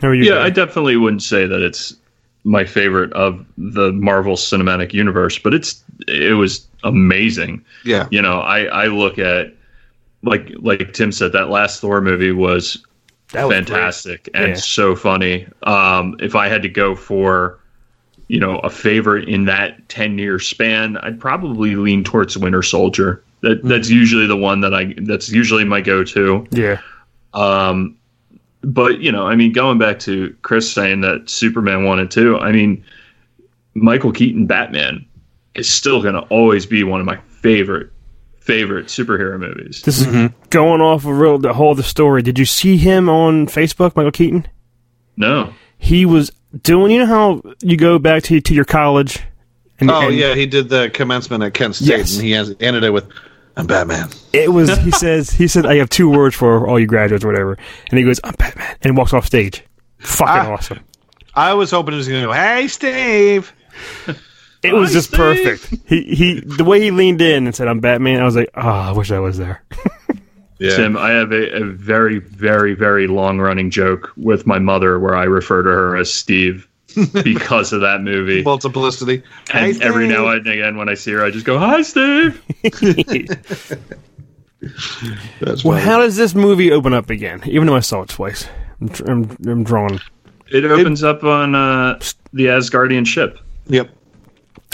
How 0.00 0.08
are 0.08 0.14
you? 0.14 0.24
Yeah, 0.24 0.34
guys? 0.38 0.46
I 0.46 0.50
definitely 0.50 0.96
wouldn't 0.96 1.22
say 1.22 1.46
that 1.46 1.62
it's 1.62 1.94
my 2.44 2.64
favorite 2.64 3.12
of 3.12 3.44
the 3.56 3.92
Marvel 3.92 4.34
Cinematic 4.34 4.92
Universe, 4.92 5.38
but 5.38 5.54
it's 5.54 5.82
it 6.08 6.36
was 6.36 6.66
amazing. 6.82 7.64
Yeah, 7.84 8.08
You 8.10 8.20
know, 8.20 8.40
I 8.40 8.64
I 8.64 8.86
look 8.86 9.18
at 9.18 9.54
like 10.24 10.50
like 10.58 10.92
Tim 10.92 11.12
said 11.12 11.32
that 11.32 11.50
last 11.50 11.80
Thor 11.80 12.00
movie 12.00 12.32
was 12.32 12.84
was 13.32 13.52
fantastic 13.52 14.28
and 14.34 14.48
Yeah. 14.48 14.54
so 14.54 14.94
funny. 14.96 15.46
Um, 15.64 16.16
if 16.20 16.34
I 16.34 16.48
had 16.48 16.62
to 16.62 16.68
go 16.68 16.94
for, 16.94 17.58
you 18.28 18.38
know, 18.38 18.58
a 18.60 18.70
favorite 18.70 19.28
in 19.28 19.44
that 19.46 19.88
ten 19.88 20.18
year 20.18 20.38
span, 20.38 20.96
I'd 20.98 21.20
probably 21.20 21.76
lean 21.76 22.04
towards 22.04 22.36
Winter 22.38 22.62
Soldier. 22.62 23.22
That 23.42 23.62
that's 23.62 23.90
usually 23.90 24.26
the 24.26 24.36
one 24.36 24.60
that 24.62 24.72
I 24.74 24.94
that's 25.02 25.28
usually 25.30 25.64
my 25.64 25.80
go 25.80 26.04
to. 26.04 26.46
Yeah. 26.50 26.80
Um, 27.34 27.96
but 28.62 29.00
you 29.00 29.12
know, 29.12 29.26
I 29.26 29.34
mean, 29.36 29.52
going 29.52 29.78
back 29.78 29.98
to 30.00 30.34
Chris 30.42 30.72
saying 30.72 31.02
that 31.02 31.28
Superman 31.28 31.84
one 31.84 31.98
and 31.98 32.10
two, 32.10 32.38
I 32.38 32.52
mean, 32.52 32.82
Michael 33.74 34.12
Keaton 34.12 34.46
Batman 34.46 35.04
is 35.54 35.68
still 35.68 36.00
going 36.00 36.14
to 36.14 36.22
always 36.22 36.64
be 36.66 36.82
one 36.84 37.00
of 37.00 37.06
my 37.06 37.18
favorite 37.28 37.90
favorite 38.44 38.86
superhero 38.86 39.38
movies. 39.38 39.82
This 39.82 40.00
is 40.00 40.30
going 40.50 40.80
off 40.80 41.04
of 41.04 41.18
real 41.18 41.38
the 41.38 41.52
whole 41.54 41.72
of 41.72 41.76
the 41.78 41.82
story. 41.82 42.22
Did 42.22 42.38
you 42.38 42.44
see 42.44 42.76
him 42.76 43.08
on 43.08 43.46
Facebook, 43.46 43.96
Michael 43.96 44.12
Keaton? 44.12 44.46
No, 45.16 45.52
He 45.78 46.04
was 46.06 46.30
doing. 46.62 46.92
You 46.92 47.00
know 47.00 47.06
how 47.06 47.42
you 47.62 47.76
go 47.76 47.98
back 47.98 48.22
to 48.24 48.40
to 48.40 48.54
your 48.54 48.64
college. 48.64 49.20
And, 49.80 49.90
Oh 49.90 50.08
and 50.08 50.16
yeah, 50.16 50.34
he 50.34 50.46
did 50.46 50.68
the 50.68 50.90
commencement 50.92 51.42
at 51.42 51.54
Kent 51.54 51.76
State, 51.76 51.88
Yes. 51.88 52.14
and 52.16 52.24
he 52.24 52.30
has 52.32 52.54
ended 52.60 52.84
it 52.84 52.90
with 52.92 53.06
"I'm 53.56 53.66
Batman." 53.66 54.08
It 54.32 54.52
was. 54.52 54.76
He 54.78 54.90
says. 55.04 55.30
He 55.30 55.48
said, 55.48 55.66
"I 55.66 55.76
have 55.76 55.88
two 55.88 56.08
words 56.10 56.34
for 56.36 56.68
all 56.68 56.78
you 56.78 56.86
graduates, 56.86 57.24
or 57.24 57.28
whatever." 57.28 57.56
And 57.90 57.98
he 57.98 58.04
goes, 58.04 58.20
"I'm 58.24 58.34
Batman," 58.38 58.76
and 58.82 58.96
walks 58.96 59.12
off 59.12 59.24
stage. 59.26 59.62
Fucking 59.98 60.50
Ah. 60.50 60.54
awesome. 60.54 60.80
I 61.34 61.54
was 61.54 61.70
hoping 61.72 61.92
he 61.92 61.98
was 61.98 62.08
going 62.08 62.20
to 62.22 62.26
go, 62.28 62.32
"Hey, 62.32 62.68
Steve." 62.68 63.52
It 64.64 64.72
was 64.74 64.90
Hi, 64.90 64.94
just 64.94 65.08
Steve. 65.08 65.18
perfect. 65.18 65.74
He 65.88 66.02
he. 66.14 66.40
The 66.40 66.64
way 66.64 66.80
he 66.80 66.90
leaned 66.90 67.20
in 67.20 67.46
and 67.46 67.54
said, 67.54 67.68
"I'm 67.68 67.80
Batman," 67.80 68.20
I 68.20 68.24
was 68.24 68.36
like, 68.36 68.50
"Oh, 68.54 68.60
I 68.60 68.92
wish 68.92 69.10
I 69.10 69.18
was 69.20 69.38
there." 69.38 69.62
Yeah. 70.60 70.76
Tim, 70.76 70.96
I 70.96 71.10
have 71.10 71.32
a, 71.32 71.62
a 71.62 71.64
very 71.64 72.20
very 72.20 72.74
very 72.74 73.08
long 73.08 73.40
running 73.40 73.70
joke 73.70 74.12
with 74.16 74.46
my 74.46 74.60
mother 74.60 75.00
where 75.00 75.16
I 75.16 75.24
refer 75.24 75.64
to 75.64 75.68
her 75.68 75.96
as 75.96 76.14
Steve 76.14 76.68
because 77.24 77.72
of 77.72 77.80
that 77.80 78.02
movie. 78.02 78.40
Multiplicity. 78.44 79.24
and 79.52 79.76
Hey, 79.76 79.84
every 79.84 80.06
Steve. 80.06 80.16
now 80.16 80.28
and 80.28 80.46
again, 80.46 80.76
when 80.76 80.88
I 80.88 80.94
see 80.94 81.10
her, 81.10 81.24
I 81.24 81.32
just 81.32 81.44
go, 81.44 81.58
"Hi, 81.58 81.82
Steve." 81.82 82.40
That's 85.40 85.64
Well, 85.64 85.74
funny. 85.76 85.80
how 85.80 85.98
does 85.98 86.16
this 86.16 86.34
movie 86.36 86.70
open 86.72 86.94
up 86.94 87.10
again? 87.10 87.42
Even 87.46 87.66
though 87.66 87.76
I 87.76 87.80
saw 87.80 88.02
it 88.02 88.08
twice, 88.08 88.46
I'm, 88.80 88.90
I'm, 89.06 89.36
I'm 89.46 89.64
drawn. 89.64 90.00
It 90.52 90.64
opens 90.64 91.02
up 91.02 91.24
on 91.24 91.54
uh, 91.54 91.98
the 92.32 92.46
Asgardian 92.46 93.06
ship. 93.06 93.38
Yep. 93.66 93.90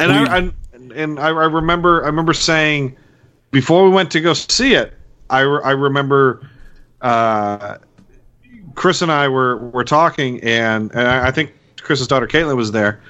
And 0.00 0.12
I, 0.12 0.36
I 0.38 0.52
and 0.94 1.20
I, 1.20 1.28
I 1.28 1.46
remember 1.46 2.02
I 2.02 2.06
remember 2.06 2.32
saying 2.32 2.96
before 3.50 3.84
we 3.84 3.90
went 3.90 4.10
to 4.12 4.20
go 4.20 4.32
see 4.34 4.74
it, 4.74 4.94
I, 5.28 5.40
I 5.40 5.70
remember 5.72 6.48
uh, 7.00 7.78
Chris 8.74 9.02
and 9.02 9.10
I 9.12 9.28
were 9.28 9.56
were 9.56 9.84
talking, 9.84 10.42
and, 10.42 10.90
and 10.92 11.06
I 11.08 11.28
I 11.28 11.30
think 11.30 11.52
Chris's 11.82 12.06
daughter 12.08 12.26
Caitlin 12.26 12.56
was 12.56 12.72
there, 12.72 13.00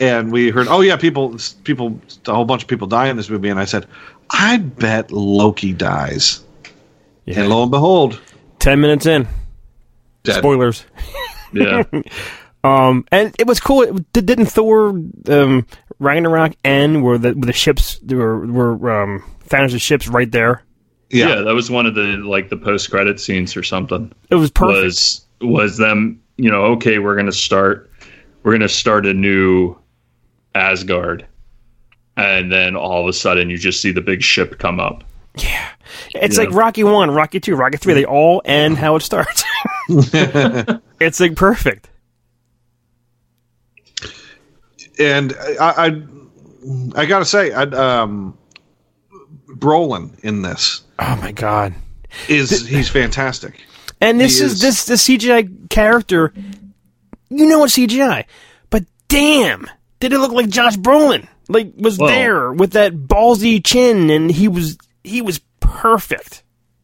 and 0.00 0.32
we 0.32 0.50
heard, 0.50 0.66
oh 0.68 0.80
yeah, 0.80 0.96
people 0.96 1.36
people 1.64 2.00
a 2.26 2.34
whole 2.34 2.44
bunch 2.44 2.62
of 2.62 2.68
people 2.68 2.86
die 2.86 3.08
in 3.08 3.16
this 3.16 3.30
movie, 3.30 3.48
and 3.48 3.58
I 3.60 3.64
said, 3.64 3.86
I 4.30 4.58
bet 4.58 5.10
Loki 5.10 5.72
dies, 5.72 6.44
Yeah. 7.24 7.40
and 7.40 7.48
lo 7.48 7.62
and 7.62 7.70
behold, 7.70 8.20
Ten 8.58 8.80
minutes 8.80 9.06
in, 9.06 9.26
dead. 10.24 10.36
spoilers. 10.38 10.84
Yeah. 11.52 11.82
Um, 12.64 13.04
and 13.10 13.34
it 13.38 13.46
was 13.46 13.58
cool. 13.60 13.82
It, 13.82 14.12
did- 14.12 14.26
didn't 14.26 14.46
Thor 14.46 14.90
um, 15.28 15.66
Ragnarok 15.98 16.52
end 16.64 17.02
where 17.02 17.18
the 17.18 17.32
where 17.32 17.46
the 17.46 17.52
ships 17.52 17.98
were 18.06 18.46
were 18.46 19.02
um, 19.02 19.24
Thanos' 19.48 19.80
ships 19.80 20.06
right 20.08 20.30
there? 20.30 20.62
yeah, 21.10 21.28
Yeah, 21.28 21.34
that 21.42 21.54
was 21.54 21.70
one 21.70 21.86
of 21.86 21.94
the 21.94 22.18
like 22.18 22.48
the 22.50 22.56
post 22.56 22.90
credit 22.90 23.18
scenes 23.20 23.56
or 23.56 23.62
something. 23.62 24.12
It 24.30 24.36
was 24.36 24.50
perfect. 24.50 24.84
Was 24.84 25.26
was 25.40 25.76
them? 25.76 26.20
You 26.36 26.50
know, 26.50 26.62
okay, 26.76 26.98
we're 26.98 27.16
gonna 27.16 27.32
start. 27.32 27.90
We're 28.44 28.52
gonna 28.52 28.68
start 28.68 29.06
a 29.06 29.12
new 29.14 29.76
Asgard, 30.54 31.26
and 32.16 32.50
then 32.52 32.76
all 32.76 33.02
of 33.02 33.08
a 33.08 33.12
sudden 33.12 33.50
you 33.50 33.58
just 33.58 33.80
see 33.80 33.90
the 33.92 34.00
big 34.00 34.22
ship 34.22 34.58
come 34.58 34.78
up. 34.80 35.02
yeah, 35.36 35.68
it's 36.14 36.36
Yeah. 36.38 36.44
like 36.44 36.54
Rocky 36.54 36.84
One, 36.84 37.10
Rocky 37.10 37.40
Two, 37.40 37.56
Rocky 37.56 37.76
Three. 37.78 37.94
They 37.94 38.04
all 38.04 38.40
end 38.44 38.76
how 38.78 38.96
it 38.96 39.00
starts. 39.02 39.42
it's 39.88 41.20
like 41.20 41.34
perfect. 41.36 41.88
And 44.98 45.34
I, 45.60 45.86
I, 45.86 46.02
I 47.02 47.06
gotta 47.06 47.24
say, 47.24 47.52
I, 47.52 47.62
um, 47.62 48.36
Brolin 49.48 50.18
in 50.20 50.42
this 50.42 50.82
Oh 50.98 51.16
my 51.16 51.32
god! 51.32 51.74
is 52.28 52.66
he's 52.66 52.88
fantastic. 52.88 53.60
And 54.00 54.20
this 54.20 54.40
is, 54.40 54.54
is- 54.54 54.60
this 54.60 54.84
the 54.86 54.94
CGI 54.94 55.68
character. 55.70 56.32
You 57.30 57.46
know 57.46 57.64
it's 57.64 57.76
CGI, 57.76 58.24
but 58.70 58.84
damn, 59.08 59.66
did 60.00 60.12
it 60.12 60.18
look 60.18 60.32
like 60.32 60.48
Josh 60.48 60.76
Brolin? 60.76 61.26
Like 61.48 61.72
was 61.76 61.98
Well- 61.98 62.08
there 62.08 62.52
with 62.52 62.72
that 62.72 62.92
ballsy 62.94 63.64
chin, 63.64 64.10
and 64.10 64.30
he 64.30 64.48
was 64.48 64.76
he 65.02 65.22
was 65.22 65.40
perfect. 65.60 66.42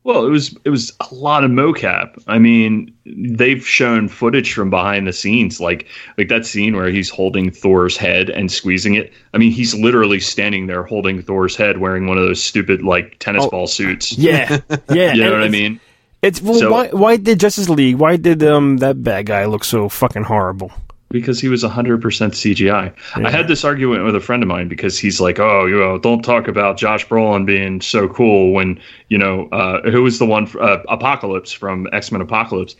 Well, 0.08 0.26
it 0.26 0.30
was 0.30 0.56
it 0.64 0.70
was 0.70 0.90
a 1.10 1.14
lot 1.14 1.44
of 1.44 1.50
mocap. 1.50 2.18
I 2.26 2.38
mean, 2.38 2.94
they've 3.04 3.62
shown 3.66 4.08
footage 4.08 4.54
from 4.54 4.70
behind 4.70 5.06
the 5.06 5.12
scenes, 5.12 5.60
like 5.60 5.86
like 6.16 6.28
that 6.28 6.46
scene 6.46 6.74
where 6.74 6.88
he's 6.88 7.10
holding 7.10 7.50
Thor's 7.50 7.94
head 7.94 8.30
and 8.30 8.50
squeezing 8.50 8.94
it. 8.94 9.12
I 9.34 9.38
mean, 9.38 9.52
he's 9.52 9.74
literally 9.74 10.18
standing 10.18 10.66
there 10.66 10.82
holding 10.82 11.20
Thor's 11.20 11.56
head, 11.56 11.76
wearing 11.76 12.06
one 12.06 12.16
of 12.16 12.24
those 12.24 12.42
stupid 12.42 12.80
like 12.82 13.18
tennis 13.18 13.44
Oh. 13.44 13.50
ball 13.50 13.66
suits. 13.66 14.16
Yeah, 14.16 14.60
yeah. 14.90 15.12
You 15.14 15.24
know 15.24 15.32
what 15.32 15.42
I 15.42 15.48
mean? 15.50 15.78
It's 16.22 16.40
well, 16.40 16.54
So- 16.58 16.72
why 16.72 16.88
why 16.88 17.16
did 17.18 17.38
Justice 17.38 17.68
League? 17.68 17.96
Why 17.96 18.16
did 18.16 18.42
um 18.42 18.78
that 18.78 19.02
bad 19.02 19.26
guy 19.26 19.44
look 19.44 19.62
so 19.62 19.90
fucking 19.90 20.22
horrible? 20.24 20.72
Because 21.10 21.40
he 21.40 21.48
was 21.48 21.64
100% 21.64 22.00
CGI. 22.00 22.94
I 23.14 23.30
had 23.30 23.48
this 23.48 23.64
argument 23.64 24.04
with 24.04 24.14
a 24.14 24.20
friend 24.20 24.42
of 24.42 24.48
mine 24.48 24.68
because 24.68 24.98
he's 24.98 25.22
like, 25.22 25.38
"Oh, 25.38 25.64
you 25.64 25.78
know, 25.78 25.98
don't 25.98 26.20
talk 26.20 26.48
about 26.48 26.76
Josh 26.76 27.06
Brolin 27.06 27.46
being 27.46 27.80
so 27.80 28.08
cool 28.08 28.52
when 28.52 28.78
you 29.08 29.16
know 29.16 29.48
uh, 29.48 29.90
who 29.90 30.02
was 30.02 30.18
the 30.18 30.26
one 30.26 30.46
uh, 30.60 30.82
Apocalypse 30.88 31.50
from 31.50 31.88
X 31.92 32.12
Men 32.12 32.20
Apocalypse." 32.20 32.76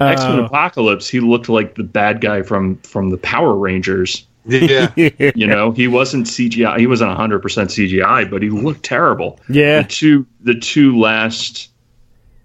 X 0.00 0.22
Men 0.22 0.40
Uh, 0.40 0.44
Apocalypse, 0.44 1.08
he 1.08 1.20
looked 1.20 1.48
like 1.48 1.74
the 1.76 1.82
bad 1.82 2.20
guy 2.20 2.42
from 2.42 2.76
from 2.78 3.10
the 3.10 3.18
Power 3.18 3.56
Rangers. 3.56 4.26
Yeah, 4.44 4.92
You 4.96 5.46
know, 5.46 5.70
he 5.70 5.88
wasn't 5.88 6.26
CGI. 6.26 6.78
He 6.78 6.86
wasn't 6.86 7.16
100% 7.16 7.40
CGI, 7.40 8.28
but 8.28 8.42
he 8.42 8.50
looked 8.50 8.82
terrible. 8.82 9.38
Yeah. 9.48 9.82
The 9.82 9.88
two 9.88 10.26
the 10.40 10.54
two 10.54 10.98
last 10.98 11.70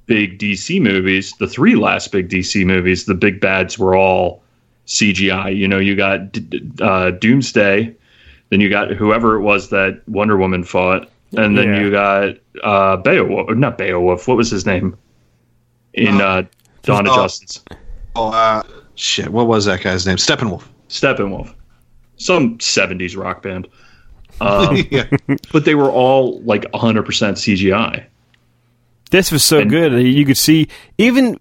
big 0.06 0.40
DC 0.40 0.82
movies, 0.82 1.34
the 1.40 1.48
three 1.48 1.76
last 1.76 2.12
big 2.12 2.30
DC 2.30 2.66
movies, 2.66 3.06
the 3.06 3.16
big 3.16 3.42
bads 3.42 3.78
were 3.80 3.96
all 3.96 4.44
CGI. 4.88 5.56
You 5.56 5.68
know, 5.68 5.80
you 5.80 5.96
got 5.96 6.32
D- 6.32 6.40
D- 6.42 6.72
uh, 6.82 7.12
Doomsday, 7.12 7.94
then 8.50 8.62
you 8.62 8.70
got 8.70 8.92
whoever 8.92 9.36
it 9.36 9.42
was 9.42 9.70
that 9.70 10.02
Wonder 10.08 10.38
Woman 10.38 10.64
fought, 10.64 11.10
and 11.36 11.58
then 11.58 11.68
Yeah. 11.74 11.80
you 11.82 11.92
got 11.92 12.30
uh, 12.64 12.98
Beowulf, 12.98 13.50
not 13.56 13.78
Beowulf. 13.78 14.28
What 14.28 14.38
was 14.38 14.50
his 14.50 14.66
name 14.66 14.98
in 15.94 16.22
uh, 16.22 16.44
Dawn 16.84 17.06
of 17.08 17.14
oh. 17.14 17.16
Justice? 17.24 17.64
oh, 18.16 18.30
uh, 18.32 18.64
shit, 18.96 19.30
what 19.30 19.48
was 19.48 19.66
that 19.66 19.82
guy's 19.82 20.08
name? 20.08 20.18
Steppenwolf. 20.18 20.64
Steppenwolf, 20.90 21.54
some 22.16 22.58
'70s 22.60 23.18
rock 23.18 23.44
band. 23.44 23.68
Um, 24.40 24.78
yeah, 24.92 25.06
but 25.52 25.66
they 25.66 25.76
were 25.76 25.92
all 25.92 26.40
like 26.42 26.62
100% 26.72 27.04
CGI. 27.04 28.06
This 29.12 29.32
was 29.32 29.44
so 29.44 29.60
And- 29.60 29.70
good. 29.70 29.94
You 30.02 30.26
could 30.26 30.38
see 30.38 30.68
even 30.98 31.40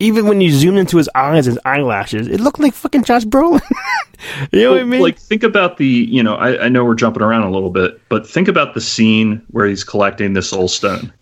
even 0.00 0.26
when 0.26 0.40
you 0.40 0.50
zoomed 0.50 0.78
into 0.78 0.96
his 0.96 1.08
eyes, 1.14 1.44
his 1.46 1.58
eyelashes, 1.64 2.26
it 2.26 2.40
looked 2.40 2.58
like 2.58 2.72
fucking 2.74 3.04
Josh 3.04 3.24
Brolin. 3.24 3.60
you 4.52 4.62
know 4.62 4.72
what 4.72 4.80
I 4.80 4.84
mean? 4.84 5.02
Like, 5.02 5.18
think 5.18 5.42
about 5.42 5.76
the, 5.76 5.86
you 5.86 6.22
know, 6.22 6.34
I, 6.34 6.64
I 6.64 6.68
know 6.70 6.84
we're 6.84 6.94
jumping 6.94 7.22
around 7.22 7.42
a 7.42 7.50
little 7.50 7.70
bit, 7.70 8.00
but 8.08 8.26
think 8.26 8.48
about 8.48 8.72
the 8.74 8.80
scene 8.80 9.42
where 9.50 9.66
he's 9.66 9.84
collecting 9.84 10.32
the 10.32 10.42
soul 10.42 10.68
stone. 10.68 11.12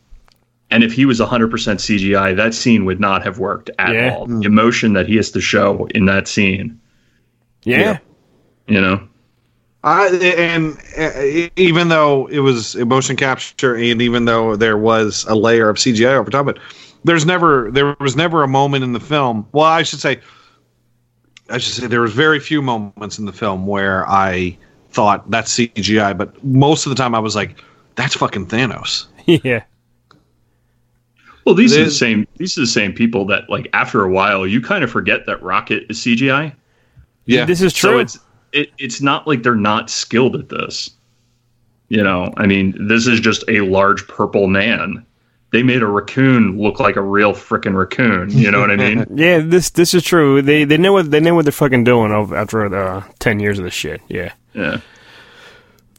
And 0.70 0.84
if 0.84 0.92
he 0.92 1.06
was 1.06 1.18
100% 1.18 1.50
CGI, 1.50 2.36
that 2.36 2.54
scene 2.54 2.84
would 2.84 3.00
not 3.00 3.24
have 3.24 3.38
worked 3.38 3.70
at 3.78 3.94
Yeah. 3.94 4.14
all. 4.14 4.26
The 4.26 4.46
emotion 4.46 4.92
that 4.92 5.08
he 5.08 5.16
has 5.16 5.30
to 5.32 5.40
show 5.40 5.88
in 5.94 6.06
that 6.06 6.28
scene, 6.28 6.78
yeah. 7.64 7.98
you 8.68 8.80
know? 8.80 9.08
I 9.84 10.08
and 10.08 10.76
uh, 10.98 11.50
even 11.56 11.88
though 11.88 12.26
it 12.26 12.40
was 12.40 12.74
motion 12.76 13.14
capture, 13.16 13.76
and 13.76 14.02
even 14.02 14.24
though 14.24 14.56
there 14.56 14.76
was 14.76 15.24
a 15.28 15.36
layer 15.36 15.68
of 15.68 15.76
CGI 15.76 16.14
over 16.14 16.30
top 16.30 16.48
of 16.48 16.56
it, 16.56 16.62
there's 17.04 17.24
never 17.26 17.70
there 17.70 17.96
was 18.00 18.16
never 18.16 18.42
a 18.42 18.48
moment 18.48 18.84
in 18.84 18.92
the 18.92 19.00
film. 19.00 19.46
Well, 19.52 19.64
I 19.64 19.82
should 19.82 20.00
say, 20.00 20.20
I 21.50 21.58
should 21.58 21.74
say 21.74 21.86
there 21.86 22.00
was 22.00 22.12
very 22.12 22.40
few 22.40 22.62
moments 22.62 23.18
in 23.18 23.24
the 23.24 23.32
film 23.32 23.66
where 23.66 24.08
I 24.08 24.56
thought 24.90 25.30
that's 25.30 25.56
CGI, 25.56 26.16
but 26.16 26.42
most 26.44 26.86
of 26.86 26.90
the 26.90 26.96
time 26.96 27.14
I 27.14 27.18
was 27.18 27.36
like, 27.36 27.62
that's 27.94 28.14
fucking 28.14 28.46
Thanos. 28.46 29.06
yeah. 29.26 29.62
Well, 31.44 31.54
these 31.54 31.76
are 31.76 31.84
the 31.84 31.90
same. 31.90 32.26
These 32.36 32.58
are 32.58 32.60
the 32.60 32.66
same 32.66 32.92
people 32.92 33.24
that, 33.26 33.48
like, 33.48 33.68
after 33.72 34.04
a 34.04 34.10
while, 34.10 34.46
you 34.46 34.60
kind 34.60 34.84
of 34.84 34.90
forget 34.90 35.24
that 35.26 35.42
Rocket 35.42 35.84
is 35.88 35.98
CGI. 35.98 36.54
Yeah, 37.24 37.44
This 37.46 37.62
is 37.62 37.72
true. 37.72 37.88
So 37.88 37.92
true. 37.92 38.00
it's 38.00 38.18
it, 38.52 38.72
it's 38.78 39.00
not 39.00 39.26
like 39.26 39.42
they're 39.42 39.54
not 39.54 39.90
skilled 39.90 40.34
at 40.36 40.48
this. 40.48 40.90
You 41.88 42.02
know, 42.02 42.34
I 42.36 42.46
mean, 42.46 42.88
this 42.88 43.06
is 43.06 43.18
just 43.20 43.44
a 43.48 43.62
large 43.62 44.06
purple 44.08 44.46
man. 44.46 45.04
They 45.50 45.62
made 45.62 45.82
a 45.82 45.86
raccoon 45.86 46.60
look 46.60 46.78
like 46.78 46.96
a 46.96 47.00
real 47.00 47.32
freaking 47.32 47.74
raccoon. 47.74 48.30
You 48.30 48.50
know 48.50 48.60
what 48.60 48.70
I 48.70 48.76
mean? 48.94 49.06
yeah, 49.14 49.38
this 49.38 49.70
this 49.70 49.94
is 49.94 50.02
true. 50.02 50.42
They 50.42 50.64
they 50.64 50.76
know 50.76 50.92
what 50.92 51.10
they 51.10 51.20
know 51.20 51.34
what 51.34 51.44
they're 51.46 51.52
fucking 51.52 51.84
doing 51.84 52.12
of- 52.12 52.32
after 52.34 52.66
uh, 52.74 53.04
ten 53.18 53.40
years 53.40 53.58
of 53.58 53.64
this 53.64 53.72
shit. 53.74 54.00
Yeah. 54.08 54.32
Yeah. 54.54 54.80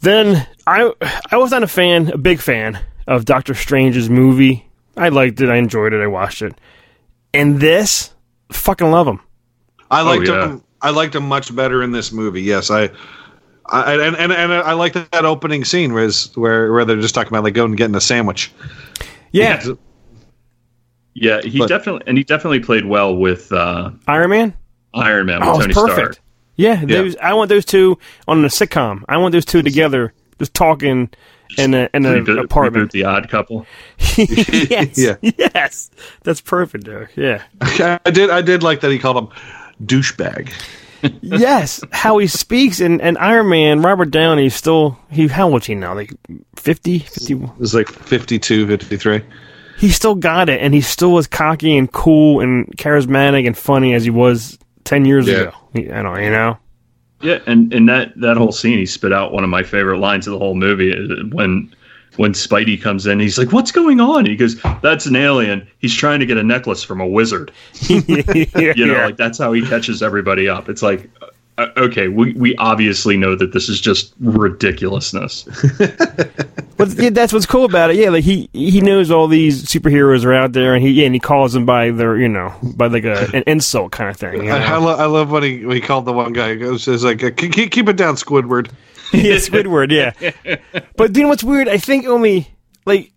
Then 0.01 0.47
I 0.67 0.91
I 1.31 1.37
was 1.37 1.51
not 1.51 1.63
a 1.63 1.67
fan, 1.67 2.09
a 2.09 2.17
big 2.17 2.39
fan 2.39 2.79
of 3.07 3.25
Doctor 3.25 3.53
Strange's 3.53 4.09
movie. 4.09 4.67
I 4.95 5.09
liked 5.09 5.41
it. 5.41 5.49
I 5.49 5.55
enjoyed 5.55 5.93
it. 5.93 6.01
I 6.01 6.07
watched 6.07 6.41
it. 6.41 6.53
And 7.33 7.59
this, 7.59 8.13
fucking 8.51 8.91
love 8.91 9.07
him. 9.07 9.19
I 9.89 10.01
liked 10.01 10.27
yeah. 10.27 10.45
him. 10.49 10.63
I 10.81 10.91
liked 10.91 11.15
him 11.15 11.27
much 11.27 11.55
better 11.55 11.83
in 11.83 11.91
this 11.91 12.11
movie. 12.11 12.41
Yes, 12.41 12.69
I. 12.71 12.89
I, 13.71 13.93
and, 13.93 14.15
and 14.15 14.31
and 14.31 14.51
I 14.51 14.73
like 14.73 14.93
that, 14.93 15.11
that 15.11 15.25
opening 15.25 15.63
scene 15.63 15.93
where, 15.93 16.03
is- 16.05 16.35
where 16.35 16.71
where 16.71 16.85
they're 16.85 16.99
just 17.01 17.13
talking 17.13 17.31
about 17.31 17.43
like 17.43 17.53
going 17.53 17.69
and 17.71 17.77
getting 17.77 17.95
a 17.95 18.01
sandwich. 18.01 18.51
Yeah, 19.31 19.63
Yeah, 21.13 21.41
he 21.41 21.59
But- 21.59 21.69
definitely 21.69 22.03
and 22.07 22.17
he 22.17 22.23
definitely 22.23 22.59
played 22.59 22.85
well 22.85 23.15
with 23.15 23.51
uh, 23.51 23.91
Iron 24.07 24.29
Man. 24.29 24.53
Iron 24.93 25.25
Man 25.27 25.39
with 25.41 25.49
Oh, 25.49 25.59
Tony 25.59 25.73
perfect. 25.73 26.15
Stark. 26.15 26.19
Yeah, 26.55 26.83
those, 26.83 27.15
I 27.17 27.33
want 27.35 27.47
those 27.49 27.63
two 27.63 27.97
on 28.27 28.43
a 28.43 28.47
sitcom. 28.49 29.03
I 29.07 29.15
want 29.17 29.31
those 29.31 29.45
two 29.45 29.61
together, 29.61 30.13
just 30.39 30.53
talking 30.53 31.09
in 31.57 31.73
a 31.73 31.89
in 31.93 32.05
an 32.05 32.25
Reboot, 32.25 32.43
apartment. 32.43 32.89
reboot 32.89 32.91
the 32.91 33.05
Odd 33.05 33.29
Couple. 33.29 33.65
yes, 34.17 34.97
Yeah. 34.97 35.15
yes, 35.21 35.89
that's 36.23 36.41
perfect, 36.41 36.83
Derek. 36.85 37.15
Yeah, 37.15 37.43
I 37.61 38.09
did 38.11 38.29
I 38.29 38.41
did 38.41 38.61
like 38.61 38.81
that 38.81 38.91
he 38.91 38.99
called 38.99 39.17
him 39.17 39.29
douchebag. 39.85 40.51
Yes, 41.21 41.81
how 41.91 42.17
he 42.17 42.27
speaks 42.27 42.79
and, 42.79 43.01
and 43.01 43.17
Iron 43.17 43.49
Man, 43.49 43.81
Robert 43.81 44.11
Downey, 44.11 44.49
still 44.49 44.97
he 45.09 45.27
how 45.27 45.49
old 45.51 45.61
is 45.61 45.67
he 45.67 45.75
now? 45.75 45.93
Like 45.93 46.13
50, 46.55 46.99
50 46.99 47.33
It 47.33 47.57
was 47.57 47.73
like 47.73 47.87
52, 47.89 48.67
53. 48.67 49.21
He 49.77 49.89
still 49.91 50.15
got 50.15 50.49
it, 50.49 50.61
and 50.61 50.73
he 50.73 50.81
still 50.81 51.11
was 51.13 51.25
cocky 51.27 51.77
and 51.77 51.89
cool 51.91 52.41
and 52.41 52.67
charismatic 52.77 53.47
and 53.47 53.57
funny 53.57 53.93
as 53.93 54.03
he 54.03 54.09
was 54.09 54.59
ten 54.83 55.05
years 55.05 55.25
Yeah. 55.27 55.35
ago. 55.35 55.51
I 55.75 56.01
don't, 56.01 56.21
you 56.23 56.29
know. 56.31 56.57
Yeah, 57.21 57.39
and 57.47 57.73
and 57.73 57.87
that 57.89 58.11
that 58.19 58.35
whole 58.37 58.51
scene, 58.51 58.77
he 58.77 58.85
spit 58.85 59.13
out 59.13 59.31
one 59.33 59.43
of 59.43 59.49
my 59.49 59.63
favorite 59.63 59.99
lines 59.99 60.27
of 60.27 60.31
the 60.33 60.39
whole 60.39 60.55
movie 60.55 60.93
uh, 60.93 61.23
when 61.31 61.73
when 62.19 62.33
Spidey 62.33 62.79
comes 62.79 63.07
in. 63.07 63.17
He's 63.21 63.37
like, 63.37 63.53
"What's 63.53 63.71
going 63.71 64.01
on?" 64.01 64.25
He 64.25 64.35
goes, 64.35 64.61
"That's 64.81 65.05
an 65.05 65.15
alien. 65.15 65.65
He's 65.79 65.95
trying 65.95 66.19
to 66.19 66.25
get 66.25 66.37
a 66.37 66.43
necklace 66.43 66.83
from 66.83 66.99
a 66.99 67.07
wizard." 67.07 67.51
You 67.89 68.85
know, 68.85 69.05
like 69.05 69.17
that's 69.17 69.37
how 69.37 69.53
he 69.53 69.65
catches 69.65 70.03
everybody 70.03 70.49
up. 70.49 70.67
It's 70.67 70.81
like, 70.81 71.09
uh, 71.57 71.67
okay, 71.77 72.09
we 72.09 72.33
we 72.33 72.55
obviously 72.57 73.15
know 73.15 73.35
that 73.35 73.53
this 73.53 73.69
is 73.69 73.79
just 73.79 74.13
ridiculousness. 74.19 75.47
But 76.79 76.93
yeah, 76.93 77.09
that's 77.09 77.33
what's 77.33 77.45
cool 77.45 77.65
about 77.65 77.89
it. 77.89 77.97
Yeah, 77.97 78.09
like 78.09 78.23
he 78.23 78.49
he 78.53 78.79
knows 78.79 79.11
all 79.11 79.27
these 79.27 79.65
superheroes 79.65 80.23
are 80.23 80.33
out 80.33 80.53
there, 80.53 80.73
and 80.73 80.81
he 80.81 80.91
yeah, 80.91 81.07
and 81.07 81.13
he 81.13 81.19
calls 81.19 81.51
them 81.51 81.65
by 81.65 81.91
their 81.91 82.15
you 82.15 82.29
know 82.29 82.53
by 82.63 82.87
like 82.87 83.03
a 83.03 83.29
an 83.33 83.43
insult 83.47 83.91
kind 83.91 84.09
of 84.09 84.15
thing. 84.15 84.45
You 84.45 84.49
I, 84.49 84.59
I, 84.59 84.77
lo- 84.77 84.95
I 84.95 85.05
love 85.05 85.29
when 85.29 85.43
he 85.43 85.65
when 85.65 85.75
he 85.75 85.81
called 85.81 86.05
the 86.05 86.13
one 86.13 86.31
guy. 86.31 86.51
He 86.51 86.55
goes 86.55 86.83
says 86.83 87.03
like 87.03 87.19
keep, 87.35 87.51
keep 87.51 87.71
keep 87.71 87.89
it 87.89 87.97
down, 87.97 88.15
Squidward. 88.15 88.71
yeah, 89.13 89.35
Squidward. 89.35 89.91
Yeah, 89.91 90.11
but 90.95 91.13
do 91.13 91.19
you 91.19 91.23
know 91.25 91.29
what's 91.29 91.43
weird? 91.43 91.67
I 91.67 91.77
think 91.77 92.05
only 92.05 92.47
like 92.85 93.11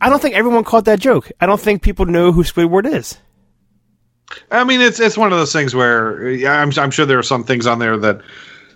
I 0.00 0.08
don't 0.08 0.20
think 0.20 0.34
everyone 0.34 0.64
caught 0.64 0.86
that 0.86 1.00
joke. 1.00 1.30
I 1.40 1.46
don't 1.46 1.60
think 1.60 1.82
people 1.82 2.06
know 2.06 2.32
who 2.32 2.42
Squidward 2.42 2.86
is. 2.86 3.18
I 4.50 4.64
mean, 4.64 4.80
it's 4.80 5.00
it's 5.00 5.18
one 5.18 5.32
of 5.32 5.38
those 5.38 5.52
things 5.52 5.74
where 5.74 6.30
yeah, 6.30 6.60
I'm 6.60 6.72
I'm 6.78 6.90
sure 6.90 7.06
there 7.06 7.18
are 7.18 7.22
some 7.22 7.44
things 7.44 7.66
on 7.66 7.78
there 7.78 7.96
that 7.98 8.20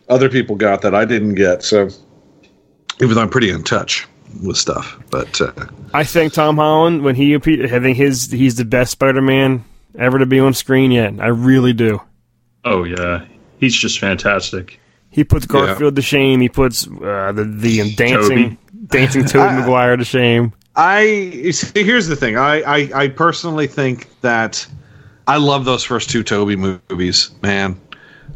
other 0.08 0.28
people 0.28 0.56
got 0.56 0.82
that 0.82 0.94
I 0.94 1.04
didn't 1.04 1.34
get. 1.34 1.62
So 1.62 1.88
even 3.00 3.14
though 3.14 3.22
I'm 3.22 3.30
pretty 3.30 3.50
in 3.50 3.62
touch 3.62 4.06
with 4.42 4.56
stuff, 4.56 4.98
but 5.10 5.40
uh, 5.40 5.52
I 5.94 6.04
think 6.04 6.32
Tom 6.32 6.56
Holland 6.56 7.02
when 7.02 7.14
he 7.14 7.32
appeared, 7.32 7.72
I 7.72 7.80
think 7.80 7.96
his 7.96 8.30
he's 8.30 8.56
the 8.56 8.64
best 8.64 8.92
Spider-Man 8.92 9.64
ever 9.98 10.18
to 10.18 10.26
be 10.26 10.38
on 10.38 10.54
screen 10.54 10.90
yet. 10.90 11.14
I 11.18 11.28
really 11.28 11.72
do. 11.72 12.00
Oh 12.64 12.84
yeah, 12.84 13.24
he's 13.58 13.74
just 13.74 13.98
fantastic. 13.98 14.80
He 15.18 15.24
puts 15.24 15.46
Garfield 15.46 15.96
to 15.96 16.02
shame. 16.02 16.40
He 16.40 16.48
puts 16.48 16.86
uh, 16.86 17.32
the 17.34 17.42
the 17.42 17.92
dancing 17.96 18.50
Tobey. 18.50 18.58
dancing 18.86 19.24
Tobey 19.26 19.52
Maguire 19.52 19.96
to 19.96 20.04
shame. 20.04 20.52
I 20.76 21.50
see, 21.50 21.82
here's 21.82 22.06
the 22.06 22.14
thing. 22.14 22.36
I, 22.36 22.60
I 22.62 22.90
I 22.94 23.08
personally 23.08 23.66
think 23.66 24.08
that 24.20 24.64
I 25.26 25.38
love 25.38 25.64
those 25.64 25.82
first 25.82 26.08
two 26.08 26.22
Tobey 26.22 26.54
movies, 26.54 27.32
man. 27.42 27.80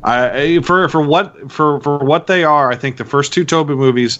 I 0.02 0.40
I- 0.56 0.58
for 0.62 0.88
for 0.88 1.00
what 1.02 1.52
for 1.52 1.80
for 1.82 1.98
what 1.98 2.26
they 2.26 2.42
are, 2.42 2.72
I 2.72 2.74
think 2.74 2.96
the 2.96 3.04
first 3.04 3.32
two 3.32 3.44
Tobey 3.44 3.76
movies 3.76 4.18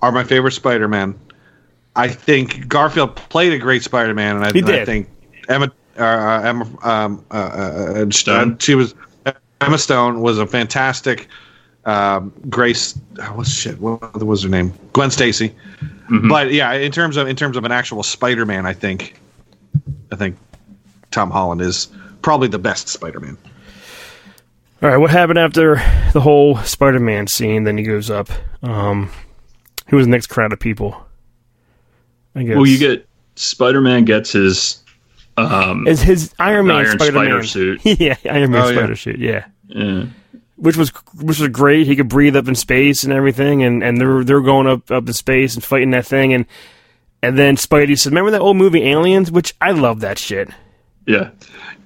are 0.00 0.12
my 0.12 0.22
favorite 0.22 0.52
Spider-Man. 0.52 1.18
I 1.96 2.06
think 2.06 2.68
Garfield 2.68 3.16
played 3.16 3.52
a 3.52 3.58
great 3.58 3.82
Spider-Man, 3.82 4.36
and 4.36 4.44
I, 4.44 4.52
He 4.52 4.60
and 4.60 4.68
I 4.68 4.84
think 4.84 5.08
Emma 5.48 5.72
uh, 5.98 6.42
Emma 6.44 6.64
um, 6.84 7.24
uh, 7.32 7.34
uh, 7.34 8.10
Stone? 8.10 8.52
uh, 8.52 8.56
she 8.60 8.76
was 8.76 8.94
Emma 9.60 9.78
Stone 9.78 10.20
was 10.20 10.38
a 10.38 10.46
fantastic. 10.46 11.26
Um, 11.88 12.32
Grace, 12.50 13.00
oh, 13.18 13.32
what's 13.34 13.50
shit? 13.50 13.78
What 13.80 14.22
was 14.22 14.42
her 14.42 14.48
name? 14.48 14.74
Gwen 14.92 15.10
Stacy. 15.10 15.54
But 16.28 16.52
yeah, 16.52 16.72
in 16.74 16.92
terms 16.92 17.16
of 17.16 17.28
in 17.28 17.36
terms 17.36 17.56
of 17.56 17.64
an 17.64 17.72
actual 17.72 18.02
Spider-Man, 18.02 18.66
I 18.66 18.72
think, 18.74 19.18
I 20.12 20.16
think 20.16 20.36
Tom 21.10 21.30
Holland 21.30 21.60
is 21.60 21.88
probably 22.22 22.48
the 22.48 22.58
best 22.58 22.88
Spider-Man. 22.88 23.36
All 24.82 24.88
right, 24.90 24.96
what 24.98 25.10
happened 25.10 25.38
after 25.38 25.76
the 26.12 26.20
whole 26.20 26.56
Spider-Man 26.58 27.26
scene? 27.26 27.64
Then 27.64 27.76
he 27.78 27.84
goes 27.84 28.10
up. 28.10 28.28
Um, 28.62 29.10
who 29.88 29.96
was 29.96 30.06
the 30.06 30.10
next 30.10 30.26
crowd 30.26 30.52
of 30.52 30.60
people? 30.60 30.94
I 32.34 32.42
guess. 32.42 32.56
Well, 32.56 32.66
you 32.66 32.78
get 32.78 33.08
Spider 33.36 33.80
Man 33.80 34.04
gets 34.04 34.32
his 34.32 34.82
um, 35.38 35.86
is 35.86 36.02
his 36.02 36.34
Iron 36.38 36.66
Man 36.66 36.76
Iron 36.76 36.98
Spider-Man 36.98 37.24
Spider 37.24 37.42
suit. 37.44 37.80
yeah, 38.00 38.16
Iron 38.26 38.50
Man 38.50 38.62
Oh, 38.62 38.68
yeah. 38.88 38.94
Suit. 38.94 39.18
Yeah. 39.18 39.46
yeah. 39.68 40.04
Which 40.58 40.76
was 40.76 40.90
which 41.14 41.38
was 41.40 41.48
great. 41.48 41.86
He 41.86 41.96
could 41.96 42.08
breathe 42.08 42.36
up 42.36 42.48
in 42.48 42.54
space 42.54 43.04
and 43.04 43.12
everything, 43.12 43.62
and 43.62 43.82
and 43.82 44.00
they're 44.00 44.24
they're 44.24 44.40
going 44.40 44.66
up 44.66 44.90
up 44.90 45.06
in 45.06 45.12
space 45.12 45.54
and 45.54 45.64
fighting 45.64 45.90
that 45.92 46.06
thing, 46.06 46.32
and 46.34 46.46
and 47.22 47.38
then 47.38 47.56
Spidey 47.56 47.98
said, 47.98 48.10
"Remember 48.12 48.30
that 48.32 48.40
old 48.40 48.56
movie 48.56 48.82
Aliens?" 48.84 49.30
Which 49.30 49.54
I 49.60 49.70
love 49.72 50.00
that 50.00 50.18
shit. 50.18 50.50
yeah. 51.06 51.30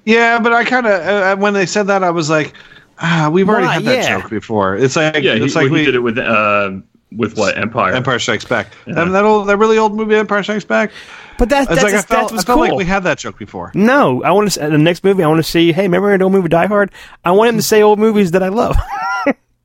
Yeah, 0.05 0.39
but 0.39 0.51
I 0.51 0.65
kind 0.65 0.85
of 0.85 0.91
uh, 1.01 1.35
when 1.37 1.53
they 1.53 1.65
said 1.65 1.87
that, 1.87 2.03
I 2.03 2.09
was 2.09 2.29
like, 2.29 2.53
ah, 2.99 3.29
we've 3.31 3.47
already 3.47 3.67
Why, 3.67 3.73
had 3.75 3.83
that 3.85 4.03
yeah. 4.03 4.19
joke 4.19 4.29
before. 4.29 4.75
It's 4.75 4.97
like 4.97 5.23
Yeah, 5.23 5.35
he, 5.35 5.41
like 5.41 5.55
well, 5.55 5.63
he 5.65 5.71
we 5.71 5.85
did 5.85 5.95
it 5.95 5.99
with 5.99 6.17
uh, 6.17 6.71
with 7.17 7.37
what 7.37 7.57
Empire. 7.57 7.93
Empire 7.93 8.19
Strikes 8.19 8.45
Back. 8.45 8.73
That, 8.85 9.05
that 9.05 9.23
old 9.23 9.47
that 9.47 9.57
really 9.57 9.77
old 9.77 9.95
movie 9.95 10.15
Empire 10.15 10.43
Strikes 10.43 10.65
Back. 10.65 10.91
But 11.37 11.49
that, 11.49 11.63
It's 11.63 11.69
that's 11.69 11.83
like 11.83 11.93
I 11.93 11.97
that's 11.97 12.05
felt, 12.05 12.31
I 12.33 12.35
felt 12.35 12.45
cool. 12.45 12.57
like 12.59 12.73
we 12.73 12.85
had 12.85 13.03
that 13.03 13.17
joke 13.17 13.37
before. 13.39 13.71
no, 13.73 14.23
I 14.23 14.31
want 14.31 14.51
to 14.51 14.59
the 14.59 14.77
next 14.77 15.03
movie. 15.03 15.23
I 15.23 15.27
want 15.27 15.39
to 15.43 15.49
see. 15.49 15.71
Hey, 15.71 15.83
remember 15.83 16.15
the 16.17 16.23
old 16.23 16.33
movie 16.33 16.49
Die 16.49 16.65
Hard? 16.67 16.91
I 17.25 17.31
want 17.31 17.49
him 17.49 17.55
to 17.57 17.63
say 17.63 17.81
old 17.81 17.97
movies 17.99 18.31
that 18.31 18.43
I 18.43 18.49
love. 18.49 18.75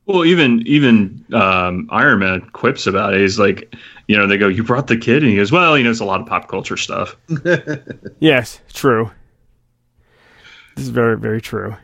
Well, 0.05 0.25
even 0.25 0.63
even 0.65 1.23
um, 1.35 1.87
Iron 1.91 2.17
Man 2.17 2.41
quips 2.51 2.87
about 2.87 3.13
it. 3.13 3.21
He's 3.21 3.37
like, 3.37 3.75
you 4.07 4.17
know, 4.17 4.25
they 4.25 4.39
go, 4.39 4.47
"You 4.47 4.63
brought 4.63 4.87
the 4.87 4.97
kid," 4.97 5.21
and 5.21 5.29
he 5.29 5.35
goes, 5.37 5.51
"Well, 5.51 5.75
he 5.75 5.83
knows 5.83 5.99
a 5.99 6.05
lot 6.05 6.19
of 6.19 6.25
pop 6.25 6.47
culture 6.47 6.77
stuff." 6.77 7.15
yes, 8.19 8.59
true. 8.73 9.11
This 10.75 10.85
is 10.85 10.89
very 10.89 11.15
very 11.15 11.41
true. 11.41 11.75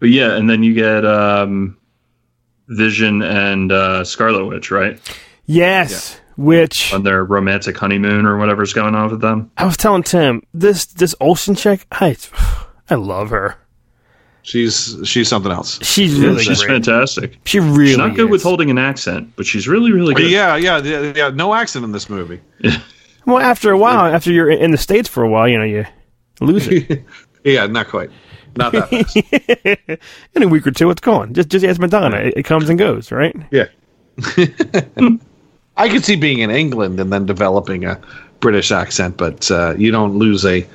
But 0.00 0.08
yeah, 0.08 0.34
and 0.34 0.50
then 0.50 0.64
you 0.64 0.74
get 0.74 1.04
um, 1.06 1.76
Vision 2.68 3.22
and 3.22 3.72
uh, 3.72 4.04
Scarlet 4.04 4.44
Witch, 4.46 4.70
right, 4.70 5.00
Yes, 5.46 6.20
which 6.36 6.92
on 6.92 7.02
their 7.02 7.24
romantic 7.24 7.76
honeymoon 7.76 8.26
or 8.26 8.36
whatever's 8.38 8.72
going 8.72 8.94
on 8.94 9.10
with 9.10 9.20
them. 9.20 9.50
I 9.56 9.64
was 9.64 9.76
telling 9.76 10.02
Tim 10.02 10.42
this 10.54 10.84
this 10.86 11.14
Olsen 11.20 11.54
chick. 11.54 11.86
I 11.92 12.16
I 12.90 12.94
love 12.96 13.30
her. 13.30 13.56
She's 14.42 14.96
she's 15.04 15.28
something 15.28 15.52
else. 15.52 15.78
She's 15.82 16.18
really 16.18 16.42
she's 16.42 16.60
great. 16.62 16.84
fantastic. 16.84 17.38
She 17.44 17.60
really 17.60 17.88
She's 17.88 17.98
not 17.98 18.14
good 18.14 18.26
is. 18.26 18.30
with 18.30 18.42
holding 18.42 18.70
an 18.70 18.78
accent, 18.78 19.32
but 19.36 19.44
she's 19.46 19.68
really, 19.68 19.92
really 19.92 20.14
good. 20.14 20.30
yeah, 20.30 20.56
yeah, 20.56 20.78
yeah, 20.82 21.12
yeah. 21.14 21.28
No 21.30 21.52
accent 21.54 21.84
in 21.84 21.92
this 21.92 22.08
movie. 22.08 22.40
Well, 23.26 23.38
after 23.40 23.70
a 23.72 23.76
while, 23.78 24.06
after 24.14 24.32
you're 24.32 24.50
in 24.50 24.70
the 24.70 24.78
states 24.78 25.06
for 25.08 25.22
a 25.22 25.28
while, 25.28 25.46
you 25.48 25.58
know 25.58 25.64
you 25.64 25.84
lose 26.40 26.66
it. 26.68 27.04
Yeah, 27.44 27.66
not 27.66 27.88
quite. 27.88 28.10
Not 28.58 28.72
that 28.72 28.88
fast. 28.90 30.00
in 30.34 30.42
a 30.42 30.48
week 30.48 30.66
or 30.66 30.72
two, 30.72 30.90
it's 30.90 31.00
gone. 31.00 31.32
Just 31.32 31.48
just 31.48 31.64
ask 31.64 31.80
Madonna. 31.80 32.16
It, 32.16 32.38
it 32.38 32.42
comes 32.42 32.68
and 32.68 32.78
goes, 32.78 33.12
right? 33.12 33.34
yeah. 33.50 33.66
I 35.76 35.88
could 35.88 36.04
see 36.04 36.16
being 36.16 36.40
in 36.40 36.50
England 36.50 36.98
and 36.98 37.12
then 37.12 37.24
developing 37.24 37.84
a 37.84 38.00
British 38.40 38.72
accent, 38.72 39.16
but 39.16 39.48
uh, 39.48 39.74
you 39.78 39.92
don't 39.92 40.18
lose 40.18 40.44
a 40.44 40.66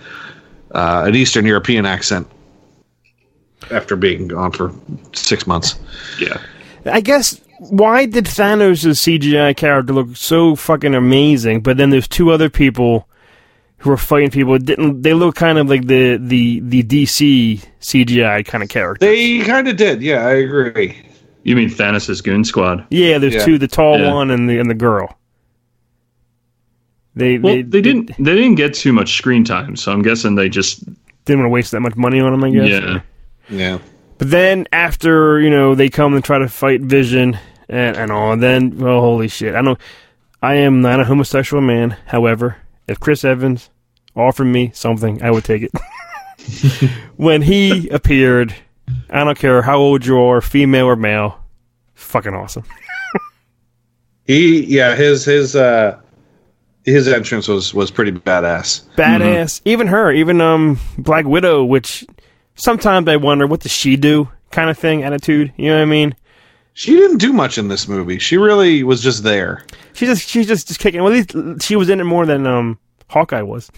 uh, 0.72 1.03
an 1.05 1.14
Eastern 1.14 1.45
European 1.45 1.85
accent 1.85 2.26
after 3.69 3.97
being 3.97 4.30
gone 4.30 4.53
for 4.53 4.73
six 5.11 5.45
months. 5.45 5.77
Yeah. 6.19 6.41
I 6.85 7.01
guess 7.01 7.39
why 7.60 8.05
did 8.05 8.26
Thanos' 8.26 8.85
CGI 8.85 9.55
character 9.57 9.91
look 9.91 10.15
so 10.15 10.55
fucking 10.55 10.95
amazing, 10.95 11.61
but 11.61 11.76
then 11.76 11.89
there's 11.89 12.07
two 12.07 12.31
other 12.31 12.49
people 12.49 13.10
who 13.84 13.91
are 13.91 13.97
fighting 13.97 14.31
people 14.31 14.53
that 14.53 14.64
didn't 14.65 15.01
they 15.01 15.14
look 15.14 15.35
kind 15.35 15.57
of 15.57 15.68
like 15.69 15.85
the 15.88 16.18
the 16.18 16.61
the 16.61 16.84
DC 16.84 17.61
CGI 17.81 18.45
kind 18.45 18.64
of 18.64 18.69
character. 18.69 19.05
They 19.05 19.41
kind 19.41 19.68
of 19.68 19.76
did, 19.76 20.01
yeah, 20.01 20.26
I 20.26 20.31
agree. 20.35 20.97
You 21.43 21.57
mean 21.57 21.68
Thanos' 21.69 22.23
Goon 22.23 22.45
Squad? 22.45 22.85
yeah, 22.89 23.18
there's 23.18 23.35
Yeah. 23.35 23.43
two, 23.45 23.57
the 23.57 23.68
tall 23.68 23.99
Yeah. 23.99 24.14
one 24.14 24.31
and 24.31 24.49
the 24.49 24.57
and 24.60 24.69
the 24.69 24.73
girl. 24.76 25.18
They 27.15 27.38
Well, 27.38 27.55
they, 27.55 27.81
didn't. 27.81 28.07
They 28.18 28.35
didn't 28.35 28.55
get 28.55 28.73
too 28.73 28.91
much 28.93 29.18
screen 29.18 29.43
time, 29.43 29.76
so 29.76 29.91
I'm 29.91 30.01
guessing 30.01 30.35
they 30.35 30.49
just. 30.49 30.84
didn't 31.26 31.41
want 31.41 31.45
to 31.49 31.53
waste 31.53 31.72
that 31.72 31.81
much 31.81 31.95
money 31.95 32.19
on 32.19 32.31
them, 32.31 32.43
I 32.43 32.49
guess. 32.49 32.69
Yeah. 32.69 32.99
Yeah. 33.49 33.77
But 34.18 34.30
then 34.31 34.68
after 34.72 35.39
you 35.39 35.49
know 35.49 35.76
they 35.76 35.89
come 35.89 36.14
and 36.14 36.23
try 36.23 36.39
to 36.39 36.47
fight 36.47 36.81
Vision 36.81 37.38
and 37.68 37.97
and 37.97 38.11
all, 38.11 38.38
then 38.38 38.77
well, 38.77 39.01
holy 39.01 39.27
shit! 39.27 39.53
I 39.55 39.61
don't. 39.61 39.77
I 40.41 40.55
am 40.55 40.81
not 40.81 40.99
a 41.01 41.03
homosexual 41.03 41.61
man. 41.61 41.97
However, 42.07 42.55
if 42.88 42.99
Chris 42.99 43.23
Evans 43.23 43.69
offered 44.15 44.45
me 44.45 44.72
something, 44.73 45.22
I 45.23 45.31
would 45.31 45.43
take 45.43 45.64
it. 45.64 45.72
when 47.15 47.41
he 47.41 47.89
appeared, 47.89 48.53
I 49.10 49.23
don't 49.23 49.38
care 49.38 49.61
how 49.61 49.77
old 49.77 50.05
you 50.05 50.19
are, 50.19 50.41
female 50.41 50.85
or 50.85 50.95
male, 50.95 51.39
fucking 51.93 52.34
awesome. 52.34 52.64
He 54.26 54.64
yeah, 54.65 54.95
his 54.95 55.26
his 55.26 55.55
uh 55.55 55.99
his 56.85 57.07
entrance 57.07 57.47
was 57.47 57.73
was 57.73 57.91
pretty 57.91 58.11
badass. 58.11 58.84
Badass. 58.95 59.61
Even 59.65 59.88
her, 59.88 60.11
even 60.11 60.39
um 60.39 60.80
Black 60.97 61.26
Widow, 61.26 61.64
which 61.65 62.05
sometimes 62.55 63.07
I 63.07 63.18
wonder 63.18 63.47
what 63.47 63.61
does 63.61 63.72
she 63.72 63.97
do, 63.97 64.30
kind 64.51 64.69
of 64.69 64.77
thing, 64.77 65.03
attitude. 65.03 65.53
You 65.57 65.68
know 65.68 65.76
what 65.76 65.81
I 65.81 65.85
mean? 65.85 66.15
She 66.73 66.93
didn't 66.95 67.17
do 67.19 67.31
much 67.33 67.57
in 67.57 67.67
this 67.67 67.87
movie. 67.87 68.17
She 68.19 68.37
really 68.37 68.83
was 68.83 69.01
just 69.01 69.23
there. 69.23 69.63
She 69.93 70.05
just 70.07 70.27
she's 70.27 70.47
just 70.47 70.67
just 70.67 70.79
kicking. 70.79 71.03
Well, 71.03 71.13
at 71.13 71.35
least 71.35 71.63
she 71.65 71.75
was 71.75 71.89
in 71.89 71.99
it 71.99 72.03
more 72.05 72.25
than 72.25 72.47
um 72.47 72.79
Hawkeye 73.09 73.41
was. 73.43 73.69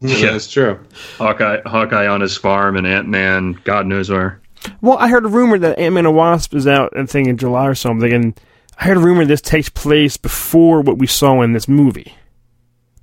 Yeah. 0.00 0.32
That's 0.32 0.50
true. 0.50 0.78
Hawkeye, 1.16 1.60
Hawkeye 1.64 2.06
on 2.06 2.20
his 2.20 2.36
farm, 2.36 2.76
and 2.76 2.86
Ant 2.86 3.08
Man, 3.08 3.58
God 3.64 3.86
knows 3.86 4.10
where. 4.10 4.40
Well, 4.82 4.98
I 4.98 5.08
heard 5.08 5.24
a 5.24 5.28
rumor 5.28 5.58
that 5.58 5.78
Ant 5.78 5.94
Man 5.94 6.04
and 6.06 6.14
Wasp 6.14 6.54
is 6.54 6.66
out, 6.66 6.92
I 6.96 7.06
think, 7.06 7.28
in 7.28 7.38
July 7.38 7.66
or 7.66 7.74
something, 7.74 8.12
and 8.12 8.38
I 8.78 8.84
heard 8.84 8.98
a 8.98 9.00
rumor 9.00 9.24
this 9.24 9.40
takes 9.40 9.70
place 9.70 10.16
before 10.18 10.82
what 10.82 10.98
we 10.98 11.06
saw 11.06 11.40
in 11.40 11.54
this 11.54 11.66
movie. 11.66 12.14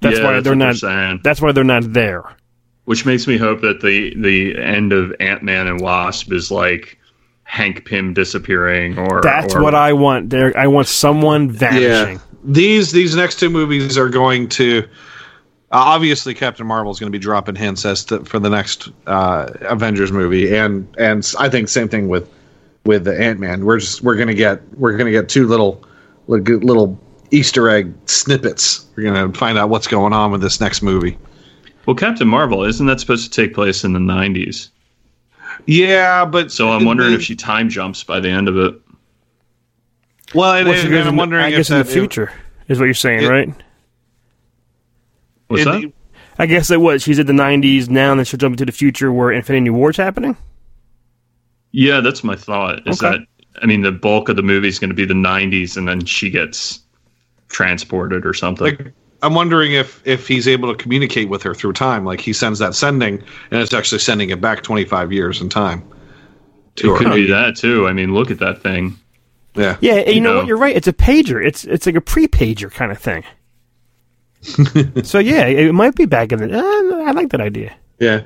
That's 0.01 0.19
Yeah, 0.19 0.23
why 0.23 0.33
that's 0.33 0.43
they're 0.43 0.53
what 0.53 0.59
they're 0.59 0.67
not. 0.67 0.75
saying. 0.75 1.21
That's 1.23 1.41
why 1.41 1.51
they're 1.51 1.63
not 1.63 1.93
there. 1.93 2.23
Which 2.85 3.05
makes 3.07 3.25
me 3.27 3.37
hope 3.37 3.61
that 3.61 3.81
the 3.81 4.13
the 4.15 4.55
end 4.61 4.93
of 4.93 5.15
Ant 5.19 5.41
Man 5.41 5.65
and 5.67 5.81
Wasp 5.81 6.31
is 6.31 6.51
like 6.51 6.99
Hank 7.53 7.85
Pym 7.85 8.15
disappearing, 8.15 8.97
or 8.97 9.21
That's 9.21 9.53
or- 9.53 9.61
what 9.61 9.75
I 9.75 9.93
want. 9.93 10.31
There, 10.31 10.57
I 10.57 10.65
want 10.65 10.88
someone 10.88 11.51
vanishing. 11.51 12.15
Yeah. 12.15 12.17
These 12.43 12.91
these 12.91 13.15
next 13.15 13.39
two 13.39 13.51
movies 13.51 13.95
are 13.95 14.09
going 14.09 14.49
to 14.49 14.80
uh, 15.71 15.77
obviously 15.77 16.34
Captain 16.34 16.65
Marvel 16.65 16.91
is 16.91 16.99
going 16.99 17.11
to 17.11 17.15
be 17.15 17.21
dropping 17.21 17.53
hints 17.53 17.85
as 17.85 18.05
to, 18.05 18.25
for 18.25 18.39
the 18.39 18.49
next 18.49 18.89
uh, 19.05 19.51
Avengers 19.61 20.11
movie, 20.11 20.55
and 20.57 20.88
and 20.97 21.31
I 21.38 21.47
think 21.47 21.69
same 21.69 21.89
thing 21.89 22.07
with 22.09 22.27
with 22.85 23.03
the 23.03 23.15
Ant 23.15 23.39
Man. 23.39 23.65
We're 23.65 23.77
just 23.77 24.01
we're 24.01 24.15
gonna 24.15 24.34
get 24.34 24.59
we're 24.80 24.97
gonna 24.97 25.11
get 25.11 25.30
two 25.30 25.45
little 25.45 25.85
little, 26.25 26.55
little 26.57 26.99
Easter 27.30 27.69
egg 27.69 27.93
snippets. 28.07 28.88
We're 28.95 29.03
gonna 29.13 29.31
find 29.31 29.59
out 29.59 29.69
what's 29.69 29.88
going 29.88 30.11
on 30.11 30.31
with 30.31 30.41
this 30.41 30.59
next 30.59 30.81
movie. 30.81 31.19
Well, 31.85 31.95
Captain 31.95 32.27
Marvel 32.27 32.63
isn't 32.63 32.88
that 32.88 32.99
supposed 32.99 33.31
to 33.31 33.41
take 33.41 33.53
place 33.53 33.84
in 33.84 33.93
the 33.93 33.99
'90s? 33.99 34.69
Yeah, 35.65 36.26
but 36.26 36.52
So 36.52 36.69
I'm 36.72 36.85
wondering 36.85 37.14
if 37.14 37.22
she 37.22 37.35
time 37.35 37.69
jumps 37.69 38.03
by 38.03 38.19
the 38.19 38.30
end 38.30 38.48
of 38.48 38.57
it. 38.57 38.76
Well, 40.35 40.53
and, 40.56 40.68
Well, 40.68 40.77
and- 40.77 40.94
and 40.94 41.07
I'm 41.07 41.15
wondering 41.15 41.44
I 41.45 41.49
if 41.49 41.56
guess 41.57 41.69
in 41.69 41.77
the 41.77 41.85
future 41.85 42.31
is 42.68 42.80
what 42.80 42.85
you're 42.85 42.94
saying, 42.94 43.23
it- 43.23 43.27
right? 43.30 43.49
What's 45.48 45.64
it- 45.64 45.65
that? 45.65 45.94
I 46.40 46.45
guess 46.48 46.72
it 46.72 46.81
was. 46.81 47.03
She's 47.03 47.19
at 47.19 47.27
the 47.27 47.34
90s 47.34 47.90
now, 47.90 48.11
and 48.11 48.19
then 48.19 48.26
she'll 48.26 48.40
jump 48.40 48.53
into 48.53 48.65
the 48.65 48.72
future 48.72 49.11
where 49.14 49.31
Infinity 49.31 49.69
War's 49.69 49.98
happening. 49.98 50.35
Yeah, 51.72 51.99
that's 52.02 52.23
my 52.23 52.35
thought. 52.35 52.88
Is 52.88 53.02
Okay. 53.03 53.18
that 53.19 53.27
I 53.61 53.68
mean 53.68 53.81
the 53.81 53.91
bulk 53.91 54.30
of 54.30 54.35
the 54.35 54.41
movie 54.41 54.68
is 54.68 54.80
going 54.80 54.90
to 54.90 54.95
be 54.95 55.06
the 55.06 55.14
'90s, 55.14 55.77
and 55.77 55.88
then 55.88 56.03
she 56.06 56.30
gets 56.31 56.80
transported 57.49 58.26
or 58.26 58.34
something. 58.34 58.65
like 58.65 58.94
I'm 59.23 59.33
wondering 59.33 59.71
if 59.71 60.05
if 60.05 60.27
he's 60.27 60.47
able 60.47 60.71
to 60.71 60.81
communicate 60.81 61.29
with 61.29 61.41
her 61.43 61.55
through 61.55 61.73
time. 61.73 62.05
Like 62.05 62.19
he 62.19 62.33
sends 62.33 62.59
that 62.59 62.75
sending, 62.75 63.23
and 63.51 63.61
it's 63.61 63.73
actually 63.73 63.99
sending 63.99 64.29
it 64.29 64.41
back 64.41 64.63
25 64.63 65.11
years 65.13 65.41
in 65.41 65.49
time. 65.49 65.87
To 66.75 66.93
it 66.93 66.97
could 66.97 67.07
her. 67.07 67.15
be 67.15 67.27
that 67.27 67.55
too. 67.55 67.87
I 67.87 67.93
mean, 67.93 68.13
look 68.13 68.29
at 68.31 68.39
that 68.39 68.61
thing. 68.61 68.97
Yeah. 69.55 69.77
Yeah, 69.81 69.93
and 69.93 70.15
you, 70.15 70.21
know, 70.21 70.33
know. 70.33 70.39
what? 70.39 70.47
You're 70.47 70.57
right. 70.57 70.75
It's 70.75 70.87
a 70.87 70.93
pager. 70.93 71.43
It's 71.43 71.63
it's 71.63 71.85
like 71.85 71.95
a 71.95 72.01
pre-pager 72.01 72.71
kind 72.71 72.91
of 72.91 72.99
thing. 72.99 73.23
so 75.03 75.19
yeah, 75.19 75.45
it 75.45 75.73
might 75.73 75.95
be 75.95 76.05
back 76.05 76.31
in 76.31 76.39
the. 76.39 76.57
Uh, 76.57 77.03
I 77.07 77.11
like 77.11 77.29
that 77.29 77.41
idea. 77.41 77.73
Yeah. 77.99 78.25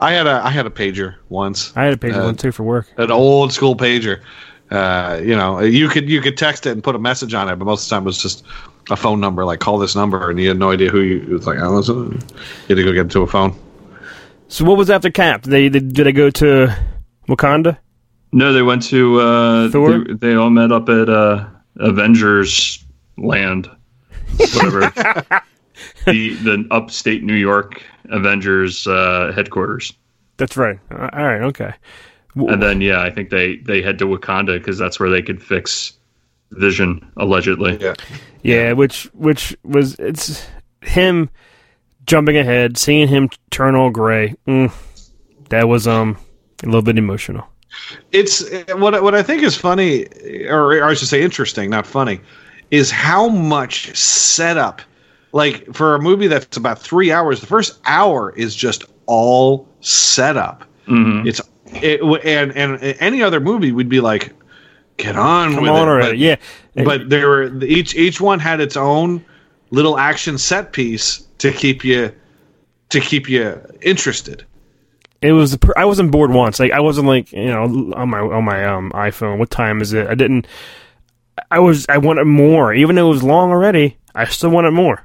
I 0.00 0.12
had 0.12 0.26
a 0.26 0.42
I 0.44 0.50
had 0.50 0.66
a 0.66 0.70
pager 0.70 1.16
once. 1.28 1.72
I 1.76 1.84
had 1.84 1.94
a 1.94 1.96
pager 1.96 2.16
Uh, 2.16 2.24
one 2.24 2.36
too 2.36 2.52
for 2.52 2.64
work. 2.64 2.88
An 2.96 3.10
old 3.10 3.52
school 3.52 3.76
pager. 3.76 4.20
Uh, 4.70 5.20
you 5.22 5.34
know, 5.34 5.60
you 5.60 5.88
could 5.88 6.08
you 6.08 6.20
could 6.20 6.36
text 6.36 6.66
it 6.66 6.70
and 6.70 6.82
put 6.82 6.94
a 6.94 6.98
message 6.98 7.34
on 7.34 7.48
it, 7.48 7.56
but 7.56 7.64
most 7.64 7.84
of 7.84 7.88
the 7.90 7.96
time 7.96 8.02
it 8.02 8.06
was 8.06 8.22
just 8.22 8.44
a 8.90 8.96
phone 8.96 9.20
number, 9.20 9.44
like 9.44 9.60
call 9.60 9.78
this 9.78 9.94
number, 9.94 10.30
and 10.30 10.38
you 10.38 10.48
had 10.48 10.58
no 10.58 10.70
idea 10.70 10.90
who 10.90 11.00
you. 11.00 11.22
It 11.22 11.28
was 11.28 11.46
like, 11.46 11.58
oh, 11.60 11.70
listen, 11.70 12.12
you 12.68 12.76
had 12.76 12.76
to 12.76 12.84
go 12.84 12.92
get 12.92 13.10
to 13.10 13.22
a 13.22 13.26
phone. 13.26 13.54
So 14.48 14.64
what 14.64 14.76
was 14.76 14.90
after 14.90 15.10
Cap? 15.10 15.42
They, 15.42 15.68
they 15.68 15.80
did 15.80 16.06
they 16.06 16.12
go 16.12 16.30
to 16.30 16.76
Wakanda? 17.28 17.78
No, 18.32 18.52
they 18.52 18.62
went 18.62 18.82
to 18.84 19.20
uh, 19.20 19.70
Thor? 19.70 20.04
They, 20.04 20.14
they 20.14 20.34
all 20.34 20.50
met 20.50 20.72
up 20.72 20.88
at 20.88 21.08
uh, 21.08 21.46
Avengers 21.76 22.84
Land, 23.16 23.70
whatever. 24.36 24.80
the 26.06 26.34
the 26.34 26.66
upstate 26.70 27.22
New 27.22 27.34
York 27.34 27.82
Avengers 28.10 28.86
uh, 28.86 29.32
headquarters, 29.34 29.92
That's 30.36 30.56
right. 30.56 30.78
Uh, 30.90 31.08
all 31.12 31.24
right. 31.24 31.42
Okay. 31.42 31.72
And 32.34 32.62
then 32.62 32.80
yeah, 32.80 33.02
I 33.02 33.10
think 33.10 33.30
they 33.30 33.56
they 33.56 33.82
head 33.82 33.98
to 33.98 34.06
Wakanda 34.06 34.58
because 34.58 34.78
that's 34.78 35.00
where 35.00 35.10
they 35.10 35.22
could 35.22 35.42
fix 35.42 35.92
Vision 36.52 37.10
allegedly. 37.16 37.78
Yeah. 37.80 37.94
Yeah, 38.42 38.72
which 38.72 39.04
which 39.14 39.56
was 39.64 39.94
it's 39.98 40.46
him 40.82 41.30
jumping 42.06 42.36
ahead, 42.36 42.76
seeing 42.78 43.06
him 43.08 43.28
turn 43.50 43.74
all 43.74 43.90
gray. 43.90 44.34
Mm, 44.46 44.72
that 45.50 45.68
was 45.68 45.86
um 45.86 46.16
a 46.62 46.66
little 46.66 46.82
bit 46.82 46.98
emotional. 46.98 47.46
it's 48.12 48.42
what 48.72 49.00
what 49.02 49.14
I 49.14 49.22
think 49.22 49.42
is 49.42 49.56
funny, 49.56 50.06
or, 50.48 50.72
or 50.78 50.84
I 50.84 50.94
should 50.94 51.08
say 51.08 51.22
interesting, 51.22 51.70
not 51.70 51.86
funny, 51.86 52.20
is 52.70 52.90
how 52.90 53.28
much 53.28 53.94
setup. 53.96 54.82
Like 55.32 55.72
for 55.72 55.94
a 55.94 56.00
movie 56.00 56.26
that's 56.26 56.56
about 56.56 56.80
three 56.80 57.12
hours, 57.12 57.40
the 57.40 57.46
first 57.46 57.78
hour 57.86 58.32
is 58.36 58.56
just 58.56 58.84
all 59.06 59.68
setup. 59.80 60.64
Mhm. 60.88 61.26
It's 61.26 61.40
it 61.74 62.00
and 62.24 62.52
and 62.56 62.82
any 63.00 63.22
other 63.22 63.38
movie 63.38 63.70
would 63.70 63.88
be 63.88 64.00
like, 64.00 64.32
get 65.02 65.16
on 65.16 65.54
Come 65.54 65.62
with 65.62 65.70
on 65.72 65.88
it. 65.88 65.90
already. 65.90 66.10
But, 66.10 66.18
yeah. 66.18 66.36
but 66.84 67.08
there 67.10 67.28
were 67.28 67.64
each 67.64 67.94
each 67.94 68.20
one 68.20 68.38
had 68.38 68.60
its 68.60 68.76
own 68.76 69.24
little 69.70 69.98
action 69.98 70.38
set 70.38 70.72
piece 70.72 71.26
to 71.38 71.52
keep 71.52 71.84
you 71.84 72.12
to 72.90 73.00
keep 73.00 73.28
you 73.28 73.60
interested. 73.82 74.44
It 75.22 75.32
was. 75.32 75.58
I 75.76 75.84
wasn't 75.84 76.10
bored 76.12 76.30
once. 76.32 76.58
Like 76.58 76.72
I 76.72 76.80
wasn't 76.80 77.06
like 77.06 77.30
you 77.32 77.44
know 77.46 77.64
on 77.94 78.08
my 78.08 78.20
on 78.20 78.44
my 78.44 78.64
um 78.64 78.90
iPhone. 78.94 79.38
What 79.38 79.50
time 79.50 79.80
is 79.82 79.92
it? 79.92 80.06
I 80.06 80.14
didn't. 80.14 80.46
I 81.50 81.58
was. 81.58 81.86
I 81.88 81.98
wanted 81.98 82.24
more, 82.24 82.72
even 82.72 82.96
though 82.96 83.06
it 83.06 83.12
was 83.12 83.22
long 83.22 83.50
already. 83.50 83.96
I 84.14 84.24
still 84.26 84.50
wanted 84.50 84.72
more. 84.72 85.04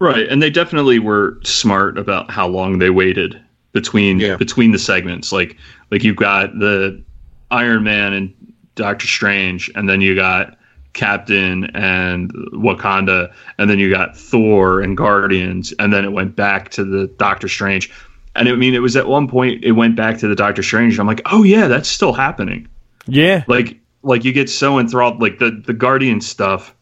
Right, 0.00 0.26
and 0.28 0.42
they 0.42 0.50
definitely 0.50 0.98
were 0.98 1.38
smart 1.44 1.96
about 1.96 2.30
how 2.30 2.48
long 2.48 2.78
they 2.78 2.90
waited 2.90 3.40
between 3.72 4.18
Yeah. 4.18 4.36
between 4.36 4.72
the 4.72 4.78
segments. 4.78 5.30
Like 5.32 5.56
like 5.90 6.02
you've 6.02 6.16
got 6.16 6.58
the 6.58 7.02
Iron 7.50 7.84
Man 7.84 8.12
and 8.12 8.34
Doctor 8.74 9.06
Strange, 9.06 9.70
and 9.74 9.88
then 9.88 10.00
you 10.00 10.14
got 10.14 10.56
Captain 10.94 11.64
and 11.76 12.32
Wakanda, 12.52 13.32
and 13.58 13.68
then 13.68 13.78
you 13.78 13.90
got 13.90 14.16
Thor 14.16 14.80
and 14.80 14.96
Guardians, 14.96 15.72
and 15.78 15.92
then 15.92 16.04
it 16.04 16.12
went 16.12 16.36
back 16.36 16.70
to 16.70 16.84
the 16.84 17.06
Doctor 17.18 17.48
Strange. 17.48 17.90
And 18.36 18.48
I 18.48 18.54
mean, 18.54 18.74
it 18.74 18.80
was 18.80 18.96
at 18.96 19.06
one 19.06 19.28
point 19.28 19.64
it 19.64 19.72
went 19.72 19.96
back 19.96 20.18
to 20.18 20.28
the 20.28 20.34
Doctor 20.34 20.62
Strange. 20.62 20.98
I'm 20.98 21.06
like, 21.06 21.22
oh 21.26 21.42
yeah, 21.42 21.68
that's 21.68 21.88
still 21.88 22.12
happening. 22.12 22.68
Yeah. 23.06 23.44
Like 23.46 23.78
like 24.02 24.24
you 24.24 24.32
get 24.32 24.50
so 24.50 24.78
enthralled. 24.78 25.20
Like 25.20 25.38
the 25.38 25.62
the 25.64 25.74
Guardian 25.74 26.20
stuff 26.20 26.74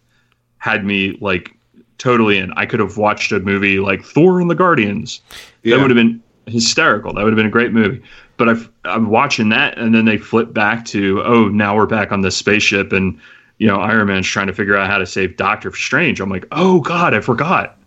had 0.59 0.85
me 0.85 1.19
like 1.21 1.55
totally 1.99 2.39
in. 2.39 2.53
I 2.53 2.67
could 2.67 2.81
have 2.81 2.97
watched 2.97 3.33
a 3.33 3.41
movie 3.41 3.81
like 3.81 4.03
Thor 4.03 4.41
and 4.41 4.51
the 4.51 4.55
Guardians. 4.55 5.21
Yeah. 5.63 5.77
That 5.77 5.83
would 5.83 5.91
have 5.91 5.97
been 5.97 6.23
hysterical. 6.47 7.13
That 7.15 7.25
would 7.25 7.33
have 7.33 7.37
been 7.37 7.47
a 7.47 7.51
great 7.51 7.73
movie. 7.73 8.03
But 8.37 8.49
I've, 8.49 8.71
I'm 8.85 9.09
watching 9.11 9.51
that, 9.51 9.79
and 9.79 9.95
then 9.95 10.05
they 10.05 10.17
flip 10.19 10.53
back 10.53 10.85
to, 10.87 11.23
oh, 11.25 11.49
now 11.49 11.77
we're 11.77 11.87
back 11.87 12.11
on 12.13 12.23
this 12.23 12.37
spaceship, 12.37 12.93
and 12.93 13.19
you 13.59 13.69
know, 13.69 13.77
Iron 13.77 14.09
Man's 14.09 14.27
trying 14.27 14.49
to 14.49 14.53
figure 14.55 14.77
out 14.77 14.89
how 14.91 14.99
to 14.99 15.07
save 15.07 15.37
Doctor 15.37 15.73
Strange. 15.73 16.21
I'm 16.21 16.31
like, 16.31 16.47
oh 16.51 16.81
god, 16.81 17.15
I 17.15 17.21
forgot 17.21 17.79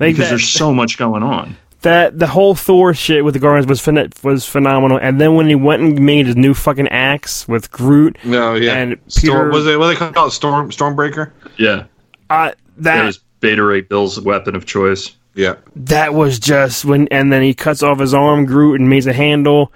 Like 0.00 0.12
because 0.14 0.18
that, 0.18 0.28
there's 0.30 0.48
so 0.48 0.72
much 0.72 0.96
going 0.96 1.22
on. 1.22 1.56
that 1.82 2.18
the 2.18 2.28
whole 2.28 2.54
Thor 2.54 2.94
shit 2.94 3.24
with 3.24 3.34
the 3.34 3.40
Guardians 3.40 3.66
was 3.68 3.82
phen- 3.82 4.24
was 4.24 4.46
phenomenal. 4.46 4.98
And 5.02 5.20
then 5.20 5.34
when 5.34 5.48
he 5.48 5.54
went 5.56 5.82
and 5.82 6.00
made 6.00 6.26
his 6.26 6.36
new 6.36 6.54
fucking 6.54 6.88
axe 6.88 7.46
with 7.46 7.70
Groot, 7.70 8.16
No, 8.24 8.54
yeah. 8.54 8.74
And 8.74 8.98
Storm, 9.08 9.48
Peter- 9.48 9.50
was 9.50 9.66
it 9.66 9.78
what 9.78 9.88
they 9.88 9.96
call 10.12 10.28
it? 10.28 10.30
Storm 10.30 10.70
Stormbreaker. 10.70 11.32
Yeah, 11.58 11.84
uh, 12.30 12.52
that 12.52 12.56
that 12.78 13.04
was 13.04 13.18
Beta 13.40 13.62
Ray 13.62 13.82
Bill's 13.82 14.18
weapon 14.20 14.54
of 14.56 14.64
choice. 14.64 15.16
Yeah. 15.34 15.54
that 15.76 16.12
was 16.14 16.38
just 16.38 16.84
when. 16.84 17.08
And 17.08 17.32
then 17.32 17.42
he 17.42 17.54
cuts 17.54 17.82
off 17.82 18.00
his 18.00 18.12
arm, 18.14 18.44
Groot, 18.46 18.80
and 18.80 18.88
makes 18.90 19.06
a 19.06 19.12
handle. 19.12 19.72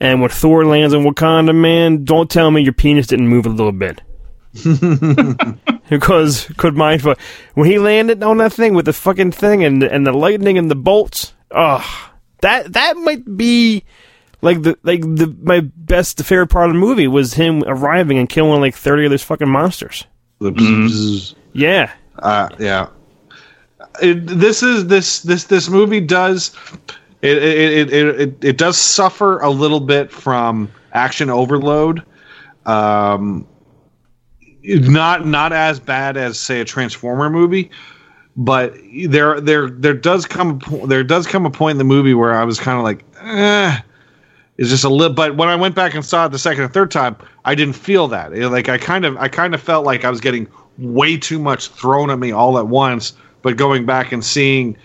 And 0.00 0.20
when 0.20 0.30
Thor 0.30 0.64
lands 0.64 0.94
in 0.94 1.02
Wakanda, 1.04 1.54
man, 1.54 2.04
don't 2.04 2.30
tell 2.30 2.50
me 2.50 2.62
your 2.62 2.72
penis 2.72 3.06
didn't 3.08 3.28
move 3.28 3.46
a 3.46 3.50
little 3.50 3.72
bit. 3.72 4.00
because 5.90 6.46
could 6.56 6.76
mind 6.76 7.02
fuck 7.02 7.18
when 7.54 7.68
he 7.70 7.78
landed 7.78 8.22
on 8.22 8.38
that 8.38 8.52
thing 8.52 8.74
with 8.74 8.86
the 8.86 8.92
fucking 8.92 9.32
thing 9.32 9.64
and 9.64 9.82
and 9.82 10.06
the 10.06 10.12
lightning 10.12 10.58
and 10.58 10.70
the 10.70 10.74
bolts. 10.76 11.32
Oh, 11.50 12.10
that 12.40 12.72
that 12.72 12.96
might 12.96 13.36
be 13.36 13.84
like 14.40 14.62
the 14.62 14.78
like 14.82 15.00
the 15.02 15.34
my 15.42 15.60
best 15.60 16.16
the 16.16 16.24
favorite 16.24 16.48
part 16.48 16.68
of 16.70 16.74
the 16.74 16.80
movie 16.80 17.08
was 17.08 17.34
him 17.34 17.62
arriving 17.66 18.18
and 18.18 18.28
killing 18.28 18.60
like 18.60 18.74
thirty 18.74 19.04
of 19.04 19.10
those 19.10 19.22
fucking 19.22 19.48
monsters. 19.48 20.06
The 20.40 20.52
bzz, 20.52 21.34
Yeah, 21.52 21.92
Uh, 22.18 22.48
yeah. 22.58 22.88
This 24.00 24.62
is 24.62 24.86
this 24.86 25.20
this 25.20 25.44
this 25.44 25.68
movie 25.68 26.00
does 26.00 26.54
it 27.22 27.38
it, 27.38 27.92
it 27.92 28.20
it 28.20 28.44
it 28.44 28.58
does 28.58 28.76
suffer 28.76 29.38
a 29.40 29.50
little 29.50 29.80
bit 29.80 30.10
from 30.10 30.70
action 30.92 31.30
overload. 31.30 32.02
Um, 32.66 33.46
not 34.62 35.26
not 35.26 35.52
as 35.52 35.80
bad 35.80 36.16
as 36.16 36.38
say 36.38 36.60
a 36.60 36.64
Transformer 36.64 37.30
movie, 37.30 37.70
but 38.36 38.74
there 39.06 39.40
there 39.40 39.68
there 39.70 39.94
does 39.94 40.26
come 40.26 40.60
there 40.86 41.02
does 41.02 41.26
come 41.26 41.44
a 41.46 41.50
point 41.50 41.72
in 41.72 41.78
the 41.78 41.84
movie 41.84 42.14
where 42.14 42.34
I 42.34 42.44
was 42.44 42.60
kind 42.60 42.78
of 42.78 42.84
like, 42.84 43.04
eh. 43.20 43.80
It's 44.58 44.70
just 44.70 44.82
a 44.82 44.88
little, 44.88 45.14
but 45.14 45.36
when 45.36 45.48
I 45.48 45.54
went 45.54 45.76
back 45.76 45.94
and 45.94 46.04
saw 46.04 46.26
it 46.26 46.32
the 46.32 46.38
second 46.38 46.64
and 46.64 46.74
third 46.74 46.90
time, 46.90 47.16
I 47.44 47.54
didn't 47.54 47.76
feel 47.76 48.08
that. 48.08 48.32
It, 48.32 48.48
like 48.48 48.68
I 48.68 48.76
kind 48.76 49.04
of, 49.04 49.16
I 49.16 49.28
kind 49.28 49.54
of 49.54 49.62
felt 49.62 49.86
like 49.86 50.04
I 50.04 50.10
was 50.10 50.20
getting 50.20 50.48
way 50.78 51.16
too 51.16 51.38
much 51.38 51.68
thrown 51.68 52.10
at 52.10 52.18
me 52.18 52.32
all 52.32 52.58
at 52.58 52.66
once. 52.66 53.12
But 53.42 53.56
going 53.56 53.86
back 53.86 54.12
and 54.12 54.24
seeing 54.24 54.76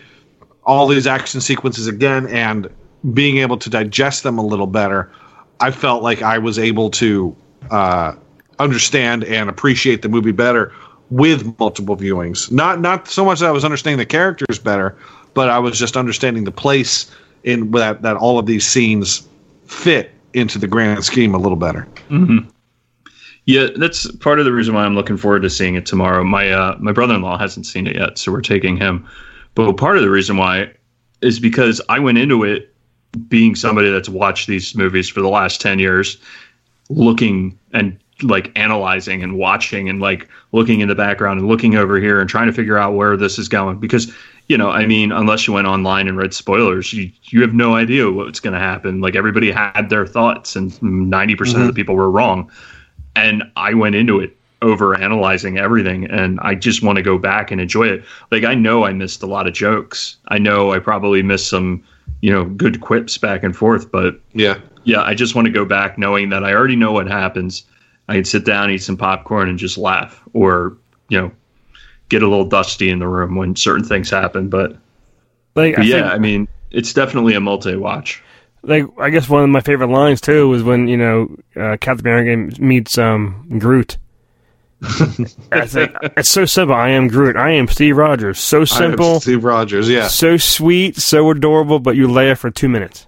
all 0.66 0.88
these 0.88 1.08
action 1.08 1.42
sequences 1.42 1.88
again 1.88 2.28
and 2.28 2.70
being 3.14 3.38
able 3.38 3.58
to 3.58 3.70
digest 3.70 4.24
them 4.24 4.38
a 4.38 4.46
little 4.46 4.68
better, 4.68 5.12
I 5.60 5.72
felt 5.72 6.04
like 6.04 6.22
I 6.22 6.38
was 6.38 6.58
able 6.58 6.90
to 6.92 7.36
uh, 7.72 8.14
understand 8.60 9.24
and 9.24 9.50
appreciate 9.50 10.02
the 10.02 10.10
movie 10.10 10.32
better 10.32 10.72
with 11.10 11.58
multiple 11.60 11.98
viewings. 11.98 12.52
Not 12.52 12.80
not 12.82 13.08
so 13.08 13.26
much 13.26 13.40
that 13.40 13.48
I 13.48 13.52
was 13.52 13.66
understanding 13.66 13.98
the 13.98 14.06
characters 14.06 14.60
better, 14.60 14.96
but 15.34 15.50
I 15.50 15.60
was 15.60 15.78
just 15.78 15.98
understanding 15.98 16.44
the 16.44 16.52
place 16.52 17.12
in 17.44 17.72
that 17.72 18.02
that 18.02 18.16
all 18.18 18.40
of 18.40 18.46
these 18.46 18.66
scenes 18.66 19.28
fit 19.66 20.12
into 20.34 20.58
the 20.58 20.68
grand 20.68 21.04
scheme 21.06 21.36
a 21.36 21.38
little 21.38 21.58
better. 21.58 21.88
Yeah, 23.46 23.68
that's 23.76 24.10
part 24.18 24.40
of 24.40 24.46
the 24.46 24.54
reason 24.54 24.74
why 24.74 24.86
I'm 24.86 24.96
looking 24.96 25.18
forward 25.18 25.42
to 25.42 25.50
seeing 25.50 25.76
it 25.76 25.86
tomorrow. 25.86 26.24
My 26.24 26.52
uh, 26.52 26.78
my 26.80 26.92
brother-in-law 26.92 27.38
hasn't 27.38 27.66
seen 27.66 27.88
it 27.88 27.96
yet, 27.96 28.18
so 28.18 28.32
we're 28.32 28.42
taking 28.42 28.78
him. 28.78 29.08
But 29.56 29.74
part 29.74 29.98
of 29.98 30.04
the 30.04 30.10
reason 30.10 30.38
why 30.38 30.72
is 31.22 31.40
because 31.40 31.82
I 31.90 32.00
went 32.00 32.18
into 32.18 32.44
it 32.44 32.74
being 33.28 33.56
somebody 33.56 33.90
that's 33.92 34.10
watched 34.10 34.48
these 34.48 34.76
movies 34.76 35.10
for 35.10 35.22
the 35.22 35.30
last 35.30 35.62
10 35.62 35.80
years, 35.80 36.18
looking 36.90 37.58
and 37.72 37.98
like 38.22 38.52
analyzing 38.58 39.24
and 39.24 39.38
watching 39.38 39.90
and 39.90 40.00
like 40.00 40.30
looking 40.52 40.80
in 40.80 40.88
the 40.88 40.96
background 40.96 41.40
and 41.40 41.50
looking 41.50 41.76
over 41.76 42.00
here 42.00 42.22
and 42.22 42.30
trying 42.30 42.48
to 42.48 42.54
figure 42.54 42.78
out 42.78 42.94
where 42.94 43.18
this 43.18 43.40
is 43.40 43.50
going 43.50 43.80
because 43.80 44.14
you 44.48 44.58
know 44.58 44.70
i 44.70 44.86
mean 44.86 45.12
unless 45.12 45.48
you 45.48 45.54
went 45.54 45.66
online 45.66 46.08
and 46.08 46.16
read 46.16 46.34
spoilers 46.34 46.94
you, 46.94 47.12
you 47.24 47.42
have 47.42 47.54
no 47.54 47.76
idea 47.76 48.12
what's 48.12 48.40
going 48.40 48.54
to 48.54 48.60
happen 48.60 49.02
like 49.02 49.16
everybody 49.16 49.52
had 49.52 49.90
their 49.90 50.06
thoughts 50.06 50.56
and 50.56 50.72
90% 50.74 51.60
of 51.60 51.68
the 51.68 51.74
people 51.74 51.96
were 51.96 52.10
wrong 52.10 52.50
and 53.16 53.44
I 53.56 53.74
went 53.74 53.96
into 53.96 54.20
it 54.20 54.36
over 54.62 54.96
analyzing 54.96 55.58
everything 55.58 56.06
and 56.06 56.40
I 56.40 56.56
just 56.56 56.82
want 56.84 56.96
to 56.96 57.02
go 57.02 57.18
back 57.18 57.52
and 57.52 57.60
enjoy 57.60 57.88
it. 57.88 58.04
Like 58.32 58.44
I 58.46 58.54
know 58.56 58.86
I 58.86 58.94
missed 58.94 59.22
a 59.22 59.26
lot 59.28 59.46
of 59.48 59.54
jokes. 59.54 60.16
I 60.30 60.38
know 60.38 60.72
I 60.72 60.80
probably 60.80 61.22
missed 61.22 61.50
some, 61.50 61.84
you 62.22 62.32
know, 62.32 62.46
good 62.46 62.80
quips 62.80 63.18
back 63.18 63.44
and 63.44 63.56
forth, 63.56 63.92
but 63.92 64.20
Yeah. 64.34 64.60
yeah, 64.86 65.02
I 65.02 65.16
just 65.16 65.36
want 65.36 65.48
to 65.48 65.52
go 65.52 65.66
back 65.66 65.98
knowing 65.98 66.30
that 66.30 66.46
I 66.46 66.54
already 66.54 66.78
know 66.78 66.94
what 66.94 67.08
happens. 67.08 67.64
I 68.08 68.16
can 68.16 68.24
sit 68.26 68.46
down, 68.46 68.72
eat 68.72 68.78
some 68.80 68.98
popcorn 68.98 69.50
and 69.50 69.60
just 69.60 69.78
laugh 69.78 70.22
or, 70.34 70.78
you 71.10 71.20
know, 71.20 71.32
get 72.10 72.24
a 72.24 72.28
little 72.28 72.46
dusty 72.48 72.90
in 72.90 73.00
the 73.00 73.08
room 73.08 73.36
when 73.36 73.56
certain 73.58 73.84
things 73.84 74.10
happen, 74.10 74.48
but, 74.48 74.78
like 75.56 75.74
I 75.74 75.78
but 75.78 75.86
yeah, 75.86 76.02
think- 76.04 76.14
I 76.14 76.18
mean, 76.20 76.48
it's 76.72 76.94
definitely 76.94 77.34
a 77.34 77.40
multi-watch. 77.42 78.24
Like 78.64 78.86
I 79.00 79.10
guess 79.10 79.30
one 79.30 79.44
of 79.44 79.50
my 79.50 79.62
favorite 79.62 79.90
lines 79.90 80.22
too 80.22 80.48
was 80.50 80.64
when 80.64 80.88
you 80.88 80.98
know 80.98 81.36
uh, 81.56 81.78
Captain 81.80 82.06
America 82.08 82.62
meets 82.62 82.98
um, 82.98 83.48
Groot. 83.60 83.98
I 85.52 85.66
think 85.66 85.92
it's 86.18 86.30
so 86.30 86.46
simple. 86.46 86.76
I 86.76 86.90
am 86.90 87.08
Groot. 87.08 87.36
I 87.38 87.52
am 87.52 87.68
Steve 87.68 87.96
Rogers. 87.98 88.40
So 88.40 88.58
I 88.58 88.62
am 88.62 88.66
simple, 88.68 89.20
Steve 89.22 89.44
Rogers. 89.44 89.90
Yeah. 89.90 90.08
so 90.08 90.38
sweet, 90.38 90.98
so 90.98 91.30
adorable. 91.30 91.80
But 91.80 91.96
you 91.96 92.12
laugh 92.12 92.40
for 92.40 92.52
two 92.52 92.70
minutes. 92.70 93.08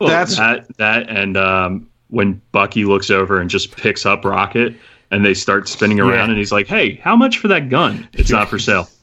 Well, 0.00 0.08
That's- 0.10 0.36
that 0.36 0.76
that 0.78 1.08
and 1.08 1.36
um, 1.36 1.88
when 2.08 2.40
Bucky 2.50 2.84
looks 2.84 3.10
over 3.10 3.40
and 3.40 3.48
just 3.48 3.76
picks 3.76 4.04
up 4.04 4.24
Rocket 4.24 4.74
and 5.12 5.24
they 5.24 5.34
start 5.34 5.68
spinning 5.68 6.00
around 6.00 6.12
Yeah. 6.12 6.24
and 6.30 6.38
he's 6.38 6.52
like, 6.52 6.66
"Hey, 6.66 6.96
how 6.96 7.14
much 7.14 7.38
for 7.38 7.48
that 7.48 7.68
gun? 7.68 8.08
It's 8.14 8.30
not 8.30 8.48
for 8.48 8.58
sale. 8.58 8.88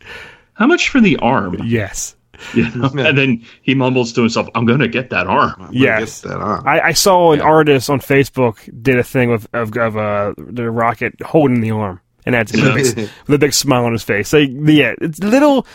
How 0.53 0.67
much 0.67 0.89
for 0.89 0.99
the 0.99 1.15
arm?" 1.17 1.55
Yes, 1.63 2.17
You 2.53 2.69
know? 2.71 2.89
And 2.97 3.17
then 3.17 3.45
he 3.61 3.73
mumbles 3.75 4.13
to 4.13 4.21
himself, 4.21 4.47
"I'm 4.55 4.65
going 4.65 4.79
to 4.79 4.87
get 4.87 5.09
that 5.09 5.27
arm." 5.27 5.55
I'm 5.59 5.73
yes. 5.73 6.21
get 6.21 6.29
that 6.29 6.39
on. 6.39 6.67
I, 6.67 6.79
I 6.79 6.93
saw 6.93 7.31
an 7.33 7.41
artist 7.41 7.89
on 7.89 7.99
Facebook 7.99 8.57
did 8.81 8.97
a 8.97 9.03
thing 9.03 9.29
with 9.29 9.47
of, 9.53 9.75
of 9.77 9.97
uh, 9.97 10.33
the 10.37 10.69
rocket 10.71 11.21
holding 11.21 11.61
the 11.61 11.71
arm, 11.71 12.01
and 12.25 12.35
that's 12.35 12.51
with, 12.51 12.63
a 12.63 12.73
big, 12.73 13.09
with 13.27 13.35
a 13.35 13.37
big 13.37 13.53
smile 13.53 13.85
on 13.85 13.91
his 13.91 14.03
face. 14.03 14.33
Like 14.33 14.49
yeah, 14.51 14.95
it's 15.01 15.19
little. 15.19 15.65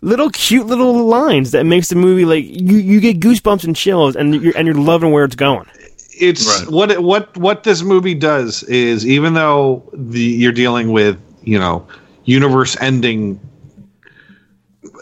Little 0.00 0.30
cute 0.30 0.68
little 0.68 1.06
lines 1.06 1.50
that 1.50 1.64
makes 1.64 1.88
the 1.88 1.96
movie 1.96 2.24
like 2.24 2.44
you, 2.44 2.76
you 2.76 3.00
get 3.00 3.18
goosebumps 3.18 3.64
and 3.64 3.74
chills 3.74 4.14
and 4.14 4.32
you're 4.32 4.56
and 4.56 4.64
you're 4.64 4.76
loving 4.76 5.10
where 5.10 5.24
it's 5.24 5.34
going. 5.34 5.66
it's 6.12 6.46
Right. 6.46 6.70
what 6.70 6.92
it, 6.92 7.02
what 7.02 7.36
what 7.36 7.64
this 7.64 7.82
movie 7.82 8.14
does 8.14 8.62
is 8.62 9.04
even 9.04 9.34
though 9.34 9.82
the 9.92 10.20
you're 10.20 10.52
dealing 10.52 10.92
with 10.92 11.18
you 11.42 11.58
know 11.58 11.84
universe 12.26 12.76
ending 12.80 13.40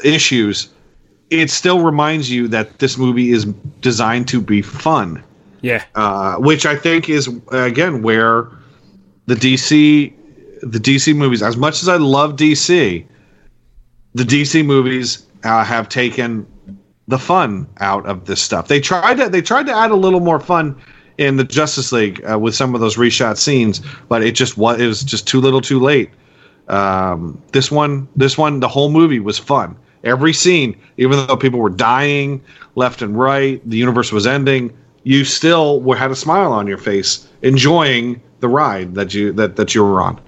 issues 0.03 0.71
it 1.31 1.51
still 1.51 1.83
reminds 1.83 2.31
you 2.31 2.49
that 2.49 2.79
this 2.79 2.97
movie 2.97 3.31
is 3.31 3.45
designed 3.81 4.29
to 4.29 4.41
be 4.41 4.63
fun 4.63 5.23
Yeah, 5.63 5.85
uh, 5.95 6.37
which 6.37 6.67
i 6.67 6.77
think 6.77 7.09
is 7.09 7.29
again 7.51 8.03
where 8.03 8.49
the 9.27 9.35
dc 9.35 10.13
the 10.63 10.79
dc 10.79 11.15
movies 11.17 11.43
as 11.43 11.57
much 11.57 11.83
as 11.83 11.89
i 11.89 11.97
love 11.97 12.37
dc 12.37 13.07
the 14.15 14.25
dc 14.25 14.65
movies 14.65 15.27
uh, 15.45 15.65
have 15.65 15.89
taken 15.89 16.47
the 17.09 17.19
fun 17.19 17.69
out 17.81 18.05
of 18.07 18.27
this 18.27 18.43
stuff. 18.43 18.69
They 18.69 18.81
tried 18.81 19.17
to 19.19 19.29
they 19.29 19.43
tried 19.43 19.67
to 19.67 19.73
add 19.73 19.91
a 19.91 19.97
little 19.97 20.21
more 20.21 20.41
fun 20.41 20.81
in 21.19 21.37
the 21.37 21.45
Justice 21.45 21.93
League 21.93 22.23
uh, 22.31 22.39
with 22.39 22.55
some 22.55 22.75
of 22.75 22.81
those 22.81 22.97
reshot 22.97 23.37
scenes, 23.39 23.81
but 24.09 24.23
it 24.23 24.33
just 24.35 24.59
was 24.59 24.81
it 24.81 24.87
was 24.87 25.03
just 25.03 25.27
too 25.27 25.41
little, 25.41 25.61
too 25.61 25.81
late. 25.81 26.11
Um, 26.69 27.41
this 27.53 27.71
one, 27.71 28.09
this 28.17 28.37
one, 28.37 28.61
the 28.61 28.69
whole 28.69 28.91
movie 28.91 29.21
was 29.21 29.39
fun. 29.39 29.77
Every 30.05 30.33
scene, 30.33 30.81
even 30.97 31.27
though 31.27 31.37
people 31.37 31.61
were 31.61 31.71
dying 31.71 32.43
left 32.75 33.03
and 33.03 33.19
right, 33.19 33.61
the 33.69 33.77
universe 33.77 34.13
was 34.13 34.27
ending. 34.27 34.77
You 35.03 35.25
still 35.25 35.93
had 35.93 36.11
a 36.11 36.17
smile 36.17 36.53
on 36.53 36.67
your 36.67 36.79
face, 36.79 37.29
enjoying 37.43 38.21
the 38.41 38.49
ride 38.49 38.95
that 38.95 39.15
you 39.15 39.33
that 39.33 39.57
that 39.57 39.75
you 39.75 39.85
were 39.85 40.01
on. 40.01 40.21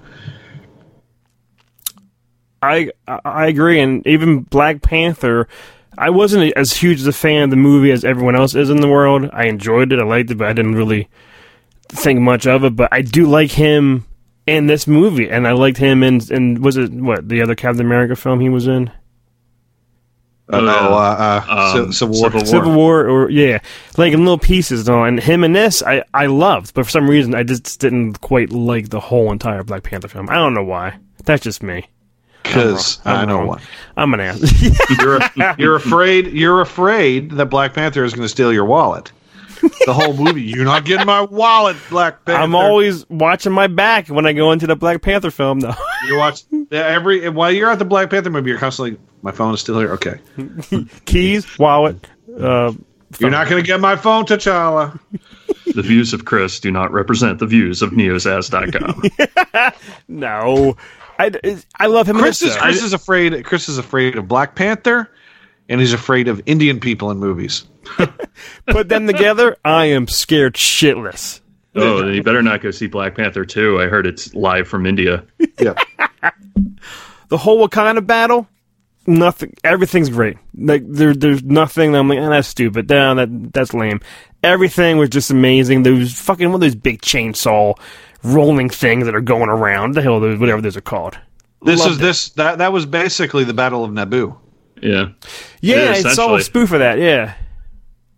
I 2.61 2.91
I 3.07 3.47
agree, 3.47 3.79
and 3.79 4.05
even 4.05 4.41
Black 4.41 4.81
Panther, 4.81 5.47
I 5.97 6.09
wasn't 6.09 6.53
as 6.55 6.73
huge 6.73 7.05
a 7.07 7.13
fan 7.13 7.43
of 7.43 7.49
the 7.49 7.55
movie 7.55 7.91
as 7.91 8.03
everyone 8.03 8.35
else 8.35 8.55
is 8.55 8.69
in 8.69 8.81
the 8.81 8.87
world. 8.87 9.29
I 9.31 9.45
enjoyed 9.45 9.93
it, 9.93 9.99
I 9.99 10.03
liked 10.03 10.31
it, 10.31 10.37
but 10.37 10.47
I 10.47 10.53
didn't 10.53 10.75
really 10.75 11.07
think 11.89 12.19
much 12.19 12.47
of 12.47 12.63
it. 12.63 12.75
But 12.75 12.89
I 12.91 13.01
do 13.01 13.27
like 13.27 13.51
him 13.51 14.05
in 14.45 14.67
this 14.67 14.87
movie, 14.87 15.29
and 15.29 15.47
I 15.47 15.53
liked 15.53 15.77
him 15.77 16.03
in 16.03 16.21
in 16.31 16.61
was 16.61 16.77
it 16.77 16.91
what 16.91 17.29
the 17.29 17.41
other 17.41 17.55
Captain 17.55 17.85
America 17.85 18.15
film 18.15 18.39
he 18.39 18.49
was 18.49 18.67
in? 18.67 18.91
Oh, 20.51 20.59
Oh, 20.59 20.93
uh, 20.93 21.43
uh, 21.47 21.81
Um, 21.83 21.93
Civil 21.93 22.15
War. 22.19 22.23
Civil 22.31 22.39
War. 22.39 22.45
Civil 22.47 22.73
War, 22.73 23.07
or 23.07 23.29
yeah, 23.29 23.59
like 23.97 24.13
in 24.13 24.19
little 24.19 24.37
pieces 24.39 24.85
though. 24.85 25.03
And 25.03 25.19
him 25.19 25.43
in 25.43 25.53
this, 25.53 25.83
I 25.83 26.03
I 26.13 26.25
loved, 26.25 26.73
but 26.73 26.85
for 26.85 26.91
some 26.91 27.09
reason, 27.09 27.35
I 27.35 27.43
just 27.43 27.79
didn't 27.79 28.21
quite 28.21 28.51
like 28.51 28.89
the 28.89 28.99
whole 28.99 29.31
entire 29.31 29.63
Black 29.63 29.83
Panther 29.83 30.07
film. 30.07 30.29
I 30.29 30.35
don't 30.35 30.53
know 30.53 30.63
why. 30.63 30.97
That's 31.25 31.43
just 31.43 31.61
me. 31.61 31.87
Because 32.43 32.99
I'm 33.05 33.27
know 33.27 33.45
why. 33.45 33.61
I'm 33.95 34.13
an 34.13 34.21
ass. 34.21 34.41
You're 34.99 35.19
you're 35.59 35.75
afraid 35.75 36.27
you're 36.27 36.61
afraid 36.61 37.31
that 37.31 37.45
Black 37.47 37.73
Panther 37.73 38.03
is 38.03 38.13
going 38.13 38.23
to 38.25 38.29
steal 38.29 38.51
your 38.51 38.65
wallet. 38.65 39.11
The 39.85 39.93
whole 39.93 40.13
movie, 40.15 40.41
you're 40.41 40.63
not 40.63 40.85
getting 40.85 41.05
my 41.05 41.21
wallet, 41.21 41.75
Black 41.89 42.23
Panther. 42.25 42.41
I'm 42.41 42.55
always 42.55 43.07
watching 43.09 43.51
my 43.51 43.67
back 43.67 44.07
when 44.07 44.25
I 44.25 44.31
go 44.33 44.51
into 44.53 44.65
the 44.67 44.75
Black 44.77 45.01
Panther 45.01 45.31
film, 45.31 45.59
though. 45.59 45.73
you 46.07 46.17
watch 46.17 46.43
every 46.71 47.27
while 47.29 47.51
you're 47.51 47.69
at 47.69 47.77
the 47.77 47.85
Black 47.85 48.09
Panther 48.09 48.29
movie, 48.29 48.49
you're 48.49 48.59
constantly 48.59 48.97
my 49.21 49.31
phone 49.31 49.53
is 49.53 49.59
still 49.61 49.79
here. 49.79 49.91
Okay, 49.93 50.19
Keys, 51.05 51.57
wallet. 51.59 52.07
Uh, 52.39 52.73
you're 53.19 53.29
not 53.31 53.49
going 53.49 53.61
to 53.61 53.65
get 53.67 53.79
my 53.79 53.95
phone, 53.95 54.25
T'Challa. 54.25 54.99
The 55.75 55.83
views 55.83 56.13
of 56.13 56.25
Chris 56.25 56.59
do 56.59 56.71
not 56.71 56.91
represent 56.91 57.37
the 57.37 57.45
views 57.45 57.83
of 57.83 57.91
NeoZAZ.com. 57.91 59.73
no, 60.07 60.75
I, 61.19 61.31
I 61.77 61.85
love 61.85 62.09
him. 62.09 62.17
Chris 62.17 62.41
is 62.41 62.55
though. 62.55 62.61
Chris 62.61 62.81
is 62.83 62.93
afraid. 62.93 63.45
Chris 63.45 63.69
is 63.69 63.77
afraid 63.77 64.15
of 64.17 64.27
Black 64.27 64.55
Panther, 64.55 65.11
and 65.69 65.79
he's 65.79 65.93
afraid 65.93 66.27
of 66.27 66.41
Indian 66.47 66.79
people 66.79 67.11
in 67.11 67.17
movies. 67.19 67.65
Put 68.67 68.89
them 68.89 69.05
together, 69.05 69.57
I 69.63 69.85
am 69.85 70.07
scared 70.07 70.55
shitless. 70.55 71.41
oh, 71.75 72.01
then 72.03 72.15
you 72.15 72.23
better 72.23 72.41
not 72.41 72.61
go 72.61 72.71
see 72.71 72.87
Black 72.87 73.15
Panther 73.15 73.45
2. 73.45 73.79
I 73.79 73.85
heard 73.87 74.07
it's 74.07 74.33
live 74.33 74.67
from 74.67 74.87
India. 74.87 75.23
Yeah, 75.59 75.75
The 77.27 77.37
whole 77.37 77.65
Wakanda 77.67 78.05
battle, 78.05 78.47
nothing. 79.09 79.53
Everything's 79.63 80.09
great. 80.09 80.37
Like 80.57 80.83
there, 80.87 81.13
there's 81.13 81.43
nothing. 81.43 81.91
That 81.91 81.99
I'm 81.99 82.07
like, 82.07 82.19
eh, 82.19 82.29
that's 82.29 82.47
stupid. 82.47 82.89
Nah, 82.89 83.15
that 83.15 83.53
that's 83.53 83.73
lame. 83.73 83.99
Everything 84.43 84.97
was 84.97 85.09
just 85.09 85.31
amazing. 85.31 85.83
Those 85.83 86.13
fucking 86.13 86.47
one 86.47 86.55
of 86.55 86.61
those 86.61 86.75
big 86.75 87.01
chainsaw 87.01 87.77
rolling 88.23 88.69
things 88.69 89.05
that 89.05 89.15
are 89.15 89.21
going 89.21 89.49
around. 89.49 89.95
The 89.95 90.01
hell, 90.01 90.19
those 90.19 90.39
whatever 90.39 90.61
those 90.61 90.77
are 90.77 90.81
called. 90.81 91.17
this 91.61 91.79
Loved 91.79 91.91
is 91.91 91.97
it. 91.97 92.01
this 92.01 92.29
that 92.31 92.57
that 92.59 92.71
was 92.71 92.85
basically 92.85 93.43
the 93.43 93.53
Battle 93.53 93.83
of 93.83 93.91
Naboo. 93.91 94.37
Yeah. 94.81 95.09
Yeah, 95.61 95.93
it's 95.95 96.17
all 96.17 96.35
a 96.35 96.41
spoof 96.41 96.71
of 96.71 96.79
that. 96.79 96.99
Yeah, 96.99 97.35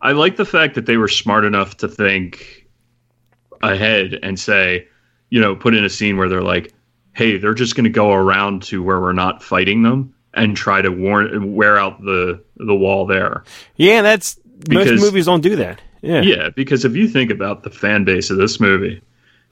I 0.01 0.11
like 0.11 0.35
the 0.35 0.45
fact 0.45 0.75
that 0.75 0.85
they 0.85 0.97
were 0.97 1.07
smart 1.07 1.45
enough 1.45 1.77
to 1.77 1.87
think 1.87 2.67
ahead 3.63 4.19
and 4.21 4.39
say, 4.39 4.87
you 5.29 5.39
know, 5.39 5.55
put 5.55 5.73
in 5.73 5.83
a 5.83 5.89
scene 5.89 6.17
where 6.17 6.29
they're 6.29 6.41
like, 6.41 6.73
hey, 7.13 7.37
they're 7.37 7.53
just 7.53 7.75
going 7.75 7.83
to 7.85 7.89
go 7.89 8.11
around 8.11 8.63
to 8.63 8.81
where 8.83 8.99
we're 8.99 9.13
not 9.13 9.43
fighting 9.43 9.83
them 9.83 10.13
and 10.33 10.55
try 10.55 10.81
to 10.81 10.89
warn 10.91 11.53
wear 11.55 11.77
out 11.77 12.01
the 12.01 12.41
the 12.57 12.75
wall 12.75 13.05
there. 13.05 13.43
yeah. 13.75 14.01
That's 14.01 14.39
most 14.69 15.01
movies 15.01 15.25
don't 15.25 15.41
do 15.41 15.55
that. 15.57 15.81
Yeah, 16.01 16.21
Yeah, 16.21 16.49
because 16.49 16.83
if 16.83 16.95
you 16.95 17.07
think 17.07 17.29
about 17.31 17.63
the 17.63 17.69
fan 17.69 18.03
base 18.05 18.29
of 18.31 18.37
this 18.37 18.59
movie, 18.59 19.01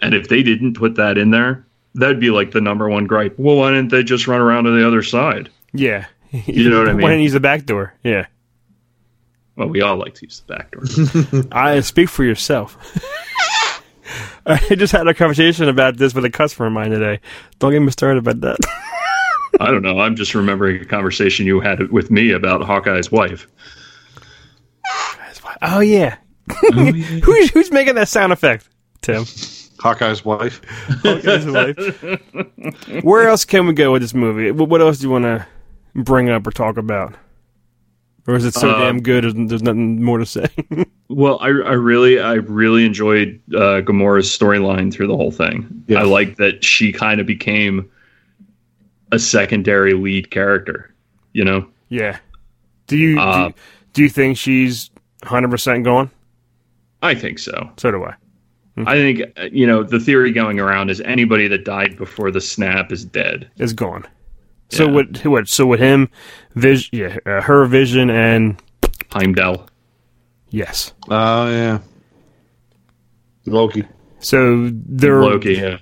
and 0.01 0.15
if 0.15 0.29
they 0.29 0.41
didn't 0.41 0.73
put 0.73 0.95
that 0.95 1.17
in 1.17 1.29
there, 1.29 1.65
that'd 1.93 2.19
be 2.19 2.31
like 2.31 2.51
the 2.51 2.61
number 2.61 2.89
one 2.89 3.05
gripe. 3.05 3.35
Well, 3.37 3.55
why 3.57 3.69
didn't 3.71 3.89
they 3.89 4.03
just 4.03 4.27
run 4.27 4.41
around 4.41 4.63
to 4.63 4.71
the 4.71 4.87
other 4.87 5.03
side? 5.03 5.49
yeah. 5.73 6.05
You 6.31 6.69
know 6.69 6.77
what 6.77 6.89
I 6.89 6.93
mean. 6.93 7.01
Why 7.03 7.09
didn't 7.09 7.23
use 7.23 7.33
the 7.33 7.39
back 7.39 7.65
door? 7.65 7.95
Yeah. 8.03 8.27
Well, 9.55 9.67
we 9.67 9.81
all 9.81 9.97
like 9.97 10.13
to 10.15 10.25
use 10.27 10.43
the 10.45 10.53
back 10.53 10.71
door. 10.71 11.47
I 11.51 11.79
speak 11.79 12.07
for 12.07 12.23
yourself. 12.23 12.77
I 14.45 14.75
just 14.75 14.93
had 14.93 15.07
a 15.07 15.15
conversation 15.15 15.67
about 15.67 15.97
this 15.97 16.13
with 16.13 16.25
a 16.25 16.29
customer 16.29 16.67
of 16.67 16.73
mine 16.73 16.91
today. 16.91 17.19
Don't 17.57 17.71
get 17.71 17.79
me 17.79 17.89
started 17.91 18.19
about 18.19 18.41
that. 18.41 18.59
I 19.59 19.71
don't 19.71 19.81
know. 19.81 19.99
I'm 19.99 20.15
just 20.15 20.33
remembering 20.35 20.81
a 20.81 20.85
conversation 20.85 21.45
you 21.45 21.59
had 21.59 21.91
with 21.91 22.09
me 22.11 22.31
about 22.31 22.61
Hawkeye's 22.61 23.11
wife. 23.11 23.47
oh 25.61 25.79
yeah. 25.79 26.17
who's 27.23 27.49
who's 27.51 27.71
making 27.71 27.95
that 27.95 28.07
sound 28.07 28.33
effect? 28.33 28.67
Tim. 29.01 29.25
Hawkeye's 29.79 30.25
wife. 30.25 30.61
His 31.03 31.45
wife. 31.45 33.03
Where 33.03 33.27
else 33.29 33.45
can 33.45 33.67
we 33.67 33.73
go 33.73 33.91
with 33.93 34.01
this 34.01 34.13
movie? 34.13 34.51
What 34.51 34.81
else 34.81 34.97
do 34.99 35.07
you 35.07 35.11
want 35.11 35.23
to 35.23 35.45
bring 35.95 36.29
up 36.29 36.45
or 36.45 36.51
talk 36.51 36.77
about? 36.77 37.15
Or 38.27 38.35
is 38.35 38.45
it 38.45 38.53
so 38.53 38.69
Uh, 38.69 38.79
damn 38.79 39.01
good? 39.01 39.23
There's, 39.23 39.33
there's 39.49 39.63
nothing 39.63 40.03
more 40.03 40.17
to 40.17 40.25
say. 40.25 40.47
Well, 41.11 41.39
I, 41.41 41.47
I 41.47 41.73
really, 41.73 42.19
I 42.19 42.33
really 42.33 42.85
enjoyed 42.85 43.41
uh, 43.55 43.81
Gamora's 43.81 44.27
storyline 44.29 44.93
through 44.93 45.07
the 45.07 45.15
whole 45.17 45.31
thing. 45.31 45.83
Yeah. 45.87 46.01
I 46.01 46.03
like 46.03 46.35
that 46.35 46.63
she 46.63 46.91
kind 46.91 47.19
of 47.19 47.25
became 47.25 47.89
a 49.11 49.19
secondary 49.19 49.93
lead 49.93 50.31
character. 50.31 50.93
You 51.33 51.43
know, 51.45 51.67
yeah. 51.89 52.17
Do 52.87 52.97
you 52.97 53.15
do, 53.15 53.21
Uh, 53.21 53.47
you- 53.47 53.53
do 53.93 54.01
you 54.03 54.09
think 54.09 54.37
she's 54.37 54.89
100 55.23 55.49
percent 55.51 55.83
gone? 55.83 56.09
I 57.01 57.15
think 57.15 57.39
so. 57.39 57.69
So 57.77 57.91
do 57.91 58.03
I. 58.03 58.13
I 58.87 58.95
think 58.95 59.21
uh, 59.37 59.49
you 59.51 59.67
know 59.67 59.83
the 59.83 59.99
theory 59.99 60.31
going 60.31 60.59
around 60.59 60.89
is 60.89 61.01
anybody 61.01 61.47
that 61.49 61.65
died 61.65 61.97
before 61.97 62.31
the 62.31 62.39
snap 62.39 62.91
is 62.93 63.03
dead. 63.03 63.49
Is 63.57 63.73
gone. 63.73 64.05
So 64.69 64.85
Yeah. 64.85 64.91
what? 64.91 65.25
What? 65.25 65.47
So 65.49 65.65
with 65.65 65.79
him, 65.81 66.07
Vision, 66.55 66.89
yeah, 66.97 67.17
uh, 67.25 67.41
her 67.41 67.65
vision, 67.65 68.09
and 68.09 68.55
Heimdall. 69.11 69.67
yes. 70.49 70.93
Oh 71.09 71.49
yeah. 71.49 71.79
Loki. 73.45 73.83
So 74.19 74.69
they're 74.71 75.21
Loki. 75.21 75.53
Yeah. 75.55 75.77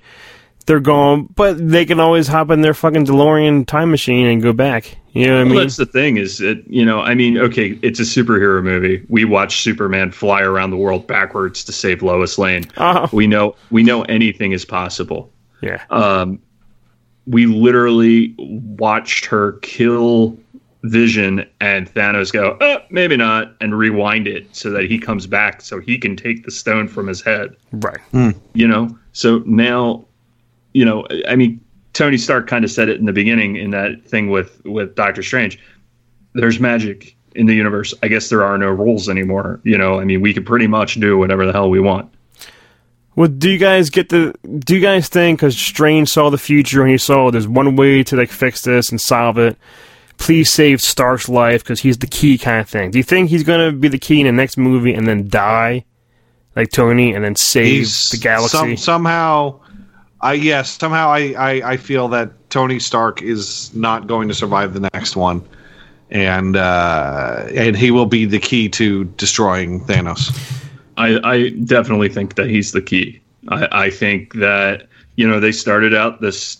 They're 0.68 0.78
gone, 0.80 1.24
but 1.34 1.56
they 1.68 1.84
can 1.84 1.98
always 1.98 2.28
hop 2.28 2.50
in 2.50 2.60
their 2.60 2.74
fucking 2.74 3.06
DeLorean 3.06 3.66
time 3.66 3.90
machine 3.90 4.26
and 4.26 4.40
go 4.40 4.52
back. 4.52 4.96
You 5.12 5.26
know 5.26 5.32
what 5.34 5.40
I 5.40 5.42
Well, 5.44 5.52
mean? 5.54 5.58
that's 5.62 5.76
the 5.76 5.86
thing 5.86 6.16
is 6.18 6.38
that 6.38 6.62
you 6.68 6.84
know 6.84 7.00
I 7.00 7.14
mean 7.16 7.38
okay 7.38 7.76
it's 7.82 7.98
a 7.98 8.04
superhero 8.04 8.62
movie 8.62 9.04
we 9.08 9.24
watch 9.24 9.62
Superman 9.62 10.12
fly 10.12 10.42
around 10.42 10.70
the 10.70 10.76
world 10.76 11.06
backwards 11.08 11.64
to 11.64 11.72
save 11.72 12.02
Lois 12.02 12.38
Lane 12.38 12.64
Oh. 12.76 13.08
we 13.12 13.26
know 13.26 13.56
we 13.70 13.82
know 13.82 14.02
anything 14.02 14.52
is 14.52 14.64
possible 14.64 15.32
yeah. 15.60 15.82
um, 15.90 16.38
we 17.26 17.46
literally 17.46 18.34
watched 18.38 19.24
her 19.24 19.52
kill 19.62 20.36
Vision 20.84 21.44
and 21.60 21.92
Thanos 21.92 22.32
go 22.32 22.50
uh, 22.60 22.78
maybe 22.90 23.16
not 23.16 23.54
and 23.60 23.76
rewind 23.76 24.28
it 24.28 24.46
so 24.54 24.70
that 24.70 24.84
he 24.84 24.98
comes 25.00 25.26
back 25.26 25.60
so 25.62 25.80
he 25.80 25.98
can 25.98 26.14
take 26.14 26.44
the 26.44 26.52
stone 26.52 26.86
from 26.86 27.08
his 27.08 27.20
head 27.22 27.56
right. 27.72 27.98
you 28.54 28.68
know 28.68 28.96
so 29.12 29.42
now 29.46 30.04
you 30.72 30.84
know 30.84 31.06
i 31.28 31.34
mean 31.36 31.60
tony 31.92 32.16
stark 32.18 32.46
kind 32.46 32.64
of 32.64 32.70
said 32.70 32.88
it 32.88 32.98
in 32.98 33.06
the 33.06 33.12
beginning 33.12 33.56
in 33.56 33.70
that 33.70 34.04
thing 34.04 34.30
with 34.30 34.60
with 34.64 34.94
doctor 34.94 35.22
strange 35.22 35.58
there's 36.34 36.60
magic 36.60 37.16
in 37.34 37.46
the 37.46 37.54
universe 37.54 37.94
i 38.02 38.08
guess 38.08 38.28
there 38.28 38.44
are 38.44 38.58
no 38.58 38.68
rules 38.68 39.08
anymore 39.08 39.60
you 39.64 39.76
know 39.78 39.98
i 40.00 40.04
mean 40.04 40.20
we 40.20 40.32
can 40.34 40.44
pretty 40.44 40.66
much 40.66 40.98
do 41.00 41.16
whatever 41.18 41.46
the 41.46 41.52
hell 41.52 41.70
we 41.70 41.80
want 41.80 42.10
Well, 43.16 43.28
do 43.28 43.50
you 43.50 43.58
guys 43.58 43.90
get 43.90 44.10
the? 44.10 44.32
Do 44.60 44.76
you 44.76 44.80
guys 44.80 45.08
think 45.08 45.40
because 45.40 45.58
Strange 45.58 46.08
saw 46.08 46.30
the 46.30 46.38
future 46.38 46.82
and 46.82 46.90
he 46.90 46.98
saw 46.98 47.32
there's 47.32 47.48
one 47.48 47.74
way 47.74 48.04
to 48.04 48.14
like 48.16 48.30
fix 48.30 48.62
this 48.62 48.90
and 48.90 49.00
solve 49.00 49.38
it? 49.38 49.56
Please 50.18 50.48
save 50.50 50.80
Stark's 50.80 51.28
life 51.28 51.64
because 51.64 51.80
he's 51.80 51.98
the 51.98 52.06
key 52.06 52.38
kind 52.38 52.60
of 52.60 52.68
thing. 52.68 52.92
Do 52.92 52.98
you 52.98 53.02
think 53.02 53.28
he's 53.30 53.42
gonna 53.42 53.72
be 53.72 53.88
the 53.88 53.98
key 53.98 54.20
in 54.20 54.26
the 54.26 54.32
next 54.32 54.56
movie 54.56 54.94
and 54.94 55.04
then 55.04 55.26
die, 55.26 55.84
like 56.54 56.70
Tony, 56.70 57.12
and 57.12 57.24
then 57.24 57.34
save 57.34 57.66
He's 57.66 58.10
the 58.10 58.18
galaxy? 58.18 58.56
Some, 58.56 58.76
somehow, 58.76 59.60
I 60.20 60.32
yes, 60.34 60.78
somehow 60.78 61.08
I, 61.08 61.34
I 61.38 61.72
I 61.72 61.76
feel 61.76 62.08
that 62.08 62.32
Tony 62.50 62.78
Stark 62.78 63.22
is 63.22 63.72
not 63.74 64.06
going 64.06 64.28
to 64.28 64.34
survive 64.34 64.74
the 64.74 64.88
next 64.92 65.16
one, 65.16 65.42
and 66.10 66.56
uh, 66.56 67.46
and 67.54 67.76
he 67.76 67.90
will 67.90 68.06
be 68.06 68.24
the 68.24 68.40
key 68.40 68.68
to 68.70 69.04
destroying 69.04 69.84
Thanos. 69.84 70.32
I, 70.96 71.20
I 71.22 71.48
definitely 71.50 72.08
think 72.08 72.34
that 72.34 72.50
he's 72.50 72.72
the 72.72 72.82
key. 72.82 73.20
I, 73.48 73.68
I 73.70 73.90
think 73.90 74.34
that 74.34 74.88
you 75.16 75.28
know 75.28 75.38
they 75.38 75.52
started 75.52 75.94
out 75.94 76.20
this 76.20 76.58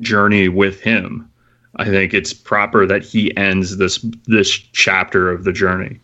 journey 0.00 0.48
with 0.48 0.80
him. 0.80 1.30
I 1.76 1.86
think 1.86 2.12
it's 2.12 2.34
proper 2.34 2.86
that 2.86 3.04
he 3.04 3.34
ends 3.36 3.78
this 3.78 4.04
this 4.26 4.50
chapter 4.50 5.30
of 5.30 5.44
the 5.44 5.52
journey. 5.52 5.98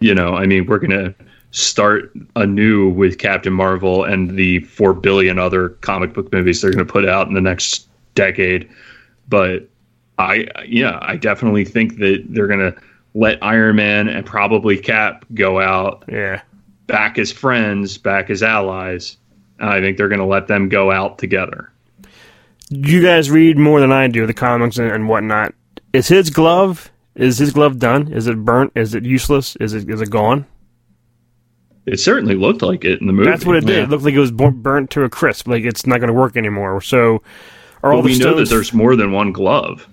You 0.00 0.14
know, 0.14 0.34
I 0.36 0.46
mean, 0.46 0.66
we're 0.66 0.78
gonna 0.78 1.14
start 1.52 2.12
anew 2.36 2.88
with 2.90 3.18
Captain 3.18 3.52
Marvel 3.52 4.04
and 4.04 4.36
the 4.36 4.60
four 4.60 4.92
billion 4.92 5.38
other 5.38 5.70
comic 5.80 6.12
book 6.12 6.32
movies 6.32 6.60
they're 6.60 6.72
gonna 6.72 6.84
put 6.84 7.08
out 7.08 7.28
in 7.28 7.34
the 7.34 7.40
next 7.40 7.88
decade. 8.14 8.68
But 9.28 9.68
I, 10.18 10.48
yeah, 10.66 10.98
I 11.00 11.16
definitely 11.16 11.64
think 11.64 11.98
that 11.98 12.24
they're 12.28 12.46
gonna 12.48 12.74
let 13.14 13.42
Iron 13.42 13.76
Man 13.76 14.08
and 14.08 14.24
probably 14.24 14.78
Cap 14.78 15.24
go 15.34 15.60
out 15.60 16.04
yeah. 16.08 16.42
back 16.86 17.18
as 17.18 17.30
friends, 17.30 17.98
back 17.98 18.30
as 18.30 18.42
allies. 18.42 19.16
I 19.60 19.80
think 19.80 19.96
they're 19.96 20.08
going 20.08 20.18
to 20.18 20.26
let 20.26 20.48
them 20.48 20.68
go 20.68 20.90
out 20.90 21.18
together. 21.18 21.70
You 22.70 23.02
guys 23.02 23.30
read 23.30 23.58
more 23.58 23.80
than 23.80 23.92
I 23.92 24.08
do 24.08 24.26
the 24.26 24.34
comics 24.34 24.78
and, 24.78 24.90
and 24.90 25.08
whatnot. 25.08 25.54
Is 25.92 26.08
his 26.08 26.30
glove? 26.30 26.90
Is 27.14 27.38
his 27.38 27.52
glove 27.52 27.78
done? 27.78 28.12
Is 28.12 28.26
it 28.26 28.44
burnt? 28.44 28.72
Is 28.74 28.94
it 28.94 29.04
useless? 29.04 29.56
Is 29.56 29.74
it 29.74 29.88
is 29.90 30.00
it 30.00 30.08
gone? 30.08 30.46
It 31.86 31.98
certainly 31.98 32.36
looked 32.36 32.62
like 32.62 32.84
it 32.84 33.00
in 33.00 33.06
the 33.06 33.12
movie. 33.12 33.30
That's 33.30 33.44
what 33.44 33.56
it 33.56 33.66
did. 33.66 33.76
Yeah. 33.76 33.82
It 33.84 33.90
looked 33.90 34.04
like 34.04 34.14
it 34.14 34.20
was 34.20 34.30
burnt 34.30 34.90
to 34.90 35.02
a 35.02 35.08
crisp. 35.08 35.48
Like 35.48 35.64
it's 35.64 35.86
not 35.86 35.98
going 35.98 36.08
to 36.08 36.14
work 36.14 36.36
anymore. 36.36 36.80
So, 36.80 37.22
are 37.82 37.92
all 37.92 38.02
the 38.02 38.10
we 38.10 38.18
know 38.18 38.36
that 38.36 38.48
there's 38.48 38.72
more 38.72 38.94
than 38.94 39.10
one 39.12 39.32
glove. 39.32 39.88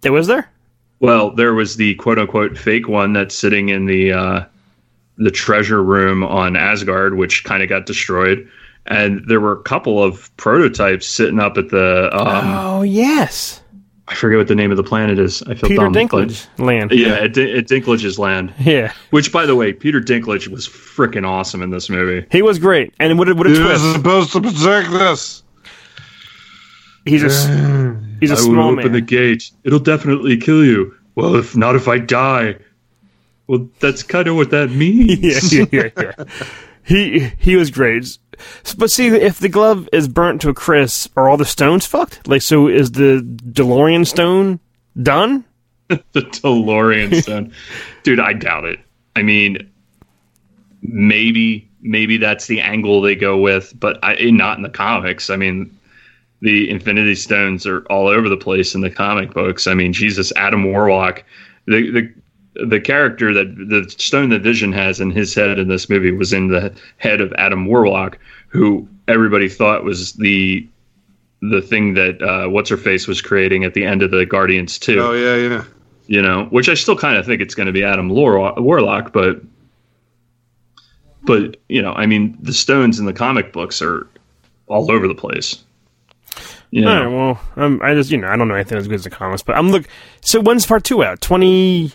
There 0.00 0.12
was 0.12 0.26
there. 0.26 0.50
Well, 0.98 1.30
there 1.30 1.54
was 1.54 1.76
the 1.76 1.94
quote 1.96 2.18
unquote 2.18 2.58
fake 2.58 2.88
one 2.88 3.12
that's 3.12 3.36
sitting 3.36 3.68
in 3.68 3.86
the 3.86 4.12
uh, 4.12 4.44
the 5.16 5.30
treasure 5.30 5.82
room 5.82 6.24
on 6.24 6.56
Asgard, 6.56 7.16
which 7.16 7.44
kind 7.44 7.62
of 7.62 7.68
got 7.68 7.86
destroyed. 7.86 8.48
And 8.86 9.24
there 9.28 9.40
were 9.40 9.52
a 9.52 9.62
couple 9.62 10.02
of 10.02 10.36
prototypes 10.36 11.06
sitting 11.06 11.38
up 11.38 11.56
at 11.56 11.68
the 11.68 12.10
um, 12.12 12.44
Oh 12.48 12.82
yes. 12.82 13.61
I 14.12 14.14
forget 14.14 14.38
what 14.38 14.48
the 14.48 14.54
name 14.54 14.70
of 14.70 14.76
the 14.76 14.82
planet 14.84 15.18
is. 15.18 15.42
I 15.42 15.54
feel 15.54 15.68
Peter 15.68 15.82
dumb. 15.82 15.92
Dinklage 15.94 16.46
land. 16.58 16.92
Yeah, 16.92 17.14
at, 17.14 17.32
Din- 17.34 17.56
at 17.56 17.66
Dinklage's 17.66 18.18
land. 18.18 18.52
yeah, 18.60 18.92
Which, 19.10 19.32
by 19.32 19.46
the 19.46 19.56
way, 19.56 19.72
Peter 19.72 20.00
Dinklage 20.00 20.48
was 20.48 20.68
freaking 20.68 21.26
awesome 21.26 21.62
in 21.62 21.70
this 21.70 21.88
movie. 21.90 22.26
he 22.30 22.42
was 22.42 22.58
great. 22.58 22.92
And 23.00 23.18
what 23.18 23.28
a, 23.28 23.34
what 23.34 23.46
a 23.46 23.50
You're 23.50 23.64
twist! 23.64 23.92
supposed 23.94 24.32
to 24.32 24.40
protect 24.40 24.90
this. 24.90 25.42
He's 27.04 27.22
a 27.22 27.26
s- 27.26 27.46
he's 28.20 28.30
a 28.30 28.36
I 28.36 28.48
will 28.48 28.60
open 28.60 28.76
man. 28.84 28.92
the 28.92 29.00
gate. 29.00 29.50
It'll 29.64 29.80
definitely 29.80 30.36
kill 30.36 30.64
you. 30.64 30.94
Well, 31.16 31.34
if 31.34 31.56
not, 31.56 31.74
if 31.74 31.88
I 31.88 31.98
die. 31.98 32.56
Well, 33.48 33.68
that's 33.80 34.02
kind 34.04 34.28
of 34.28 34.36
what 34.36 34.50
that 34.50 34.70
means. 34.70 35.52
yeah, 35.52 35.64
yeah, 35.72 35.88
yeah, 35.96 36.12
yeah. 36.18 36.24
He 36.84 37.30
he 37.38 37.56
was 37.56 37.70
great. 37.70 38.18
But 38.76 38.90
see, 38.90 39.08
if 39.08 39.38
the 39.38 39.48
glove 39.48 39.88
is 39.92 40.08
burnt 40.08 40.40
to 40.42 40.48
a 40.48 40.54
crisp, 40.54 41.16
are 41.16 41.28
all 41.28 41.36
the 41.36 41.44
stones 41.44 41.86
fucked? 41.86 42.26
Like, 42.26 42.42
so 42.42 42.68
is 42.68 42.92
the 42.92 43.22
DeLorean 43.22 44.06
stone 44.06 44.58
done? 45.00 45.44
the 45.88 46.02
DeLorean 46.14 47.22
stone. 47.22 47.52
Dude, 48.02 48.20
I 48.20 48.32
doubt 48.32 48.64
it. 48.64 48.80
I 49.14 49.22
mean, 49.22 49.70
maybe 50.82 51.68
maybe 51.82 52.16
that's 52.16 52.46
the 52.46 52.60
angle 52.60 53.00
they 53.00 53.14
go 53.14 53.38
with, 53.38 53.78
but 53.78 53.98
I, 54.02 54.14
eh, 54.14 54.30
not 54.30 54.56
in 54.56 54.62
the 54.62 54.70
comics. 54.70 55.30
I 55.30 55.36
mean, 55.36 55.76
the 56.40 56.70
Infinity 56.70 57.14
Stones 57.14 57.66
are 57.66 57.80
all 57.90 58.08
over 58.08 58.28
the 58.28 58.36
place 58.36 58.74
in 58.74 58.80
the 58.80 58.90
comic 58.90 59.32
books. 59.32 59.66
I 59.66 59.74
mean, 59.74 59.92
Jesus, 59.92 60.32
Adam 60.36 60.64
Warlock, 60.64 61.24
the 61.66 61.90
the 61.90 62.12
the 62.54 62.80
character 62.80 63.32
that 63.32 63.56
the 63.56 63.88
stone 63.98 64.28
that 64.30 64.42
Vision 64.42 64.72
has 64.72 65.00
in 65.00 65.10
his 65.10 65.34
head 65.34 65.58
in 65.58 65.68
this 65.68 65.88
movie 65.88 66.10
was 66.12 66.32
in 66.32 66.48
the 66.48 66.72
head 66.98 67.20
of 67.20 67.32
Adam 67.38 67.66
Warlock, 67.66 68.18
who 68.48 68.86
everybody 69.08 69.48
thought 69.48 69.84
was 69.84 70.12
the 70.14 70.66
the 71.40 71.62
thing 71.62 71.94
that 71.94 72.22
uh, 72.22 72.48
what's 72.48 72.70
her 72.70 72.76
face 72.76 73.08
was 73.08 73.20
creating 73.20 73.64
at 73.64 73.74
the 73.74 73.84
end 73.84 74.02
of 74.02 74.10
the 74.10 74.24
Guardians 74.26 74.78
two 74.78 75.00
Oh 75.00 75.12
yeah, 75.12 75.34
yeah. 75.36 75.64
you 76.06 76.22
know, 76.22 76.44
which 76.50 76.68
I 76.68 76.74
still 76.74 76.96
kind 76.96 77.16
of 77.16 77.26
think 77.26 77.40
it's 77.40 77.54
going 77.54 77.66
to 77.66 77.72
be 77.72 77.82
Adam 77.82 78.10
Lor- 78.10 78.54
Warlock, 78.60 79.12
but 79.12 79.40
but 81.24 81.56
you 81.68 81.80
know, 81.82 81.92
I 81.92 82.06
mean, 82.06 82.36
the 82.40 82.52
stones 82.52 82.98
in 82.98 83.06
the 83.06 83.12
comic 83.12 83.52
books 83.52 83.80
are 83.80 84.06
all 84.66 84.90
over 84.90 85.08
the 85.08 85.14
place. 85.14 85.62
Yeah. 86.70 86.86
All 86.86 86.94
know, 86.94 87.04
right, 87.04 87.36
well, 87.56 87.64
um, 87.64 87.80
I 87.82 87.94
just 87.94 88.10
you 88.10 88.18
know 88.18 88.28
I 88.28 88.36
don't 88.36 88.48
know 88.48 88.54
anything 88.54 88.78
as 88.78 88.88
good 88.88 88.94
as 88.94 89.04
the 89.04 89.10
comics, 89.10 89.42
but 89.42 89.56
I'm 89.56 89.70
look. 89.70 89.86
So 90.22 90.40
when's 90.40 90.64
part 90.66 90.84
two 90.84 91.04
out? 91.04 91.20
20, 91.20 91.92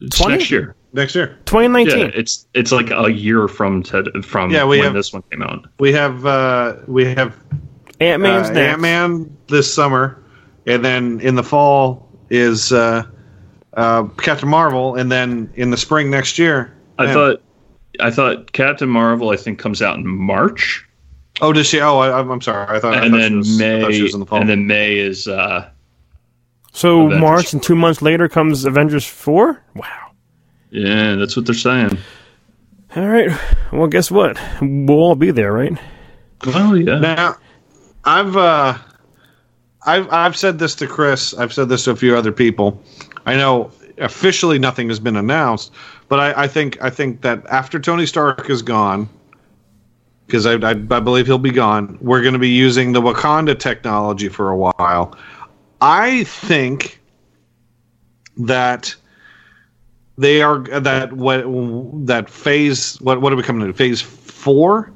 it's 0.00 0.18
20? 0.18 0.36
next 0.36 0.50
year. 0.50 0.74
Next 0.92 1.14
year 1.14 1.38
2019. 1.44 1.98
Yeah, 1.98 2.04
it's 2.14 2.46
it's 2.54 2.72
like 2.72 2.90
a 2.90 3.12
year 3.12 3.48
from 3.48 3.82
to, 3.84 4.04
from 4.22 4.50
Yeah, 4.50 4.64
we 4.64 4.78
when 4.78 4.84
have- 4.86 4.94
this 4.94 5.12
one 5.12 5.22
came 5.30 5.42
out. 5.42 5.66
we 5.78 5.92
have 5.92 6.24
uh, 6.24 6.76
we 6.86 7.04
have 7.14 7.34
Ant 8.00 8.22
Man's 8.22 8.48
uh, 8.48 8.52
next. 8.52 8.72
Ant 8.72 8.80
Man 8.80 9.36
this 9.48 9.72
summer, 9.72 10.22
and 10.66 10.84
then 10.84 11.20
in 11.20 11.34
the 11.34 11.42
fall 11.42 12.08
is 12.30 12.72
uh, 12.72 13.02
uh, 13.74 14.04
Captain 14.18 14.48
Marvel, 14.48 14.94
and 14.96 15.12
then 15.12 15.50
in 15.54 15.70
the 15.70 15.76
spring 15.76 16.10
next 16.10 16.38
year. 16.38 16.72
I 16.98 17.04
Yeah. 17.04 17.12
thought 17.12 17.42
I 18.00 18.10
thought 18.10 18.52
Captain 18.52 18.88
Marvel 18.88 19.30
I 19.30 19.36
think 19.36 19.58
comes 19.58 19.82
out 19.82 19.98
in 19.98 20.06
March, 20.06 20.82
Oh, 21.42 21.52
does 21.52 21.66
she? 21.66 21.80
Oh, 21.80 21.98
I, 21.98 22.18
I'm 22.18 22.30
I'm 22.30 22.40
sorry. 22.40 22.74
I 22.74 22.80
thought. 22.80 22.94
I 22.94 23.04
and 23.04 23.12
thought 23.12 23.20
she 23.20 23.22
then 23.28 23.36
was, 23.38 23.60
I 23.60 23.80
thought 23.82 23.92
she 23.92 23.98
May 23.98 24.02
was 24.02 24.14
in 24.14 24.20
the 24.20 24.26
fall. 24.26 24.40
and 24.40 24.48
then 24.48 24.66
May 24.66 24.96
is 24.96 25.28
uh, 25.28 25.68
So 26.76 27.06
Avengers. 27.06 27.20
March 27.20 27.52
and 27.54 27.62
two 27.62 27.74
months 27.74 28.02
later 28.02 28.28
comes 28.28 28.66
Avengers 28.66 29.06
four. 29.06 29.62
Wow. 29.74 30.10
yeah, 30.70 31.14
that's 31.14 31.34
what 31.34 31.46
they're 31.46 31.54
saying. 31.54 31.96
All 32.94 33.08
right. 33.08 33.30
Well, 33.72 33.86
guess 33.86 34.10
what? 34.10 34.38
We'll 34.60 34.98
all 34.98 35.14
be 35.14 35.30
there, 35.30 35.52
right? 35.52 35.72
Well, 36.44 36.76
yeah, 36.76 36.98
Now, 36.98 37.36
I've 38.04 38.36
uh, 38.36 38.76
I've 39.86 40.12
I've 40.12 40.36
said 40.36 40.58
this 40.58 40.74
to 40.76 40.86
Chris. 40.86 41.32
I've 41.32 41.52
said 41.52 41.70
this 41.70 41.84
to 41.84 41.92
a 41.92 41.96
few 41.96 42.14
other 42.14 42.30
people. 42.30 42.82
I 43.24 43.36
know 43.36 43.70
officially 43.96 44.58
nothing 44.58 44.88
has 44.90 45.00
been 45.00 45.16
announced, 45.16 45.72
but 46.08 46.20
I, 46.20 46.42
I 46.42 46.46
think 46.46 46.76
I 46.82 46.90
think 46.90 47.22
that 47.22 47.46
after 47.46 47.80
Tony 47.80 48.04
Stark 48.04 48.50
is 48.50 48.60
gone, 48.60 49.08
because 50.26 50.44
I, 50.44 50.56
I 50.56 50.70
I 50.72 51.00
believe 51.00 51.24
he'll 51.24 51.38
be 51.38 51.50
gone, 51.52 51.96
we're 52.02 52.20
going 52.20 52.34
to 52.34 52.38
be 52.38 52.50
using 52.50 52.92
the 52.92 53.00
Wakanda 53.00 53.58
technology 53.58 54.28
for 54.28 54.50
a 54.50 54.56
while. 54.56 55.16
I 55.80 56.24
think 56.24 57.00
that 58.38 58.94
they 60.18 60.42
are 60.42 60.58
that 60.58 61.12
what 61.12 61.44
that 62.06 62.30
phase 62.30 63.00
what 63.00 63.20
what 63.20 63.32
are 63.32 63.36
we 63.36 63.42
coming 63.42 63.66
to 63.66 63.72
phase 63.72 64.00
four 64.00 64.92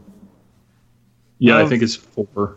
yeah, 1.41 1.59
I 1.59 1.67
think 1.67 1.83
it's 1.83 1.97
four. 1.97 2.57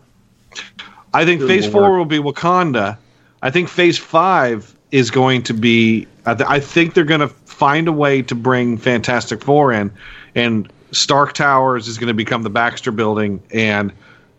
I 1.14 1.24
think 1.24 1.40
Good 1.40 1.48
Phase 1.48 1.64
lord. 1.64 1.72
Four 1.72 1.98
will 1.98 2.04
be 2.04 2.18
Wakanda. 2.18 2.98
I 3.42 3.50
think 3.50 3.68
Phase 3.68 3.98
Five 3.98 4.76
is 4.92 5.10
going 5.10 5.42
to 5.44 5.54
be. 5.54 6.06
I, 6.26 6.34
th- 6.34 6.48
I 6.48 6.60
think 6.60 6.94
they're 6.94 7.04
going 7.04 7.20
to 7.20 7.28
find 7.28 7.88
a 7.88 7.92
way 7.92 8.22
to 8.22 8.34
bring 8.34 8.76
Fantastic 8.76 9.42
Four 9.42 9.72
in, 9.72 9.90
and 10.34 10.70
Stark 10.92 11.32
Towers 11.32 11.88
is 11.88 11.96
going 11.96 12.08
to 12.08 12.14
become 12.14 12.42
the 12.42 12.50
Baxter 12.50 12.92
Building, 12.92 13.42
and 13.52 13.90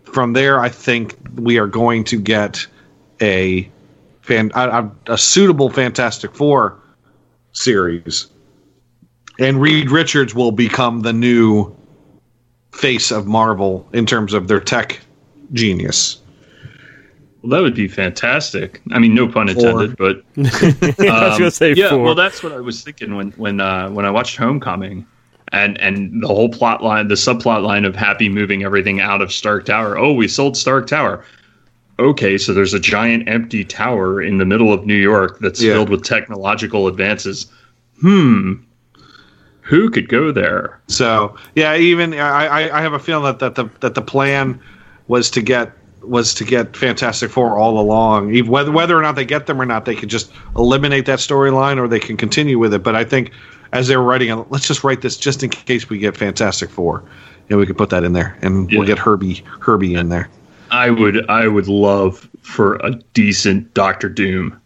from 0.03 0.33
there, 0.33 0.59
I 0.59 0.69
think 0.69 1.15
we 1.35 1.57
are 1.57 1.67
going 1.67 2.03
to 2.05 2.19
get 2.19 2.67
a 3.19 3.69
fan 4.26 4.52
a, 4.56 4.69
a, 5.07 5.14
a 5.14 5.18
suitable 5.18 5.69
Fantastic 5.69 6.34
Four 6.35 6.80
series, 7.53 8.27
and 9.39 9.61
Reed 9.61 9.91
Richards 9.91 10.34
will 10.35 10.52
become 10.52 11.02
the 11.02 11.14
new 11.14 11.76
face 12.72 13.11
of 13.11 13.26
Marvel 13.27 13.88
in 13.93 14.06
terms 14.06 14.34
of 14.34 14.47
their 14.47 14.60
tech 14.60 14.99
genius. 15.53 16.22
Well, 17.41 17.52
that 17.52 17.61
would 17.61 17.76
be 17.76 17.88
fantastic. 17.88 18.81
I 18.91 18.97
mean, 18.99 19.14
no 19.14 19.27
pun 19.27 19.47
intended, 19.49 19.95
but 19.97 20.23
I 20.38 20.41
was 20.41 20.99
Um, 20.99 21.39
gonna 21.39 21.52
say 21.52 21.73
yeah, 21.73 21.89
four. 21.91 22.02
well, 22.03 22.15
that's 22.15 22.41
what 22.41 22.52
I 22.52 22.60
was 22.60 22.81
thinking 22.84 23.15
when 23.15 23.31
when 23.34 23.61
uh, 23.61 23.89
when 23.91 24.06
I 24.06 24.10
watched 24.10 24.38
Homecoming, 24.38 25.06
and 25.52 25.80
and 25.80 26.23
the 26.23 26.27
whole 26.27 26.49
plot 26.49 26.84
line, 26.84 27.07
the 27.07 27.14
subplot 27.15 27.64
line 27.64 27.85
of 27.85 27.95
Happy 27.95 28.30
moving 28.30 28.64
everything 28.64 28.99
out 28.99 29.22
of 29.22 29.31
Stark 29.31 29.65
Tower. 29.65 29.95
Oh, 29.97 30.11
we 30.14 30.27
sold 30.27 30.57
Stark 30.57 30.88
Tower. 30.88 31.23
Okay, 31.97 32.38
so 32.38 32.53
there's 32.53 32.73
a 32.73 32.80
giant 32.80 33.27
empty 33.30 33.63
tower 33.63 34.22
in 34.22 34.38
the 34.38 34.45
middle 34.45 34.73
of 34.73 34.85
New 34.85 34.95
York 34.97 35.39
that's 35.39 35.61
Yeah. 35.61 35.73
filled 35.73 35.89
with 35.89 36.03
technological 36.03 36.88
advances. 36.88 37.47
Hmm. 38.01 38.53
Who 39.61 39.89
could 39.89 40.09
go 40.09 40.31
there? 40.31 40.80
So 40.88 41.35
yeah, 41.55 41.76
even 41.76 42.13
I, 42.13 42.69
I- 42.77 42.81
have 42.81 42.93
a 42.93 42.99
feeling 42.99 43.23
that, 43.23 43.39
that 43.39 43.55
the 43.55 43.69
that 43.80 43.95
the 43.95 44.01
plan 44.01 44.59
was 45.07 45.31
to 45.31 45.41
get 45.41 45.72
was 46.03 46.35
to 46.35 46.43
get 46.43 46.77
Fantastic 46.77 47.31
Four 47.31 47.57
all 47.57 47.80
along. 47.80 48.31
Even 48.35 48.51
whether 48.51 48.72
whether 48.72 48.95
or 48.97 49.01
not 49.01 49.15
they 49.15 49.26
get 49.26 49.47
them 49.47 49.59
or 49.59 49.65
not, 49.65 49.85
they 49.85 49.95
could 49.95 50.09
just 50.09 50.31
eliminate 50.55 51.05
that 51.07 51.17
storyline 51.19 51.80
or 51.80 51.88
they 51.88 51.99
can 51.99 52.15
continue 52.17 52.59
with 52.59 52.73
it. 52.76 52.84
But 52.84 52.95
I 52.95 53.03
think 53.05 53.31
as 53.73 53.88
they 53.88 53.97
were 53.97 54.03
writing 54.03 54.30
it, 54.30 54.45
let's 54.51 54.67
just 54.67 54.84
write 54.84 55.01
this 55.01 55.17
just 55.17 55.41
in 55.41 55.49
case 55.49 55.89
we 55.89 55.97
get 55.97 56.15
Fantastic 56.15 56.69
Four, 56.69 57.03
and 57.49 57.57
we 57.57 57.65
could 57.65 57.77
put 57.77 57.89
that 57.89 58.03
in 58.03 58.13
there, 58.13 58.38
and 58.43 58.69
we'll 58.72 58.85
get 58.85 58.99
Herbie 58.99 59.43
Herbie 59.61 59.95
in 59.95 60.09
there. 60.09 60.30
I 60.71 60.89
would 60.89 61.29
I 61.29 61.47
would 61.47 61.67
love 61.67 62.29
for 62.41 62.75
a 62.77 62.91
decent 63.13 63.73
Doctor 63.73 64.09
Doom. 64.09 64.59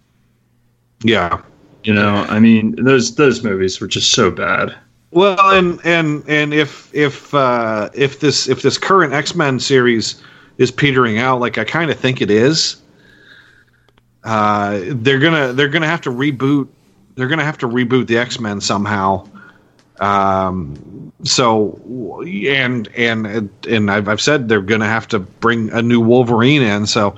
Yeah. 1.04 1.42
You 1.84 1.94
know, 1.94 2.26
I 2.30 2.40
mean, 2.40 2.76
those 2.84 3.16
those 3.16 3.44
movies 3.44 3.80
were 3.80 3.88
just 3.88 4.12
so 4.12 4.32
bad. 4.32 4.76
Well, 5.12 5.40
and 5.40 5.80
and 5.84 6.24
and 6.28 6.54
if 6.54 6.94
if 6.94 7.34
uh, 7.34 7.90
if 7.94 8.20
this 8.20 8.48
if 8.48 8.62
this 8.62 8.78
current 8.78 9.14
X 9.14 9.34
Men 9.34 9.60
series 9.60 10.22
is 10.58 10.72
petering 10.72 11.18
out, 11.18 11.40
like 11.40 11.58
I 11.58 11.64
kind 11.64 11.90
of 11.90 11.98
think 11.98 12.22
it 12.22 12.30
is, 12.30 12.82
uh, 14.24 14.82
they're 14.86 15.20
gonna 15.20 15.54
they're 15.54 15.70
gonna 15.70 15.88
have 15.88 16.02
to 16.02 16.12
reboot. 16.12 16.68
They're 17.16 17.28
gonna 17.28 17.46
have 17.46 17.58
to 17.60 17.68
reboot 17.68 18.08
the 18.08 18.18
X 18.18 18.40
Men 18.40 18.62
somehow. 18.62 19.28
Um, 20.00 20.76
so 21.24 21.80
and 22.26 22.88
and 22.96 23.50
and 23.68 23.92
I've 23.92 24.08
I've 24.08 24.22
said 24.22 24.48
they're 24.48 24.62
gonna 24.62 24.88
have 24.88 25.08
to 25.10 25.20
bring 25.20 25.70
a 25.72 25.82
new 25.82 26.00
Wolverine 26.00 26.62
in. 26.62 26.86
So 26.88 27.18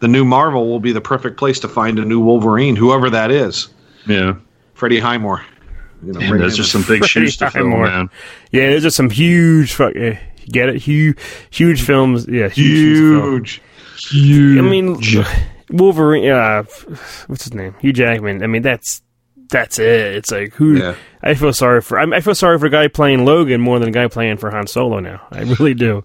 the 0.00 0.08
new 0.08 0.24
Marvel 0.24 0.68
will 0.68 0.80
be 0.80 0.92
the 0.92 1.00
perfect 1.00 1.36
place 1.36 1.60
to 1.60 1.68
find 1.68 1.98
a 1.98 2.04
new 2.04 2.20
Wolverine, 2.20 2.76
whoever 2.76 3.10
that 3.10 3.30
is. 3.30 3.68
Yeah. 4.06 4.34
Freddie 4.74 4.98
Highmore. 5.00 5.44
You 6.04 6.12
know, 6.12 6.18
Man, 6.20 6.30
bring 6.30 6.42
those 6.42 6.58
are 6.58 6.64
some 6.64 6.80
big 6.82 7.00
Freddie 7.04 7.06
shoes 7.06 7.36
to 7.36 7.50
fill, 7.50 7.62
Highmore. 7.64 7.86
man. 7.86 8.10
yeah, 8.50 8.70
there's 8.70 8.82
just 8.82 8.96
some 8.96 9.10
huge 9.10 9.74
fuck. 9.74 9.94
Yeah, 9.94 10.18
get 10.50 10.68
it? 10.70 10.76
Huge, 10.82 11.16
huge 11.50 11.82
films. 11.82 12.26
Yeah, 12.26 12.48
huge. 12.48 12.56
shoes 12.56 12.98
to 12.98 13.20
fill. 13.20 14.20
huge. 14.20 14.58
I 14.58 14.62
mean, 14.62 15.24
Wolverine. 15.70 16.28
Uh, 16.30 16.64
what's 17.28 17.44
his 17.44 17.54
name? 17.54 17.74
Hugh 17.80 17.92
Jackman. 17.92 18.42
I 18.42 18.48
mean, 18.48 18.62
that's 18.62 19.02
that's 19.52 19.78
it. 19.78 20.16
It's 20.16 20.30
like 20.32 20.54
who? 20.54 20.76
Yeah. 20.76 20.96
I 21.22 21.34
feel 21.34 21.52
sorry 21.52 21.80
for. 21.80 22.00
I, 22.00 22.16
I 22.16 22.20
feel 22.20 22.34
sorry 22.34 22.58
for 22.58 22.66
a 22.66 22.70
guy 22.70 22.88
playing 22.88 23.24
Logan 23.24 23.60
more 23.60 23.78
than 23.78 23.88
a 23.88 23.92
guy 23.92 24.08
playing 24.08 24.38
for 24.38 24.50
Han 24.50 24.66
Solo. 24.66 24.98
Now, 24.98 25.24
I 25.30 25.42
really 25.42 25.74
do. 25.74 26.04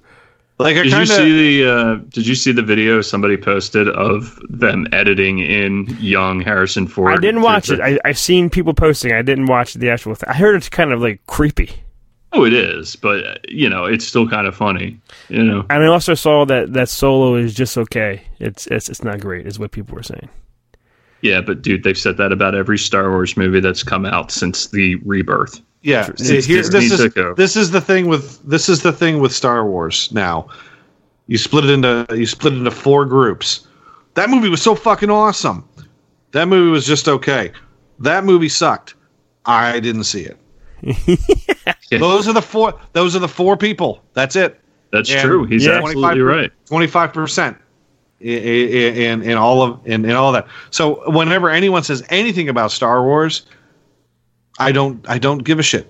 Like 0.59 0.75
I 0.75 0.83
Did 0.83 0.91
kind 0.91 1.07
you 1.07 1.15
see 1.15 1.59
the 1.61 1.71
uh, 1.71 1.95
Did 2.09 2.25
you 2.25 2.33
see 2.35 2.51
the 2.51 2.63
video 2.63 3.01
somebody 3.01 3.37
posted 3.37 3.87
of 3.89 4.39
them 4.49 4.87
editing 4.91 5.39
in 5.39 5.85
young 5.99 6.41
Harrison 6.41 6.87
Ford? 6.87 7.13
I 7.13 7.17
didn't 7.17 7.41
watch 7.41 7.69
it. 7.69 7.79
I, 7.79 7.99
I've 8.05 8.17
seen 8.17 8.49
people 8.49 8.73
posting. 8.73 9.11
I 9.13 9.21
didn't 9.21 9.45
watch 9.45 9.75
the 9.75 9.89
actual. 9.89 10.15
Th- 10.15 10.27
I 10.27 10.33
heard 10.33 10.55
it's 10.55 10.69
kind 10.69 10.91
of 10.91 10.99
like 11.01 11.25
creepy. 11.27 11.71
oh, 12.33 12.43
it 12.43 12.53
is, 12.53 12.95
but 12.95 13.23
uh, 13.25 13.35
you 13.47 13.69
know, 13.69 13.85
it's 13.85 14.05
still 14.05 14.27
kind 14.27 14.47
of 14.47 14.55
funny. 14.55 14.99
You 15.29 15.43
know, 15.43 15.65
And 15.69 15.83
I 15.83 15.87
also 15.87 16.15
saw 16.15 16.43
that 16.45 16.73
that 16.73 16.89
Solo 16.89 17.35
is 17.35 17.53
just 17.53 17.77
okay. 17.77 18.23
It's 18.39 18.65
it's 18.67 18.89
it's 18.89 19.03
not 19.03 19.19
great, 19.19 19.45
is 19.45 19.59
what 19.59 19.71
people 19.71 19.95
were 19.95 20.03
saying. 20.03 20.29
Yeah, 21.21 21.41
but 21.41 21.61
dude, 21.61 21.83
they've 21.83 21.97
said 21.97 22.17
that 22.17 22.31
about 22.31 22.55
every 22.55 22.77
Star 22.77 23.09
Wars 23.09 23.35
movie 23.35 23.59
that's 23.59 23.83
come 23.83 24.05
out 24.05 24.31
since 24.31 24.67
the 24.67 24.95
rebirth. 24.97 25.61
Yeah, 25.81 26.09
Since 26.15 26.45
here, 26.45 26.63
this 26.63 26.91
is 26.91 27.13
this 27.35 27.55
is 27.55 27.71
the 27.71 27.81
thing 27.81 28.07
with 28.07 28.41
this 28.43 28.67
is 28.67 28.81
the 28.81 28.91
thing 28.91 29.19
with 29.19 29.31
Star 29.31 29.65
Wars. 29.65 30.11
Now, 30.11 30.49
you 31.27 31.37
split 31.37 31.65
it 31.65 31.69
into 31.69 32.05
you 32.11 32.25
split 32.25 32.53
it 32.53 32.57
into 32.57 32.71
four 32.71 33.05
groups. 33.05 33.67
That 34.15 34.29
movie 34.29 34.49
was 34.49 34.61
so 34.61 34.75
fucking 34.75 35.09
awesome. 35.09 35.67
That 36.31 36.47
movie 36.47 36.71
was 36.71 36.85
just 36.85 37.07
okay. 37.07 37.51
That 37.99 38.23
movie 38.25 38.49
sucked. 38.49 38.95
I 39.45 39.79
didn't 39.79 40.03
see 40.05 40.23
it. 40.23 40.37
Yeah. 41.89 41.99
Those 41.99 42.27
are 42.27 42.33
the 42.33 42.41
four. 42.41 42.77
Those 42.91 43.15
are 43.15 43.19
the 43.19 43.29
four 43.29 43.55
people. 43.55 44.03
That's 44.13 44.35
it. 44.35 44.59
That's 44.91 45.09
And 45.09 45.21
true. 45.21 45.45
He's 45.45 45.65
yeah, 45.65 45.77
absolutely 45.77 46.19
right. 46.21 46.51
Twenty 46.65 46.87
five 46.87 47.13
percent 47.13 47.57
in 48.19 49.21
in 49.21 49.37
all 49.37 49.61
of 49.61 49.85
in, 49.85 50.05
in 50.05 50.11
all 50.11 50.31
that. 50.31 50.47
So 50.71 51.09
whenever 51.11 51.49
anyone 51.49 51.83
says 51.83 52.03
anything 52.09 52.49
about 52.49 52.71
Star 52.71 53.03
Wars, 53.03 53.45
I 54.59 54.71
don't 54.71 55.07
I 55.09 55.17
don't 55.17 55.39
give 55.39 55.59
a 55.59 55.63
shit 55.63 55.87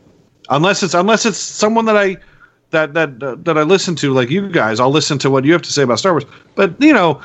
unless 0.50 0.84
it's 0.84 0.94
unless 0.94 1.26
it's 1.26 1.38
someone 1.38 1.86
that 1.86 1.98
I 1.98 2.18
that 2.72 2.94
that 2.94 3.22
uh, 3.24 3.36
that 3.40 3.58
I 3.58 3.64
listen 3.64 3.96
to 3.98 4.14
like 4.14 4.30
you 4.30 4.50
guys. 4.50 4.80
I'll 4.80 4.92
listen 4.92 5.18
to 5.20 5.30
what 5.30 5.46
you 5.46 5.54
have 5.54 5.62
to 5.64 5.72
say 5.74 5.84
about 5.84 6.00
Star 6.00 6.14
Wars. 6.14 6.26
But 6.56 6.80
you 6.82 6.94
know, 6.94 7.22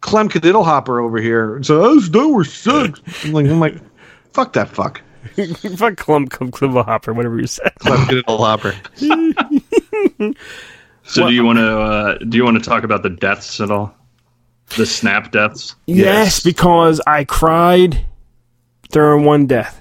Clem 0.00 0.30
Hopper 0.30 1.00
over 1.00 1.20
here. 1.20 1.62
So 1.62 1.82
oh, 1.82 1.98
Star 2.00 2.28
Wars 2.28 2.52
sucks. 2.52 3.00
I'm 3.24 3.32
like 3.32 3.46
I'm 3.46 3.60
like 3.60 3.76
fuck 4.32 4.52
that 4.54 4.68
fuck. 4.68 5.00
Fuck 5.76 5.98
Clump, 5.98 6.30
Clump, 6.30 6.54
Clump 6.54 6.86
Hopper, 6.86 7.12
whatever 7.12 7.38
you 7.38 7.46
said. 7.46 7.72
Clem 7.80 8.22
Hopper. 8.26 8.74
So 11.10 11.26
do 11.26 11.34
you 11.34 11.44
want 11.44 11.58
to 11.58 11.80
uh, 11.80 12.18
do 12.18 12.36
you 12.36 12.44
want 12.44 12.62
to 12.62 12.68
talk 12.68 12.84
about 12.84 13.02
the 13.02 13.10
deaths 13.10 13.60
at 13.60 13.70
all? 13.70 13.94
The 14.76 14.86
snap 14.86 15.32
deaths? 15.32 15.74
Yes, 15.86 16.40
because 16.40 17.00
I 17.06 17.24
cried 17.24 18.06
during 18.90 19.24
one 19.24 19.46
death. 19.46 19.80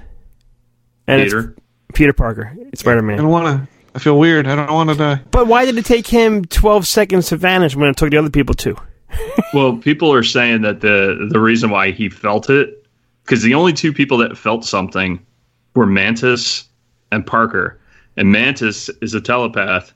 And 1.07 1.22
it's 1.22 1.34
Peter. 1.34 1.56
Peter 1.94 2.14
Parker, 2.14 2.56
Spider 2.76 3.02
Man. 3.02 3.20
I 3.20 3.22
don't 3.22 3.32
want 3.32 3.45
to. 3.45 3.68
I 3.95 3.99
feel 3.99 4.20
weird. 4.20 4.48
I 4.48 4.56
don't 4.56 4.72
want 4.72 4.90
to 4.91 4.95
die. 4.95 5.22
But 5.32 5.48
why 5.48 5.66
did 5.66 5.78
it 5.78 5.86
take 5.86 6.06
him 6.07 6.45
12 6.45 6.88
seconds 6.88 7.30
to 7.30 7.38
vanish 7.38 7.76
when 7.76 7.90
it 7.90 7.98
took 7.98 8.11
the 8.11 8.18
other 8.18 8.30
people 8.30 8.56
two? 8.56 8.76
Well, 9.53 9.78
people 9.78 10.14
are 10.14 10.22
saying 10.22 10.61
that 10.61 10.82
the 10.82 11.28
the 11.32 11.40
reason 11.40 11.72
why 11.72 11.90
he 11.90 12.07
felt 12.07 12.52
it 12.52 12.86
because 13.24 13.41
the 13.41 13.56
only 13.56 13.74
two 13.74 13.91
people 13.91 14.18
that 14.20 14.38
felt 14.38 14.64
something 14.64 15.26
were 15.74 15.88
Mantis 15.88 16.66
and 17.11 17.26
Parker, 17.26 17.80
and 18.18 18.32
Mantis 18.32 18.90
is 19.02 19.16
a 19.16 19.22
telepath, 19.22 19.91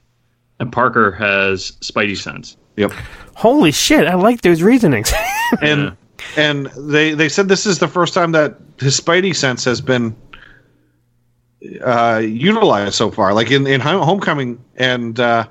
and 0.60 0.72
Parker 0.72 1.12
has 1.12 1.74
Spidey 1.82 2.18
sense. 2.18 2.58
Yep. 2.78 2.92
Holy 3.36 3.72
shit, 3.72 4.08
I 4.08 4.16
like 4.16 4.42
those 4.42 4.62
reasonings. 4.62 5.12
and 5.62 5.96
and 6.38 6.68
they 6.78 7.14
they 7.14 7.30
said 7.30 7.48
this 7.50 7.66
is 7.66 7.80
the 7.80 7.88
first 7.88 8.14
time 8.14 8.32
that 8.34 8.58
his 8.80 9.00
spidey 9.00 9.36
sense 9.36 9.64
has 9.66 9.82
been 9.82 10.16
uh, 11.84 12.22
utilized 12.24 12.96
so 12.96 13.12
far. 13.12 13.34
Like 13.34 13.52
in 13.52 13.66
in 13.68 13.80
Homecoming 13.82 14.64
and 14.76 15.20
uh, 15.20 15.48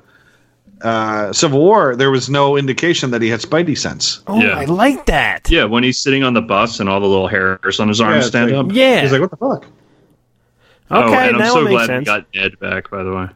uh, 0.83 1.33
Civil 1.33 1.61
War, 1.61 1.95
there 1.97 2.11
was 2.11 2.29
no 2.29 2.57
indication 2.57 3.11
that 3.13 3.23
he 3.23 3.29
had 3.29 3.41
spidey 3.41 3.77
sense. 3.79 4.23
oh, 4.27 4.41
Yeah. 4.41 4.59
I 4.59 4.65
like 4.65 5.07
that. 5.07 5.49
Yeah, 5.51 5.65
when 5.65 5.85
he's 5.85 6.01
sitting 6.03 6.23
on 6.25 6.35
the 6.35 6.43
bus 6.43 6.81
and 6.81 6.89
all 6.89 7.01
the 7.01 7.07
little 7.07 7.29
hairs 7.29 7.79
on 7.81 7.89
his 7.89 8.01
arms 8.01 8.19
it's 8.19 8.27
stand 8.29 8.51
like- 8.51 8.67
up. 8.67 8.73
Yeah. 8.73 9.01
He's 9.03 9.13
like, 9.13 9.21
what 9.21 9.31
the 9.31 9.37
fuck? 9.37 9.67
oh, 10.91 11.03
okay, 11.05 11.29
and 11.29 11.37
I'm 11.37 11.39
that 11.39 11.49
so 11.53 11.55
would 11.57 11.65
make 11.65 11.73
glad 11.75 11.87
sense. 11.87 12.01
we 12.01 12.05
got 12.05 12.27
Ned 12.35 12.59
back. 12.59 12.91
By 12.91 13.03
the 13.05 13.15
way, 13.15 13.27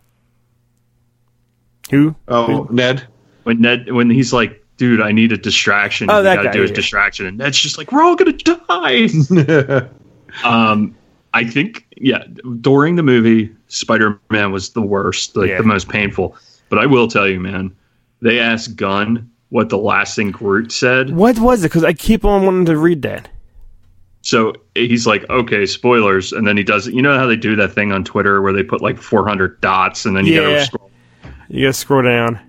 Who? 1.90 2.14
Oh, 2.28 2.66
Ned. 2.70 3.06
When 3.46 3.60
Ned 3.60 3.92
when 3.92 4.10
he's 4.10 4.32
like, 4.32 4.60
"Dude, 4.76 5.00
I 5.00 5.12
need 5.12 5.30
a 5.30 5.36
distraction. 5.36 6.10
Oh, 6.10 6.18
you 6.18 6.24
that 6.24 6.34
got 6.36 6.42
to 6.42 6.48
guy, 6.48 6.52
do 6.54 6.64
a 6.64 6.66
yeah. 6.66 6.72
distraction," 6.74 7.26
and 7.26 7.38
Ned's 7.38 7.58
just 7.58 7.78
like, 7.78 7.92
"We're 7.92 8.02
all 8.02 8.16
gonna 8.16 8.32
die." 8.32 9.08
Um, 10.44 10.94
I 11.32 11.44
think 11.44 11.86
yeah. 11.96 12.24
During 12.60 12.96
the 12.96 13.02
movie, 13.02 13.54
Spider 13.68 14.20
Man 14.30 14.52
was 14.52 14.70
the 14.70 14.82
worst, 14.82 15.34
like 15.36 15.48
Yeah. 15.48 15.58
the 15.58 15.62
most 15.64 15.88
painful. 15.88 16.36
But 16.68 16.78
I 16.78 16.84
will 16.86 17.08
tell 17.08 17.26
you, 17.26 17.40
man, 17.40 17.74
they 18.20 18.38
asked 18.38 18.76
Gunn 18.76 19.30
what 19.50 19.68
the 19.70 19.78
last 19.78 20.14
thing 20.16 20.30
Groot 20.32 20.72
said. 20.72 21.10
What 21.16 21.38
was 21.38 21.64
it? 21.64 21.68
Because 21.68 21.84
I 21.84 21.92
keep 21.94 22.24
on 22.24 22.44
wanting 22.44 22.66
to 22.66 22.76
read 22.76 23.00
that. 23.02 23.28
So 24.20 24.52
he's 24.74 25.06
like, 25.06 25.24
"Okay, 25.30 25.64
spoilers," 25.64 26.32
and 26.32 26.46
then 26.46 26.56
he 26.58 26.64
does 26.64 26.86
it. 26.88 26.92
You 26.94 27.00
know 27.00 27.16
how 27.16 27.26
they 27.26 27.36
do 27.36 27.54
that 27.56 27.72
thing 27.72 27.92
on 27.92 28.04
Twitter 28.04 28.42
where 28.42 28.52
they 28.52 28.62
put 28.64 28.82
like 28.82 28.98
400 28.98 29.60
dots, 29.62 30.04
and 30.04 30.14
then 30.16 30.26
you 30.26 30.34
Yeah. 30.34 30.40
gotta 30.40 30.64
scroll. 30.66 30.90
You 31.48 31.62
gotta 31.66 31.72
scroll 31.72 32.02
down. 32.02 32.40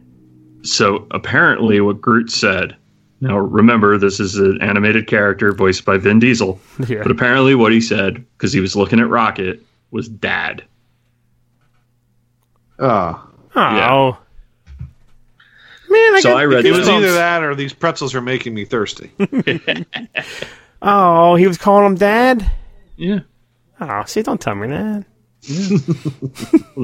So 0.64 1.08
apparently, 1.12 1.80
what 1.82 2.02
Groot 2.02 2.32
said. 2.32 2.76
Now 3.20 3.38
remember, 3.38 3.98
this 3.98 4.20
is 4.20 4.36
an 4.36 4.62
animated 4.62 5.08
character 5.08 5.52
voiced 5.52 5.86
by 5.86 5.98
Vin 5.98 6.20
Diesel. 6.20 6.60
Yeah. 6.88 7.02
But 7.04 7.12
apparently, 7.12 7.56
what 7.56 7.72
he 7.72 7.82
said, 7.82 8.24
because 8.38 8.54
he 8.54 8.60
was 8.60 8.76
looking 8.76 9.00
at 9.00 9.10
Rocket, 9.10 9.62
was 9.92 10.08
"Dad." 10.08 10.64
Oh. 12.80 13.28
Oh. 13.56 14.18
Man, 15.90 16.16
I 16.16 16.20
So 16.22 16.36
I 16.38 16.46
read 16.46 16.66
It 16.66 16.72
was 16.72 16.88
Goosebumps. 16.88 16.98
either 16.98 17.14
that 17.14 17.44
or 17.44 17.56
these 17.56 17.74
pretzels 17.74 18.14
are 18.14 18.22
making 18.22 18.54
me 18.54 18.66
thirsty. 18.66 19.12
Oh, 20.80 21.34
he 21.34 21.48
was 21.48 21.58
calling 21.58 21.88
him 21.88 21.96
dad? 21.96 22.52
Yeah. 22.98 23.22
Oh, 23.82 24.04
see, 24.06 24.22
don't 24.22 24.40
tell 24.40 24.54
me 24.54 24.68
that. 24.68 25.06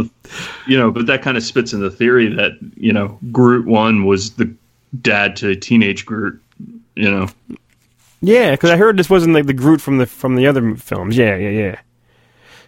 you 0.67 0.77
know, 0.77 0.89
but 0.91 1.05
that 1.07 1.21
kind 1.21 1.35
of 1.35 1.43
spits 1.43 1.73
in 1.73 1.81
the 1.81 1.91
theory 1.91 2.33
that 2.33 2.53
you 2.75 2.93
know 2.93 3.19
Groot 3.31 3.65
one 3.65 4.05
was 4.05 4.31
the 4.35 4.53
dad 5.01 5.35
to 5.37 5.55
teenage 5.55 6.05
Groot. 6.05 6.41
You 6.95 7.11
know, 7.11 7.27
Yeah, 8.21 8.51
because 8.51 8.69
I 8.69 8.77
heard 8.77 8.97
this 8.97 9.09
wasn't 9.09 9.33
like 9.33 9.47
the 9.47 9.53
Groot 9.53 9.81
from 9.81 9.97
the 9.97 10.05
from 10.05 10.35
the 10.35 10.47
other 10.47 10.75
films. 10.75 11.17
Yeah, 11.17 11.35
yeah, 11.35 11.49
yeah. 11.49 11.79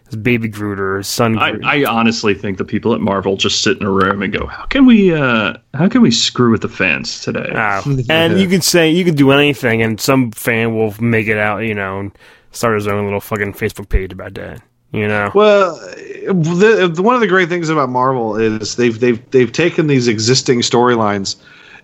His 0.07 0.17
baby 0.17 0.47
Groot 0.47 0.80
or 0.80 0.97
his 0.97 1.07
son 1.07 1.38
I, 1.39 1.51
Groot. 1.51 1.65
I 1.65 1.85
honestly 1.85 2.34
think 2.35 2.57
the 2.57 2.65
people 2.65 2.93
at 2.93 3.01
Marvel 3.01 3.38
just 3.38 3.63
sit 3.63 3.77
in 3.77 3.85
a 3.85 3.91
room 3.91 4.22
and 4.22 4.34
go, 4.34 4.47
"How 4.47 4.65
can 4.65 4.85
we, 4.85 5.13
uh 5.13 5.55
how 5.73 5.88
can 5.88 6.01
we 6.01 6.11
screw 6.11 6.51
with 6.51 6.61
the 6.61 6.69
fans 6.69 7.22
today?" 7.22 7.51
Oh. 7.53 7.97
And 8.09 8.39
you 8.39 8.47
could 8.47 8.63
say 8.63 8.91
you 8.91 9.05
could 9.05 9.15
do 9.15 9.31
anything, 9.31 9.81
and 9.81 9.99
some 9.99 10.31
fan 10.31 10.76
will 10.76 10.93
make 10.99 11.27
it 11.27 11.38
out, 11.38 11.59
you 11.59 11.73
know, 11.73 11.99
and 11.99 12.11
start 12.51 12.76
his 12.76 12.88
own 12.88 13.05
little 13.05 13.22
fucking 13.22 13.53
Facebook 13.53 13.89
page 13.89 14.11
about 14.11 14.34
that. 14.35 14.61
You 14.95 15.09
know, 15.09 15.30
Well, 15.35 15.76
the, 15.76 16.89
the, 16.93 17.01
one 17.01 17.15
of 17.15 17.22
the 17.22 17.27
great 17.27 17.49
things 17.49 17.67
about 17.67 17.89
Marvel 17.89 18.38
is 18.38 18.77
they've 18.77 18.97
they've 18.97 19.30
they've 19.31 19.51
taken 19.51 19.88
these 19.88 20.07
existing 20.07 20.61
storylines, 20.61 21.35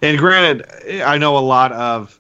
and 0.02 0.18
granted, 0.18 0.66
I 1.04 1.18
know 1.18 1.38
a 1.38 1.40
lot 1.40 1.74
of 1.74 2.18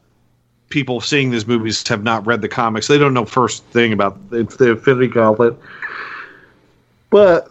people 0.67 0.99
seeing 0.99 1.31
these 1.31 1.47
movies 1.47 1.87
have 1.87 2.03
not 2.03 2.25
read 2.27 2.41
the 2.41 2.49
comics; 2.49 2.87
they 2.87 2.97
don't 2.97 3.13
know 3.13 3.23
first 3.23 3.63
thing 3.67 3.93
about 3.93 4.29
the, 4.31 4.43
the 4.43 4.71
Infinity 4.71 5.07
Gauntlet. 5.07 5.57
But 7.09 7.49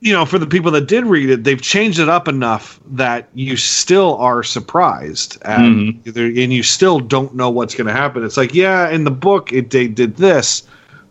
you 0.00 0.12
know, 0.12 0.24
for 0.24 0.38
the 0.40 0.46
people 0.48 0.72
that 0.72 0.88
did 0.88 1.06
read 1.06 1.30
it, 1.30 1.44
they've 1.44 1.62
changed 1.62 2.00
it 2.00 2.08
up 2.08 2.26
enough 2.26 2.80
that 2.90 3.28
you 3.34 3.56
still 3.56 4.16
are 4.16 4.42
surprised, 4.42 5.38
at, 5.42 5.60
Mhm. 5.60 6.16
and 6.42 6.52
you 6.52 6.64
still 6.64 6.98
don't 6.98 7.36
know 7.36 7.48
what's 7.50 7.76
going 7.76 7.86
to 7.86 7.92
happen. 7.92 8.24
It's 8.24 8.36
like, 8.36 8.52
yeah, 8.52 8.90
in 8.90 9.04
the 9.04 9.12
book, 9.12 9.52
it 9.52 9.70
they 9.70 9.86
did 9.86 10.16
this, 10.16 10.64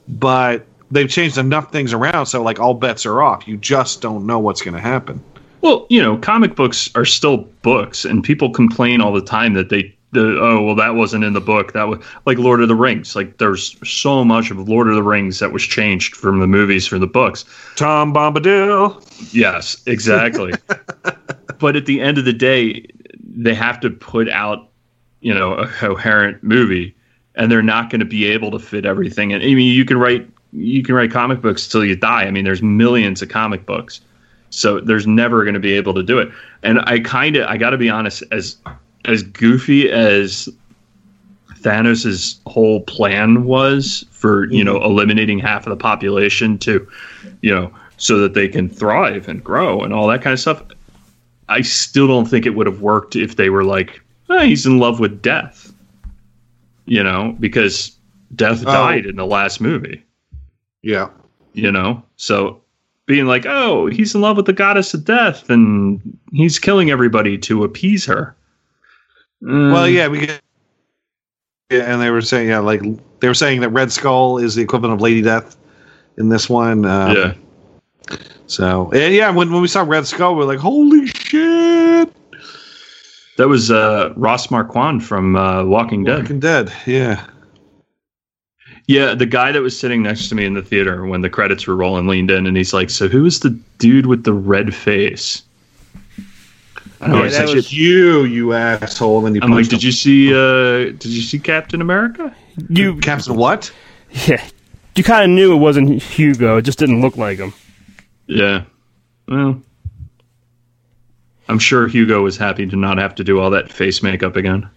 but 0.09 0.65
they've 0.91 1.09
changed 1.09 1.37
enough 1.37 1.71
things 1.71 1.93
around, 1.93 2.27
so 2.27 2.43
like 2.43 2.59
all 2.59 2.73
bets 2.73 3.05
are 3.05 3.21
off. 3.23 3.47
You 3.47 3.57
just 3.57 4.01
don't 4.01 4.25
know 4.25 4.37
what's 4.37 4.61
going 4.61 4.75
to 4.75 4.81
happen. 4.81 5.23
Well, 5.61 5.85
you 5.89 6.01
know, 6.01 6.17
comic 6.17 6.55
books 6.55 6.89
are 6.95 7.05
still 7.05 7.37
books, 7.61 8.03
and 8.05 8.23
people 8.23 8.49
complain 8.49 8.99
all 8.99 9.13
the 9.13 9.21
time 9.21 9.53
that 9.53 9.69
they, 9.69 9.95
the, 10.11 10.39
oh, 10.41 10.61
well, 10.61 10.75
that 10.75 10.95
wasn't 10.95 11.23
in 11.23 11.33
the 11.33 11.41
book. 11.41 11.73
That 11.73 11.87
was 11.87 12.03
like 12.25 12.37
Lord 12.39 12.61
of 12.61 12.67
the 12.67 12.75
Rings. 12.75 13.15
Like, 13.15 13.37
there's 13.37 13.77
so 13.87 14.25
much 14.25 14.49
of 14.49 14.67
Lord 14.67 14.87
of 14.87 14.95
the 14.95 15.03
Rings 15.03 15.39
that 15.39 15.53
was 15.53 15.63
changed 15.63 16.15
from 16.15 16.39
the 16.39 16.47
movies 16.47 16.87
from 16.87 16.99
the 16.99 17.07
books. 17.07 17.45
Tom 17.75 18.13
Bombadil. 18.13 19.33
Yes, 19.33 19.81
exactly. 19.85 20.53
but 21.59 21.75
at 21.75 21.85
the 21.85 22.01
end 22.01 22.17
of 22.17 22.25
the 22.25 22.33
day, 22.33 22.87
they 23.23 23.53
have 23.53 23.79
to 23.81 23.91
put 23.91 24.29
out, 24.29 24.67
you 25.21 25.33
know, 25.33 25.53
a 25.53 25.67
coherent 25.67 26.43
movie, 26.43 26.95
and 27.35 27.51
they're 27.51 27.61
not 27.61 27.91
going 27.91 27.99
to 27.99 28.05
be 28.05 28.25
able 28.25 28.49
to 28.49 28.59
fit 28.59 28.83
everything. 28.83 29.31
And 29.31 29.43
I 29.43 29.53
mean, 29.53 29.73
you 29.73 29.85
can 29.85 29.97
write 29.97 30.27
you 30.53 30.83
can 30.83 30.95
write 30.95 31.11
comic 31.11 31.41
books 31.41 31.67
till 31.67 31.83
you 31.85 31.95
die. 31.95 32.23
I 32.23 32.31
mean, 32.31 32.43
there's 32.43 32.61
millions 32.61 33.21
of 33.21 33.29
comic 33.29 33.65
books, 33.65 34.01
so 34.49 34.79
there's 34.79 35.07
never 35.07 35.43
going 35.43 35.53
to 35.53 35.59
be 35.59 35.73
able 35.73 35.93
to 35.93 36.03
do 36.03 36.19
it. 36.19 36.29
And 36.63 36.79
I 36.81 36.99
kind 36.99 37.35
of, 37.37 37.47
I 37.47 37.57
got 37.57 37.69
to 37.71 37.77
be 37.77 37.89
honest, 37.89 38.23
as 38.31 38.57
as 39.05 39.23
goofy 39.23 39.89
as 39.89 40.47
Thanos' 41.61 42.39
whole 42.47 42.81
plan 42.81 43.43
was 43.45 44.05
for 44.11 44.45
you 44.51 44.63
know 44.63 44.83
eliminating 44.83 45.39
half 45.39 45.65
of 45.65 45.71
the 45.71 45.77
population 45.77 46.57
to, 46.59 46.87
you 47.41 47.53
know, 47.53 47.71
so 47.97 48.17
that 48.19 48.33
they 48.33 48.47
can 48.47 48.69
thrive 48.69 49.27
and 49.27 49.43
grow 49.43 49.81
and 49.81 49.93
all 49.93 50.07
that 50.07 50.21
kind 50.21 50.33
of 50.33 50.39
stuff. 50.39 50.63
I 51.49 51.61
still 51.61 52.07
don't 52.07 52.25
think 52.25 52.45
it 52.45 52.51
would 52.51 52.67
have 52.67 52.81
worked 52.81 53.15
if 53.15 53.35
they 53.35 53.49
were 53.49 53.63
like, 53.63 54.01
"Ah, 54.29 54.39
he's 54.43 54.65
in 54.65 54.79
love 54.79 54.99
with 54.99 55.21
death, 55.21 55.71
you 56.85 57.03
know, 57.03 57.35
because 57.39 57.91
death 58.35 58.63
Oh. 58.65 58.71
died 58.71 59.05
in 59.05 59.17
the 59.17 59.25
last 59.25 59.59
movie, 59.59 60.01
Yeah. 60.83 61.09
you 61.53 61.71
know. 61.71 62.01
So 62.15 62.61
being 63.05 63.25
like, 63.25 63.45
oh, 63.45 63.87
he's 63.87 64.15
in 64.15 64.21
love 64.21 64.37
with 64.37 64.45
the 64.45 64.53
goddess 64.53 64.93
of 64.93 65.03
death 65.05 65.49
and 65.49 66.01
he's 66.31 66.59
killing 66.59 66.91
everybody 66.91 67.37
to 67.39 67.63
appease 67.63 68.05
her. 68.05 68.35
Mm, 69.43 69.73
Well, 69.73 69.87
yeah, 69.89 70.07
because 70.07 70.39
and 71.71 72.01
they 72.01 72.09
were 72.09 72.21
saying 72.21 72.49
yeah, 72.49 72.59
like 72.59 72.81
they 73.21 73.27
were 73.27 73.33
saying 73.33 73.61
that 73.61 73.69
Red 73.69 73.91
Skull 73.91 74.37
is 74.37 74.55
the 74.55 74.61
equivalent 74.61 74.93
of 74.93 75.01
Lady 75.01 75.21
Death 75.21 75.55
in 76.17 76.29
this 76.29 76.49
one. 76.49 76.85
Um, 76.85 77.15
yeah. 77.15 77.33
So 78.47 78.91
and 78.91 79.13
yeah, 79.13 79.29
when 79.29 79.51
when 79.51 79.61
we 79.61 79.67
saw 79.67 79.81
Red 79.83 80.05
Skull, 80.05 80.35
we 80.35 80.43
are 80.43 80.47
like, 80.47 80.59
holy 80.59 81.07
shit! 81.07 82.13
That 83.37 83.47
was 83.47 83.71
uh, 83.71 84.13
Ross 84.17 84.51
Marquand 84.51 85.03
from 85.05 85.35
uh, 85.37 85.63
Walking 85.63 86.03
Dead. 86.03 86.19
Walking 86.19 86.39
Dead. 86.41 86.71
Yeah. 86.85 87.25
Yeah, 88.91 89.15
the 89.15 89.25
guy 89.25 89.51
that 89.51 89.61
was 89.61 89.77
sitting 89.77 90.03
next 90.03 90.27
to 90.29 90.35
me 90.35 90.45
in 90.45 90.53
the 90.53 90.61
theater 90.61 91.05
when 91.05 91.21
the 91.21 91.29
credits 91.29 91.65
were 91.67 91.75
rolling 91.75 92.07
leaned 92.07 92.31
in 92.31 92.45
and 92.47 92.55
he's 92.57 92.73
like, 92.73 92.89
"So 92.89 93.07
who 93.07 93.25
is 93.25 93.39
the 93.39 93.51
dude 93.79 94.05
with 94.05 94.23
the 94.23 94.33
red 94.33 94.73
face?" 94.75 95.43
I 96.99 97.07
don't 97.07 97.15
know. 97.17 97.23
Yeah, 97.23 97.29
that 97.45 97.55
was- 97.55 97.73
You, 97.73 98.25
you 98.25 98.53
asshole! 98.53 99.25
And 99.25 99.35
you 99.35 99.41
I'm 99.43 99.49
like, 99.49 99.57
punched 99.57 99.71
"Did 99.71 99.83
you 99.83 99.91
see? 99.91 100.33
Uh, 100.33 100.91
did 100.91 101.05
you 101.05 101.21
see 101.21 101.39
Captain 101.39 101.81
America?" 101.81 102.35
You 102.69 102.97
Captain 102.97 103.35
what? 103.35 103.71
yeah, 104.27 104.45
you 104.95 105.03
kind 105.03 105.23
of 105.23 105.29
knew 105.35 105.53
it 105.53 105.57
wasn't 105.57 106.01
Hugo. 106.01 106.57
It 106.57 106.63
just 106.63 106.77
didn't 106.79 107.01
look 107.01 107.17
like 107.17 107.37
him. 107.39 107.53
Yeah. 108.27 108.63
Well, 109.27 109.61
I'm 111.47 111.59
sure 111.59 111.87
Hugo 111.87 112.21
was 112.21 112.37
happy 112.37 112.65
to 112.67 112.75
not 112.75 112.97
have 112.97 113.15
to 113.15 113.23
do 113.23 113.39
all 113.39 113.49
that 113.51 113.71
face 113.71 114.03
makeup 114.03 114.35
again. 114.35 114.69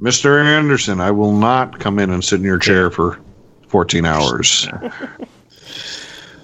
Mr. 0.00 0.42
Anderson, 0.42 1.00
I 1.00 1.10
will 1.10 1.32
not 1.32 1.78
come 1.78 1.98
in 1.98 2.10
and 2.10 2.24
sit 2.24 2.40
in 2.40 2.44
your 2.44 2.58
chair 2.58 2.90
for 2.90 3.18
14 3.68 4.04
hours. 4.06 4.66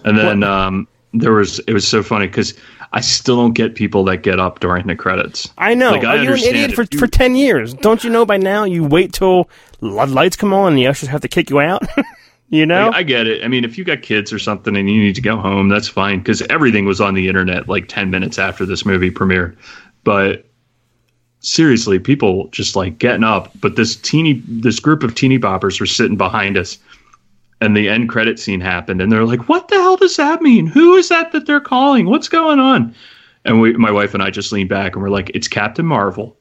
And 0.04 0.16
then 0.16 0.42
um, 0.42 0.86
there 1.12 1.32
was 1.32 1.58
it 1.60 1.72
was 1.72 1.86
so 1.86 2.02
funny 2.02 2.26
because 2.26 2.54
I 2.92 3.00
still 3.00 3.36
don't 3.36 3.54
get 3.54 3.74
people 3.74 4.04
that 4.04 4.18
get 4.18 4.38
up 4.38 4.60
during 4.60 4.86
the 4.86 4.94
credits. 4.94 5.50
I 5.58 5.74
know. 5.74 5.90
Like, 5.90 6.04
I 6.04 6.18
Are 6.18 6.22
you 6.24 6.32
an 6.34 6.38
idiot 6.38 6.72
for, 6.72 6.84
you- 6.90 6.98
for 6.98 7.06
10 7.06 7.34
years? 7.34 7.74
Don't 7.74 8.04
you 8.04 8.10
know 8.10 8.24
by 8.24 8.36
now 8.36 8.64
you 8.64 8.84
wait 8.84 9.12
till 9.12 9.50
lights 9.80 10.36
come 10.36 10.52
on 10.52 10.68
and 10.68 10.78
the 10.78 10.86
ushers 10.86 11.08
have 11.08 11.22
to 11.22 11.28
kick 11.28 11.50
you 11.50 11.60
out? 11.60 11.82
you 12.48 12.64
know? 12.64 12.86
Like, 12.86 12.94
I 12.96 13.02
get 13.02 13.26
it. 13.26 13.44
I 13.44 13.48
mean, 13.48 13.64
if 13.64 13.76
you 13.76 13.84
got 13.84 14.02
kids 14.02 14.32
or 14.32 14.38
something 14.38 14.76
and 14.76 14.88
you 14.88 15.00
need 15.02 15.16
to 15.16 15.20
go 15.20 15.36
home, 15.36 15.68
that's 15.68 15.88
fine 15.88 16.18
because 16.20 16.42
everything 16.42 16.84
was 16.84 17.00
on 17.00 17.14
the 17.14 17.26
internet 17.28 17.68
like 17.68 17.88
10 17.88 18.10
minutes 18.10 18.38
after 18.38 18.64
this 18.64 18.86
movie 18.86 19.10
premiered. 19.10 19.56
But 20.04 20.45
seriously, 21.40 21.98
people 21.98 22.48
just 22.48 22.76
like 22.76 22.98
getting 22.98 23.24
up. 23.24 23.52
But 23.60 23.76
this 23.76 23.96
teeny, 23.96 24.42
this 24.46 24.80
group 24.80 25.02
of 25.02 25.14
teeny 25.14 25.38
boppers 25.38 25.80
were 25.80 25.86
sitting 25.86 26.16
behind 26.16 26.56
us 26.56 26.78
and 27.60 27.76
the 27.76 27.88
end 27.88 28.08
credit 28.08 28.38
scene 28.38 28.60
happened 28.60 29.00
and 29.00 29.10
they're 29.10 29.24
like, 29.24 29.48
what 29.48 29.68
the 29.68 29.76
hell 29.76 29.96
does 29.96 30.16
that 30.16 30.42
mean? 30.42 30.66
Who 30.66 30.94
is 30.94 31.08
that 31.08 31.32
that 31.32 31.46
they're 31.46 31.60
calling? 31.60 32.06
What's 32.06 32.28
going 32.28 32.58
on? 32.58 32.94
And 33.44 33.60
we, 33.60 33.72
my 33.74 33.90
wife 33.90 34.12
and 34.12 34.22
I 34.22 34.30
just 34.30 34.52
leaned 34.52 34.68
back 34.68 34.94
and 34.94 35.02
we're 35.02 35.10
like, 35.10 35.30
it's 35.34 35.48
Captain 35.48 35.86
Marvel. 35.86 36.36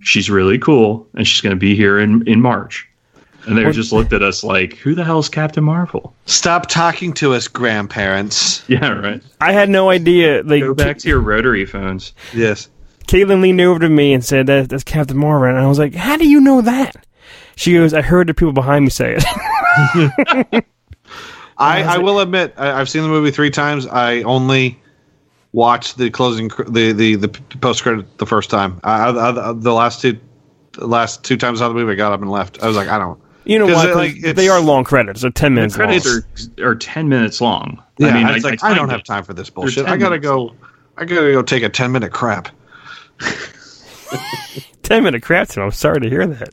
She's 0.00 0.28
really 0.28 0.58
cool 0.58 1.08
and 1.14 1.26
she's 1.26 1.40
going 1.40 1.54
to 1.54 1.58
be 1.58 1.74
here 1.74 1.98
in, 1.98 2.26
in 2.28 2.40
March. 2.40 2.86
And 3.46 3.56
they 3.56 3.70
just 3.70 3.92
looked 3.92 4.12
at 4.12 4.22
us 4.22 4.42
like, 4.42 4.74
who 4.78 4.96
the 4.96 5.04
hell's 5.04 5.28
Captain 5.28 5.62
Marvel? 5.62 6.12
Stop 6.26 6.66
talking 6.66 7.12
to 7.14 7.32
us, 7.32 7.46
grandparents. 7.46 8.68
Yeah, 8.68 8.88
right. 8.88 9.22
I 9.40 9.52
had 9.52 9.70
no 9.70 9.88
idea. 9.88 10.42
Like, 10.42 10.62
Go 10.62 10.74
back 10.74 10.98
to 10.98 11.08
your 11.08 11.20
rotary 11.20 11.64
phones. 11.64 12.12
Yes. 12.34 12.68
Caitlin 13.06 13.40
leaned 13.40 13.60
over 13.60 13.78
to 13.80 13.88
me 13.88 14.12
and 14.12 14.24
said, 14.24 14.46
that, 14.48 14.68
That's 14.68 14.84
Captain 14.84 15.16
Marvel. 15.16 15.48
And 15.48 15.58
I 15.58 15.66
was 15.66 15.78
like, 15.78 15.94
How 15.94 16.16
do 16.16 16.28
you 16.28 16.40
know 16.40 16.60
that? 16.60 17.06
She 17.56 17.72
goes, 17.74 17.94
I 17.94 18.02
heard 18.02 18.26
the 18.26 18.34
people 18.34 18.52
behind 18.52 18.84
me 18.84 18.90
say 18.90 19.16
it. 19.18 20.64
I, 21.58 21.82
I 21.82 21.98
will 21.98 22.20
admit, 22.20 22.54
I, 22.56 22.72
I've 22.80 22.88
seen 22.88 23.02
the 23.02 23.08
movie 23.08 23.30
three 23.30 23.50
times. 23.50 23.86
I 23.86 24.22
only 24.22 24.78
watched 25.52 25.96
the 25.96 26.10
closing, 26.10 26.48
the 26.68 26.92
the, 26.92 27.14
the 27.16 27.28
post 27.60 27.82
credit 27.82 28.18
the 28.18 28.26
first 28.26 28.50
time. 28.50 28.78
I, 28.84 29.08
I, 29.08 29.50
I- 29.50 29.52
the 29.54 29.72
last 29.72 30.02
two, 30.02 30.18
the 30.72 30.86
last 30.86 31.24
two 31.24 31.36
times 31.38 31.60
I 31.60 31.64
saw 31.64 31.68
the 31.68 31.74
movie, 31.74 31.92
I 31.92 31.94
got 31.94 32.12
up 32.12 32.20
and 32.20 32.30
left. 32.30 32.62
I 32.62 32.66
was 32.66 32.76
like, 32.76 32.88
I 32.88 32.98
don't. 32.98 33.18
You 33.44 33.58
know 33.60 33.66
why? 33.66 33.72
it, 33.72 33.74
'Cause 33.86 33.94
uh, 33.94 33.98
like, 34.26 34.36
they 34.36 34.48
are 34.48 34.60
long 34.60 34.84
credits. 34.84 35.22
They're 35.22 35.30
10 35.30 35.54
minutes 35.54 35.78
long. 35.78 35.86
Credits 35.86 36.06
are, 36.58 36.66
are 36.68 36.74
10 36.74 37.08
minutes 37.08 37.40
long. 37.40 37.82
Yeah, 37.96 38.08
I 38.08 38.12
mean, 38.12 38.26
it's 38.34 38.44
like 38.44 38.54
I, 38.54 38.68
timed 38.68 38.76
don't 38.76 38.90
it. 38.90 38.92
have 38.92 39.04
time 39.04 39.22
for 39.24 39.32
this 39.34 39.48
bullshit. 39.48 39.86
I 39.86 39.96
gotta 39.96 40.18
minutes 40.18 40.26
go. 40.26 40.54
I 40.98 41.04
gotta 41.06 41.32
go 41.32 41.42
take 41.42 41.62
a 41.62 41.68
ten 41.70 41.90
minute 41.92 42.12
crap. 42.12 42.48
10 44.82 45.02
minute 45.02 45.22
crap 45.22 45.56
I'm 45.56 45.70
sorry 45.70 46.00
to 46.00 46.08
hear 46.08 46.26
that. 46.26 46.50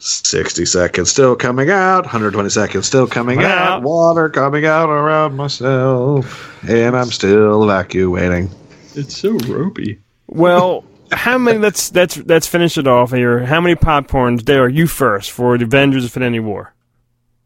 60 0.00 0.64
seconds 0.64 1.10
still 1.10 1.34
coming 1.34 1.70
out, 1.70 2.04
120 2.04 2.48
seconds 2.50 2.86
still 2.86 3.06
coming 3.08 3.36
Coming 3.38 3.50
out, 3.50 3.68
out. 3.78 3.82
water 3.82 4.30
coming 4.30 4.64
out 4.64 4.88
around 4.88 5.34
myself, 5.36 6.64
and 6.68 6.96
I'm 6.96 7.10
still 7.10 7.64
evacuating. 7.64 8.48
It's 8.94 9.16
so 9.16 9.32
ropey. 9.48 9.98
Well, 10.28 10.84
how 11.10 11.36
many? 11.36 11.58
Let's 11.58 11.92
let's 11.94 12.16
let's 12.18 12.46
finish 12.46 12.78
it 12.78 12.86
off 12.86 13.10
here. 13.12 13.44
How 13.44 13.60
many 13.60 13.74
popcorns 13.74 14.44
there 14.44 14.62
are 14.64 14.68
you 14.68 14.86
first 14.86 15.32
for 15.32 15.58
the 15.58 15.64
Avengers: 15.64 16.04
Infinity 16.04 16.40
War? 16.40 16.72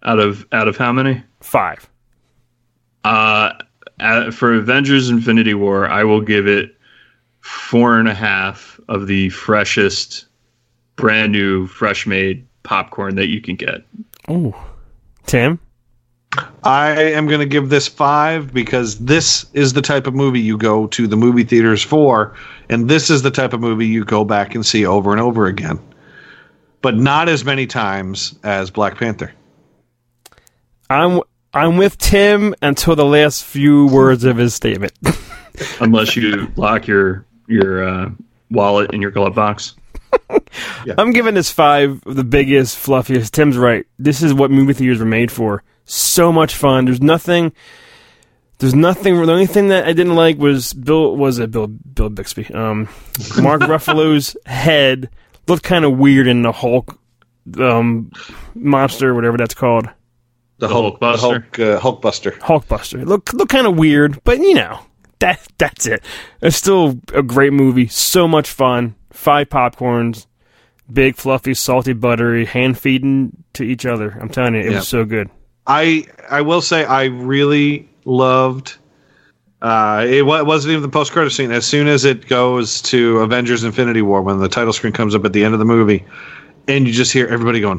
Out 0.03 0.19
of 0.19 0.47
out 0.53 0.69
of 0.69 0.77
how 0.77 0.93
many? 0.93 1.23
Five. 1.41 1.89
Uh, 3.03 3.53
uh, 3.99 4.31
for 4.31 4.53
Avengers: 4.55 5.09
Infinity 5.09 5.55
War, 5.55 5.89
I 5.89 6.05
will 6.05 6.21
give 6.21 6.47
it 6.47 6.77
four 7.43 7.99
and 7.99 8.09
a 8.09 8.15
half 8.15 8.81
of 8.89 9.07
the 9.07 9.29
freshest, 9.31 10.27
brand 10.97 11.33
new, 11.33 11.67
fresh 11.67 12.07
made 12.07 12.47
popcorn 12.63 13.17
that 13.17 13.29
you 13.29 13.41
can 13.41 13.57
get. 13.57 13.83
Oh, 14.29 14.55
Tim. 15.27 15.61
I 16.65 16.93
am 16.93 17.27
going 17.27 17.41
to 17.41 17.47
give 17.47 17.69
this 17.69 17.87
five 17.87 18.55
because 18.55 18.99
this 18.99 19.45
is 19.53 19.75
the 19.75 19.83
type 19.83 20.07
of 20.07 20.15
movie 20.15 20.41
you 20.41 20.57
go 20.57 20.87
to 20.87 21.07
the 21.07 21.17
movie 21.17 21.45
theaters 21.45 21.83
for, 21.83 22.35
and 22.71 22.89
this 22.89 23.11
is 23.11 23.21
the 23.21 23.31
type 23.31 23.53
of 23.53 23.61
movie 23.61 23.87
you 23.87 24.03
go 24.05 24.25
back 24.25 24.55
and 24.55 24.65
see 24.65 24.87
over 24.87 25.13
and 25.13 25.21
over 25.21 25.47
again. 25.47 25.79
But 26.81 26.97
not 26.97 27.29
as 27.29 27.45
many 27.45 27.67
times 27.67 28.35
as 28.45 28.71
Black 28.71 28.97
Panther. 28.97 29.33
I'm 30.89 31.21
I'm 31.53 31.77
with 31.77 31.99
Tim 31.99 32.55
until 32.63 32.97
the 32.97 33.05
last 33.05 33.45
few 33.45 33.87
words 33.89 34.25
of 34.25 34.39
his 34.39 34.55
statement. 34.55 34.93
Unless 35.81 36.17
you 36.17 36.51
lock 36.57 36.87
your 36.87 37.27
your 37.47 37.87
uh, 37.87 38.11
wallet 38.51 38.93
in 38.93 39.03
your 39.03 39.11
glove 39.11 39.35
box. 39.35 39.75
I'm 40.99 41.13
giving 41.13 41.35
this 41.35 41.51
five 41.51 42.03
of 42.07 42.17
the 42.17 42.25
biggest, 42.25 42.77
fluffiest. 42.77 43.33
Tim's 43.33 43.57
right. 43.57 43.87
This 43.99 44.23
is 44.23 44.35
what 44.35 44.51
movie 44.51 44.73
theaters 44.73 44.99
were 44.99 45.07
made 45.07 45.31
for. 45.31 45.63
So 45.85 46.33
much 46.33 46.55
fun. 46.55 46.85
There's 46.85 47.01
nothing. 47.01 47.53
There's 48.59 48.75
nothing. 48.75 49.15
The 49.15 49.33
only 49.33 49.47
thing 49.47 49.69
that 49.69 49.87
I 49.87 49.93
didn't 49.93 50.15
like 50.15 50.39
was 50.39 50.73
Bill. 50.73 51.17
Was 51.17 51.39
it 51.39 51.51
Bill? 51.51 51.67
Bill 51.67 52.11
Bixby. 52.11 52.53
Um, 52.53 52.89
Mark 53.41 53.61
Ruffalo's 53.63 54.37
head 54.47 55.11
looked 55.49 55.65
kind 55.65 55.85
of 55.85 55.99
weird 55.99 56.29
in 56.29 56.43
the 56.43 56.53
Hulk 56.53 56.99
um, 57.59 58.13
monster, 58.55 59.15
whatever 59.15 59.37
that's 59.37 59.55
called. 59.55 59.89
The, 60.59 60.69
Hulk 60.69 60.95
the 60.95 60.99
Buster. 61.01 61.27
Hulk, 61.27 61.59
uh, 61.59 61.81
Hulkbuster. 61.81 62.39
Hulkbuster. 62.39 63.05
Look, 63.05 63.33
look 63.33 63.49
kind 63.49 63.67
of 63.67 63.77
weird, 63.77 64.23
but 64.23 64.39
you 64.39 64.55
know 64.55 64.79
that 65.23 65.41
that's 65.59 65.87
it. 65.87 66.03
It's 66.43 66.57
still 66.57 66.99
a 67.15 67.23
great 67.23 67.53
movie. 67.53 67.87
So 67.87 68.29
much 68.29 68.49
fun. 68.51 68.95
Five 69.11 69.49
popcorns, 69.49 70.27
big, 70.93 71.17
fluffy, 71.17 71.55
salty, 71.55 71.93
buttery, 71.93 72.45
hand 72.45 72.79
feeding 72.79 73.37
to 73.55 73.63
each 73.63 73.87
other. 73.87 74.17
I'm 74.21 74.29
telling 74.29 74.55
you, 74.55 74.61
it 74.61 74.71
Yeah. 74.71 74.79
was 74.79 74.89
so 74.89 75.05
good. 75.05 75.31
I 75.67 76.07
I 76.29 76.41
will 76.43 76.61
say 76.61 76.85
I 76.85 77.05
really 77.05 77.89
loved. 78.05 78.77
Uh, 79.61 80.05
it 80.09 80.27
wasn't 80.27 80.73
even 80.73 80.83
the 80.83 80.89
post 80.89 81.13
credit 81.13 81.31
scene. 81.31 81.53
As 81.53 81.65
soon 81.65 81.87
as 81.87 82.05
it 82.05 82.27
goes 82.27 82.83
to 82.83 83.19
Avengers: 83.21 83.63
Infinity 83.63 84.03
War, 84.03 84.21
when 84.23 84.39
the 84.41 84.49
title 84.49 84.73
screen 84.73 84.93
comes 84.93 85.15
up 85.15 85.25
at 85.25 85.33
the 85.33 85.45
end 85.45 85.55
of 85.55 85.61
the 85.61 85.65
movie, 85.65 86.05
and 86.67 86.85
you 86.87 86.93
just 86.93 87.13
hear 87.13 87.29
everybody 87.29 87.61
going, 87.61 87.79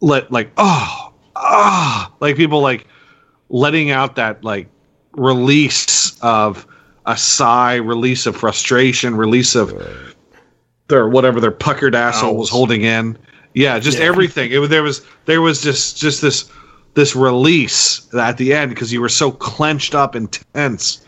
"Let 0.00 0.32
like 0.32 0.50
oh 0.56 1.12
ah," 1.36 2.12
like 2.18 2.34
people 2.36 2.60
like 2.60 2.88
letting 3.50 3.92
out 3.92 4.16
that 4.16 4.42
like 4.42 4.66
release 5.12 6.09
of 6.22 6.66
a 7.06 7.16
sigh, 7.16 7.76
release 7.76 8.26
of 8.26 8.36
frustration, 8.36 9.16
release 9.16 9.54
of 9.54 9.72
their 10.88 11.08
whatever 11.08 11.40
their 11.40 11.50
puckered 11.50 11.94
asshole 11.94 12.36
was 12.36 12.50
holding 12.50 12.82
in. 12.82 13.16
Yeah, 13.54 13.78
just 13.78 13.98
everything. 13.98 14.52
It 14.52 14.58
was 14.58 14.68
there 14.68 14.82
was 14.82 15.04
there 15.24 15.40
was 15.40 15.62
just 15.62 15.98
just 15.98 16.22
this 16.22 16.50
this 16.94 17.16
release 17.16 18.12
at 18.14 18.36
the 18.36 18.52
end 18.52 18.70
because 18.70 18.92
you 18.92 19.00
were 19.00 19.08
so 19.08 19.30
clenched 19.30 19.94
up 19.94 20.14
and 20.14 20.30
tense, 20.54 21.04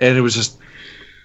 and 0.00 0.16
it 0.16 0.20
was 0.20 0.34
just 0.34 0.58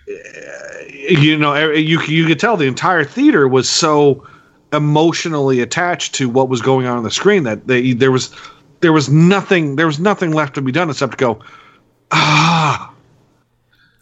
eh, 0.08 0.88
you 1.10 1.38
know 1.38 1.54
eh, 1.54 1.74
you 1.74 2.02
you 2.04 2.26
could 2.26 2.40
tell 2.40 2.58
the 2.58 2.68
entire 2.68 3.04
theater 3.04 3.48
was 3.48 3.70
so 3.70 4.28
emotionally 4.74 5.62
attached 5.62 6.14
to 6.16 6.30
what 6.30 6.50
was 6.50 6.62
going 6.62 6.86
on 6.86 6.98
on 6.98 7.04
the 7.04 7.12
screen 7.12 7.44
that 7.44 7.66
they, 7.68 7.94
there 7.94 8.12
was 8.12 8.36
there 8.82 8.94
was 8.94 9.10
nothing 9.10 9.76
there 9.76 9.88
was 9.88 10.00
nothing 10.00 10.32
left 10.32 10.54
to 10.54 10.62
be 10.62 10.72
done 10.72 10.90
except 10.90 11.14
to 11.14 11.18
go 11.18 11.40
ah 12.12 12.94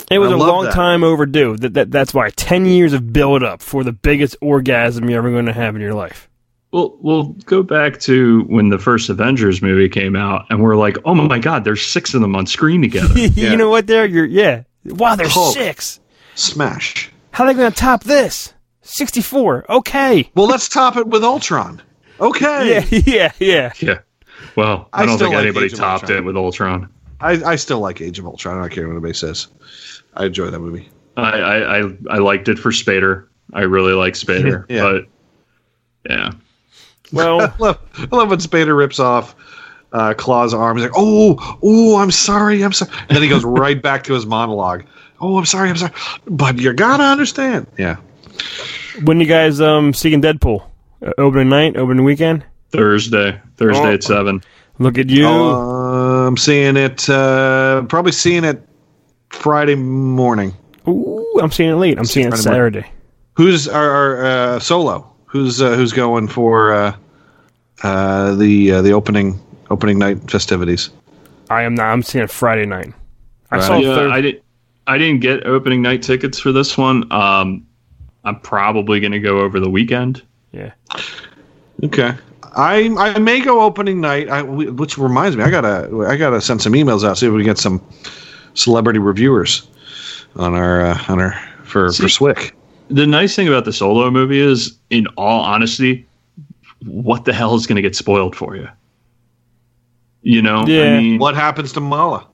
It 0.10 0.20
was 0.20 0.32
a 0.32 0.38
long 0.38 0.66
that. 0.66 0.74
time 0.74 1.04
overdue. 1.04 1.58
That, 1.58 1.74
that 1.74 1.92
that's 1.92 2.14
why 2.14 2.30
ten 2.32 2.66
years 2.66 2.94
of 2.94 3.12
build 3.12 3.44
up 3.44 3.62
for 3.62 3.84
the 3.84 3.92
biggest 3.92 4.38
orgasm 4.42 5.10
you're 5.10 5.20
ever 5.20 5.32
going 5.32 5.48
to 5.48 5.54
have 5.54 5.76
in 5.76 5.82
your 5.82 5.94
life. 5.94 6.30
Well, 6.72 6.98
we'll 7.00 7.24
go 7.46 7.64
back 7.64 8.00
to 8.02 8.42
when 8.44 8.70
the 8.70 8.78
first 8.78 9.10
Avengers 9.10 9.62
movie 9.62 9.90
came 9.90 10.16
out, 10.16 10.46
and 10.50 10.62
we're 10.62 10.76
like, 10.76 10.98
"Oh 11.06 11.16
my 11.16 11.40
God, 11.40 11.64
there's 11.64 11.86
six 11.86 12.14
of 12.14 12.22
them 12.22 12.36
on 12.36 12.46
screen 12.46 12.82
together." 12.82 13.18
you 13.20 13.56
know 13.56 13.70
what? 13.70 13.88
There, 13.88 14.06
you're 14.06 14.26
yeah. 14.26 14.64
Wow, 14.86 15.16
there's 15.16 15.34
Hulk. 15.34 15.54
six. 15.54 16.00
smash 16.36 17.10
How 17.32 17.44
are 17.44 17.48
they 17.48 17.58
going 17.58 17.72
to 17.72 17.78
top 17.78 18.04
this? 18.04 18.54
64. 18.84 19.66
Okay. 19.70 20.32
Well, 20.34 20.48
let's 20.48 20.70
top 20.70 20.96
it 20.96 21.08
with 21.08 21.24
Ultron. 21.24 21.82
Okay. 22.20 22.86
Yeah, 22.90 23.00
yeah, 23.06 23.32
yeah. 23.40 23.74
Yeah. 23.80 24.00
Well, 24.56 24.90
I, 24.94 25.04
I 25.04 25.06
don't 25.06 25.18
think 25.18 25.34
like 25.34 25.44
anybody 25.44 25.70
topped 25.70 26.04
Ultron. 26.04 26.18
it 26.18 26.26
with 26.26 26.38
Ultron. 26.38 26.90
I, 27.20 27.32
I 27.44 27.56
still 27.58 27.80
like 27.80 28.02
Age 28.02 28.20
of 28.20 28.26
Ultron. 28.26 28.58
I 28.58 28.62
don't 28.62 28.72
care 28.72 28.88
what 28.88 28.94
anybody 28.94 29.14
says. 29.14 29.48
I 30.18 30.26
enjoy 30.26 30.50
that 30.50 30.60
movie. 30.60 30.90
I, 31.16 31.22
I, 31.40 31.80
I, 31.80 31.98
I 32.10 32.18
liked 32.18 32.48
it 32.50 32.60
for 32.60 32.72
Spader. 32.72 33.28
I 33.54 33.62
really 33.62 33.94
like 33.94 34.14
Spader. 34.16 34.66
Yeah. 34.70 34.82
But 34.82 35.06
yeah. 36.10 36.32
Well, 37.14 37.42
I 37.42 37.54
love, 37.60 37.80
I 38.12 38.16
love 38.16 38.30
when 38.30 38.40
Spader 38.40 38.78
rips 38.78 39.00
off 39.00 39.36
uh, 39.94 40.14
Klaue's 40.18 40.54
arm. 40.54 40.78
He's 40.78 40.84
like, 40.86 40.94
"Oh, 40.98 41.58
oh, 41.64 41.98
I'm 41.98 42.12
sorry, 42.12 42.62
I'm 42.64 42.74
sorry," 42.74 42.92
and 43.08 43.10
then 43.16 43.22
he 43.22 43.30
goes 43.30 43.46
right 43.46 43.82
back 43.82 44.04
to 44.06 44.14
his 44.14 44.26
monologue. 44.26 44.84
Oh, 45.22 45.38
I'm 45.38 45.46
sorry, 45.46 45.70
I'm 45.70 45.78
sorry, 45.78 45.94
but 46.28 46.60
you 46.60 46.74
gotta 46.74 47.04
understand. 47.04 47.68
Yeah, 47.78 47.96
when 49.04 49.20
you 49.22 49.26
guys 49.26 49.62
um 49.62 49.94
seeing 49.94 50.22
Deadpool? 50.22 50.64
Uh, 51.02 51.12
opening 51.18 51.50
night, 51.50 51.78
opening 51.78 52.04
weekend? 52.04 52.44
Thursday. 52.72 53.40
Thursday 53.56 53.82
Oh. 53.84 53.94
at 53.94 54.04
seven. 54.04 54.44
Look 54.80 54.98
at 54.98 55.10
you. 55.10 55.28
Uh, 55.28 56.28
I'm 56.28 56.38
seeing 56.38 56.76
it. 56.76 57.10
Uh, 57.10 57.84
probably 57.84 58.12
seeing 58.12 58.44
it 58.44 58.67
Friday 59.30 59.76
morning. 59.76 60.54
Ooh, 60.88 61.40
I'm 61.42 61.52
seeing 61.52 61.70
it 61.72 61.76
late. 61.76 61.98
I'm 61.98 62.06
seeing 62.06 62.28
it 62.28 62.32
Friday 62.32 62.50
morning. 62.50 62.74
Saturday. 62.84 62.92
Who's 63.36 63.68
our, 63.68 63.90
our 63.90 64.26
uh, 64.26 64.60
solo? 64.60 65.10
Who's 65.26 65.62
uh, 65.62 65.76
who's 65.76 65.94
going 65.94 66.28
for 66.28 66.72
uh, 66.74 66.96
uh, 67.84 68.36
the 68.36 68.72
uh, 68.72 68.82
the 68.82 68.94
opening 68.94 69.40
opening 69.70 70.00
night 70.00 70.30
festivities? 70.30 70.90
I 71.50 71.64
am 71.64 71.76
not. 71.76 71.92
I'm 71.92 72.02
seeing 72.04 72.24
it 72.24 72.32
Friday 72.32 72.66
night. 72.66 72.94
I 73.52 73.58
Right. 73.58 73.66
saw 73.66 73.78
yeah, 73.78 73.96
Thur- 73.96 74.10
I 74.10 74.22
didn't. 74.22 74.44
I 74.88 74.98
didn't 74.98 75.20
get 75.20 75.46
opening 75.46 75.82
night 75.82 76.02
tickets 76.02 76.40
for 76.40 76.52
this 76.54 76.78
one. 76.78 77.12
Um, 77.12 77.66
I'm 78.24 78.40
probably 78.40 79.00
going 79.02 79.12
to 79.12 79.20
go 79.20 79.40
over 79.42 79.60
the 79.60 79.70
weekend. 79.70 80.24
Yeah. 80.54 80.72
Okay. 81.84 82.14
I 82.56 82.90
I 82.98 83.20
may 83.20 83.42
go 83.42 83.62
opening 83.62 84.00
night. 84.02 84.30
I, 84.30 84.42
which 84.42 84.98
reminds 84.98 85.36
me, 85.38 85.44
I 85.44 85.52
gotta 85.52 86.06
I 86.08 86.16
gotta 86.16 86.40
send 86.42 86.62
some 86.62 86.74
emails 86.74 87.04
out 87.08 87.18
see 87.18 87.28
if 87.28 87.34
we 87.34 87.40
can 87.40 87.46
get 87.46 87.58
some 87.58 87.86
celebrity 88.58 89.00
reviewers 89.00 89.68
on 90.36 90.54
our 90.56 90.82
uh, 90.82 91.04
on 91.08 91.20
our 91.22 91.34
for 91.64 91.92
for 91.94 92.10
Swick. 92.10 92.54
The 92.90 93.06
nice 93.06 93.36
thing 93.36 93.48
about 93.48 93.66
the 93.66 93.74
solo 93.74 94.10
movie 94.10 94.40
is, 94.40 94.78
in 94.90 95.08
all 95.18 95.42
honesty, 95.42 96.06
what 96.86 97.26
the 97.26 97.34
hell 97.34 97.54
is 97.56 97.68
going 97.68 97.76
to 97.76 97.82
get 97.82 97.96
spoiled 97.96 98.34
for 98.36 98.56
you? 98.56 98.68
You 100.22 100.42
know, 100.42 100.66
Yeah. 100.66 100.96
I 100.96 100.98
mean, 101.00 101.20
What 101.20 101.36
happens 101.36 101.74
to 101.74 101.82
Mala? 101.82 102.26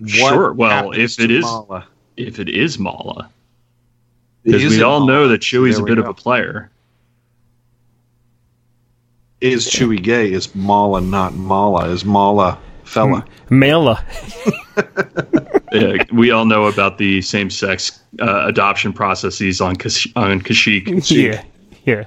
What 0.00 0.08
Sure, 0.10 0.52
well, 0.52 0.90
if 0.92 1.18
it 1.20 1.30
is 1.30 1.44
Mala? 1.44 1.86
if 2.16 2.38
it 2.40 2.48
is 2.48 2.78
Mala, 2.78 3.30
because 4.42 4.64
we 4.64 4.82
all 4.82 5.00
Mala? 5.00 5.12
know 5.12 5.28
that 5.28 5.40
Chewie's 5.40 5.76
There 5.76 5.82
a 5.82 5.84
we 5.84 5.90
bit 5.92 5.98
of 5.98 6.06
a 6.08 6.14
player. 6.14 6.70
is 9.40 9.66
Chewie 9.68 10.02
gay? 10.02 10.32
Is 10.32 10.54
Mala 10.54 11.00
not 11.00 11.34
Mala? 11.34 11.88
Is 11.90 12.04
Mala 12.04 12.58
fella? 12.84 13.24
Mela. 13.50 14.04
Uh, 15.74 15.96
we 16.12 16.30
all 16.30 16.44
know 16.44 16.66
about 16.66 16.98
the 16.98 17.20
same-sex 17.20 17.98
uh, 18.20 18.44
adoption 18.46 18.92
processes 18.92 19.60
on 19.60 19.74
Kash- 19.74 20.06
on 20.14 20.40
Kashyyyk. 20.40 21.10
Yeah. 21.10 21.42
Yeah. 21.84 22.06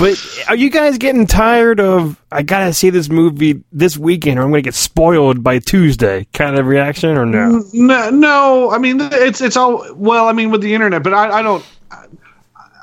But 0.00 0.18
are 0.48 0.56
you 0.56 0.68
guys 0.68 0.98
getting 0.98 1.26
tired 1.28 1.78
of 1.78 2.20
I 2.32 2.42
gotta 2.42 2.72
see 2.72 2.90
this 2.90 3.08
movie 3.08 3.62
this 3.70 3.96
weekend 3.96 4.38
or 4.38 4.42
I'm 4.42 4.50
gonna 4.50 4.62
get 4.62 4.74
spoiled 4.74 5.44
by 5.44 5.60
Tuesday 5.60 6.26
kind 6.32 6.58
of 6.58 6.66
reaction 6.66 7.16
or 7.16 7.24
no? 7.26 7.62
No, 7.72 8.10
no. 8.10 8.70
I 8.72 8.78
mean, 8.78 8.98
it's 9.00 9.40
it's 9.40 9.56
all 9.56 9.84
well. 9.94 10.26
I 10.26 10.32
mean, 10.32 10.50
with 10.50 10.62
the 10.62 10.74
internet, 10.74 11.04
but 11.04 11.14
I, 11.14 11.38
I 11.38 11.42
don't. 11.42 11.64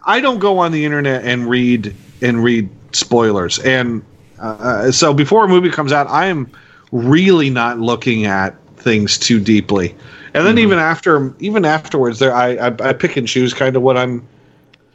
I 0.06 0.22
don't 0.22 0.40
go 0.40 0.60
on 0.60 0.72
the 0.72 0.86
internet 0.86 1.26
and 1.26 1.50
read 1.50 1.94
and 2.22 2.42
read 2.42 2.70
spoilers. 2.94 3.60
And 3.60 4.06
uh, 4.40 4.92
so 4.92 5.14
before 5.14 5.44
a 5.44 5.48
movie 5.50 5.72
comes 5.72 5.92
out, 5.92 6.08
I 6.08 6.28
am 6.28 6.50
really 6.92 7.50
not 7.50 7.80
looking 7.80 8.26
at 8.26 8.56
things 8.78 9.18
too 9.18 9.40
deeply. 9.40 9.96
And 10.34 10.46
then 10.46 10.58
even 10.60 10.78
after, 10.78 11.34
even 11.40 11.66
afterwards, 11.66 12.20
there 12.20 12.34
I, 12.34 12.56
I 12.58 12.90
I 12.90 12.94
pick 12.94 13.18
and 13.18 13.28
choose 13.28 13.54
kind 13.54 13.76
of 13.76 13.82
what 13.82 13.98
I'm 13.98 14.28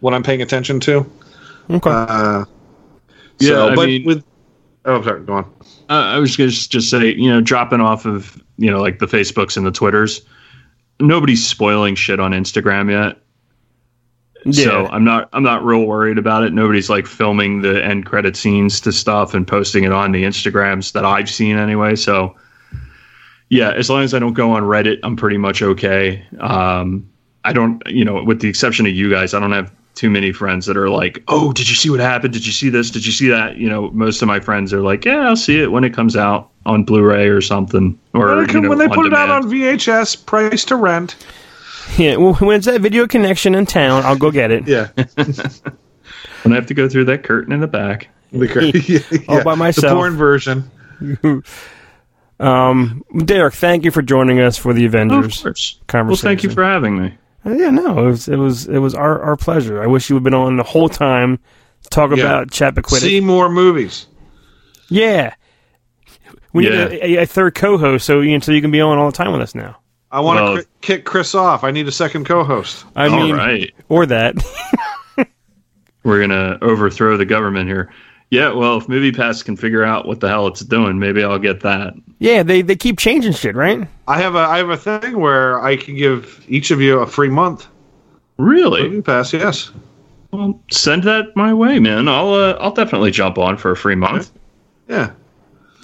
what 0.01 0.15
I'm 0.15 0.23
paying 0.23 0.43
attention 0.43 0.79
to. 0.81 1.11
Okay. 1.71 1.91
Uh, 1.91 2.45
Yeah, 3.39 3.49
so, 3.49 3.69
I 3.69 3.75
but 3.75 3.87
mean- 3.87 4.05
with 4.05 4.25
oh, 4.85 5.03
sorry, 5.03 5.21
go 5.23 5.35
on. 5.35 5.45
Uh, 5.89 5.95
I 5.95 6.19
was 6.19 6.37
going 6.37 6.51
to 6.51 6.69
just 6.69 6.91
say, 6.91 7.15
you 7.15 7.29
know, 7.29 7.41
dropping 7.41 7.81
off 7.81 8.07
of, 8.07 8.43
you 8.57 8.71
know, 8.71 8.81
like 8.81 8.99
the 8.99 9.07
Facebooks 9.07 9.57
and 9.57 9.67
the 9.67 9.71
Twitters, 9.73 10.23
nobody's 11.01 11.47
spoiling 11.47 11.95
shit 11.95 12.19
on 12.19 12.33
Instagram 12.33 12.91
yet. 12.91 13.22
So 14.51 14.87
I'm 14.87 15.05
not 15.05 15.29
I'm 15.33 15.43
not 15.43 15.65
real 15.65 15.85
worried 15.85 16.19
about 16.19 16.43
it. 16.43 16.53
Nobody's 16.53 16.91
like 16.91 17.07
filming 17.07 17.63
the 17.63 17.85
end 17.85 18.07
credit 18.07 18.37
scenes 18.37 18.81
to 18.81 18.93
stuff 18.93 19.35
and 19.35 19.47
posting 19.47 19.85
it 19.85 19.93
on 19.93 20.13
the 20.13 20.25
Instagrams 20.25 20.93
that 20.93 21.05
I've 21.05 21.31
seen 21.31 21.57
anyway. 21.57 21.95
So 21.95 22.35
yeah, 23.51 23.71
as 23.73 23.91
long 23.91 24.03
as 24.03 24.15
I 24.15 24.19
don't 24.19 24.33
go 24.33 24.53
on 24.53 24.63
Reddit, 24.63 24.99
I'm 25.03 25.15
pretty 25.15 25.37
much 25.37 25.63
okay. 25.63 26.27
Um, 26.41 27.07
I 27.45 27.53
don't, 27.53 27.83
you 27.87 28.05
know, 28.05 28.25
with 28.25 28.41
the 28.41 28.49
exception 28.49 28.87
of 28.87 28.93
you 28.93 29.11
guys, 29.11 29.35
I 29.35 29.41
don't 29.41 29.53
have 29.53 29.71
too 29.95 30.09
many 30.09 30.33
friends 30.33 30.65
that 30.67 30.77
are 30.77 30.89
like, 30.89 31.23
"Oh, 31.29 31.53
did 31.53 31.69
you 31.69 31.75
see 31.75 31.91
what 31.91 32.01
happened? 32.01 32.33
Did 32.33 32.47
you 32.47 32.53
see 32.53 32.71
this? 32.71 32.91
Did 32.91 33.05
you 33.05 33.13
see 33.13 33.29
that?" 33.29 33.59
You 33.59 33.69
know, 33.69 33.91
most 33.91 34.23
of 34.23 34.29
my 34.29 34.41
friends 34.41 34.73
are 34.73 34.81
like, 34.81 35.05
"Yeah, 35.05 35.29
I'll 35.29 35.37
see 35.37 35.61
it 35.61 35.71
when 35.71 35.85
it 35.85 35.93
comes 35.93 36.17
out 36.17 36.49
on 36.65 36.85
Blu-ray 36.85 37.29
or 37.29 37.43
something." 37.43 37.99
Or 38.15 38.29
When, 38.29 38.45
it 38.45 38.53
you 38.55 38.61
know, 38.63 38.69
when 38.71 38.79
they 38.79 38.89
put 38.89 39.07
it 39.07 39.13
out 39.13 39.29
on 39.29 39.51
VHS, 39.51 40.25
price 40.25 40.65
to 40.65 40.77
rent. 40.77 41.17
yeah, 41.99 42.17
well, 42.17 42.35
when 42.35 42.57
it's 42.59 42.67
at 42.67 42.81
Video 42.81 43.07
Connection 43.07 43.55
in 43.55 43.67
town, 43.67 44.05
I'll 44.05 44.17
go 44.17 44.31
get 44.31 44.51
it. 44.51 44.67
Yeah. 44.69 44.89
when 46.43 46.53
I 46.53 46.55
have 46.55 46.67
to 46.67 46.75
go 46.75 46.89
through 46.89 47.07
that 47.07 47.23
curtain 47.25 47.53
in 47.53 47.61
the 47.61 47.67
back. 47.67 48.09
All 49.29 49.45
by 49.45 49.55
myself. 49.55 49.91
The 49.91 49.95
porn 49.95 50.17
version. 50.17 50.71
Um, 52.41 53.05
Derek, 53.25 53.55
thank 53.55 53.85
you 53.85 53.91
for 53.91 54.03
joining 54.03 54.41
us 54.41 54.57
for 54.57 54.73
the 54.73 54.85
Oh, 54.85 54.87
of 54.87 54.95
Avengers 54.95 55.81
conversation. 55.87 56.07
Well, 56.09 56.17
thank 56.17 56.43
you 56.43 56.51
for 56.51 56.65
having 56.65 57.01
me. 57.01 57.15
Uh, 57.45 57.51
yeah, 57.51 57.71
no, 57.71 57.99
it 58.07 58.11
was 58.11 58.29
it 58.29 58.37
was 58.37 58.67
it 58.69 58.79
was 58.79 58.95
our, 58.95 59.21
our 59.21 59.37
pleasure. 59.37 59.83
I 59.83 59.87
wish 59.87 60.09
you 60.09 60.17
had 60.17 60.23
been 60.25 60.35
on 60.35 60.57
the 60.57 60.63
whole 60.63 60.89
time 60.89 61.39
to 61.83 61.89
talk 61.91 62.11
Yeah. 62.17 62.25
about 62.25 62.49
Chappaquiddick. 62.51 63.01
See 63.01 63.21
more 63.21 63.49
movies. 63.49 64.07
Yeah, 64.89 65.35
we 66.53 66.69
Yeah. 66.69 66.89
need 66.89 66.99
a, 67.01 67.05
a, 67.05 67.23
a 67.23 67.27
third 67.27 67.55
co-host, 67.55 68.07
so 68.07 68.21
you 68.21 68.41
so 68.41 68.53
you 68.53 68.61
can 68.63 68.71
be 68.71 68.81
on 68.81 68.97
all 68.99 69.11
the 69.11 69.17
time 69.17 69.33
with 69.33 69.41
us 69.43 69.55
now. 69.55 69.77
I 70.13 70.21
want 70.21 70.39
to 70.39 70.43
Well- 70.45 70.55
cri- 70.57 70.65
kick 70.83 71.05
Chris 71.05 71.35
off. 71.35 71.65
I 71.65 71.71
need 71.71 71.89
a 71.89 71.93
second 71.93 72.27
co-host. 72.27 72.85
I 72.95 73.09
All 73.09 73.17
mean, 73.17 73.35
right. 73.35 73.73
or 73.89 74.07
that. 74.07 74.37
We're 76.05 76.21
gonna 76.21 76.59
overthrow 76.63 77.17
the 77.17 77.25
government 77.25 77.69
here. 77.69 77.93
Yeah, 78.31 78.53
well, 78.53 78.79
if 78.79 78.87
MoviePass 78.87 79.45
can 79.45 79.57
figure 79.57 79.85
out 79.85 80.07
what 80.07 80.21
the 80.21 80.29
hell 80.29 80.47
it's 80.47 80.61
doing, 80.63 80.99
maybe 80.99 81.23
I'll 81.23 81.39
get 81.39 81.61
that. 81.61 81.95
yeah, 82.19 82.43
they 82.43 82.61
they 82.63 82.75
keep 82.77 82.99
changing 82.99 83.33
shit, 83.35 83.55
right? 83.55 83.87
I 84.09 84.21
have 84.21 84.35
a 84.35 84.39
I 84.41 84.57
have 84.59 84.71
a 84.71 84.77
thing 84.77 85.21
where 85.21 85.61
I 85.63 85.77
can 85.77 85.95
give 85.97 86.45
each 86.49 86.71
of 86.73 86.81
you 86.81 86.99
a 86.99 87.07
free 87.07 87.29
month. 87.29 87.69
Really? 88.39 88.83
Movie 88.83 89.03
pass, 89.03 89.33
yes. 89.33 89.71
Well, 90.33 90.59
send 90.71 91.05
that 91.05 91.37
my 91.37 91.55
way, 91.55 91.79
man. 91.79 92.09
I'll 92.09 92.33
uh, 92.35 92.55
I'll 92.61 92.73
definitely 92.73 93.11
jump 93.13 93.39
on 93.39 93.57
for 93.57 93.71
a 93.71 93.77
free 93.77 93.95
month. 93.95 94.33
Yeah, 94.89 95.11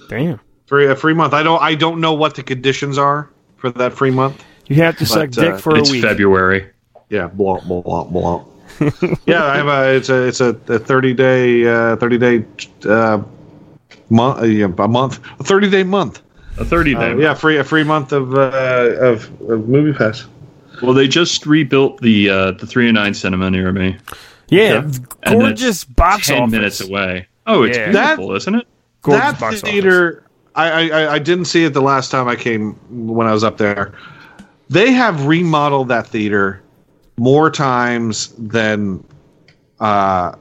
Damn, 0.09 0.39
free 0.65 0.87
a 0.87 0.95
free 0.97 1.13
month. 1.13 1.33
I 1.33 1.43
don't 1.43 1.61
I 1.61 1.75
don't 1.75 2.01
know 2.01 2.13
what 2.13 2.35
the 2.35 2.43
conditions 2.43 2.97
are 2.97 3.29
for 3.59 3.69
that 3.71 3.93
free 3.93 4.11
month. 4.11 4.43
you 4.67 4.77
have 4.77 4.97
to 4.97 5.05
suck 5.05 5.29
uh, 5.37 5.41
dick 5.41 5.59
for 5.59 5.75
a 5.75 5.79
It's 5.79 5.91
week. 5.91 6.01
February. 6.03 6.69
Yeah, 7.09 7.27
blah 7.27 7.59
blah 7.61 7.81
blah 7.81 8.03
blah. 8.05 8.45
yeah, 9.25 9.43
I 9.45 9.57
have 9.57 9.67
a 9.67 9.95
it's 9.95 10.09
a 10.09 10.27
it's 10.27 10.41
a, 10.41 10.49
a 10.67 10.79
thirty 10.79 11.13
day 11.13 11.65
uh, 11.67 11.95
thirty 11.97 12.17
day 12.17 12.45
uh, 12.87 13.21
month 14.09 14.39
uh, 14.39 14.83
a 14.83 14.87
month 14.87 15.19
a 15.39 15.43
thirty 15.43 15.69
day 15.69 15.83
month. 15.83 16.21
A 16.57 16.65
30 16.65 16.93
day. 16.93 17.11
Uh, 17.13 17.15
yeah, 17.15 17.33
free 17.35 17.55
a 17.57 17.63
free 17.63 17.85
month 17.85 18.11
of 18.11 18.33
uh, 18.35 18.51
of, 18.99 19.23
of 19.49 19.69
movie 19.69 19.97
pass. 19.97 20.25
Well, 20.81 20.93
they 20.93 21.07
just 21.07 21.45
rebuilt 21.45 22.01
the 22.01 22.29
uh, 22.29 22.51
the 22.51 22.67
309 22.67 23.13
cinema 23.13 23.49
near 23.49 23.71
me. 23.71 23.95
yeah, 24.49 24.81
And 25.23 25.39
gorgeous 25.39 25.83
that's 25.83 25.83
box 25.85 26.27
10 26.27 26.37
office. 26.43 26.51
minutes 26.51 26.81
away. 26.81 27.27
Oh, 27.47 27.63
it's 27.63 27.77
Yeah. 27.77 27.91
beautiful, 27.91 28.35
isn't 28.35 28.55
it? 28.55 28.67
Gorgeous 29.03 29.21
that 29.21 29.39
box 29.39 29.61
theater 29.61 30.23
I, 30.59 30.69
I 30.69 31.01
I- 31.01 31.13
I 31.15 31.19
didn't 31.19 31.45
see 31.45 31.63
it 31.65 31.73
the 31.73 31.81
last 31.81 32.11
time 32.11 32.27
I 32.27 32.35
came 32.35 32.73
when 33.15 33.27
I 33.27 33.33
was 33.33 33.43
up 33.43 33.57
there. 33.57 33.93
They 34.69 34.91
have 34.91 35.25
remodeled 35.25 35.87
that 35.89 36.07
theater 36.07 36.61
more 37.17 37.49
times 37.51 38.33
than 38.37 39.03
uh, 39.79 40.35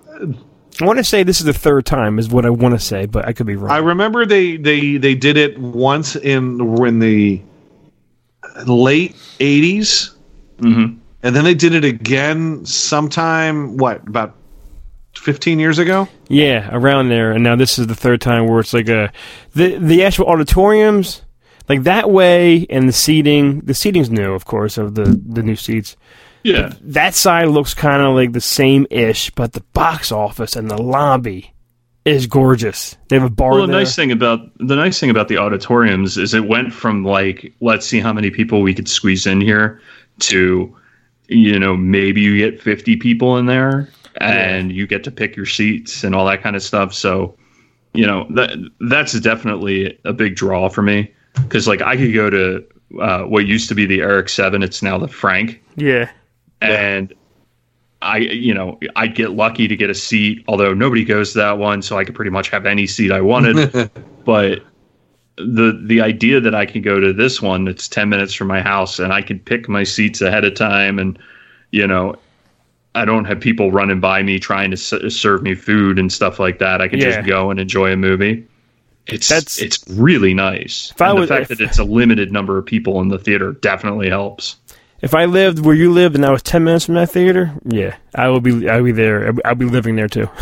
I 0.81 0.85
want 0.85 0.99
to 0.99 1.05
say 1.05 1.23
this 1.25 1.41
is 1.41 1.47
the 1.47 1.53
third 1.53 1.87
time, 1.87 2.19
is 2.19 2.29
what 2.29 2.45
I 2.45 2.51
want 2.51 2.75
to 2.75 2.79
say, 2.79 3.07
but 3.07 3.27
I 3.27 3.33
could 3.33 3.47
be 3.47 3.57
wrong. 3.57 3.71
I 3.71 3.79
remember 3.79 4.25
they 4.27 4.57
they 4.57 4.97
they 4.97 5.15
did 5.15 5.37
it 5.37 5.59
once 5.59 6.15
in 6.17 6.61
in 6.87 6.99
the 7.01 7.41
late 8.67 9.15
80s 9.41 10.11
Mhm. 10.61 10.97
and 11.23 11.37
then 11.37 11.45
they 11.45 11.55
did 11.55 11.75
it 11.75 11.85
again 11.85 12.65
sometime 12.67 13.77
what 13.77 14.07
about 14.09 14.35
15 15.19 15.59
years 15.59 15.79
ago 15.79 16.09
Yeah, 16.29 16.69
around 16.73 17.09
there. 17.09 17.33
And 17.33 17.43
now 17.45 17.57
this 17.57 17.79
is 17.79 17.87
the 17.87 17.95
third 17.95 18.21
time 18.21 18.47
where 18.47 18.61
it's 18.61 18.73
like 18.75 18.89
a 18.89 19.13
the 19.55 19.77
the 19.79 20.05
actual 20.05 20.27
auditoriums, 20.27 21.23
like 21.69 21.83
that 21.85 22.11
way, 22.11 22.67
and 22.71 22.89
the 22.89 22.93
seating. 22.93 23.61
The 23.61 23.75
seating's 23.75 24.11
new, 24.11 24.33
of 24.35 24.45
course, 24.45 24.79
of 24.79 24.95
the 24.95 25.21
the 25.27 25.43
new 25.43 25.57
seats. 25.57 25.97
Yeah. 26.45 26.73
That 26.83 27.15
side 27.15 27.49
looks 27.49 27.75
kind 27.75 28.01
of 28.03 28.15
like 28.15 28.33
the 28.33 28.41
same 28.41 28.87
ish, 28.91 29.31
but 29.31 29.53
the 29.53 29.61
box 29.75 30.13
office 30.13 30.55
and 30.57 30.71
the 30.71 30.81
lobby 30.81 31.53
is 32.05 32.27
gorgeous. 32.27 32.97
They 33.09 33.17
have 33.17 33.25
a 33.27 33.31
bar 33.31 33.51
Well, 33.51 33.61
the 33.63 33.67
there. 33.67 33.81
nice 33.81 33.95
thing 33.97 34.13
about 34.13 34.41
the 34.59 34.77
nice 34.77 34.99
thing 35.01 35.11
about 35.11 35.29
the 35.29 35.37
auditoriums 35.37 36.17
is 36.17 36.33
it 36.35 36.47
went 36.49 36.73
from 36.73 37.05
like 37.05 37.53
let's 37.61 37.87
see 37.87 38.01
how 38.01 38.13
many 38.13 38.31
people 38.31 38.63
we 38.63 38.73
could 38.73 38.89
squeeze 38.89 39.27
in 39.27 39.41
here 39.43 39.81
to 40.21 40.75
you 41.29 41.59
know 41.59 41.77
maybe 41.77 42.21
you 42.23 42.39
get 42.39 42.63
50 42.63 42.97
people 42.97 43.37
in 43.37 43.45
there 43.47 43.89
and 44.17 44.73
you 44.73 44.87
get 44.87 45.05
to 45.05 45.11
pick 45.11 45.37
your 45.37 45.47
seats 45.47 46.05
and 46.05 46.15
all 46.15 46.27
that 46.27 46.43
kind 46.43 46.57
of 46.57 46.63
stuff. 46.63 46.95
So, 46.95 47.37
you 47.95 48.07
know, 48.07 48.27
that 48.31 48.57
that's 48.81 49.19
definitely 49.21 49.99
a 50.05 50.13
big 50.13 50.35
draw 50.37 50.69
for 50.69 50.83
me 50.83 51.13
cuz 51.49 51.69
like 51.69 51.83
I 51.83 51.97
could 51.97 52.15
go 52.15 52.31
to 52.31 52.65
uh, 53.01 53.23
what 53.25 53.47
used 53.47 53.69
to 53.69 53.75
be 53.75 53.87
the 53.87 54.01
Eric 54.01 54.29
7, 54.29 54.63
it's 54.63 54.83
now 54.83 54.99
the 54.99 55.09
Frank 55.09 55.63
yeah. 55.77 56.11
and 56.61 57.13
I, 58.01 58.19
you 58.19 58.55
know, 58.55 58.79
I'd 58.97 59.15
get 59.15 59.31
lucky 59.31 59.67
to 59.67 59.77
get 59.77 59.91
a 59.91 59.95
seat, 59.95 60.45
although 60.47 60.73
nobody 60.73 61.05
goes 61.05 61.33
to 61.33 61.39
that 61.39 61.59
one, 61.59 61.83
so 61.83 61.99
I 61.99 62.05
could 62.05 62.15
pretty 62.15 62.31
much 62.31 62.49
have 62.51 62.65
any 62.65 62.87
seat 62.87 63.11
I 63.11 63.21
wanted. 63.21 63.91
but 64.25 64.63
the 65.37 65.81
the 65.85 66.01
idea 66.01 66.41
that 66.41 66.55
I 66.55 66.67
can 66.67 66.83
go 66.83 67.01
to 67.01 67.13
this 67.13 67.43
one 67.43 67.65
that's 67.65 67.89
ten 67.89 68.09
minutes 68.09 68.35
from 68.35 68.49
my 68.49 68.61
house 68.61 68.99
and 68.99 69.13
I 69.13 69.23
can 69.23 69.39
pick 69.39 69.69
my 69.69 69.85
seats 69.85 70.21
ahead 70.21 70.45
of 70.45 70.55
time, 70.55 70.99
and 70.99 71.19
you 71.73 71.87
know, 71.87 72.15
I 72.95 73.05
don't 73.05 73.27
have 73.27 73.39
people 73.41 73.71
running 73.71 74.01
by 74.01 74.23
me 74.23 74.39
trying 74.39 74.71
to 74.71 74.77
s- 74.77 75.15
serve 75.15 75.43
me 75.43 75.55
food 75.55 75.99
and 75.99 76.13
stuff 76.13 76.39
like 76.41 76.59
that. 76.59 76.81
I 76.81 76.89
can 76.89 76.99
Yeah. 76.99 77.17
just 77.17 77.27
go 77.29 77.51
and 77.51 77.61
enjoy 77.61 77.93
a 77.93 77.97
movie. 77.97 78.45
It's 79.07 79.29
That's- 79.29 79.59
it's 79.59 79.83
really 79.89 80.35
nice. 80.35 80.93
If 80.95 81.01
I 81.03 81.13
was- 81.13 81.29
the 81.29 81.35
fact 81.37 81.51
if- 81.51 81.59
that 81.59 81.65
it's 81.65 81.79
a 81.79 81.85
limited 81.85 82.33
number 82.33 82.59
of 82.59 82.67
people 82.67 83.01
in 83.01 83.09
the 83.09 83.19
theater 83.19 83.53
definitely 83.53 84.09
helps. 84.09 84.57
If 85.01 85.15
I 85.15 85.27
lived 85.27 85.61
where 85.65 85.75
you 85.77 85.93
lived 85.93 86.17
and 86.17 86.27
I 86.27 86.31
was 86.31 86.43
ten 86.43 86.65
minutes 86.65 86.87
from 86.87 86.97
that 86.97 87.11
theater, 87.11 87.53
yeah, 87.65 87.95
I 88.17 88.29
will 88.29 88.41
be. 88.41 88.69
I'll 88.69 88.83
be 88.83 88.91
there. 88.93 89.33
I'll 89.45 89.55
be 89.55 89.65
living 89.67 89.95
there 89.97 90.09
too. 90.09 90.29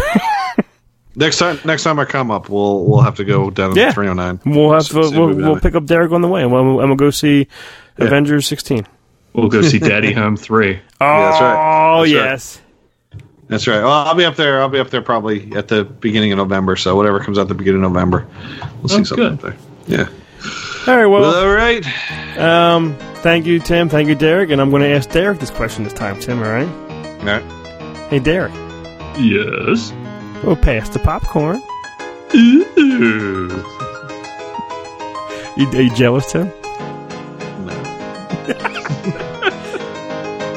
Next 1.18 1.38
time, 1.38 1.58
next 1.64 1.82
time 1.82 1.98
I 1.98 2.04
come 2.04 2.30
up, 2.30 2.50
we'll 2.50 2.84
we'll 2.84 3.00
have 3.00 3.14
to 3.16 3.24
go 3.24 3.48
down 3.50 3.74
to 3.74 3.80
Yeah. 3.80 3.90
309. 3.92 4.38
We'll 4.44 4.72
have 4.72 4.82
See- 4.84 4.98
uh, 4.98 5.10
we'll, 5.10 5.34
we'll 5.34 5.60
pick 5.60 5.74
up 5.74 5.86
Derek 5.86 6.12
on 6.12 6.20
the 6.20 6.28
way, 6.28 6.42
and 6.42 6.52
we'll, 6.52 6.80
and 6.80 6.90
we'll 6.90 6.96
go 6.96 7.08
see 7.10 7.48
Avengers 7.96 8.46
16. 8.46 8.86
We'll 9.36 9.48
go 9.48 9.62
see 9.62 9.78
Daddy 9.78 10.12
Home 10.14 10.36
Three. 10.36 10.80
Oh, 11.00 11.20
that's 11.22 11.40
right. 11.40 11.52
That's 12.00 12.00
right. 12.00 12.08
yes. 12.08 12.60
That's 13.48 13.66
right. 13.68 13.78
Well, 13.82 13.92
I'll 13.92 14.14
be 14.16 14.24
up 14.24 14.34
there. 14.34 14.60
I'll 14.60 14.68
be 14.68 14.80
up 14.80 14.90
there 14.90 15.02
probably 15.02 15.52
at 15.54 15.68
the 15.68 15.84
beginning 15.84 16.32
of 16.32 16.38
November. 16.38 16.74
So 16.74 16.96
whatever 16.96 17.20
comes 17.20 17.38
out 17.38 17.46
the 17.46 17.54
beginning 17.54 17.84
of 17.84 17.92
November, 17.92 18.26
we'll 18.82 18.88
see 18.88 19.04
something 19.04 19.16
good. 19.16 19.32
up 19.34 19.40
there. 19.42 19.56
Yeah. 19.86 20.08
All 20.88 20.96
right. 20.96 21.06
Well, 21.06 21.20
Well, 21.20 21.46
all 21.48 21.54
right. 21.54 21.86
um, 22.38 22.96
thank 23.16 23.46
you, 23.46 23.60
Tim. 23.60 23.88
Thank 23.88 24.08
you, 24.08 24.14
Derek. 24.16 24.50
And 24.50 24.60
I'm 24.60 24.70
going 24.70 24.82
to 24.82 24.88
ask 24.88 25.10
Derek 25.10 25.38
this 25.38 25.50
question 25.50 25.84
this 25.84 25.92
time, 25.92 26.18
Tim. 26.18 26.38
All 26.42 26.48
right. 26.48 26.66
All 27.20 27.24
right. 27.26 27.42
Hey, 28.10 28.18
Derek. 28.18 28.52
Yes. 29.18 29.92
We'll 30.44 30.56
pass 30.56 30.88
the 30.88 30.98
popcorn. 30.98 31.62
Ooh. 32.34 33.64
You, 35.56 35.66
are 35.68 35.80
you 35.82 35.94
jealous, 35.94 36.30
Tim? 36.32 36.50